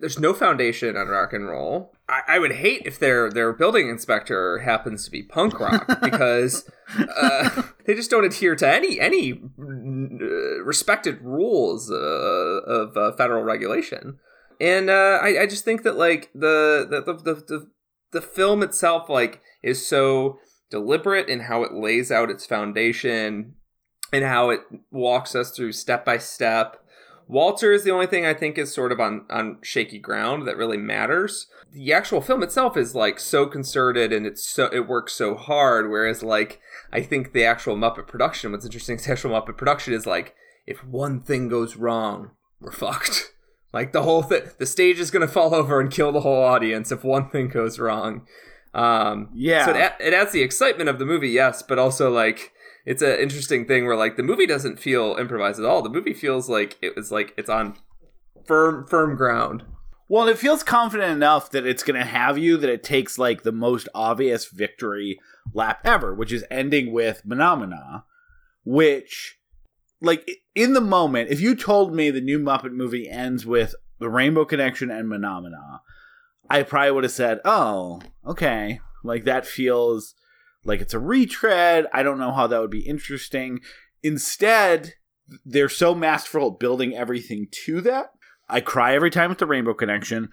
there's 0.00 0.18
no 0.18 0.32
foundation 0.32 0.96
on 0.96 1.08
rock 1.08 1.32
and 1.32 1.48
roll. 1.48 1.92
I, 2.08 2.22
I 2.28 2.38
would 2.38 2.52
hate 2.52 2.82
if 2.84 2.98
their 2.98 3.30
their 3.30 3.52
building 3.52 3.88
inspector 3.88 4.58
happens 4.58 5.04
to 5.04 5.10
be 5.10 5.22
punk 5.22 5.58
rock 5.58 5.86
because 6.02 6.70
uh, 7.16 7.62
they 7.84 7.94
just 7.94 8.10
don't 8.10 8.24
adhere 8.24 8.54
to 8.54 8.68
any 8.68 9.00
any 9.00 9.32
uh, 9.32 10.62
respected 10.62 11.20
rules 11.20 11.90
uh, 11.90 11.94
of 11.94 12.96
uh, 12.96 13.12
federal 13.12 13.42
regulation. 13.42 14.18
And 14.60 14.88
uh, 14.88 15.18
I, 15.20 15.42
I 15.42 15.46
just 15.46 15.64
think 15.64 15.82
that 15.82 15.96
like 15.96 16.30
the 16.32 16.86
the, 16.88 17.12
the 17.12 17.34
the 17.34 17.70
the 18.16 18.22
film 18.22 18.62
itself 18.62 19.10
like 19.10 19.42
is 19.62 19.86
so 19.86 20.38
deliberate 20.70 21.28
in 21.28 21.40
how 21.40 21.62
it 21.62 21.74
lays 21.74 22.10
out 22.10 22.30
its 22.30 22.46
foundation 22.46 23.52
and 24.10 24.24
how 24.24 24.48
it 24.48 24.60
walks 24.90 25.34
us 25.34 25.50
through 25.50 25.72
step 25.72 26.02
by 26.02 26.16
step. 26.16 26.82
Walter 27.28 27.74
is 27.74 27.84
the 27.84 27.90
only 27.90 28.06
thing 28.06 28.24
I 28.24 28.32
think 28.32 28.56
is 28.56 28.72
sort 28.72 28.90
of 28.90 29.00
on, 29.00 29.26
on 29.28 29.58
shaky 29.62 29.98
ground 29.98 30.48
that 30.48 30.56
really 30.56 30.78
matters. 30.78 31.46
The 31.74 31.92
actual 31.92 32.22
film 32.22 32.42
itself 32.42 32.74
is 32.74 32.94
like 32.94 33.20
so 33.20 33.44
concerted 33.44 34.14
and 34.14 34.24
it's 34.24 34.48
so 34.48 34.70
it 34.72 34.88
works 34.88 35.12
so 35.12 35.34
hard. 35.34 35.90
Whereas 35.90 36.22
like 36.22 36.58
I 36.90 37.02
think 37.02 37.34
the 37.34 37.44
actual 37.44 37.76
Muppet 37.76 38.06
production, 38.06 38.50
what's 38.50 38.64
interesting 38.64 38.96
is 38.96 39.04
the 39.04 39.12
actual 39.12 39.32
Muppet 39.32 39.58
production 39.58 39.92
is 39.92 40.06
like 40.06 40.34
if 40.66 40.82
one 40.82 41.20
thing 41.20 41.48
goes 41.48 41.76
wrong, 41.76 42.30
we're 42.60 42.72
fucked. 42.72 43.34
Like 43.76 43.92
the 43.92 44.02
whole 44.02 44.22
thing, 44.22 44.42
the 44.58 44.64
stage 44.64 44.98
is 44.98 45.10
gonna 45.10 45.28
fall 45.38 45.54
over 45.54 45.80
and 45.80 45.90
kill 45.90 46.12
the 46.12 46.20
whole 46.20 46.42
audience 46.42 46.90
if 46.90 47.04
one 47.04 47.28
thing 47.28 47.48
goes 47.48 47.78
wrong. 47.78 48.26
Um, 48.72 49.28
Yeah. 49.34 49.66
So 49.66 49.72
it, 49.74 49.92
it 50.00 50.14
adds 50.14 50.32
the 50.32 50.42
excitement 50.42 50.88
of 50.88 50.98
the 50.98 51.04
movie, 51.04 51.28
yes, 51.28 51.62
but 51.62 51.78
also 51.78 52.10
like 52.10 52.52
it's 52.86 53.02
an 53.02 53.18
interesting 53.18 53.66
thing 53.66 53.84
where 53.84 53.96
like 53.96 54.16
the 54.16 54.22
movie 54.22 54.46
doesn't 54.46 54.78
feel 54.78 55.16
improvised 55.18 55.58
at 55.58 55.66
all. 55.66 55.82
The 55.82 55.90
movie 55.90 56.14
feels 56.14 56.48
like 56.48 56.78
it 56.80 56.96
was 56.96 57.12
like 57.12 57.34
it's 57.36 57.50
on 57.50 57.76
firm 58.46 58.86
firm 58.86 59.14
ground. 59.14 59.64
Well, 60.08 60.28
it 60.28 60.38
feels 60.38 60.62
confident 60.62 61.12
enough 61.12 61.50
that 61.50 61.66
it's 61.66 61.82
going 61.82 61.98
to 61.98 62.06
have 62.06 62.38
you 62.38 62.56
that 62.58 62.70
it 62.70 62.84
takes 62.84 63.18
like 63.18 63.42
the 63.42 63.52
most 63.52 63.88
obvious 63.94 64.46
victory 64.46 65.18
lap 65.52 65.80
ever, 65.84 66.14
which 66.14 66.32
is 66.32 66.44
ending 66.48 66.92
with 66.92 67.22
Phenomena, 67.28 68.04
which, 68.64 69.40
like, 70.00 70.28
in 70.54 70.72
the 70.72 70.80
moment, 70.80 71.30
if 71.30 71.40
you 71.40 71.54
told 71.54 71.94
me 71.94 72.10
the 72.10 72.20
new 72.20 72.38
Muppet 72.38 72.72
movie 72.72 73.08
ends 73.08 73.46
with 73.46 73.74
the 73.98 74.10
Rainbow 74.10 74.44
Connection 74.44 74.90
and 74.90 75.10
Phenomena, 75.10 75.80
I 76.50 76.62
probably 76.62 76.92
would 76.92 77.04
have 77.04 77.12
said, 77.12 77.40
oh, 77.44 78.00
okay. 78.26 78.80
Like, 79.02 79.24
that 79.24 79.46
feels 79.46 80.14
like 80.64 80.80
it's 80.80 80.94
a 80.94 80.98
retread. 80.98 81.86
I 81.92 82.02
don't 82.02 82.18
know 82.18 82.32
how 82.32 82.46
that 82.46 82.60
would 82.60 82.70
be 82.70 82.86
interesting. 82.86 83.60
Instead, 84.02 84.94
they're 85.44 85.68
so 85.68 85.94
masterful 85.94 86.52
at 86.52 86.60
building 86.60 86.94
everything 86.94 87.48
to 87.64 87.80
that. 87.82 88.10
I 88.48 88.60
cry 88.60 88.94
every 88.94 89.10
time 89.10 89.30
with 89.30 89.38
the 89.38 89.46
Rainbow 89.46 89.74
Connection. 89.74 90.28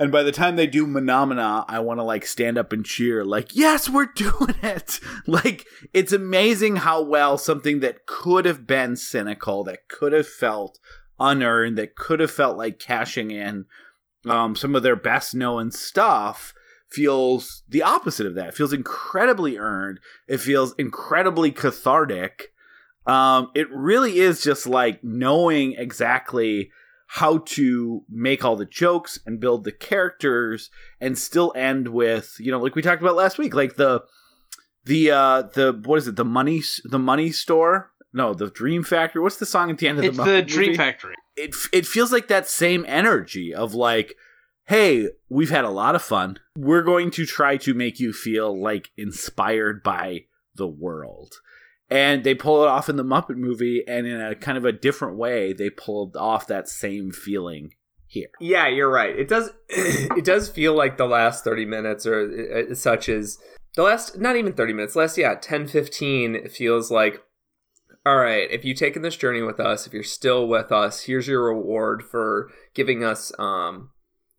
And 0.00 0.10
by 0.10 0.22
the 0.22 0.32
time 0.32 0.56
they 0.56 0.66
do 0.66 0.90
Phenomena, 0.90 1.66
I 1.68 1.80
want 1.80 2.00
to 2.00 2.04
like 2.04 2.24
stand 2.24 2.56
up 2.56 2.72
and 2.72 2.86
cheer, 2.86 3.22
like, 3.22 3.54
yes, 3.54 3.86
we're 3.86 4.06
doing 4.16 4.54
it. 4.62 4.98
Like, 5.26 5.66
it's 5.92 6.12
amazing 6.12 6.76
how 6.76 7.02
well 7.02 7.36
something 7.36 7.80
that 7.80 8.06
could 8.06 8.46
have 8.46 8.66
been 8.66 8.96
cynical, 8.96 9.62
that 9.64 9.88
could 9.88 10.14
have 10.14 10.26
felt 10.26 10.78
unearned, 11.20 11.76
that 11.76 11.96
could 11.96 12.18
have 12.18 12.30
felt 12.30 12.56
like 12.56 12.78
cashing 12.78 13.30
in 13.30 13.66
um, 14.26 14.56
some 14.56 14.74
of 14.74 14.82
their 14.82 14.96
best 14.96 15.34
known 15.34 15.70
stuff 15.70 16.54
feels 16.88 17.62
the 17.68 17.82
opposite 17.82 18.26
of 18.26 18.34
that. 18.36 18.48
It 18.48 18.54
feels 18.54 18.72
incredibly 18.72 19.58
earned. 19.58 20.00
It 20.26 20.38
feels 20.38 20.74
incredibly 20.78 21.52
cathartic. 21.52 22.54
Um, 23.06 23.50
it 23.54 23.70
really 23.70 24.18
is 24.18 24.42
just 24.42 24.66
like 24.66 25.04
knowing 25.04 25.74
exactly 25.74 26.70
how 27.14 27.38
to 27.38 28.04
make 28.08 28.44
all 28.44 28.54
the 28.54 28.64
jokes 28.64 29.18
and 29.26 29.40
build 29.40 29.64
the 29.64 29.72
characters 29.72 30.70
and 31.00 31.18
still 31.18 31.52
end 31.56 31.88
with 31.88 32.36
you 32.38 32.52
know 32.52 32.60
like 32.60 32.76
we 32.76 32.82
talked 32.82 33.02
about 33.02 33.16
last 33.16 33.36
week 33.36 33.52
like 33.52 33.74
the 33.74 34.00
the 34.84 35.10
uh 35.10 35.42
the 35.54 35.80
what 35.84 35.96
is 35.96 36.06
it? 36.06 36.14
The 36.14 36.24
money 36.24 36.62
the 36.84 37.00
money 37.00 37.32
store? 37.32 37.90
No 38.12 38.32
the 38.32 38.48
dream 38.48 38.84
factory. 38.84 39.20
What's 39.20 39.38
the 39.38 39.46
song 39.46 39.70
at 39.70 39.78
the 39.78 39.88
end 39.88 39.98
of 39.98 40.04
It's 40.04 40.16
the, 40.16 40.22
the 40.22 40.30
Muppet 40.30 40.46
Dream? 40.46 40.76
Factory. 40.76 41.14
it 41.36 41.54
it 41.72 41.84
feels 41.84 42.12
like 42.12 42.28
that 42.28 42.48
same 42.48 42.84
energy 42.86 43.52
of 43.52 43.74
like 43.74 44.14
hey 44.66 45.08
we've 45.28 45.50
had 45.50 45.64
a 45.64 45.70
lot 45.70 45.96
of 45.96 46.02
fun. 46.02 46.38
We're 46.56 46.82
going 46.82 47.10
to 47.12 47.26
try 47.26 47.56
to 47.56 47.74
make 47.74 47.98
you 47.98 48.12
feel 48.12 48.56
like 48.56 48.90
inspired 48.96 49.82
by 49.82 50.26
the 50.54 50.68
world 50.68 51.40
and 51.90 52.24
they 52.24 52.34
pull 52.34 52.62
it 52.62 52.68
off 52.68 52.88
in 52.88 52.96
the 52.96 53.04
muppet 53.04 53.36
movie 53.36 53.82
and 53.86 54.06
in 54.06 54.20
a 54.20 54.34
kind 54.34 54.56
of 54.56 54.64
a 54.64 54.72
different 54.72 55.16
way 55.16 55.52
they 55.52 55.68
pulled 55.70 56.16
off 56.16 56.46
that 56.46 56.68
same 56.68 57.10
feeling 57.10 57.74
here 58.10 58.28
Yeah, 58.40 58.66
you're 58.66 58.90
right. 58.90 59.16
It 59.16 59.28
does. 59.28 59.50
It 59.70 60.24
does 60.24 60.48
feel 60.48 60.74
like 60.74 60.96
the 60.96 61.06
last 61.06 61.44
thirty 61.44 61.64
minutes, 61.64 62.04
or 62.06 62.66
uh, 62.70 62.74
such 62.74 63.08
as 63.08 63.38
the 63.76 63.84
last, 63.84 64.18
not 64.18 64.36
even 64.36 64.52
thirty 64.52 64.72
minutes. 64.72 64.96
Last, 64.96 65.16
yeah, 65.16 65.36
10, 65.36 65.68
15, 65.68 66.34
It 66.34 66.50
feels 66.50 66.90
like, 66.90 67.22
all 68.04 68.16
right. 68.16 68.50
If 68.50 68.64
you've 68.64 68.78
taken 68.78 69.02
this 69.02 69.16
journey 69.16 69.42
with 69.42 69.60
us, 69.60 69.86
if 69.86 69.92
you're 69.92 70.02
still 70.02 70.48
with 70.48 70.72
us, 70.72 71.02
here's 71.02 71.28
your 71.28 71.44
reward 71.44 72.02
for 72.02 72.50
giving 72.74 73.04
us 73.04 73.32
um 73.38 73.90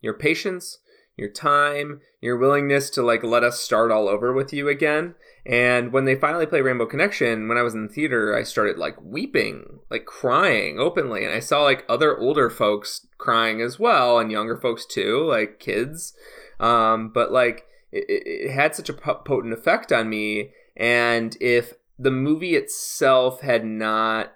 your 0.02 0.14
patience, 0.14 0.78
your 1.16 1.30
time, 1.30 2.00
your 2.20 2.36
willingness 2.36 2.90
to 2.90 3.02
like 3.02 3.24
let 3.24 3.42
us 3.42 3.60
start 3.60 3.90
all 3.90 4.06
over 4.06 4.34
with 4.34 4.52
you 4.52 4.68
again. 4.68 5.14
And 5.44 5.92
when 5.92 6.04
they 6.04 6.14
finally 6.14 6.46
play 6.46 6.60
Rainbow 6.60 6.86
Connection, 6.86 7.48
when 7.48 7.58
I 7.58 7.62
was 7.62 7.74
in 7.74 7.86
the 7.86 7.92
theater, 7.92 8.36
I 8.36 8.44
started 8.44 8.78
like 8.78 9.00
weeping, 9.02 9.80
like 9.90 10.06
crying 10.06 10.78
openly. 10.78 11.24
And 11.24 11.34
I 11.34 11.40
saw 11.40 11.62
like 11.62 11.84
other 11.88 12.16
older 12.16 12.48
folks 12.48 13.06
crying 13.18 13.60
as 13.60 13.78
well, 13.78 14.18
and 14.18 14.30
younger 14.30 14.56
folks 14.56 14.86
too, 14.86 15.24
like 15.24 15.58
kids. 15.58 16.14
Um, 16.60 17.10
but 17.12 17.32
like 17.32 17.64
it, 17.90 18.04
it 18.08 18.52
had 18.52 18.76
such 18.76 18.88
a 18.88 18.92
potent 18.94 19.52
effect 19.52 19.90
on 19.90 20.08
me. 20.08 20.52
And 20.76 21.36
if 21.40 21.74
the 21.98 22.12
movie 22.12 22.54
itself 22.54 23.40
had 23.40 23.64
not 23.64 24.34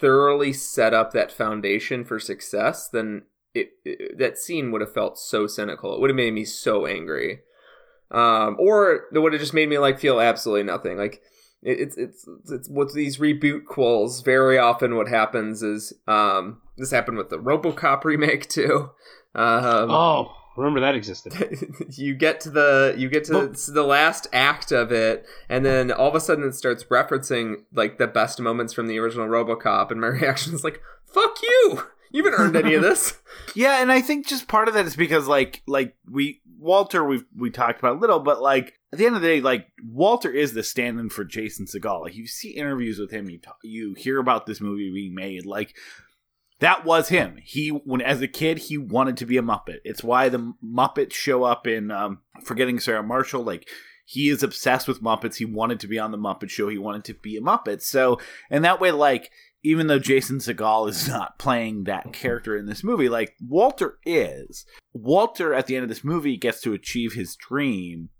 thoroughly 0.00 0.52
set 0.52 0.92
up 0.92 1.12
that 1.12 1.30
foundation 1.30 2.04
for 2.04 2.18
success, 2.18 2.88
then 2.88 3.22
it, 3.54 3.70
it 3.84 4.18
that 4.18 4.36
scene 4.36 4.72
would 4.72 4.80
have 4.80 4.92
felt 4.92 5.16
so 5.16 5.46
cynical. 5.46 5.94
It 5.94 6.00
would 6.00 6.10
have 6.10 6.16
made 6.16 6.34
me 6.34 6.44
so 6.44 6.86
angry 6.86 7.40
um, 8.10 8.56
or 8.58 9.04
it 9.12 9.18
would 9.18 9.32
have 9.32 9.40
just 9.40 9.54
made 9.54 9.68
me 9.68 9.78
like 9.78 9.98
feel 9.98 10.20
absolutely 10.20 10.64
nothing. 10.64 10.96
Like 10.98 11.22
it, 11.62 11.80
it's 11.80 11.96
it's 11.96 12.26
it's 12.50 12.68
with 12.68 12.94
these 12.94 13.18
reboot 13.18 13.64
quills. 13.66 14.22
Very 14.22 14.58
often, 14.58 14.96
what 14.96 15.08
happens 15.08 15.62
is 15.62 15.92
um, 16.06 16.60
this 16.76 16.90
happened 16.90 17.18
with 17.18 17.30
the 17.30 17.38
RoboCop 17.38 18.04
remake 18.04 18.48
too. 18.48 18.90
Um, 19.34 19.90
Oh, 19.90 20.32
remember 20.56 20.80
that 20.80 20.94
existed. 20.94 21.34
you 21.90 22.14
get 22.14 22.40
to 22.42 22.50
the 22.50 22.94
you 22.96 23.08
get 23.08 23.24
to 23.24 23.48
the 23.48 23.82
last 23.82 24.26
act 24.32 24.70
of 24.72 24.92
it, 24.92 25.26
and 25.48 25.64
then 25.64 25.90
all 25.90 26.08
of 26.08 26.14
a 26.14 26.20
sudden 26.20 26.44
it 26.44 26.54
starts 26.54 26.84
referencing 26.84 27.64
like 27.72 27.98
the 27.98 28.06
best 28.06 28.40
moments 28.40 28.72
from 28.72 28.86
the 28.86 28.98
original 28.98 29.26
RoboCop, 29.26 29.90
and 29.90 30.00
my 30.00 30.06
reaction 30.18 30.54
is 30.54 30.62
like, 30.64 30.80
"Fuck 31.06 31.38
you! 31.42 31.82
You 32.14 32.24
haven't 32.24 32.38
earned 32.40 32.56
any 32.56 32.74
of 32.74 32.82
this." 32.88 33.20
yeah 33.54 33.82
and 33.82 33.92
i 33.92 34.00
think 34.00 34.26
just 34.26 34.48
part 34.48 34.68
of 34.68 34.74
that 34.74 34.86
is 34.86 34.96
because 34.96 35.26
like 35.26 35.62
like 35.66 35.96
we 36.10 36.40
walter 36.58 37.04
we 37.04 37.22
we 37.36 37.50
talked 37.50 37.78
about 37.78 37.96
a 37.96 37.98
little 37.98 38.20
but 38.20 38.40
like 38.40 38.74
at 38.92 38.98
the 38.98 39.06
end 39.06 39.16
of 39.16 39.22
the 39.22 39.28
day 39.28 39.40
like 39.40 39.66
walter 39.84 40.30
is 40.30 40.54
the 40.54 40.62
stand-in 40.62 41.10
for 41.10 41.24
jason 41.24 41.66
segel. 41.66 42.02
Like 42.02 42.14
you 42.14 42.26
see 42.26 42.50
interviews 42.50 42.98
with 42.98 43.10
him 43.10 43.28
you 43.28 43.38
talk, 43.38 43.58
you 43.62 43.94
hear 43.94 44.18
about 44.18 44.46
this 44.46 44.60
movie 44.60 44.90
being 44.92 45.14
made 45.14 45.44
like 45.44 45.74
that 46.60 46.84
was 46.84 47.08
him. 47.08 47.38
He 47.42 47.68
when 47.68 48.00
as 48.00 48.22
a 48.22 48.28
kid 48.28 48.58
he 48.58 48.78
wanted 48.78 49.16
to 49.18 49.26
be 49.26 49.36
a 49.36 49.42
muppet. 49.42 49.78
It's 49.84 50.04
why 50.04 50.28
the 50.28 50.54
muppets 50.64 51.12
show 51.12 51.42
up 51.42 51.66
in 51.66 51.90
um 51.90 52.20
forgetting 52.44 52.80
sarah 52.80 53.02
marshall. 53.02 53.42
Like 53.42 53.68
he 54.06 54.28
is 54.28 54.42
obsessed 54.42 54.86
with 54.86 55.02
muppets. 55.02 55.36
He 55.36 55.44
wanted 55.44 55.80
to 55.80 55.88
be 55.88 55.98
on 55.98 56.10
the 56.10 56.16
muppet 56.18 56.50
show. 56.50 56.68
He 56.68 56.78
wanted 56.78 57.04
to 57.04 57.14
be 57.14 57.36
a 57.36 57.40
muppet. 57.40 57.82
So 57.82 58.20
and 58.50 58.64
that 58.64 58.80
way 58.80 58.92
like 58.92 59.30
even 59.64 59.86
though 59.86 59.98
Jason 59.98 60.38
Segel 60.38 60.88
is 60.88 61.08
not 61.08 61.38
playing 61.38 61.84
that 61.84 62.12
character 62.12 62.56
in 62.56 62.66
this 62.66 62.84
movie, 62.84 63.08
like 63.08 63.34
Walter 63.40 63.98
is. 64.04 64.64
Walter 64.92 65.52
at 65.52 65.66
the 65.66 65.74
end 65.74 65.82
of 65.82 65.88
this 65.88 66.04
movie 66.04 66.36
gets 66.36 66.60
to 66.60 66.74
achieve 66.74 67.14
his 67.14 67.34
dream. 67.34 68.10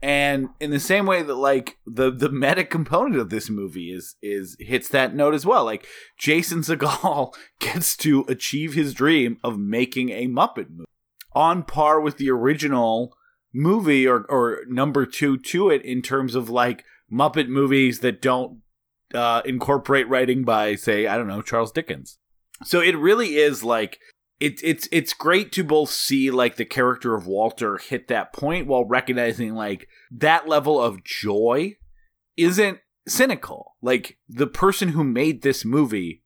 And 0.00 0.48
in 0.60 0.70
the 0.70 0.80
same 0.80 1.06
way 1.06 1.22
that 1.22 1.34
like 1.34 1.78
the 1.86 2.10
the 2.10 2.28
meta 2.28 2.64
component 2.64 3.16
of 3.16 3.30
this 3.30 3.48
movie 3.48 3.92
is 3.92 4.16
is 4.20 4.56
hits 4.58 4.88
that 4.88 5.14
note 5.14 5.32
as 5.32 5.46
well. 5.46 5.64
Like 5.64 5.86
Jason 6.18 6.60
Segel 6.62 7.32
gets 7.60 7.96
to 7.98 8.24
achieve 8.28 8.74
his 8.74 8.94
dream 8.94 9.38
of 9.42 9.58
making 9.58 10.10
a 10.10 10.26
Muppet 10.26 10.70
movie 10.70 10.86
on 11.34 11.62
par 11.62 12.00
with 12.00 12.18
the 12.18 12.30
original 12.30 13.16
movie 13.54 14.06
or 14.06 14.24
or 14.28 14.62
number 14.66 15.06
2 15.06 15.38
to 15.38 15.70
it 15.70 15.84
in 15.84 16.02
terms 16.02 16.34
of 16.34 16.50
like 16.50 16.84
Muppet 17.10 17.48
movies 17.48 18.00
that 18.00 18.20
don't 18.20 18.58
uh, 19.14 19.42
incorporate 19.44 20.08
writing 20.08 20.44
by, 20.44 20.74
say, 20.74 21.06
I 21.06 21.16
don't 21.16 21.28
know, 21.28 21.42
Charles 21.42 21.72
Dickens. 21.72 22.18
So 22.64 22.80
it 22.80 22.96
really 22.96 23.36
is 23.36 23.64
like 23.64 23.98
it's 24.38 24.62
it's 24.62 24.88
it's 24.92 25.12
great 25.12 25.52
to 25.52 25.64
both 25.64 25.90
see 25.90 26.30
like 26.30 26.56
the 26.56 26.64
character 26.64 27.14
of 27.14 27.26
Walter 27.26 27.76
hit 27.78 28.08
that 28.08 28.32
point 28.32 28.66
while 28.66 28.84
recognizing 28.84 29.54
like 29.54 29.88
that 30.10 30.48
level 30.48 30.80
of 30.80 31.02
joy 31.04 31.76
isn't 32.36 32.78
cynical. 33.08 33.76
Like 33.82 34.18
the 34.28 34.46
person 34.46 34.88
who 34.90 35.02
made 35.04 35.42
this 35.42 35.64
movie 35.64 36.22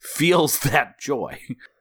feels 0.00 0.58
that 0.60 0.98
joy. 1.00 1.38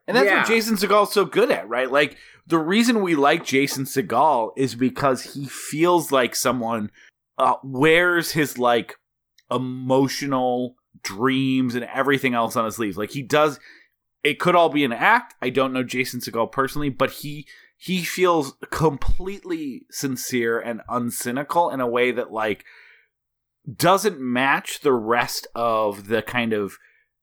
And 0.08 0.16
that's 0.16 0.28
Yeah. 0.28 0.40
what 0.40 0.48
Jason 0.48 0.76
Segel's 0.76 1.14
so 1.14 1.26
good 1.26 1.50
at, 1.52 1.68
right? 1.68 1.92
Like 1.92 2.18
the 2.48 2.60
reason 2.60 3.02
we 3.02 3.16
like 3.16 3.44
Jason 3.44 3.86
Segel 3.86 4.52
is 4.56 4.76
because 4.76 5.34
he 5.34 5.46
feels 5.46 6.12
like 6.12 6.36
someone 6.36 6.92
uh, 7.38 7.56
wears 7.64 8.32
his 8.32 8.58
like 8.58 8.96
emotional 9.52 10.76
dreams 11.04 11.76
and 11.76 11.86
everything 11.86 12.34
else 12.34 12.56
on 12.56 12.66
his 12.66 12.76
sleeves. 12.76 12.98
Like 12.98 13.12
he 13.12 13.22
does 13.22 13.60
it 14.24 14.40
could 14.40 14.56
all 14.56 14.70
be 14.70 14.84
an 14.84 14.92
act. 14.94 15.36
I 15.42 15.50
don't 15.52 15.72
know 15.74 15.84
Jason 15.84 16.20
Segel 16.20 16.52
personally, 16.52 16.90
but 16.90 17.12
he 17.12 17.48
he 17.78 18.04
feels 18.04 18.56
completely 18.72 19.86
sincere 19.92 20.60
and 20.60 20.82
uncynical 20.90 21.72
in 21.74 21.80
a 21.82 21.88
way 21.88 22.12
that 22.12 22.32
like 22.32 22.66
doesn't 23.76 24.20
match 24.20 24.82
the 24.82 24.94
rest 24.94 25.48
of 25.56 26.08
the 26.08 26.22
kind 26.22 26.54
of 26.54 26.78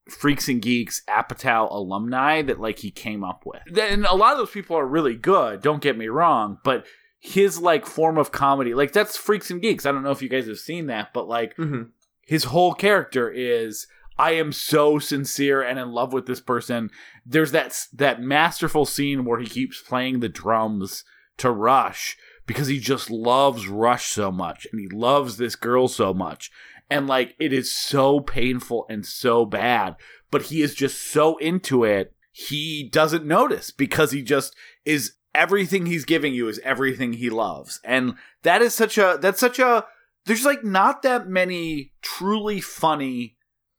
freaks 0.08 0.48
and 0.48 0.60
geeks 0.60 1.02
apatow 1.08 1.70
alumni 1.70 2.42
that 2.42 2.60
like 2.60 2.80
he 2.80 2.90
came 2.90 3.22
up 3.22 3.44
with 3.46 3.62
and 3.78 4.04
a 4.04 4.14
lot 4.14 4.32
of 4.32 4.38
those 4.38 4.50
people 4.50 4.76
are 4.76 4.86
really 4.86 5.14
good 5.14 5.62
don't 5.62 5.80
get 5.80 5.96
me 5.96 6.08
wrong 6.08 6.58
but 6.64 6.84
his 7.20 7.60
like 7.60 7.86
form 7.86 8.18
of 8.18 8.32
comedy 8.32 8.74
like 8.74 8.90
that's 8.92 9.16
freaks 9.16 9.48
and 9.52 9.62
geeks 9.62 9.86
i 9.86 9.92
don't 9.92 10.02
know 10.02 10.10
if 10.10 10.20
you 10.20 10.28
guys 10.28 10.48
have 10.48 10.58
seen 10.58 10.86
that 10.88 11.12
but 11.14 11.28
like 11.28 11.56
Mhm. 11.56 11.90
His 12.32 12.44
whole 12.44 12.72
character 12.72 13.30
is 13.30 13.86
I 14.18 14.30
am 14.32 14.54
so 14.54 14.98
sincere 14.98 15.60
and 15.60 15.78
in 15.78 15.92
love 15.92 16.14
with 16.14 16.24
this 16.24 16.40
person. 16.40 16.90
There's 17.26 17.52
that 17.52 17.78
that 17.92 18.22
masterful 18.22 18.86
scene 18.86 19.26
where 19.26 19.38
he 19.38 19.46
keeps 19.46 19.82
playing 19.82 20.20
the 20.20 20.30
drums 20.30 21.04
to 21.36 21.50
Rush 21.50 22.16
because 22.46 22.68
he 22.68 22.80
just 22.80 23.10
loves 23.10 23.68
Rush 23.68 24.06
so 24.06 24.32
much 24.32 24.66
and 24.72 24.80
he 24.80 24.88
loves 24.88 25.36
this 25.36 25.56
girl 25.56 25.88
so 25.88 26.14
much. 26.14 26.50
And 26.88 27.06
like 27.06 27.36
it 27.38 27.52
is 27.52 27.70
so 27.70 28.20
painful 28.20 28.86
and 28.88 29.04
so 29.04 29.44
bad, 29.44 29.96
but 30.30 30.44
he 30.44 30.62
is 30.62 30.74
just 30.74 31.02
so 31.02 31.36
into 31.36 31.84
it. 31.84 32.14
He 32.32 32.88
doesn't 32.90 33.26
notice 33.26 33.70
because 33.70 34.12
he 34.12 34.22
just 34.22 34.56
is 34.86 35.16
everything 35.34 35.84
he's 35.84 36.06
giving 36.06 36.32
you 36.32 36.48
is 36.48 36.60
everything 36.64 37.12
he 37.12 37.28
loves. 37.28 37.78
And 37.84 38.14
that 38.42 38.62
is 38.62 38.74
such 38.74 38.96
a 38.96 39.18
that's 39.20 39.40
such 39.40 39.58
a 39.58 39.84
there's 40.26 40.44
like 40.44 40.64
not 40.64 41.02
that 41.02 41.28
many 41.28 41.92
truly 42.02 42.60
funny 42.60 43.36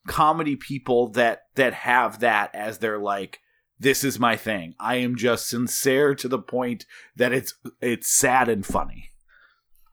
comedy 0.07 0.55
people 0.55 1.09
that 1.09 1.43
that 1.55 1.73
have 1.73 2.19
that 2.19 2.53
as 2.53 2.79
their 2.79 2.97
like 2.97 3.39
this 3.79 4.03
is 4.03 4.19
my 4.19 4.35
thing. 4.35 4.75
I 4.79 4.95
am 4.95 5.15
just 5.15 5.47
sincere 5.47 6.15
to 6.15 6.27
the 6.27 6.39
point 6.39 6.85
that 7.15 7.33
it's 7.33 7.53
it's 7.81 8.09
sad 8.09 8.47
and 8.49 8.65
funny. 8.65 9.09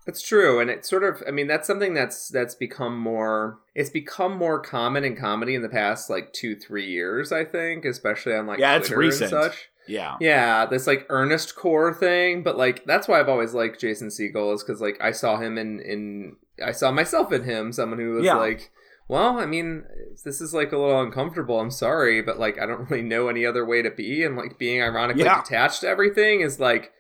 That's 0.07 0.23
true, 0.23 0.61
and 0.61 0.71
it's 0.71 0.89
sort 0.89 1.05
of. 1.05 1.23
I 1.29 1.31
mean, 1.31 1.47
that's 1.47 1.67
something 1.67 1.95
that's 1.95 2.29
that's 2.29 2.55
become 2.55 2.99
more. 2.99 3.59
It's 3.75 3.91
become 3.91 4.37
more 4.37 4.61
common 4.61 5.05
in 5.05 5.15
comedy 5.15 5.55
in 5.55 5.63
the 5.63 5.69
past 5.69 6.09
like 6.09 6.33
two, 6.33 6.57
three 6.57 6.87
years. 6.87 7.33
I 7.33 7.45
think, 7.45 7.85
especially 7.85 8.35
on 8.35 8.47
like 8.47 8.59
Yeah, 8.59 8.77
it's 8.77 8.89
Twitter 8.89 8.99
recent. 9.01 9.33
and 9.33 9.45
such. 9.45 9.69
Yeah. 9.91 10.17
Yeah, 10.21 10.67
this 10.67 10.87
like 10.87 11.07
earnest 11.09 11.57
core 11.57 11.93
thing, 11.93 12.43
but 12.43 12.57
like 12.57 12.85
that's 12.85 13.09
why 13.09 13.21
I've 13.21 13.29
always 13.29 13.53
liked 13.55 13.81
Jason 13.81 14.09
Segel 14.09 14.55
is 14.55 14.63
because 14.63 14.81
like 14.81 14.99
I 15.01 15.13
saw 15.13 15.37
him 15.39 15.59
in 15.59 15.81
in 15.81 16.37
I 16.65 16.73
saw 16.73 16.91
myself 16.91 17.33
in 17.33 17.45
him, 17.45 17.73
someone 17.73 17.99
who 17.99 18.13
was 18.13 18.25
Yeah. 18.25 18.37
like, 18.37 18.71
well, 19.09 19.39
I 19.39 19.47
mean, 19.47 19.85
this 20.25 20.41
is 20.41 20.55
like 20.55 20.73
a 20.73 20.79
little 20.79 21.01
uncomfortable. 21.01 21.59
I'm 21.59 21.71
sorry, 21.71 22.23
but 22.23 22.39
like 22.39 22.59
I 22.61 22.67
don't 22.67 22.89
really 22.91 23.03
know 23.03 23.29
any 23.29 23.45
other 23.45 23.65
way 23.67 23.83
to 23.83 23.91
be, 23.91 24.23
and 24.25 24.37
like 24.37 24.59
being 24.59 24.81
ironically 24.83 25.25
Yeah. 25.25 25.43
detached 25.43 25.81
to 25.83 25.89
everything 25.89 26.41
is 26.43 26.61
like 26.61 26.93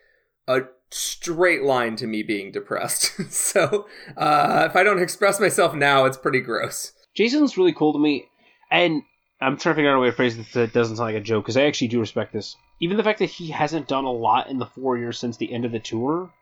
a 0.48 0.62
straight 0.90 1.62
line 1.62 1.94
to 1.96 2.06
me 2.08 2.22
being 2.24 2.50
depressed. 2.50 3.12
so 3.32 3.86
uh, 4.16 4.66
if 4.68 4.74
I 4.74 4.82
don't 4.82 5.00
express 5.00 5.38
myself 5.38 5.74
now, 5.74 6.04
it's 6.06 6.16
pretty 6.16 6.40
gross. 6.40 6.92
Jason's 7.16 7.56
really 7.56 7.72
cool 7.72 7.92
to 7.92 7.98
me, 7.98 8.26
and 8.70 9.02
I'm 9.40 9.56
trying 9.56 9.74
to 9.74 9.78
figure 9.78 9.90
out 9.92 9.96
a 9.98 10.00
way 10.00 10.10
to 10.10 10.16
phrase 10.16 10.36
this 10.36 10.52
that 10.52 10.72
doesn't 10.72 10.96
sound 10.96 11.06
like 11.12 11.20
a 11.20 11.24
joke 11.24 11.44
because 11.44 11.56
I 11.56 11.62
actually 11.62 11.88
do 11.88 12.00
respect 12.00 12.32
this. 12.32 12.56
Even 12.80 12.96
the 12.96 13.04
fact 13.04 13.18
that 13.18 13.26
he 13.30 13.48
hasn't 13.50 13.88
done 13.88 14.04
a 14.04 14.12
lot 14.12 14.48
in 14.48 14.58
the 14.58 14.66
four 14.66 14.96
years 14.96 15.18
since 15.18 15.36
the 15.36 15.52
end 15.52 15.64
of 15.64 15.72
the 15.72 15.78
tour, 15.78 16.32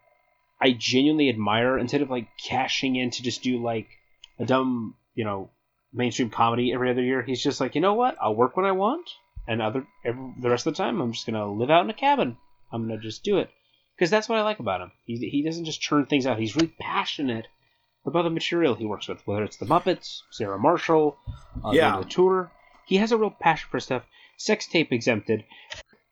I 0.61 0.73
genuinely 0.73 1.29
admire. 1.29 1.77
Instead 1.79 2.03
of 2.03 2.11
like 2.11 2.29
cashing 2.39 2.97
in 2.97 3.11
to 3.11 3.23
just 3.23 3.43
do 3.43 3.61
like 3.63 3.89
a 4.39 4.45
dumb, 4.47 4.95
you 5.15 5.25
know, 5.25 5.51
mainstream 5.93 6.31
comedy 6.31 6.73
every 6.73 6.91
other 6.91 7.03
year, 7.03 7.23
he's 7.23 7.43
just 7.43 7.61
like, 7.61 7.75
you 7.75 7.81
know 7.81 7.95
what? 7.95 8.17
I'll 8.21 8.35
work 8.37 8.57
when 8.57 8.67
I 8.67 8.73
want, 8.73 9.09
and 9.49 9.61
other 9.61 9.87
every, 10.05 10.33
the 10.41 10.51
rest 10.51 10.67
of 10.67 10.75
the 10.75 10.79
time, 10.83 11.01
I'm 11.01 11.13
just 11.13 11.27
gonna 11.27 11.51
live 11.53 11.71
out 11.71 11.85
in 11.85 11.91
a 11.91 11.95
cabin. 11.95 12.37
I'm 12.71 12.87
gonna 12.87 13.01
just 13.01 13.25
do 13.25 13.39
it 13.39 13.51
because 13.97 14.11
that's 14.11 14.29
what 14.29 14.39
I 14.39 14.43
like 14.43 14.61
about 14.61 14.81
him. 14.81 14.93
He 15.05 15.17
he 15.17 15.43
doesn't 15.43 15.65
just 15.65 15.81
churn 15.81 16.07
things 16.07 16.27
out. 16.27 16.39
He's 16.39 16.55
really 16.55 16.73
passionate 16.79 17.49
about 18.07 18.23
the 18.23 18.31
material 18.31 18.75
he 18.77 18.87
works 18.87 19.09
with, 19.09 19.27
whether 19.27 19.43
it's 19.43 19.57
the 19.57 19.67
Muppets, 19.67 20.21
Sarah 20.31 20.59
Marshall, 20.59 21.17
uh, 21.65 21.73
Yeah. 21.73 21.99
the 21.99 22.05
tour. 22.09 22.51
He 22.87 22.97
has 22.99 23.11
a 23.13 23.19
real 23.19 23.31
passion 23.31 23.69
for 23.71 23.81
stuff. 23.81 24.05
Sex 24.37 24.67
tape 24.69 24.93
exempted. 24.93 25.45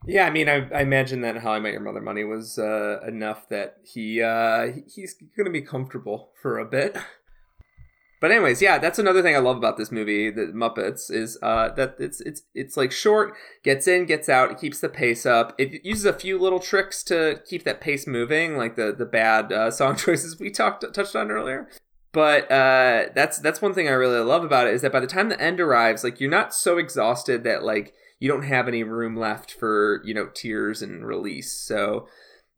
Yeah, 0.07 0.25
I 0.27 0.31
mean, 0.31 0.49
I, 0.49 0.69
I 0.73 0.83
imagine 0.83 1.23
that 1.23 1.39
How 1.39 1.53
I 1.53 1.59
Met 1.59 1.73
Your 1.73 1.81
Mother 1.81 2.01
money 2.01 2.23
was 2.23 2.59
uh, 2.59 3.01
enough 3.07 3.49
that 3.49 3.79
he 3.83 4.23
uh, 4.23 4.69
he's 4.87 5.15
going 5.15 5.47
to 5.47 5.51
be 5.51 5.63
comfortable 5.63 6.31
for 6.41 6.59
a 6.59 6.65
bit. 6.65 6.97
But 8.21 8.31
anyways, 8.31 8.63
yeah, 8.63 8.79
that's 8.79 8.99
another 8.99 9.21
thing 9.21 9.37
I 9.37 9.41
love 9.41 9.57
about 9.57 9.77
this 9.77 9.93
movie, 9.93 10.31
the 10.31 10.47
Muppets, 10.47 11.11
is 11.11 11.39
uh, 11.43 11.71
that 11.75 11.97
it's 11.99 12.21
it's 12.21 12.43
it's 12.55 12.77
like 12.77 12.93
short, 12.93 13.35
gets 13.63 13.87
in, 13.87 14.07
gets 14.07 14.29
out, 14.29 14.51
it 14.51 14.59
keeps 14.59 14.81
the 14.81 14.89
pace 14.89 15.27
up. 15.27 15.55
It 15.59 15.85
uses 15.85 16.07
a 16.07 16.13
few 16.13 16.39
little 16.39 16.61
tricks 16.61 17.03
to 17.05 17.43
keep 17.45 17.65
that 17.65 17.81
pace 17.81 18.07
moving, 18.07 18.57
like 18.57 18.77
the 18.77 18.95
the 18.97 19.05
bad 19.05 19.53
uh, 19.53 19.71
song 19.71 19.97
choices 19.99 20.39
we 20.39 20.51
talked 20.51 20.85
touched 20.95 21.17
on 21.17 21.31
earlier. 21.31 21.69
But 22.13 22.51
uh, 22.51 23.09
that's 23.15 23.39
that's 23.39 23.61
one 23.61 23.75
thing 23.75 23.89
I 23.89 23.93
really 23.93 24.21
love 24.21 24.45
about 24.45 24.69
it 24.69 24.75
is 24.75 24.83
that 24.83 24.93
by 24.93 25.01
the 25.01 25.07
time 25.07 25.29
the 25.29 25.41
end 25.41 25.61
arrives, 25.61 26.03
like 26.03 26.19
you're 26.19 26.31
not 26.31 26.55
so 26.55 26.79
exhausted 26.79 27.45
that 27.45 27.65
like 27.65 27.93
you 28.19 28.29
don't 28.29 28.45
have 28.45 28.69
any 28.69 28.83
room 28.83 29.17
left 29.17 29.53
for 29.53 30.03
you 30.05 30.15
know 30.15 30.29
tears 30.35 30.83
and 30.83 31.07
release. 31.07 31.53
So 31.53 32.09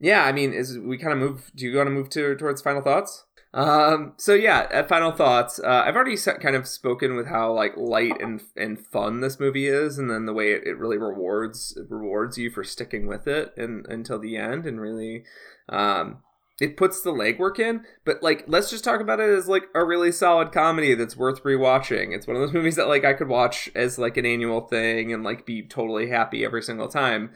yeah, 0.00 0.24
I 0.24 0.32
mean, 0.32 0.52
is 0.52 0.78
we 0.78 0.98
kind 0.98 1.12
of 1.12 1.18
move? 1.18 1.50
Do 1.54 1.66
you 1.66 1.76
want 1.76 1.88
to 1.88 1.92
move 1.92 2.10
to 2.10 2.36
towards 2.36 2.62
final 2.62 2.82
thoughts? 2.82 3.24
Um, 3.54 4.12
so 4.18 4.34
yeah, 4.34 4.86
final 4.86 5.10
thoughts, 5.10 5.58
uh, 5.58 5.82
I've 5.86 5.96
already 5.96 6.16
kind 6.16 6.54
of 6.54 6.68
spoken 6.68 7.16
with 7.16 7.26
how 7.26 7.52
like 7.52 7.76
light 7.76 8.20
and 8.20 8.42
and 8.56 8.78
fun 8.78 9.20
this 9.20 9.40
movie 9.40 9.66
is, 9.66 9.98
and 9.98 10.10
then 10.10 10.26
the 10.26 10.34
way 10.34 10.52
it, 10.52 10.64
it 10.66 10.78
really 10.78 10.98
rewards 10.98 11.78
rewards 11.88 12.36
you 12.36 12.50
for 12.50 12.62
sticking 12.62 13.06
with 13.06 13.26
it 13.26 13.54
and 13.56 13.86
until 13.86 14.18
the 14.18 14.36
end, 14.36 14.66
and 14.66 14.80
really, 14.80 15.24
um, 15.68 16.18
it 16.60 16.76
puts 16.76 17.02
the 17.02 17.12
legwork 17.12 17.58
in. 17.58 17.84
But 18.04 18.22
like, 18.22 18.44
let's 18.46 18.70
just 18.70 18.84
talk 18.84 19.00
about 19.00 19.20
it 19.20 19.30
as 19.30 19.48
like 19.48 19.64
a 19.74 19.84
really 19.84 20.12
solid 20.12 20.52
comedy 20.52 20.94
that's 20.94 21.16
worth 21.16 21.42
rewatching. 21.42 22.14
It's 22.14 22.26
one 22.26 22.36
of 22.36 22.42
those 22.42 22.52
movies 22.54 22.76
that 22.76 22.88
like 22.88 23.04
I 23.04 23.14
could 23.14 23.28
watch 23.28 23.70
as 23.74 23.98
like 23.98 24.16
an 24.16 24.26
annual 24.26 24.62
thing 24.62 25.12
and 25.12 25.22
like 25.22 25.46
be 25.46 25.62
totally 25.62 26.08
happy 26.08 26.44
every 26.44 26.62
single 26.62 26.88
time. 26.88 27.30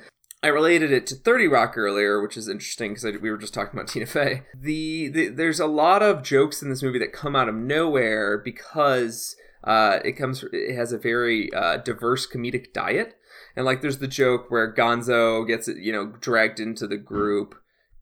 I 0.44 0.48
related 0.48 0.90
it 0.90 1.06
to 1.06 1.14
30 1.14 1.46
Rock 1.46 1.78
earlier, 1.78 2.20
which 2.20 2.36
is 2.36 2.48
interesting 2.48 2.94
because 2.94 3.20
we 3.20 3.30
were 3.30 3.38
just 3.38 3.54
talking 3.54 3.78
about 3.78 3.88
Tina 3.92 4.06
Fey. 4.06 4.42
The, 4.58 5.08
the 5.08 5.28
there's 5.28 5.60
a 5.60 5.66
lot 5.66 6.02
of 6.02 6.24
jokes 6.24 6.62
in 6.62 6.68
this 6.68 6.82
movie 6.82 6.98
that 6.98 7.12
come 7.12 7.36
out 7.36 7.48
of 7.48 7.54
nowhere 7.54 8.38
because 8.38 9.36
uh, 9.64 10.00
it 10.04 10.12
comes 10.12 10.44
it 10.52 10.74
has 10.74 10.92
a 10.92 10.98
very 10.98 11.52
uh, 11.52 11.76
diverse 11.76 12.26
comedic 12.26 12.72
diet, 12.72 13.14
and 13.54 13.64
like 13.64 13.80
there's 13.80 13.98
the 13.98 14.08
joke 14.08 14.50
where 14.50 14.74
Gonzo 14.74 15.46
gets 15.46 15.68
you 15.68 15.92
know 15.92 16.06
dragged 16.06 16.58
into 16.58 16.88
the 16.88 16.96
group, 16.96 17.54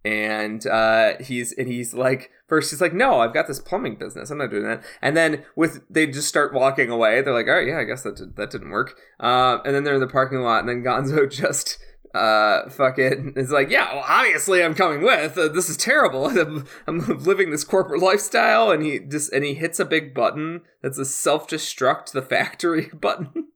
and 0.04 0.66
uh, 0.66 1.14
he's 1.20 1.52
and 1.52 1.68
he's 1.68 1.92
like 1.94 2.30
first 2.48 2.70
he's 2.70 2.80
like 2.80 2.94
no 2.94 3.20
I've 3.20 3.34
got 3.34 3.46
this 3.46 3.60
plumbing 3.60 3.96
business. 3.96 4.30
I'm 4.30 4.38
not 4.38 4.50
doing 4.50 4.64
that, 4.64 4.82
and 5.02 5.16
then 5.16 5.44
with 5.56 5.82
they 5.90 6.06
just 6.06 6.28
start 6.28 6.54
walking 6.54 6.90
away. 6.90 7.22
They're 7.22 7.34
like 7.34 7.46
all 7.46 7.54
right 7.54 7.66
yeah 7.66 7.78
I 7.78 7.84
guess 7.84 8.02
that 8.02 8.16
did, 8.16 8.36
that 8.36 8.50
didn't 8.50 8.70
work, 8.70 8.98
uh, 9.18 9.58
and 9.64 9.74
then 9.74 9.84
they're 9.84 9.94
in 9.94 10.00
the 10.00 10.06
parking 10.06 10.40
lot, 10.40 10.60
and 10.60 10.68
then 10.68 10.82
Gonzo 10.82 11.30
just 11.30 11.78
uh 12.12 12.68
fucking 12.68 13.34
is 13.36 13.52
like 13.52 13.70
yeah 13.70 13.94
well 13.94 14.04
obviously 14.04 14.64
i'm 14.64 14.74
coming 14.74 15.02
with. 15.02 15.38
Uh, 15.38 15.48
this 15.48 15.68
is 15.68 15.76
terrible. 15.76 16.26
I'm, 16.40 16.66
I'm 16.86 16.98
living 17.22 17.50
this 17.50 17.64
corporate 17.64 18.02
lifestyle. 18.02 18.70
And 18.70 18.82
he 18.82 18.98
just 18.98 19.32
and 19.32 19.44
he 19.44 19.54
hits 19.54 19.78
a 19.78 19.84
big 19.84 20.14
button 20.14 20.62
that's 20.82 20.98
a 20.98 21.04
self-destruct 21.04 22.12
the 22.12 22.22
factory 22.22 22.90
button. 23.00 23.48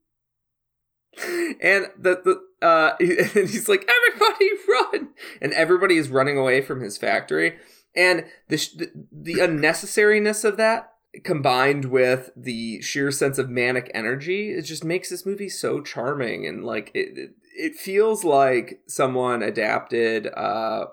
And 1.60 1.86
the 1.98 2.20
the 2.24 2.40
uh 2.64 2.96
and 3.00 3.48
he's 3.48 3.68
like 3.68 3.88
everybody 3.88 4.48
run! 4.68 5.08
And 5.40 5.52
everybody 5.52 5.96
is 5.96 6.08
running 6.08 6.38
away 6.38 6.62
from 6.62 6.80
his 6.80 6.96
factory. 6.96 7.58
And 7.94 8.24
the 8.48 8.56
sh- 8.56 8.70
the, 8.70 8.90
the 9.12 9.34
unnecessariness 9.34 10.44
of 10.44 10.56
that 10.56 10.90
combined 11.22 11.84
with 11.84 12.30
the 12.34 12.82
sheer 12.82 13.12
sense 13.12 13.38
of 13.38 13.48
manic 13.48 13.88
energy 13.94 14.50
it 14.50 14.62
just 14.62 14.82
makes 14.82 15.10
this 15.10 15.26
movie 15.26 15.48
so 15.48 15.80
charming. 15.80 16.46
And 16.46 16.64
like 16.64 16.90
it 16.94 17.18
it, 17.18 17.30
it 17.56 17.74
feels 17.76 18.24
like 18.24 18.80
someone 18.88 19.42
adapted 19.42 20.26
uh 20.34 20.86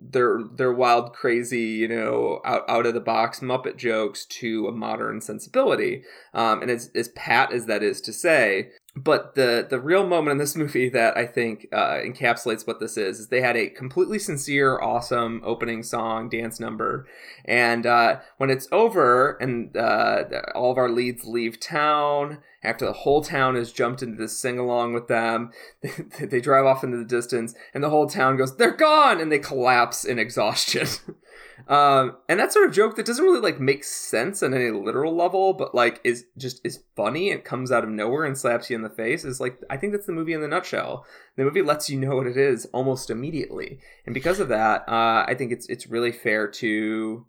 their 0.00 0.40
their 0.56 0.72
wild 0.72 1.12
crazy 1.12 1.60
you 1.60 1.88
know 1.88 2.40
out, 2.44 2.62
out 2.68 2.86
of 2.86 2.94
the 2.94 3.00
box 3.00 3.40
muppet 3.40 3.76
jokes 3.76 4.24
to 4.26 4.66
a 4.66 4.72
modern 4.72 5.20
sensibility. 5.20 6.02
Um 6.32 6.62
and 6.62 6.70
as, 6.70 6.90
as 6.94 7.08
pat 7.08 7.52
as 7.52 7.66
that 7.66 7.82
is 7.82 8.00
to 8.02 8.12
say 8.12 8.70
but 8.96 9.34
the 9.34 9.66
the 9.68 9.80
real 9.80 10.06
moment 10.06 10.32
in 10.32 10.38
this 10.38 10.54
movie 10.54 10.88
that 10.88 11.16
I 11.16 11.26
think 11.26 11.66
uh, 11.72 11.94
encapsulates 11.94 12.66
what 12.66 12.78
this 12.78 12.96
is 12.96 13.18
is 13.18 13.28
they 13.28 13.40
had 13.40 13.56
a 13.56 13.68
completely 13.68 14.18
sincere, 14.20 14.78
awesome 14.80 15.42
opening 15.44 15.82
song, 15.82 16.28
dance 16.28 16.60
number, 16.60 17.06
and 17.44 17.86
uh, 17.86 18.20
when 18.36 18.50
it's 18.50 18.68
over 18.70 19.32
and 19.40 19.76
uh, 19.76 20.24
all 20.54 20.70
of 20.70 20.78
our 20.78 20.88
leads 20.88 21.24
leave 21.24 21.58
town 21.58 22.38
after 22.64 22.86
the 22.86 22.92
whole 22.92 23.22
town 23.22 23.56
has 23.56 23.72
jumped 23.72 24.02
into 24.02 24.16
this 24.16 24.38
sing 24.38 24.58
along 24.58 24.94
with 24.94 25.06
them, 25.08 25.50
they, 25.82 25.90
they 26.26 26.40
drive 26.40 26.64
off 26.64 26.82
into 26.82 26.96
the 26.96 27.04
distance, 27.04 27.54
and 27.74 27.84
the 27.84 27.90
whole 27.90 28.08
town 28.08 28.36
goes, 28.36 28.56
"They're 28.56 28.70
gone!" 28.70 29.20
and 29.20 29.30
they 29.30 29.38
collapse 29.38 30.04
in 30.04 30.18
exhaustion. 30.18 30.86
um, 31.68 32.16
and 32.28 32.38
that 32.40 32.52
sort 32.52 32.66
of 32.66 32.74
joke 32.74 32.96
that 32.96 33.06
doesn't 33.06 33.24
really 33.24 33.40
like 33.40 33.60
make 33.60 33.84
sense 33.84 34.42
on 34.42 34.54
any 34.54 34.70
literal 34.70 35.14
level, 35.14 35.52
but 35.52 35.74
like 35.74 36.00
is 36.04 36.26
just 36.36 36.60
is 36.64 36.80
funny 36.96 37.30
and 37.30 37.44
comes 37.44 37.72
out 37.72 37.84
of 37.84 37.90
nowhere 37.90 38.24
and 38.24 38.36
slaps 38.36 38.68
you 38.68 38.76
in 38.76 38.82
the 38.82 38.90
face. 38.90 39.24
Is 39.24 39.40
like 39.40 39.58
I 39.70 39.76
think 39.76 39.92
that's 39.92 40.06
the 40.06 40.12
movie 40.12 40.32
in 40.32 40.40
the 40.40 40.48
nutshell. 40.48 41.06
The 41.36 41.44
movie 41.44 41.62
lets 41.62 41.88
you 41.88 41.98
know 41.98 42.16
what 42.16 42.26
it 42.26 42.36
is 42.36 42.66
almost 42.66 43.10
immediately, 43.10 43.78
and 44.04 44.14
because 44.14 44.40
of 44.40 44.48
that, 44.48 44.88
uh, 44.88 45.24
I 45.26 45.34
think 45.36 45.52
it's 45.52 45.66
it's 45.68 45.86
really 45.86 46.12
fair 46.12 46.48
to. 46.48 47.26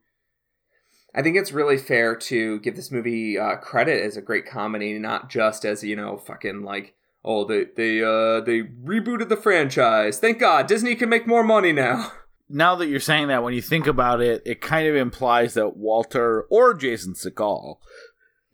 I 1.13 1.21
think 1.21 1.37
it's 1.37 1.53
really 1.53 1.77
fair 1.77 2.13
to 2.13 2.59
give 2.59 2.75
this 2.75 2.91
movie 2.91 3.39
uh, 3.39 3.55
credit 3.55 4.03
as 4.03 4.17
a 4.17 4.21
great 4.21 4.45
comedy, 4.45 4.99
not 4.99 5.29
just 5.29 5.63
as 5.63 5.81
you 5.81 5.95
know, 5.95 6.17
fucking 6.17 6.63
like, 6.63 6.93
oh, 7.23 7.45
they 7.45 7.67
they 7.77 8.01
uh 8.01 8.41
they 8.41 8.63
rebooted 8.63 9.29
the 9.29 9.37
franchise. 9.37 10.19
Thank 10.19 10.39
God, 10.39 10.67
Disney 10.67 10.95
can 10.95 11.09
make 11.09 11.25
more 11.25 11.43
money 11.43 11.71
now. 11.71 12.11
now 12.49 12.75
that 12.75 12.87
you're 12.87 12.99
saying 12.99 13.27
that, 13.27 13.43
when 13.43 13.53
you 13.53 13.61
think 13.61 13.87
about 13.87 14.21
it, 14.21 14.41
it 14.45 14.61
kind 14.61 14.87
of 14.87 14.95
implies 14.95 15.53
that 15.55 15.77
Walter 15.77 16.45
or 16.49 16.73
Jason 16.73 17.13
Segel 17.13 17.77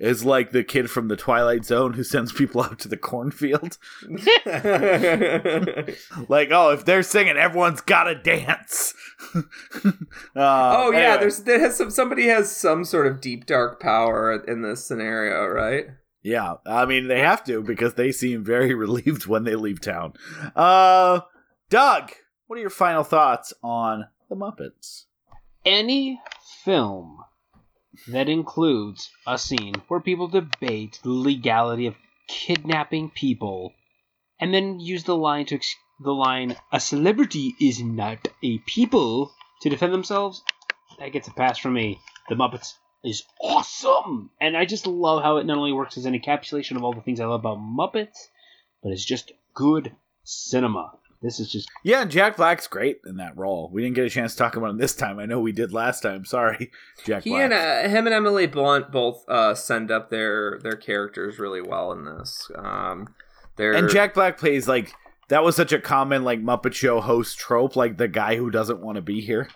is 0.01 0.25
like 0.25 0.49
the 0.49 0.63
kid 0.63 0.89
from 0.89 1.09
the 1.09 1.15
Twilight 1.15 1.63
Zone 1.63 1.93
who 1.93 2.03
sends 2.03 2.33
people 2.33 2.63
out 2.63 2.79
to 2.79 2.87
the 2.87 2.97
cornfield. 2.97 3.77
like, 6.27 6.49
oh, 6.51 6.71
if 6.71 6.85
they're 6.85 7.03
singing, 7.03 7.37
everyone's 7.37 7.81
got 7.81 8.05
to 8.05 8.15
dance. 8.15 8.95
uh, 9.35 9.41
oh 10.35 10.91
yeah, 10.91 10.99
anyway. 10.99 11.17
there's 11.19 11.43
there 11.43 11.59
has 11.59 11.77
some 11.77 11.91
somebody 11.91 12.27
has 12.27 12.53
some 12.53 12.83
sort 12.83 13.07
of 13.07 13.21
deep 13.21 13.45
dark 13.45 13.79
power 13.79 14.33
in 14.33 14.63
this 14.63 14.83
scenario, 14.83 15.45
right? 15.45 15.85
Yeah, 16.23 16.55
I 16.65 16.85
mean 16.85 17.07
they 17.07 17.19
have 17.19 17.43
to 17.45 17.61
because 17.61 17.93
they 17.93 18.11
seem 18.11 18.43
very 18.43 18.73
relieved 18.73 19.27
when 19.27 19.43
they 19.43 19.55
leave 19.55 19.81
town. 19.81 20.13
Uh, 20.55 21.21
Doug, 21.69 22.11
what 22.51 22.57
are 22.57 22.61
your 22.61 22.69
final 22.69 23.05
thoughts 23.05 23.53
on 23.63 24.05
the 24.27 24.35
Muppets? 24.35 25.05
Any 25.63 26.19
film 26.65 27.19
that 28.09 28.27
includes 28.27 29.09
a 29.25 29.37
scene 29.37 29.75
where 29.87 30.01
people 30.01 30.27
debate 30.27 30.99
the 31.01 31.11
legality 31.11 31.87
of 31.87 31.95
kidnapping 32.27 33.09
people 33.09 33.71
and 34.37 34.53
then 34.53 34.81
use 34.81 35.05
the 35.05 35.15
line 35.15 35.45
to 35.45 35.55
ex- 35.55 35.77
the 36.01 36.11
line 36.11 36.57
a 36.73 36.81
celebrity 36.81 37.55
is 37.61 37.81
not 37.81 38.27
a 38.43 38.57
people 38.57 39.31
to 39.61 39.69
defend 39.69 39.93
themselves 39.93 40.43
that 40.99 41.13
gets 41.13 41.29
a 41.29 41.33
pass 41.33 41.57
from 41.57 41.71
me. 41.71 42.01
The 42.27 42.35
muppets 42.35 42.73
is 43.01 43.23
awesome! 43.39 44.29
And 44.41 44.57
i 44.57 44.65
just 44.65 44.87
love 44.87 45.23
how 45.23 45.37
it 45.37 45.45
not 45.45 45.57
only 45.57 45.71
works 45.71 45.97
as 45.97 46.03
an 46.03 46.19
encapsulation 46.19 46.75
of 46.75 46.83
all 46.83 46.91
the 46.91 46.99
things 46.99 47.21
i 47.21 47.25
love 47.25 47.39
about 47.39 47.59
muppets 47.59 48.27
but 48.83 48.91
it's 48.91 49.05
just 49.05 49.31
good 49.53 49.95
cinema 50.25 50.91
this 51.21 51.39
is 51.39 51.51
just 51.51 51.69
Yeah, 51.83 52.05
Jack 52.05 52.37
Black's 52.37 52.67
great 52.67 52.99
in 53.05 53.17
that 53.17 53.37
role. 53.37 53.69
We 53.71 53.81
didn't 53.81 53.95
get 53.95 54.05
a 54.05 54.09
chance 54.09 54.33
to 54.33 54.37
talk 54.39 54.55
about 54.55 54.69
him 54.71 54.77
this 54.77 54.95
time. 54.95 55.19
I 55.19 55.25
know 55.25 55.39
we 55.39 55.51
did 55.51 55.71
last 55.73 56.01
time. 56.01 56.25
Sorry, 56.25 56.71
Jack 57.05 57.23
He 57.23 57.31
Black. 57.31 57.43
and 57.43 57.53
uh, 57.53 57.89
him 57.89 58.07
and 58.07 58.13
Emily 58.13 58.47
Blunt 58.47 58.91
both 58.91 59.27
uh, 59.29 59.53
send 59.55 59.91
up 59.91 60.09
their 60.09 60.59
their 60.63 60.75
characters 60.75 61.39
really 61.39 61.61
well 61.61 61.91
in 61.91 62.05
this. 62.05 62.49
Um, 62.55 63.13
they're 63.57 63.73
and 63.73 63.89
Jack 63.89 64.13
Black 64.13 64.37
plays 64.37 64.67
like 64.67 64.93
that 65.29 65.43
was 65.43 65.55
such 65.55 65.71
a 65.71 65.79
common 65.79 66.23
like 66.23 66.41
Muppet 66.41 66.73
Show 66.73 66.99
host 67.01 67.37
trope, 67.37 67.75
like 67.75 67.97
the 67.97 68.07
guy 68.07 68.35
who 68.35 68.49
doesn't 68.49 68.81
want 68.81 68.95
to 68.95 69.01
be 69.01 69.21
here. 69.21 69.47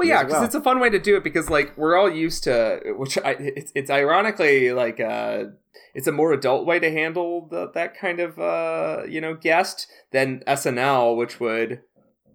Well, 0.00 0.08
yeah, 0.08 0.24
because 0.24 0.44
it's 0.44 0.54
a 0.54 0.62
fun 0.62 0.80
way 0.80 0.88
to 0.88 0.98
do 0.98 1.16
it 1.16 1.22
because 1.22 1.50
like 1.50 1.76
we're 1.76 1.94
all 1.94 2.10
used 2.10 2.44
to, 2.44 2.80
which 2.96 3.18
I, 3.18 3.32
it's, 3.38 3.70
it's 3.74 3.90
ironically 3.90 4.72
like 4.72 4.98
uh, 4.98 5.44
it's 5.92 6.06
a 6.06 6.12
more 6.12 6.32
adult 6.32 6.64
way 6.64 6.78
to 6.78 6.90
handle 6.90 7.46
the, 7.50 7.70
that 7.72 7.98
kind 7.98 8.18
of 8.18 8.38
uh, 8.38 9.02
you 9.06 9.20
know 9.20 9.34
guest 9.34 9.88
than 10.10 10.42
SNL, 10.46 11.18
which 11.18 11.38
would 11.38 11.82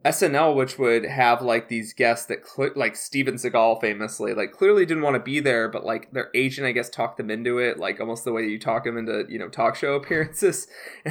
SNL, 0.05 0.55
which 0.55 0.77
would 0.77 1.03
have 1.03 1.41
like 1.41 1.67
these 1.67 1.91
guests 1.93 2.27
that 2.27 2.47
cl- 2.47 2.69
like 2.75 2.95
Steven 2.95 3.35
Seagal 3.35 3.81
famously 3.81 4.33
like 4.35 4.51
clearly 4.51 4.85
didn't 4.85 5.01
want 5.03 5.15
to 5.15 5.19
be 5.19 5.39
there, 5.39 5.67
but 5.67 5.83
like 5.83 6.11
their 6.11 6.29
agent 6.35 6.67
I 6.67 6.71
guess 6.73 6.89
talked 6.89 7.17
them 7.17 7.31
into 7.31 7.57
it, 7.57 7.79
like 7.79 7.99
almost 7.99 8.23
the 8.23 8.31
way 8.31 8.43
that 8.43 8.51
you 8.51 8.59
talk 8.59 8.83
them 8.83 8.97
into 8.97 9.25
you 9.27 9.39
know 9.39 9.49
talk 9.49 9.75
show 9.75 9.93
appearances. 9.95 10.67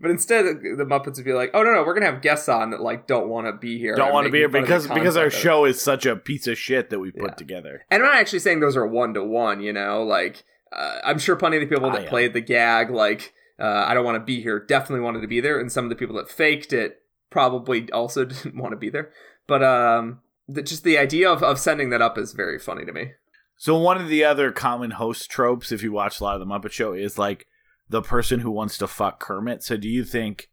but 0.00 0.10
instead, 0.10 0.44
the 0.46 0.84
Muppets 0.84 1.16
would 1.16 1.24
be 1.24 1.32
like, 1.32 1.50
oh 1.54 1.62
no 1.62 1.72
no, 1.72 1.84
we're 1.84 1.94
gonna 1.94 2.06
have 2.06 2.20
guests 2.22 2.48
on 2.48 2.70
that 2.70 2.80
like 2.80 3.06
don't 3.06 3.28
want 3.28 3.46
to 3.46 3.52
be 3.52 3.78
here, 3.78 3.94
don't 3.94 4.12
want 4.12 4.26
to 4.26 4.32
be 4.32 4.38
here 4.38 4.48
making 4.48 4.66
fun 4.66 4.76
of 4.76 4.82
because 4.82 4.94
because 5.02 5.16
our 5.16 5.30
show 5.30 5.64
is 5.64 5.80
such 5.80 6.04
a 6.04 6.16
piece 6.16 6.46
of 6.46 6.58
shit 6.58 6.90
that 6.90 6.98
we 6.98 7.10
put 7.12 7.30
Yeah. 7.30 7.34
together. 7.34 7.84
And 7.90 8.02
I'm 8.02 8.08
not 8.10 8.18
actually 8.18 8.40
saying 8.40 8.60
those 8.60 8.76
are 8.76 8.86
one 8.86 9.14
to 9.14 9.22
one, 9.22 9.60
you 9.60 9.72
know, 9.72 10.02
like 10.02 10.42
uh, 10.72 10.98
I'm 11.04 11.18
sure 11.18 11.36
plenty 11.36 11.58
of 11.58 11.60
the 11.68 11.72
people 11.74 11.90
that 11.90 12.08
played 12.08 12.32
the 12.32 12.40
gag, 12.40 12.90
like 12.90 13.34
uh, 13.60 13.84
I 13.86 13.94
don't 13.94 14.04
want 14.04 14.16
to 14.16 14.24
be 14.24 14.40
here, 14.42 14.58
definitely 14.58 15.02
wanted 15.04 15.20
to 15.20 15.28
be 15.28 15.40
there, 15.40 15.60
and 15.60 15.70
some 15.70 15.84
of 15.84 15.90
the 15.90 15.94
people 15.96 16.16
that 16.16 16.28
faked 16.30 16.72
it 16.72 17.01
probably 17.32 17.90
also 17.90 18.24
didn't 18.26 18.56
want 18.56 18.72
to 18.72 18.76
be 18.76 18.90
there. 18.90 19.10
But 19.48 19.64
um, 19.64 20.20
the, 20.46 20.62
just 20.62 20.84
the 20.84 20.98
idea 20.98 21.28
of, 21.28 21.42
of 21.42 21.58
sending 21.58 21.90
that 21.90 22.00
up 22.02 22.16
is 22.16 22.32
very 22.32 22.58
funny 22.60 22.84
to 22.84 22.92
me. 22.92 23.12
So 23.56 23.76
one 23.78 24.00
of 24.00 24.08
the 24.08 24.24
other 24.24 24.52
common 24.52 24.92
host 24.92 25.30
tropes, 25.30 25.72
if 25.72 25.82
you 25.82 25.92
watch 25.92 26.20
a 26.20 26.24
lot 26.24 26.34
of 26.34 26.40
the 26.40 26.46
Muppet 26.46 26.70
Show, 26.72 26.92
is 26.92 27.18
like 27.18 27.46
the 27.88 28.02
person 28.02 28.40
who 28.40 28.50
wants 28.50 28.78
to 28.78 28.86
fuck 28.86 29.18
Kermit. 29.20 29.62
So 29.62 29.76
do 29.76 29.88
you 29.88 30.04
think 30.04 30.48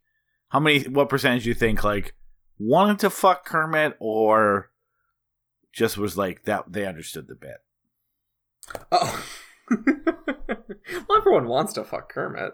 how 0.48 0.60
many 0.60 0.82
what 0.84 1.08
percentage 1.08 1.44
do 1.44 1.48
you 1.50 1.54
think 1.54 1.82
like 1.84 2.14
wanted 2.58 2.98
to 3.00 3.10
fuck 3.10 3.44
Kermit 3.44 3.96
or 4.00 4.70
just 5.72 5.96
was 5.98 6.16
like 6.18 6.44
that 6.44 6.72
they 6.72 6.86
understood 6.86 7.26
the 7.28 7.34
bit? 7.34 7.56
Oh, 8.92 9.24
well, 9.70 11.18
everyone 11.18 11.48
wants 11.48 11.72
to 11.74 11.84
fuck 11.84 12.12
Kermit. 12.12 12.52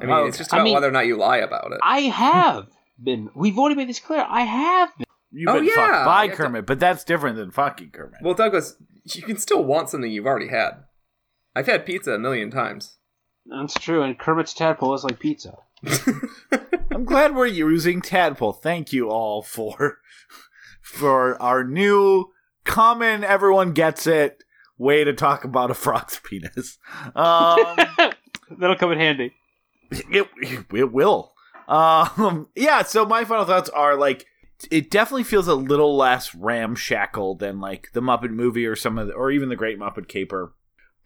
I 0.00 0.04
mean, 0.04 0.14
Oh, 0.14 0.24
it's 0.26 0.36
okay. 0.36 0.38
just 0.38 0.54
I 0.54 0.58
about 0.58 0.64
mean- 0.64 0.74
whether 0.74 0.88
or 0.88 0.92
not 0.92 1.06
you 1.06 1.16
lie 1.16 1.38
about 1.38 1.72
it. 1.72 1.80
I 1.82 2.00
have 2.02 2.68
been. 3.02 3.28
We've 3.34 3.58
already 3.58 3.74
made 3.76 3.88
this 3.88 4.00
clear. 4.00 4.24
I 4.28 4.42
have 4.42 4.96
been. 4.96 5.04
You've 5.30 5.48
Oh, 5.50 5.54
been 5.54 5.64
yeah. 5.64 5.74
fucked 5.74 6.04
by 6.06 6.24
Yeah, 6.24 6.34
Kermit, 6.34 6.66
but 6.66 6.80
that's 6.80 7.04
different 7.04 7.36
than 7.36 7.50
fucking 7.50 7.90
Kermit. 7.90 8.20
well, 8.22 8.34
Douglas, 8.34 8.76
you 9.04 9.22
can 9.22 9.36
still 9.36 9.62
want 9.64 9.90
something 9.90 10.10
you've 10.10 10.26
already 10.26 10.48
had. 10.48 10.84
I've 11.54 11.66
had 11.66 11.84
pizza 11.86 12.12
a 12.14 12.18
million 12.18 12.50
times. 12.50 12.96
That's 13.46 13.74
true. 13.74 14.02
And 14.02 14.18
Kermit's 14.18 14.54
tadpole 14.54 14.94
is 14.94 15.04
like 15.04 15.18
pizza. 15.18 15.54
I'm 16.90 17.04
glad 17.04 17.34
we're 17.34 17.46
using 17.46 18.00
tadpole. 18.02 18.52
Thank 18.52 18.92
you 18.92 19.10
all 19.10 19.42
for 19.42 19.98
for 20.82 21.40
our 21.42 21.62
new 21.64 22.26
common 22.64 23.22
everyone 23.24 23.72
gets 23.72 24.06
it 24.06 24.42
way 24.78 25.04
to 25.04 25.12
talk 25.12 25.44
about 25.44 25.70
a 25.70 25.74
frog's 25.74 26.20
penis. 26.24 26.78
Um 27.14 27.76
That'll 28.58 28.76
come 28.76 28.92
in 28.92 28.98
handy. 28.98 29.34
it, 29.90 30.26
it 30.72 30.92
will. 30.92 31.32
Um 31.68 32.48
yeah, 32.56 32.82
so 32.82 33.04
my 33.04 33.24
final 33.24 33.44
thoughts 33.44 33.68
are 33.68 33.94
like 33.94 34.26
it 34.70 34.90
definitely 34.90 35.24
feels 35.24 35.46
a 35.46 35.54
little 35.54 35.96
less 35.96 36.34
ramshackle 36.34 37.36
than 37.36 37.60
like 37.60 37.90
the 37.92 38.02
Muppet 38.02 38.30
movie 38.30 38.66
or 38.66 38.74
some 38.74 38.98
of 38.98 39.06
the, 39.06 39.12
or 39.12 39.30
even 39.30 39.48
the 39.48 39.56
Great 39.56 39.78
Muppet 39.78 40.08
Caper. 40.08 40.52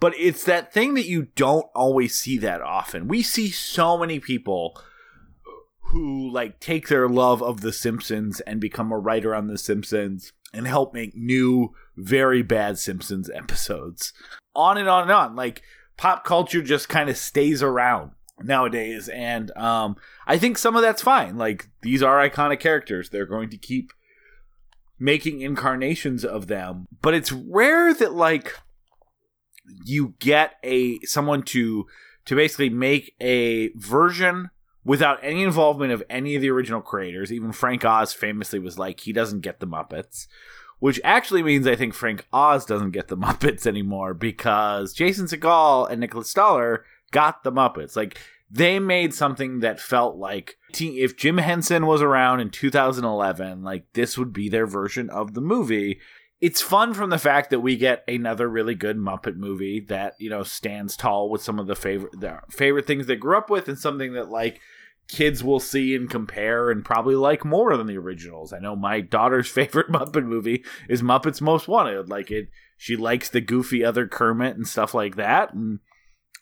But 0.01 0.15
it's 0.19 0.45
that 0.45 0.73
thing 0.73 0.95
that 0.95 1.07
you 1.07 1.29
don't 1.37 1.67
always 1.75 2.17
see 2.17 2.39
that 2.39 2.63
often. 2.63 3.09
We 3.09 3.23
see 3.23 3.51
so 3.51 3.99
many 3.99 4.19
people 4.19 4.81
who 5.93 6.31
like 6.31 6.59
take 6.59 6.89
their 6.89 7.09
love 7.09 7.43
of 7.43 7.61
the 7.61 7.73
Simpsons 7.73 8.41
and 8.41 8.61
become 8.61 8.91
a 8.91 8.99
writer 8.99 9.35
on 9.35 9.47
the 9.47 9.59
Simpsons 9.59 10.33
and 10.55 10.67
help 10.67 10.95
make 10.95 11.15
new 11.15 11.75
very 11.97 12.43
bad 12.43 12.79
Simpsons 12.79 13.31
episodes. 13.35 14.13
On 14.55 14.79
and 14.79 14.89
on 14.89 15.03
and 15.03 15.13
on. 15.13 15.37
Like 15.37 15.63
pop 15.97 16.25
culture 16.25 16.63
just 16.63 16.89
kind 16.89 17.11
of 17.11 17.17
stays 17.17 17.63
around 17.63 18.13
nowadays 18.45 19.09
and 19.09 19.51
um 19.57 19.97
I 20.27 20.39
think 20.39 20.59
some 20.59 20.77
of 20.77 20.83
that's 20.83 21.03
fine. 21.03 21.37
Like 21.37 21.69
these 21.83 22.03
are 22.03 22.29
iconic 22.29 22.61
characters. 22.61 23.11
They're 23.11 23.27
going 23.27 23.51
to 23.51 23.57
keep 23.59 23.93
making 24.99 25.41
incarnations 25.41 26.25
of 26.25 26.47
them, 26.47 26.87
but 27.01 27.15
it's 27.15 27.33
rare 27.33 27.93
that 27.95 28.15
like 28.15 28.57
you 29.85 30.15
get 30.19 30.55
a 30.63 30.99
someone 31.01 31.43
to 31.43 31.87
to 32.25 32.37
basically 32.37 32.71
make 32.71 33.15
a 33.21 33.69
version 33.71 34.51
without 34.85 35.19
any 35.23 35.43
involvement 35.43 35.93
of 35.93 36.03
any 36.09 36.35
of 36.35 36.43
the 36.43 36.51
original 36.51 36.81
creators. 36.81 37.33
Even 37.33 37.53
Frank 37.53 37.85
Oz 37.85 38.13
famously 38.13 38.59
was 38.59 38.79
like 38.79 39.01
he 39.01 39.13
doesn't 39.13 39.41
get 39.41 39.61
the 39.61 39.67
Muppets, 39.67 40.27
which 40.79 41.01
actually 41.05 41.43
means 41.43 41.67
I 41.67 41.77
think 41.77 41.95
Frank 41.95 42.27
Oz 42.33 42.65
doesn't 42.65 42.91
get 42.91 43.09
the 43.09 43.17
Muppets 43.19 43.67
anymore 43.67 44.15
because 44.15 44.93
Jason 44.93 45.27
Segel 45.27 45.91
and 45.91 46.01
Nicholas 46.01 46.31
Stoller 46.31 46.85
got 47.11 47.45
the 47.45 47.53
Muppets. 47.53 47.97
Like 47.97 48.19
they 48.53 48.79
made 48.79 49.15
something 49.15 49.61
that 49.61 49.81
felt 49.81 50.17
like 50.17 50.59
if 50.79 51.17
Jim 51.17 51.39
Henson 51.39 51.87
was 51.87 52.03
around 52.03 52.41
in 52.41 52.51
2011, 52.51 53.63
like 53.63 53.87
this 53.95 54.19
would 54.19 54.33
be 54.33 54.51
their 54.51 54.67
version 54.67 55.09
of 55.09 55.33
the 55.33 55.41
movie. 55.41 56.01
It's 56.39 56.61
fun 56.61 56.93
from 56.93 57.09
the 57.09 57.19
fact 57.19 57.49
that 57.51 57.61
we 57.61 57.77
get 57.77 58.05
another 58.07 58.49
really 58.49 58.75
good 58.75 58.99
Muppet 58.99 59.37
movie 59.37 59.81
that 59.89 60.15
you 60.19 60.29
know 60.29 60.43
stands 60.43 60.97
tall 60.97 61.31
with 61.31 61.43
some 61.43 61.59
of 61.59 61.67
the 61.67 61.75
favorite 61.75 62.13
favorite 62.51 62.87
things 62.87 63.07
they 63.07 63.17
grew 63.17 63.39
up 63.39 63.49
with, 63.49 63.69
and 63.69 63.79
something 63.79 64.13
that 64.13 64.29
like 64.29 64.61
kids 65.09 65.43
will 65.43 65.61
see 65.61 65.95
and 65.95 66.11
compare 66.11 66.71
and 66.71 66.85
probably 66.85 67.15
like 67.15 67.45
more 67.45 67.77
than 67.77 67.87
the 67.87 67.97
originals. 67.97 68.53
I 68.53 68.59
know 68.59 68.77
my 68.77 69.01
daughter's 69.01 69.49
favorite 69.51 69.91
Muppet 69.91 70.27
movie 70.27 70.63
is 70.91 71.01
Muppets 71.01 71.41
Most 71.41 71.69
Wanted. 71.69 72.11
Like 72.11 72.31
it, 72.31 72.49
she 72.77 72.97
likes 72.97 73.31
the 73.31 73.41
goofy 73.41 73.83
other 73.83 74.07
Kermit 74.07 74.57
and 74.57 74.69
stuff 74.69 74.93
like 74.93 75.17
that, 75.17 75.55
and 75.55 75.79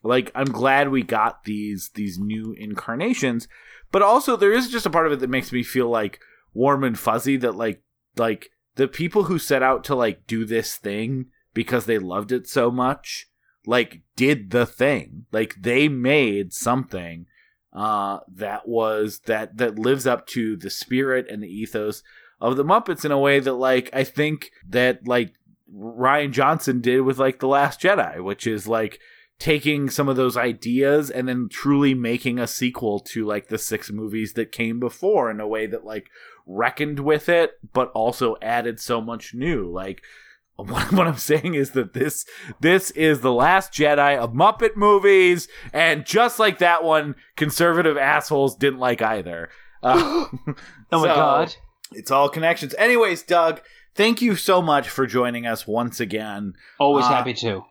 like 0.03 0.31
i'm 0.35 0.47
glad 0.47 0.89
we 0.89 1.03
got 1.03 1.45
these 1.45 1.91
these 1.95 2.19
new 2.19 2.55
incarnations 2.59 3.49
but 3.93 4.03
also 4.03 4.37
there 4.37 4.53
is 4.53 4.69
just 4.69 4.87
a 4.87 4.91
part 4.91 5.07
of 5.07 5.13
it 5.13 5.21
that 5.21 5.31
makes 5.31 5.53
me 5.53 5.63
feel 5.63 5.89
like 5.89 6.21
warm 6.55 6.85
and 6.85 6.99
fuzzy 6.99 7.37
that 7.37 7.55
like 7.55 7.83
like 8.17 8.51
the 8.77 8.89
people 8.89 9.25
who 9.25 9.39
set 9.39 9.63
out 9.63 9.85
to 9.85 9.95
like 9.95 10.27
do 10.27 10.45
this 10.45 10.77
thing 10.77 11.27
because 11.53 11.87
they 11.87 11.99
loved 11.99 12.33
it 12.33 12.47
so 12.47 12.71
much 12.71 13.27
like 13.67 14.03
did 14.17 14.51
the 14.51 14.67
thing. 14.67 15.27
Like 15.33 15.57
they 15.61 15.89
made 15.89 16.53
something 16.53 17.27
uh 17.73 18.19
that 18.35 18.67
was 18.67 19.21
that 19.27 19.57
that 19.59 19.79
lives 19.79 20.05
up 20.05 20.27
to 20.27 20.57
the 20.57 20.71
spirit 20.71 21.27
and 21.31 21.41
the 21.41 21.47
ethos 21.47 22.03
of 22.41 22.57
the 22.57 22.65
muppets 22.65 23.05
in 23.05 23.13
a 23.13 23.19
way 23.19 23.39
that 23.39 23.53
like 23.53 23.89
i 23.93 24.03
think 24.03 24.51
that 24.69 25.07
like 25.07 25.35
rian 25.73 26.33
johnson 26.33 26.81
did 26.81 27.03
with 27.03 27.21
like 27.21 27.39
the 27.39 27.47
last 27.47 27.81
jedi 27.81 28.21
which 28.21 28.45
is 28.45 28.67
like 28.67 28.99
taking 29.41 29.89
some 29.89 30.07
of 30.09 30.17
those 30.17 30.37
ideas 30.37 31.11
and 31.11 31.27
then 31.27 31.49
truly 31.51 31.95
making 31.95 32.39
a 32.39 32.47
sequel 32.47 33.01
to 33.01 33.25
like 33.27 33.49
the 33.49 33.59
six 33.59 33.91
movies 33.91 34.35
that 34.35 34.53
came 34.53 34.79
before 34.79 35.31
in 35.31 35.41
a 35.41 35.49
way 35.49 35.67
that 35.67 35.83
like 35.85 36.11
reckoned 36.47 37.01
with 37.01 37.27
it 37.29 37.53
but 37.73 37.91
also 37.93 38.37
added 38.43 38.79
so 38.79 39.01
much 39.01 39.33
new 39.35 39.67
like 39.69 40.03
what, 40.57 40.93
what 40.93 41.07
i'm 41.07 41.17
saying 41.17 41.55
is 41.55 41.71
that 41.71 41.95
this 41.95 42.27
this 42.61 42.91
is 42.91 43.21
the 43.21 43.33
last 43.33 43.73
jedi 43.73 44.15
of 44.19 44.35
muppet 44.35 44.77
movies 44.77 45.49
and 45.73 46.05
just 46.05 46.39
like 46.39 46.59
that 46.59 46.85
one 46.85 47.15
conservative 47.35 47.97
assholes 47.97 48.55
didn't 48.57 48.79
like 48.79 49.01
either 49.01 49.49
uh, 49.83 50.27
Oh 50.93 51.01
my 51.01 51.01
so- 51.01 51.15
god. 51.15 51.55
it's 51.93 52.11
all 52.11 52.29
connections 52.29 52.75
anyways 52.77 53.23
doug 53.23 53.63
thank 53.95 54.21
you 54.21 54.37
so 54.37 54.61
much 54.61 54.87
for 54.91 55.07
joining 55.07 55.47
us 55.47 55.67
once 55.67 55.99
again 55.99 56.53
Always 56.79 57.07
uh, 57.07 57.09
happy 57.09 57.33
to. 57.35 57.65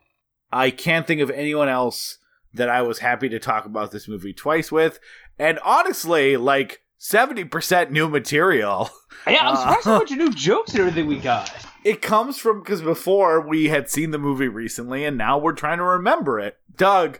I 0.51 0.71
can't 0.71 1.05
think 1.05 1.21
of 1.21 1.29
anyone 1.29 1.69
else 1.69 2.17
that 2.53 2.69
I 2.69 2.81
was 2.81 2.99
happy 2.99 3.29
to 3.29 3.39
talk 3.39 3.65
about 3.65 3.91
this 3.91 4.07
movie 4.07 4.33
twice 4.33 4.71
with. 4.71 4.99
And 5.37 5.59
honestly, 5.59 6.37
like 6.37 6.81
70% 6.99 7.91
new 7.91 8.09
material. 8.09 8.89
Yeah, 9.27 9.49
I'm 9.49 9.55
uh, 9.55 9.57
surprised 9.57 9.85
how 9.85 9.97
much 9.99 10.11
new 10.17 10.33
jokes 10.33 10.71
and 10.71 10.79
everything 10.79 11.07
we 11.07 11.17
got. 11.19 11.51
It 11.83 12.01
comes 12.01 12.37
from 12.37 12.61
because 12.61 12.81
before 12.81 13.45
we 13.45 13.69
had 13.69 13.89
seen 13.89 14.11
the 14.11 14.17
movie 14.17 14.47
recently 14.47 15.05
and 15.05 15.17
now 15.17 15.37
we're 15.37 15.53
trying 15.53 15.77
to 15.77 15.83
remember 15.83 16.39
it. 16.39 16.57
Doug, 16.75 17.19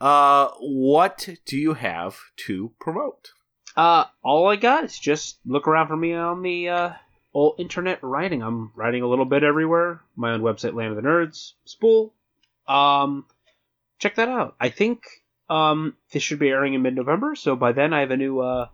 uh, 0.00 0.48
what 0.60 1.28
do 1.46 1.56
you 1.56 1.74
have 1.74 2.18
to 2.46 2.72
promote? 2.80 3.32
Uh, 3.76 4.04
all 4.22 4.48
I 4.48 4.56
got 4.56 4.84
is 4.84 4.98
just 4.98 5.38
look 5.46 5.68
around 5.68 5.88
for 5.88 5.96
me 5.96 6.12
on 6.14 6.42
the 6.42 6.68
uh, 6.68 6.92
old 7.32 7.54
internet 7.58 8.02
writing. 8.02 8.42
I'm 8.42 8.72
writing 8.74 9.02
a 9.02 9.08
little 9.08 9.24
bit 9.24 9.42
everywhere. 9.42 10.00
My 10.16 10.32
own 10.32 10.40
website, 10.40 10.74
Land 10.74 10.90
of 10.90 10.96
the 10.96 11.08
Nerds, 11.08 11.52
Spool. 11.64 12.12
Um, 12.68 13.26
check 13.98 14.16
that 14.16 14.28
out. 14.28 14.56
I 14.60 14.68
think 14.68 15.02
um 15.50 15.96
this 16.12 16.22
should 16.22 16.38
be 16.38 16.50
airing 16.50 16.74
in 16.74 16.82
mid-November, 16.82 17.34
so 17.34 17.56
by 17.56 17.72
then 17.72 17.92
I 17.92 18.00
have 18.00 18.10
a 18.10 18.16
new 18.16 18.40
uh 18.40 18.68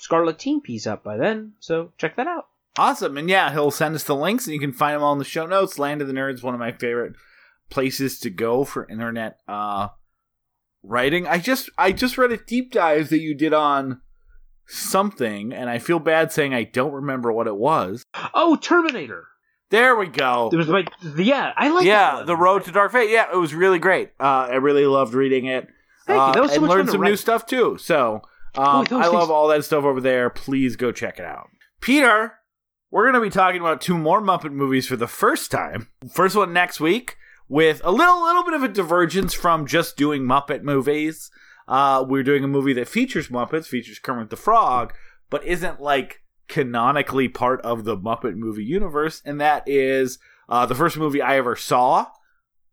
Scarlet 0.00 0.38
Team 0.38 0.60
piece 0.60 0.86
up 0.86 1.02
by 1.02 1.16
then. 1.16 1.52
So 1.60 1.92
check 1.98 2.16
that 2.16 2.26
out. 2.26 2.48
Awesome. 2.76 3.16
And 3.16 3.28
yeah, 3.28 3.52
he'll 3.52 3.70
send 3.70 3.94
us 3.94 4.04
the 4.04 4.14
links 4.14 4.46
and 4.46 4.54
you 4.54 4.60
can 4.60 4.72
find 4.72 4.94
them 4.94 5.02
all 5.02 5.12
in 5.12 5.18
the 5.18 5.24
show 5.24 5.46
notes. 5.46 5.78
Land 5.78 6.00
of 6.00 6.06
the 6.06 6.14
Nerds, 6.14 6.42
one 6.42 6.54
of 6.54 6.60
my 6.60 6.72
favorite 6.72 7.14
places 7.70 8.18
to 8.20 8.30
go 8.30 8.64
for 8.64 8.88
internet 8.88 9.40
uh 9.48 9.88
writing. 10.82 11.26
I 11.26 11.38
just 11.38 11.70
I 11.78 11.92
just 11.92 12.18
read 12.18 12.32
a 12.32 12.36
deep 12.36 12.72
dive 12.72 13.08
that 13.10 13.20
you 13.20 13.34
did 13.34 13.52
on 13.52 14.00
something 14.66 15.52
and 15.52 15.70
I 15.70 15.78
feel 15.78 15.98
bad 15.98 16.30
saying 16.30 16.54
I 16.54 16.64
don't 16.64 16.92
remember 16.92 17.32
what 17.32 17.46
it 17.46 17.56
was. 17.56 18.04
Oh, 18.34 18.56
Terminator. 18.56 19.28
There 19.70 19.96
we 19.96 20.06
go. 20.06 20.48
It 20.52 20.56
was 20.56 20.68
like, 20.68 20.88
yeah, 21.16 21.52
I 21.56 21.68
like. 21.68 21.84
yeah. 21.86 22.22
The 22.24 22.36
Road 22.36 22.64
to 22.64 22.72
Dark 22.72 22.92
Fate. 22.92 23.10
Yeah, 23.10 23.26
it 23.32 23.36
was 23.36 23.54
really 23.54 23.78
great. 23.78 24.10
Uh, 24.18 24.48
I 24.50 24.54
really 24.54 24.86
loved 24.86 25.12
reading 25.14 25.46
it. 25.46 25.68
Thank 26.06 26.16
you. 26.16 26.22
Uh, 26.22 26.32
That 26.32 26.40
was 26.42 26.50
so 26.52 26.56
and 26.56 26.66
much 26.66 26.70
learned 26.76 26.90
some 26.90 27.00
new 27.02 27.16
stuff 27.16 27.44
too. 27.46 27.76
So 27.78 28.22
um, 28.56 28.86
Oh, 28.90 28.98
I 28.98 29.06
love 29.08 29.20
things- 29.20 29.30
all 29.30 29.48
that 29.48 29.64
stuff 29.64 29.84
over 29.84 30.00
there. 30.00 30.30
Please 30.30 30.76
go 30.76 30.90
check 30.90 31.18
it 31.18 31.24
out. 31.24 31.48
Peter, 31.82 32.34
we're 32.90 33.04
going 33.04 33.14
to 33.14 33.20
be 33.20 33.30
talking 33.30 33.60
about 33.60 33.80
two 33.82 33.98
more 33.98 34.22
Muppet 34.22 34.52
movies 34.52 34.86
for 34.86 34.96
the 34.96 35.06
first 35.06 35.50
time. 35.50 35.88
First 36.10 36.34
one 36.34 36.52
next 36.54 36.80
week 36.80 37.16
with 37.48 37.82
a 37.84 37.90
little 37.90 38.22
little 38.24 38.44
bit 38.44 38.54
of 38.54 38.62
a 38.62 38.68
divergence 38.68 39.34
from 39.34 39.66
just 39.66 39.96
doing 39.98 40.22
Muppet 40.22 40.62
movies. 40.62 41.30
Uh, 41.68 42.02
we're 42.08 42.22
doing 42.22 42.42
a 42.42 42.48
movie 42.48 42.72
that 42.72 42.88
features 42.88 43.28
Muppets, 43.28 43.66
features 43.66 43.98
Kermit 43.98 44.30
the 44.30 44.36
Frog, 44.36 44.94
but 45.28 45.44
isn't 45.44 45.80
like 45.82 46.22
canonically 46.48 47.28
part 47.28 47.60
of 47.62 47.84
the 47.84 47.96
Muppet 47.96 48.36
movie 48.36 48.64
universe, 48.64 49.22
and 49.24 49.40
that 49.40 49.62
is 49.66 50.18
uh, 50.48 50.66
the 50.66 50.74
first 50.74 50.96
movie 50.96 51.20
I 51.22 51.36
ever 51.36 51.54
saw, 51.56 52.06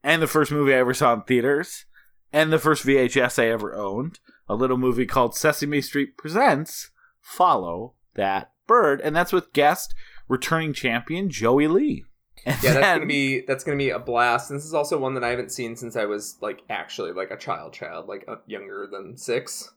and 0.04 0.22
the 0.22 0.28
first 0.28 0.52
movie 0.52 0.74
I 0.74 0.78
ever 0.78 0.94
saw 0.94 1.14
in 1.14 1.22
theaters, 1.22 1.86
and 2.34 2.52
the 2.52 2.60
first 2.60 2.86
VHS 2.86 3.42
I 3.42 3.48
ever 3.50 3.76
owned. 3.76 4.20
A 4.48 4.56
little 4.56 4.78
movie 4.78 5.06
called 5.08 5.36
Sesame 5.36 5.82
Street 5.82 6.18
Presents 6.18 6.92
Follow 7.20 7.94
That 8.14 8.52
Bird, 8.68 9.02
and 9.02 9.16
that's 9.16 9.34
with 9.34 9.54
guest 9.54 9.94
returning 10.28 10.74
champion 10.74 11.30
Joey 11.30 11.68
Lee. 11.68 12.04
And 12.46 12.56
Yeah, 12.64 12.74
that's 12.74 12.86
then- 12.86 12.98
gonna 12.98 13.06
be 13.08 13.42
that's 13.42 13.64
gonna 13.64 13.78
be 13.78 13.90
a 13.90 13.98
blast. 14.00 14.50
This 14.50 14.66
is 14.66 14.74
also 14.76 15.00
one 15.00 15.16
that 15.16 15.24
I 15.24 15.30
haven't 15.30 15.52
seen 15.52 15.76
since 15.76 15.96
I 15.96 16.06
was 16.06 16.38
like 16.42 16.62
actually 16.70 17.12
like 17.12 17.32
a 17.32 17.38
child, 17.38 17.74
child, 17.74 18.08
like 18.08 18.24
uh, 18.28 18.36
younger 18.46 18.88
than 18.92 19.18
six. 19.18 19.72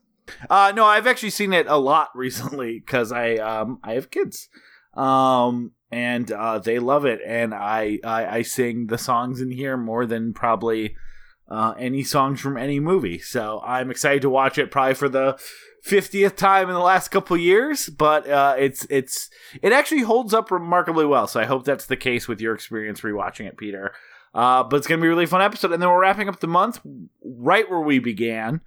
Uh, 0.49 0.71
no, 0.75 0.85
I've 0.85 1.07
actually 1.07 1.31
seen 1.31 1.53
it 1.53 1.67
a 1.67 1.77
lot 1.77 2.09
recently 2.15 2.79
because 2.79 3.11
I 3.11 3.35
um 3.35 3.79
I 3.83 3.93
have 3.93 4.11
kids, 4.11 4.49
um 4.95 5.71
and 5.91 6.31
uh, 6.31 6.59
they 6.59 6.77
love 6.77 7.05
it, 7.05 7.19
and 7.25 7.53
I, 7.53 7.99
I 8.03 8.37
I 8.37 8.41
sing 8.43 8.87
the 8.87 8.97
songs 8.97 9.41
in 9.41 9.51
here 9.51 9.75
more 9.75 10.05
than 10.05 10.33
probably 10.33 10.95
uh, 11.49 11.73
any 11.79 12.03
songs 12.03 12.39
from 12.39 12.57
any 12.57 12.79
movie. 12.79 13.19
So 13.19 13.61
I'm 13.65 13.89
excited 13.89 14.21
to 14.21 14.29
watch 14.29 14.57
it 14.57 14.71
probably 14.71 14.93
for 14.93 15.09
the 15.09 15.39
fiftieth 15.81 16.35
time 16.35 16.69
in 16.69 16.75
the 16.75 16.81
last 16.81 17.09
couple 17.09 17.35
years. 17.37 17.89
But 17.89 18.29
uh, 18.29 18.55
it's 18.59 18.85
it's 18.89 19.29
it 19.61 19.73
actually 19.73 20.01
holds 20.01 20.33
up 20.33 20.51
remarkably 20.51 21.05
well. 21.05 21.27
So 21.27 21.39
I 21.39 21.45
hope 21.45 21.65
that's 21.65 21.87
the 21.87 21.97
case 21.97 22.27
with 22.27 22.39
your 22.39 22.53
experience 22.53 23.01
rewatching 23.01 23.47
it, 23.47 23.57
Peter. 23.57 23.93
Uh, 24.33 24.63
but 24.63 24.77
it's 24.77 24.87
gonna 24.87 25.01
be 25.01 25.07
a 25.07 25.11
really 25.11 25.25
fun 25.25 25.41
episode, 25.41 25.71
and 25.71 25.81
then 25.81 25.89
we're 25.89 26.01
wrapping 26.01 26.29
up 26.29 26.39
the 26.39 26.47
month 26.47 26.79
right 27.23 27.69
where 27.69 27.81
we 27.81 27.97
began 27.97 28.61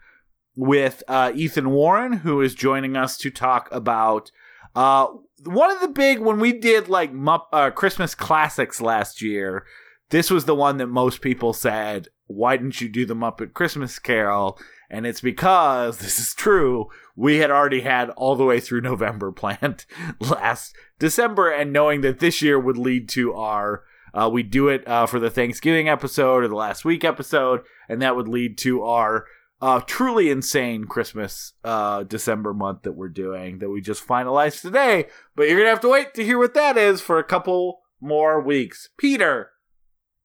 with 0.55 1.03
uh, 1.09 1.33
Ethan 1.35 1.71
Warren, 1.71 2.13
who 2.15 2.41
is 2.41 2.55
joining 2.55 2.97
us 2.97 3.17
to 3.19 3.31
talk 3.31 3.69
about 3.73 4.31
uh, 4.75 5.09
one 5.45 5.71
of 5.71 5.81
the 5.81 5.89
big 5.89 6.19
when 6.21 6.39
we 6.39 6.53
did 6.53 6.89
like 6.89 7.13
Mupp- 7.13 7.49
uh, 7.53 7.71
Christmas 7.71 8.15
classics 8.15 8.81
last 8.81 9.23
year. 9.23 9.67
This 10.11 10.31
was 10.31 10.45
the 10.45 10.55
one 10.55 10.77
that 10.77 10.89
most 10.89 11.21
people 11.23 11.53
said, 11.53 12.09
"Why 12.27 12.57
didn't 12.57 12.81
you 12.81 12.89
do 12.89 13.07
the 13.07 13.17
Muppet 13.17 13.55
Christmas 13.55 13.99
Carol?" 13.99 14.59
And 14.91 15.07
it's 15.07 15.23
because 15.23 15.99
this 16.01 16.19
is 16.19 16.35
true. 16.35 16.89
We 17.17 17.39
had 17.39 17.51
already 17.51 17.81
had 17.81 18.11
all 18.11 18.37
the 18.37 18.45
way 18.45 18.61
through 18.61 18.83
November 18.83 19.33
planned 19.33 19.87
last 20.21 20.77
December, 20.99 21.51
and 21.51 21.73
knowing 21.73 22.03
that 22.03 22.19
this 22.19 22.43
year 22.43 22.59
would 22.59 22.79
lead 22.79 23.09
to 23.11 23.35
our 23.35 23.85
uh, 24.15 24.29
we 24.31 24.43
do 24.43 24.69
it 24.69 24.87
uh, 24.87 25.07
for 25.07 25.19
the 25.19 25.31
Thanksgiving 25.31 25.89
episode 25.89 26.45
or 26.45 26.49
the 26.49 26.55
last 26.55 26.85
week 26.85 27.05
episode, 27.05 27.63
and 27.89 28.03
that 28.03 28.17
would 28.17 28.29
lead 28.29 28.59
to 28.59 28.83
our 28.83 29.27
uh, 29.63 29.81
truly 29.87 30.29
insane 30.29 30.85
Christmas 30.85 31.53
uh, 31.63 32.03
December 32.03 32.53
month 32.53 32.83
that 32.83 32.93
we're 32.93 33.09
doing 33.09 33.61
that 33.61 33.71
we 33.71 33.81
just 33.81 34.07
finalized 34.07 34.61
today. 34.61 35.07
But 35.37 35.49
you're 35.49 35.59
gonna 35.59 35.71
have 35.71 35.81
to 35.83 35.89
wait 35.89 36.15
to 36.15 36.25
hear 36.25 36.37
what 36.37 36.55
that 36.55 36.77
is 36.77 37.01
for 37.01 37.19
a 37.19 37.25
couple 37.25 37.81
more 38.01 38.43
weeks. 38.43 38.91
Peter, 38.99 39.51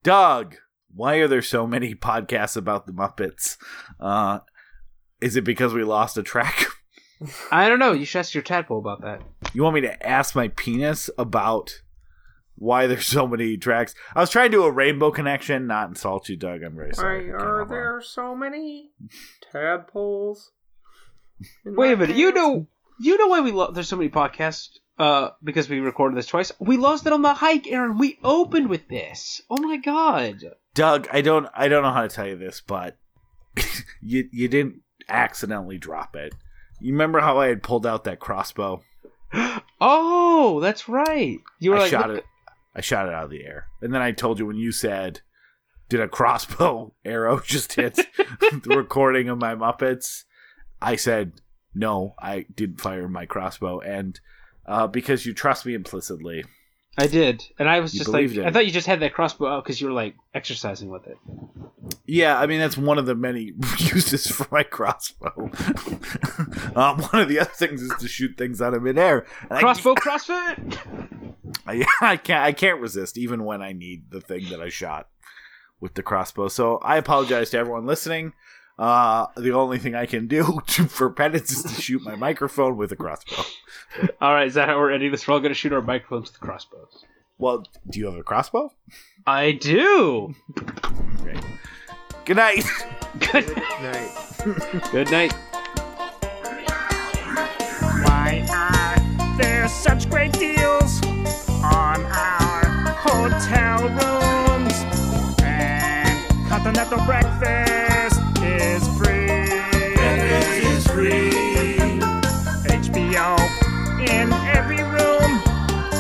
Doug, 0.02 0.56
why 0.94 1.18
are 1.18 1.28
there 1.28 1.44
so 1.44 1.68
many 1.68 1.94
podcasts 1.96 2.58
about 2.58 2.88
the 2.88 2.94
Muppets? 2.94 3.58
Uh, 4.00 4.40
is 5.22 5.36
it 5.36 5.44
because 5.44 5.72
we 5.72 5.84
lost 5.84 6.18
a 6.18 6.24
track? 6.24 6.66
I 7.52 7.70
don't 7.70 7.80
know. 7.80 7.94
You 7.94 8.06
should 8.06 8.20
ask 8.20 8.34
your 8.34 8.44
tadpole 8.44 8.80
about 8.80 9.02
that. 9.02 9.22
You 9.54 9.62
want 9.62 9.76
me 9.76 9.82
to 9.82 10.08
ask 10.08 10.36
my 10.36 10.48
penis 10.50 11.12
about 11.18 11.82
why 12.58 12.88
there's 12.88 13.06
so 13.06 13.28
many 13.28 13.58
tracks? 13.58 13.94
I 14.16 14.20
was 14.20 14.30
trying 14.30 14.52
to 14.52 14.58
do 14.58 14.64
a 14.64 14.72
rainbow 14.72 15.12
connection, 15.12 15.68
not 15.68 15.90
insult 15.90 16.28
you, 16.28 16.36
Doug. 16.36 16.64
I'm 16.64 16.76
very 16.76 16.94
sorry. 16.94 17.32
Why 17.32 17.38
are 17.38 17.58
help 17.58 17.68
it. 17.68 17.70
there 17.70 18.02
so 18.02 18.36
many 18.36 18.90
tadpoles? 19.52 20.52
Wait 21.64 21.94
a 21.94 21.98
minute. 21.98 22.16
You 22.16 22.32
know, 22.32 22.68
you 23.00 23.18
know 23.18 23.28
why 23.28 23.42
we 23.42 23.52
love. 23.52 23.76
there's 23.76 23.88
so 23.88 23.96
many 23.96 24.10
podcasts? 24.10 24.70
Uh, 24.98 25.30
because 25.44 25.70
we 25.70 25.80
recorded 25.80 26.18
this 26.18 26.26
twice. 26.26 26.52
We 26.58 26.78
lost 26.78 27.06
it 27.06 27.14
on 27.14 27.22
the 27.22 27.36
hike, 27.36 27.68
Aaron. 27.68 28.00
We 28.00 28.18
opened 28.24 28.68
with 28.68 28.88
this. 28.88 29.42
Oh 29.48 29.62
my 29.62 29.78
god. 29.78 30.44
Doug, 30.74 31.08
I 31.12 31.22
don't 31.22 31.48
I 31.54 31.68
don't 31.68 31.84
know 31.84 31.92
how 31.92 32.02
to 32.02 32.10
tell 32.10 32.26
you 32.26 32.38
this, 32.38 32.62
but 32.66 32.98
you 34.02 34.28
you 34.32 34.48
didn't 34.48 34.82
accidentally 35.08 35.78
drop 35.78 36.16
it. 36.16 36.34
You 36.82 36.94
remember 36.94 37.20
how 37.20 37.40
I 37.40 37.48
had 37.48 37.62
pulled 37.62 37.86
out 37.86 38.06
that 38.06 38.20
crossbow? 38.20 38.82
Oh, 39.80 40.60
that's 40.60 40.90
right. 40.90 41.38
You 41.60 41.70
were 41.70 41.78
I 41.78 41.82
like, 41.82 41.92
shot 41.92 42.08
what 42.08 42.18
it 42.18 42.26
I 42.78 42.82
shot 42.82 43.08
it 43.08 43.14
out 43.14 43.26
of 43.26 43.30
the 43.32 43.44
air. 43.44 43.66
And 43.82 43.94
then 43.94 44.02
I 44.04 44.12
told 44.12 44.38
you 44.40 44.46
when 44.46 44.56
you 44.58 44.72
said 44.72 45.22
did 45.90 46.00
a 46.00 46.08
crossbow 46.08 46.94
arrow 47.06 47.40
just 47.46 47.74
hit 47.74 47.96
the 48.18 48.76
recording 48.78 49.28
of 49.30 49.40
my 49.40 49.56
Muppets? 49.56 50.24
I 50.82 50.96
said 50.96 51.34
no, 51.74 52.14
I 52.20 52.46
didn't 52.56 52.82
fire 52.82 53.08
my 53.08 53.26
crossbow 53.26 53.80
and 53.80 54.20
uh, 54.68 54.88
because 54.88 55.26
you 55.26 55.34
trust 55.34 55.66
me 55.66 55.74
implicitly. 55.74 56.44
I 57.00 57.06
did, 57.06 57.44
and 57.60 57.70
I 57.70 57.80
was 57.80 57.94
just 57.94 58.10
like, 58.10 58.32
it. 58.32 58.44
I 58.44 58.50
thought 58.52 58.66
you 58.66 58.72
just 58.72 58.88
had 58.88 59.02
that 59.02 59.14
crossbow 59.14 59.48
out 59.48 59.64
because 59.64 59.80
you 59.80 59.86
were 59.86 59.94
like 59.94 60.16
exercising 60.34 60.90
with 60.90 61.06
it. 61.06 61.18
Yeah, 62.08 62.40
I 62.40 62.48
mean 62.48 62.60
that's 62.60 62.76
one 62.76 62.98
of 62.98 63.06
the 63.06 63.14
many 63.14 63.54
uses 63.78 64.28
for 64.28 64.48
my 64.52 64.64
crossbow. 64.64 65.52
um, 66.76 67.00
one 67.04 67.22
of 67.22 67.30
the 67.30 67.38
other 67.40 67.52
things 67.52 67.84
is 67.84 67.94
to 68.00 68.08
shoot 68.08 68.36
things 68.36 68.62
out 68.64 68.74
of 68.74 68.82
midair. 68.82 69.28
And 69.44 69.54
I- 69.54 69.60
Crossbow 69.60 69.94
CrossFit. 69.94 70.80
I, 71.70 71.86
I 72.02 72.18
can't 72.18 72.44
I 72.44 72.52
can't 72.52 72.80
resist 72.82 73.18
even 73.18 73.44
when 73.44 73.62
I 73.62 73.74
need 73.74 74.12
the 74.12 74.22
thing 74.22 74.50
that 74.50 74.62
I 74.62 74.70
shot 74.70 75.08
with 75.80 75.94
the 75.96 76.04
crossbow. 76.04 76.48
So 76.48 76.78
I 76.78 76.98
apologize 76.98 77.50
to 77.52 77.58
everyone 77.58 77.86
listening. 77.86 78.34
Uh, 78.80 79.26
the 79.36 79.52
only 79.52 79.80
thing 79.80 79.96
I 79.96 80.06
can 80.06 80.28
do 80.28 80.60
to, 80.68 80.86
for 80.88 81.10
penance 81.10 81.52
is 81.52 81.64
to 81.64 81.82
shoot 81.82 82.04
my 82.04 82.16
microphone 82.16 82.78
with 82.78 82.92
a 82.92 82.96
crossbow. 82.96 83.44
All 84.22 84.34
right, 84.34 84.48
is 84.48 84.54
that 84.54 84.68
how 84.70 84.78
we're 84.78 84.92
ending 84.92 85.12
this? 85.12 85.28
We're 85.28 85.34
all 85.34 85.40
going 85.40 85.50
to 85.52 85.56
shoot 85.56 85.74
our 85.74 85.82
microphones 85.82 86.32
with 86.32 86.40
crossbows. 86.40 87.04
Well, 87.40 87.66
do 87.90 88.00
you 88.00 88.06
have 88.06 88.16
a 88.16 88.24
crossbow? 88.24 88.72
I 89.26 89.54
do. 89.54 90.36
Great. 91.24 91.40
Good 92.26 92.38
night. 92.38 92.66
Good, 93.20 93.48
Night. 93.82 94.12
good 94.92 95.10
night. 95.12 95.34
Why 98.06 98.46
are 98.52 99.38
there 99.38 99.68
such 99.68 100.10
great 100.10 100.34
deals 100.34 101.02
on 101.64 102.06
our 102.06 102.66
hotel 102.98 103.84
rooms? 103.90 104.74
And 105.44 106.48
continental 106.48 107.00
breakfast 107.06 108.20
is 108.42 108.88
free. 108.98 109.28
Breakfast 109.96 110.50
is 110.66 110.88
free. 110.88 111.32
HBO 112.68 113.38
in 114.00 114.32
every 114.56 114.84
room 114.84 115.42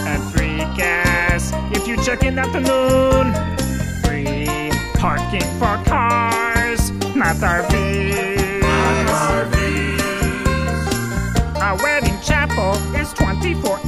and 0.08 0.24
free 0.32 0.60
gas 0.76 1.52
if 1.76 1.88
you 1.88 1.98
check 2.04 2.24
in 2.24 2.38
afternoon. 2.38 3.34
Free 4.04 4.72
parking 4.96 5.48
for 5.60 5.78
cars, 5.86 6.92
not 7.16 7.36
RVs. 7.38 8.62
Not 8.62 9.32
RVs. 9.54 9.98
Our 11.62 11.78
wedding 11.84 12.18
chapel 12.22 12.76
is 12.96 13.14
24 13.14 13.80
hours. 13.80 13.87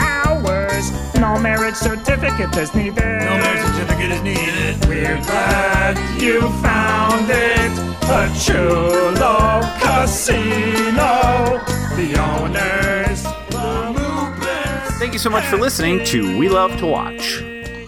No 1.20 1.38
marriage 1.38 1.76
certificate 1.76 2.56
is 2.56 2.74
needed. 2.74 2.96
No 2.96 3.38
marriage 3.38 3.76
certificate 3.76 4.12
is 4.12 4.22
needed. 4.22 4.86
We're 4.88 5.22
glad 5.24 6.22
you 6.22 6.40
found 6.62 7.30
it. 7.30 7.72
A 8.10 8.32
chulo 8.40 9.60
casino. 9.80 11.60
The 11.98 12.16
owners, 12.18 13.24
the 13.50 13.94
movement. 14.00 15.00
Thank 15.00 15.12
you 15.12 15.20
so 15.20 15.30
much 15.30 15.46
for 15.46 15.58
listening 15.58 16.06
to 16.06 16.38
We 16.38 16.48
Love 16.48 16.78
to 16.78 16.88
Watch. 16.88 17.44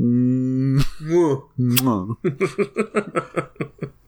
Mm-hmm. 0.00 0.80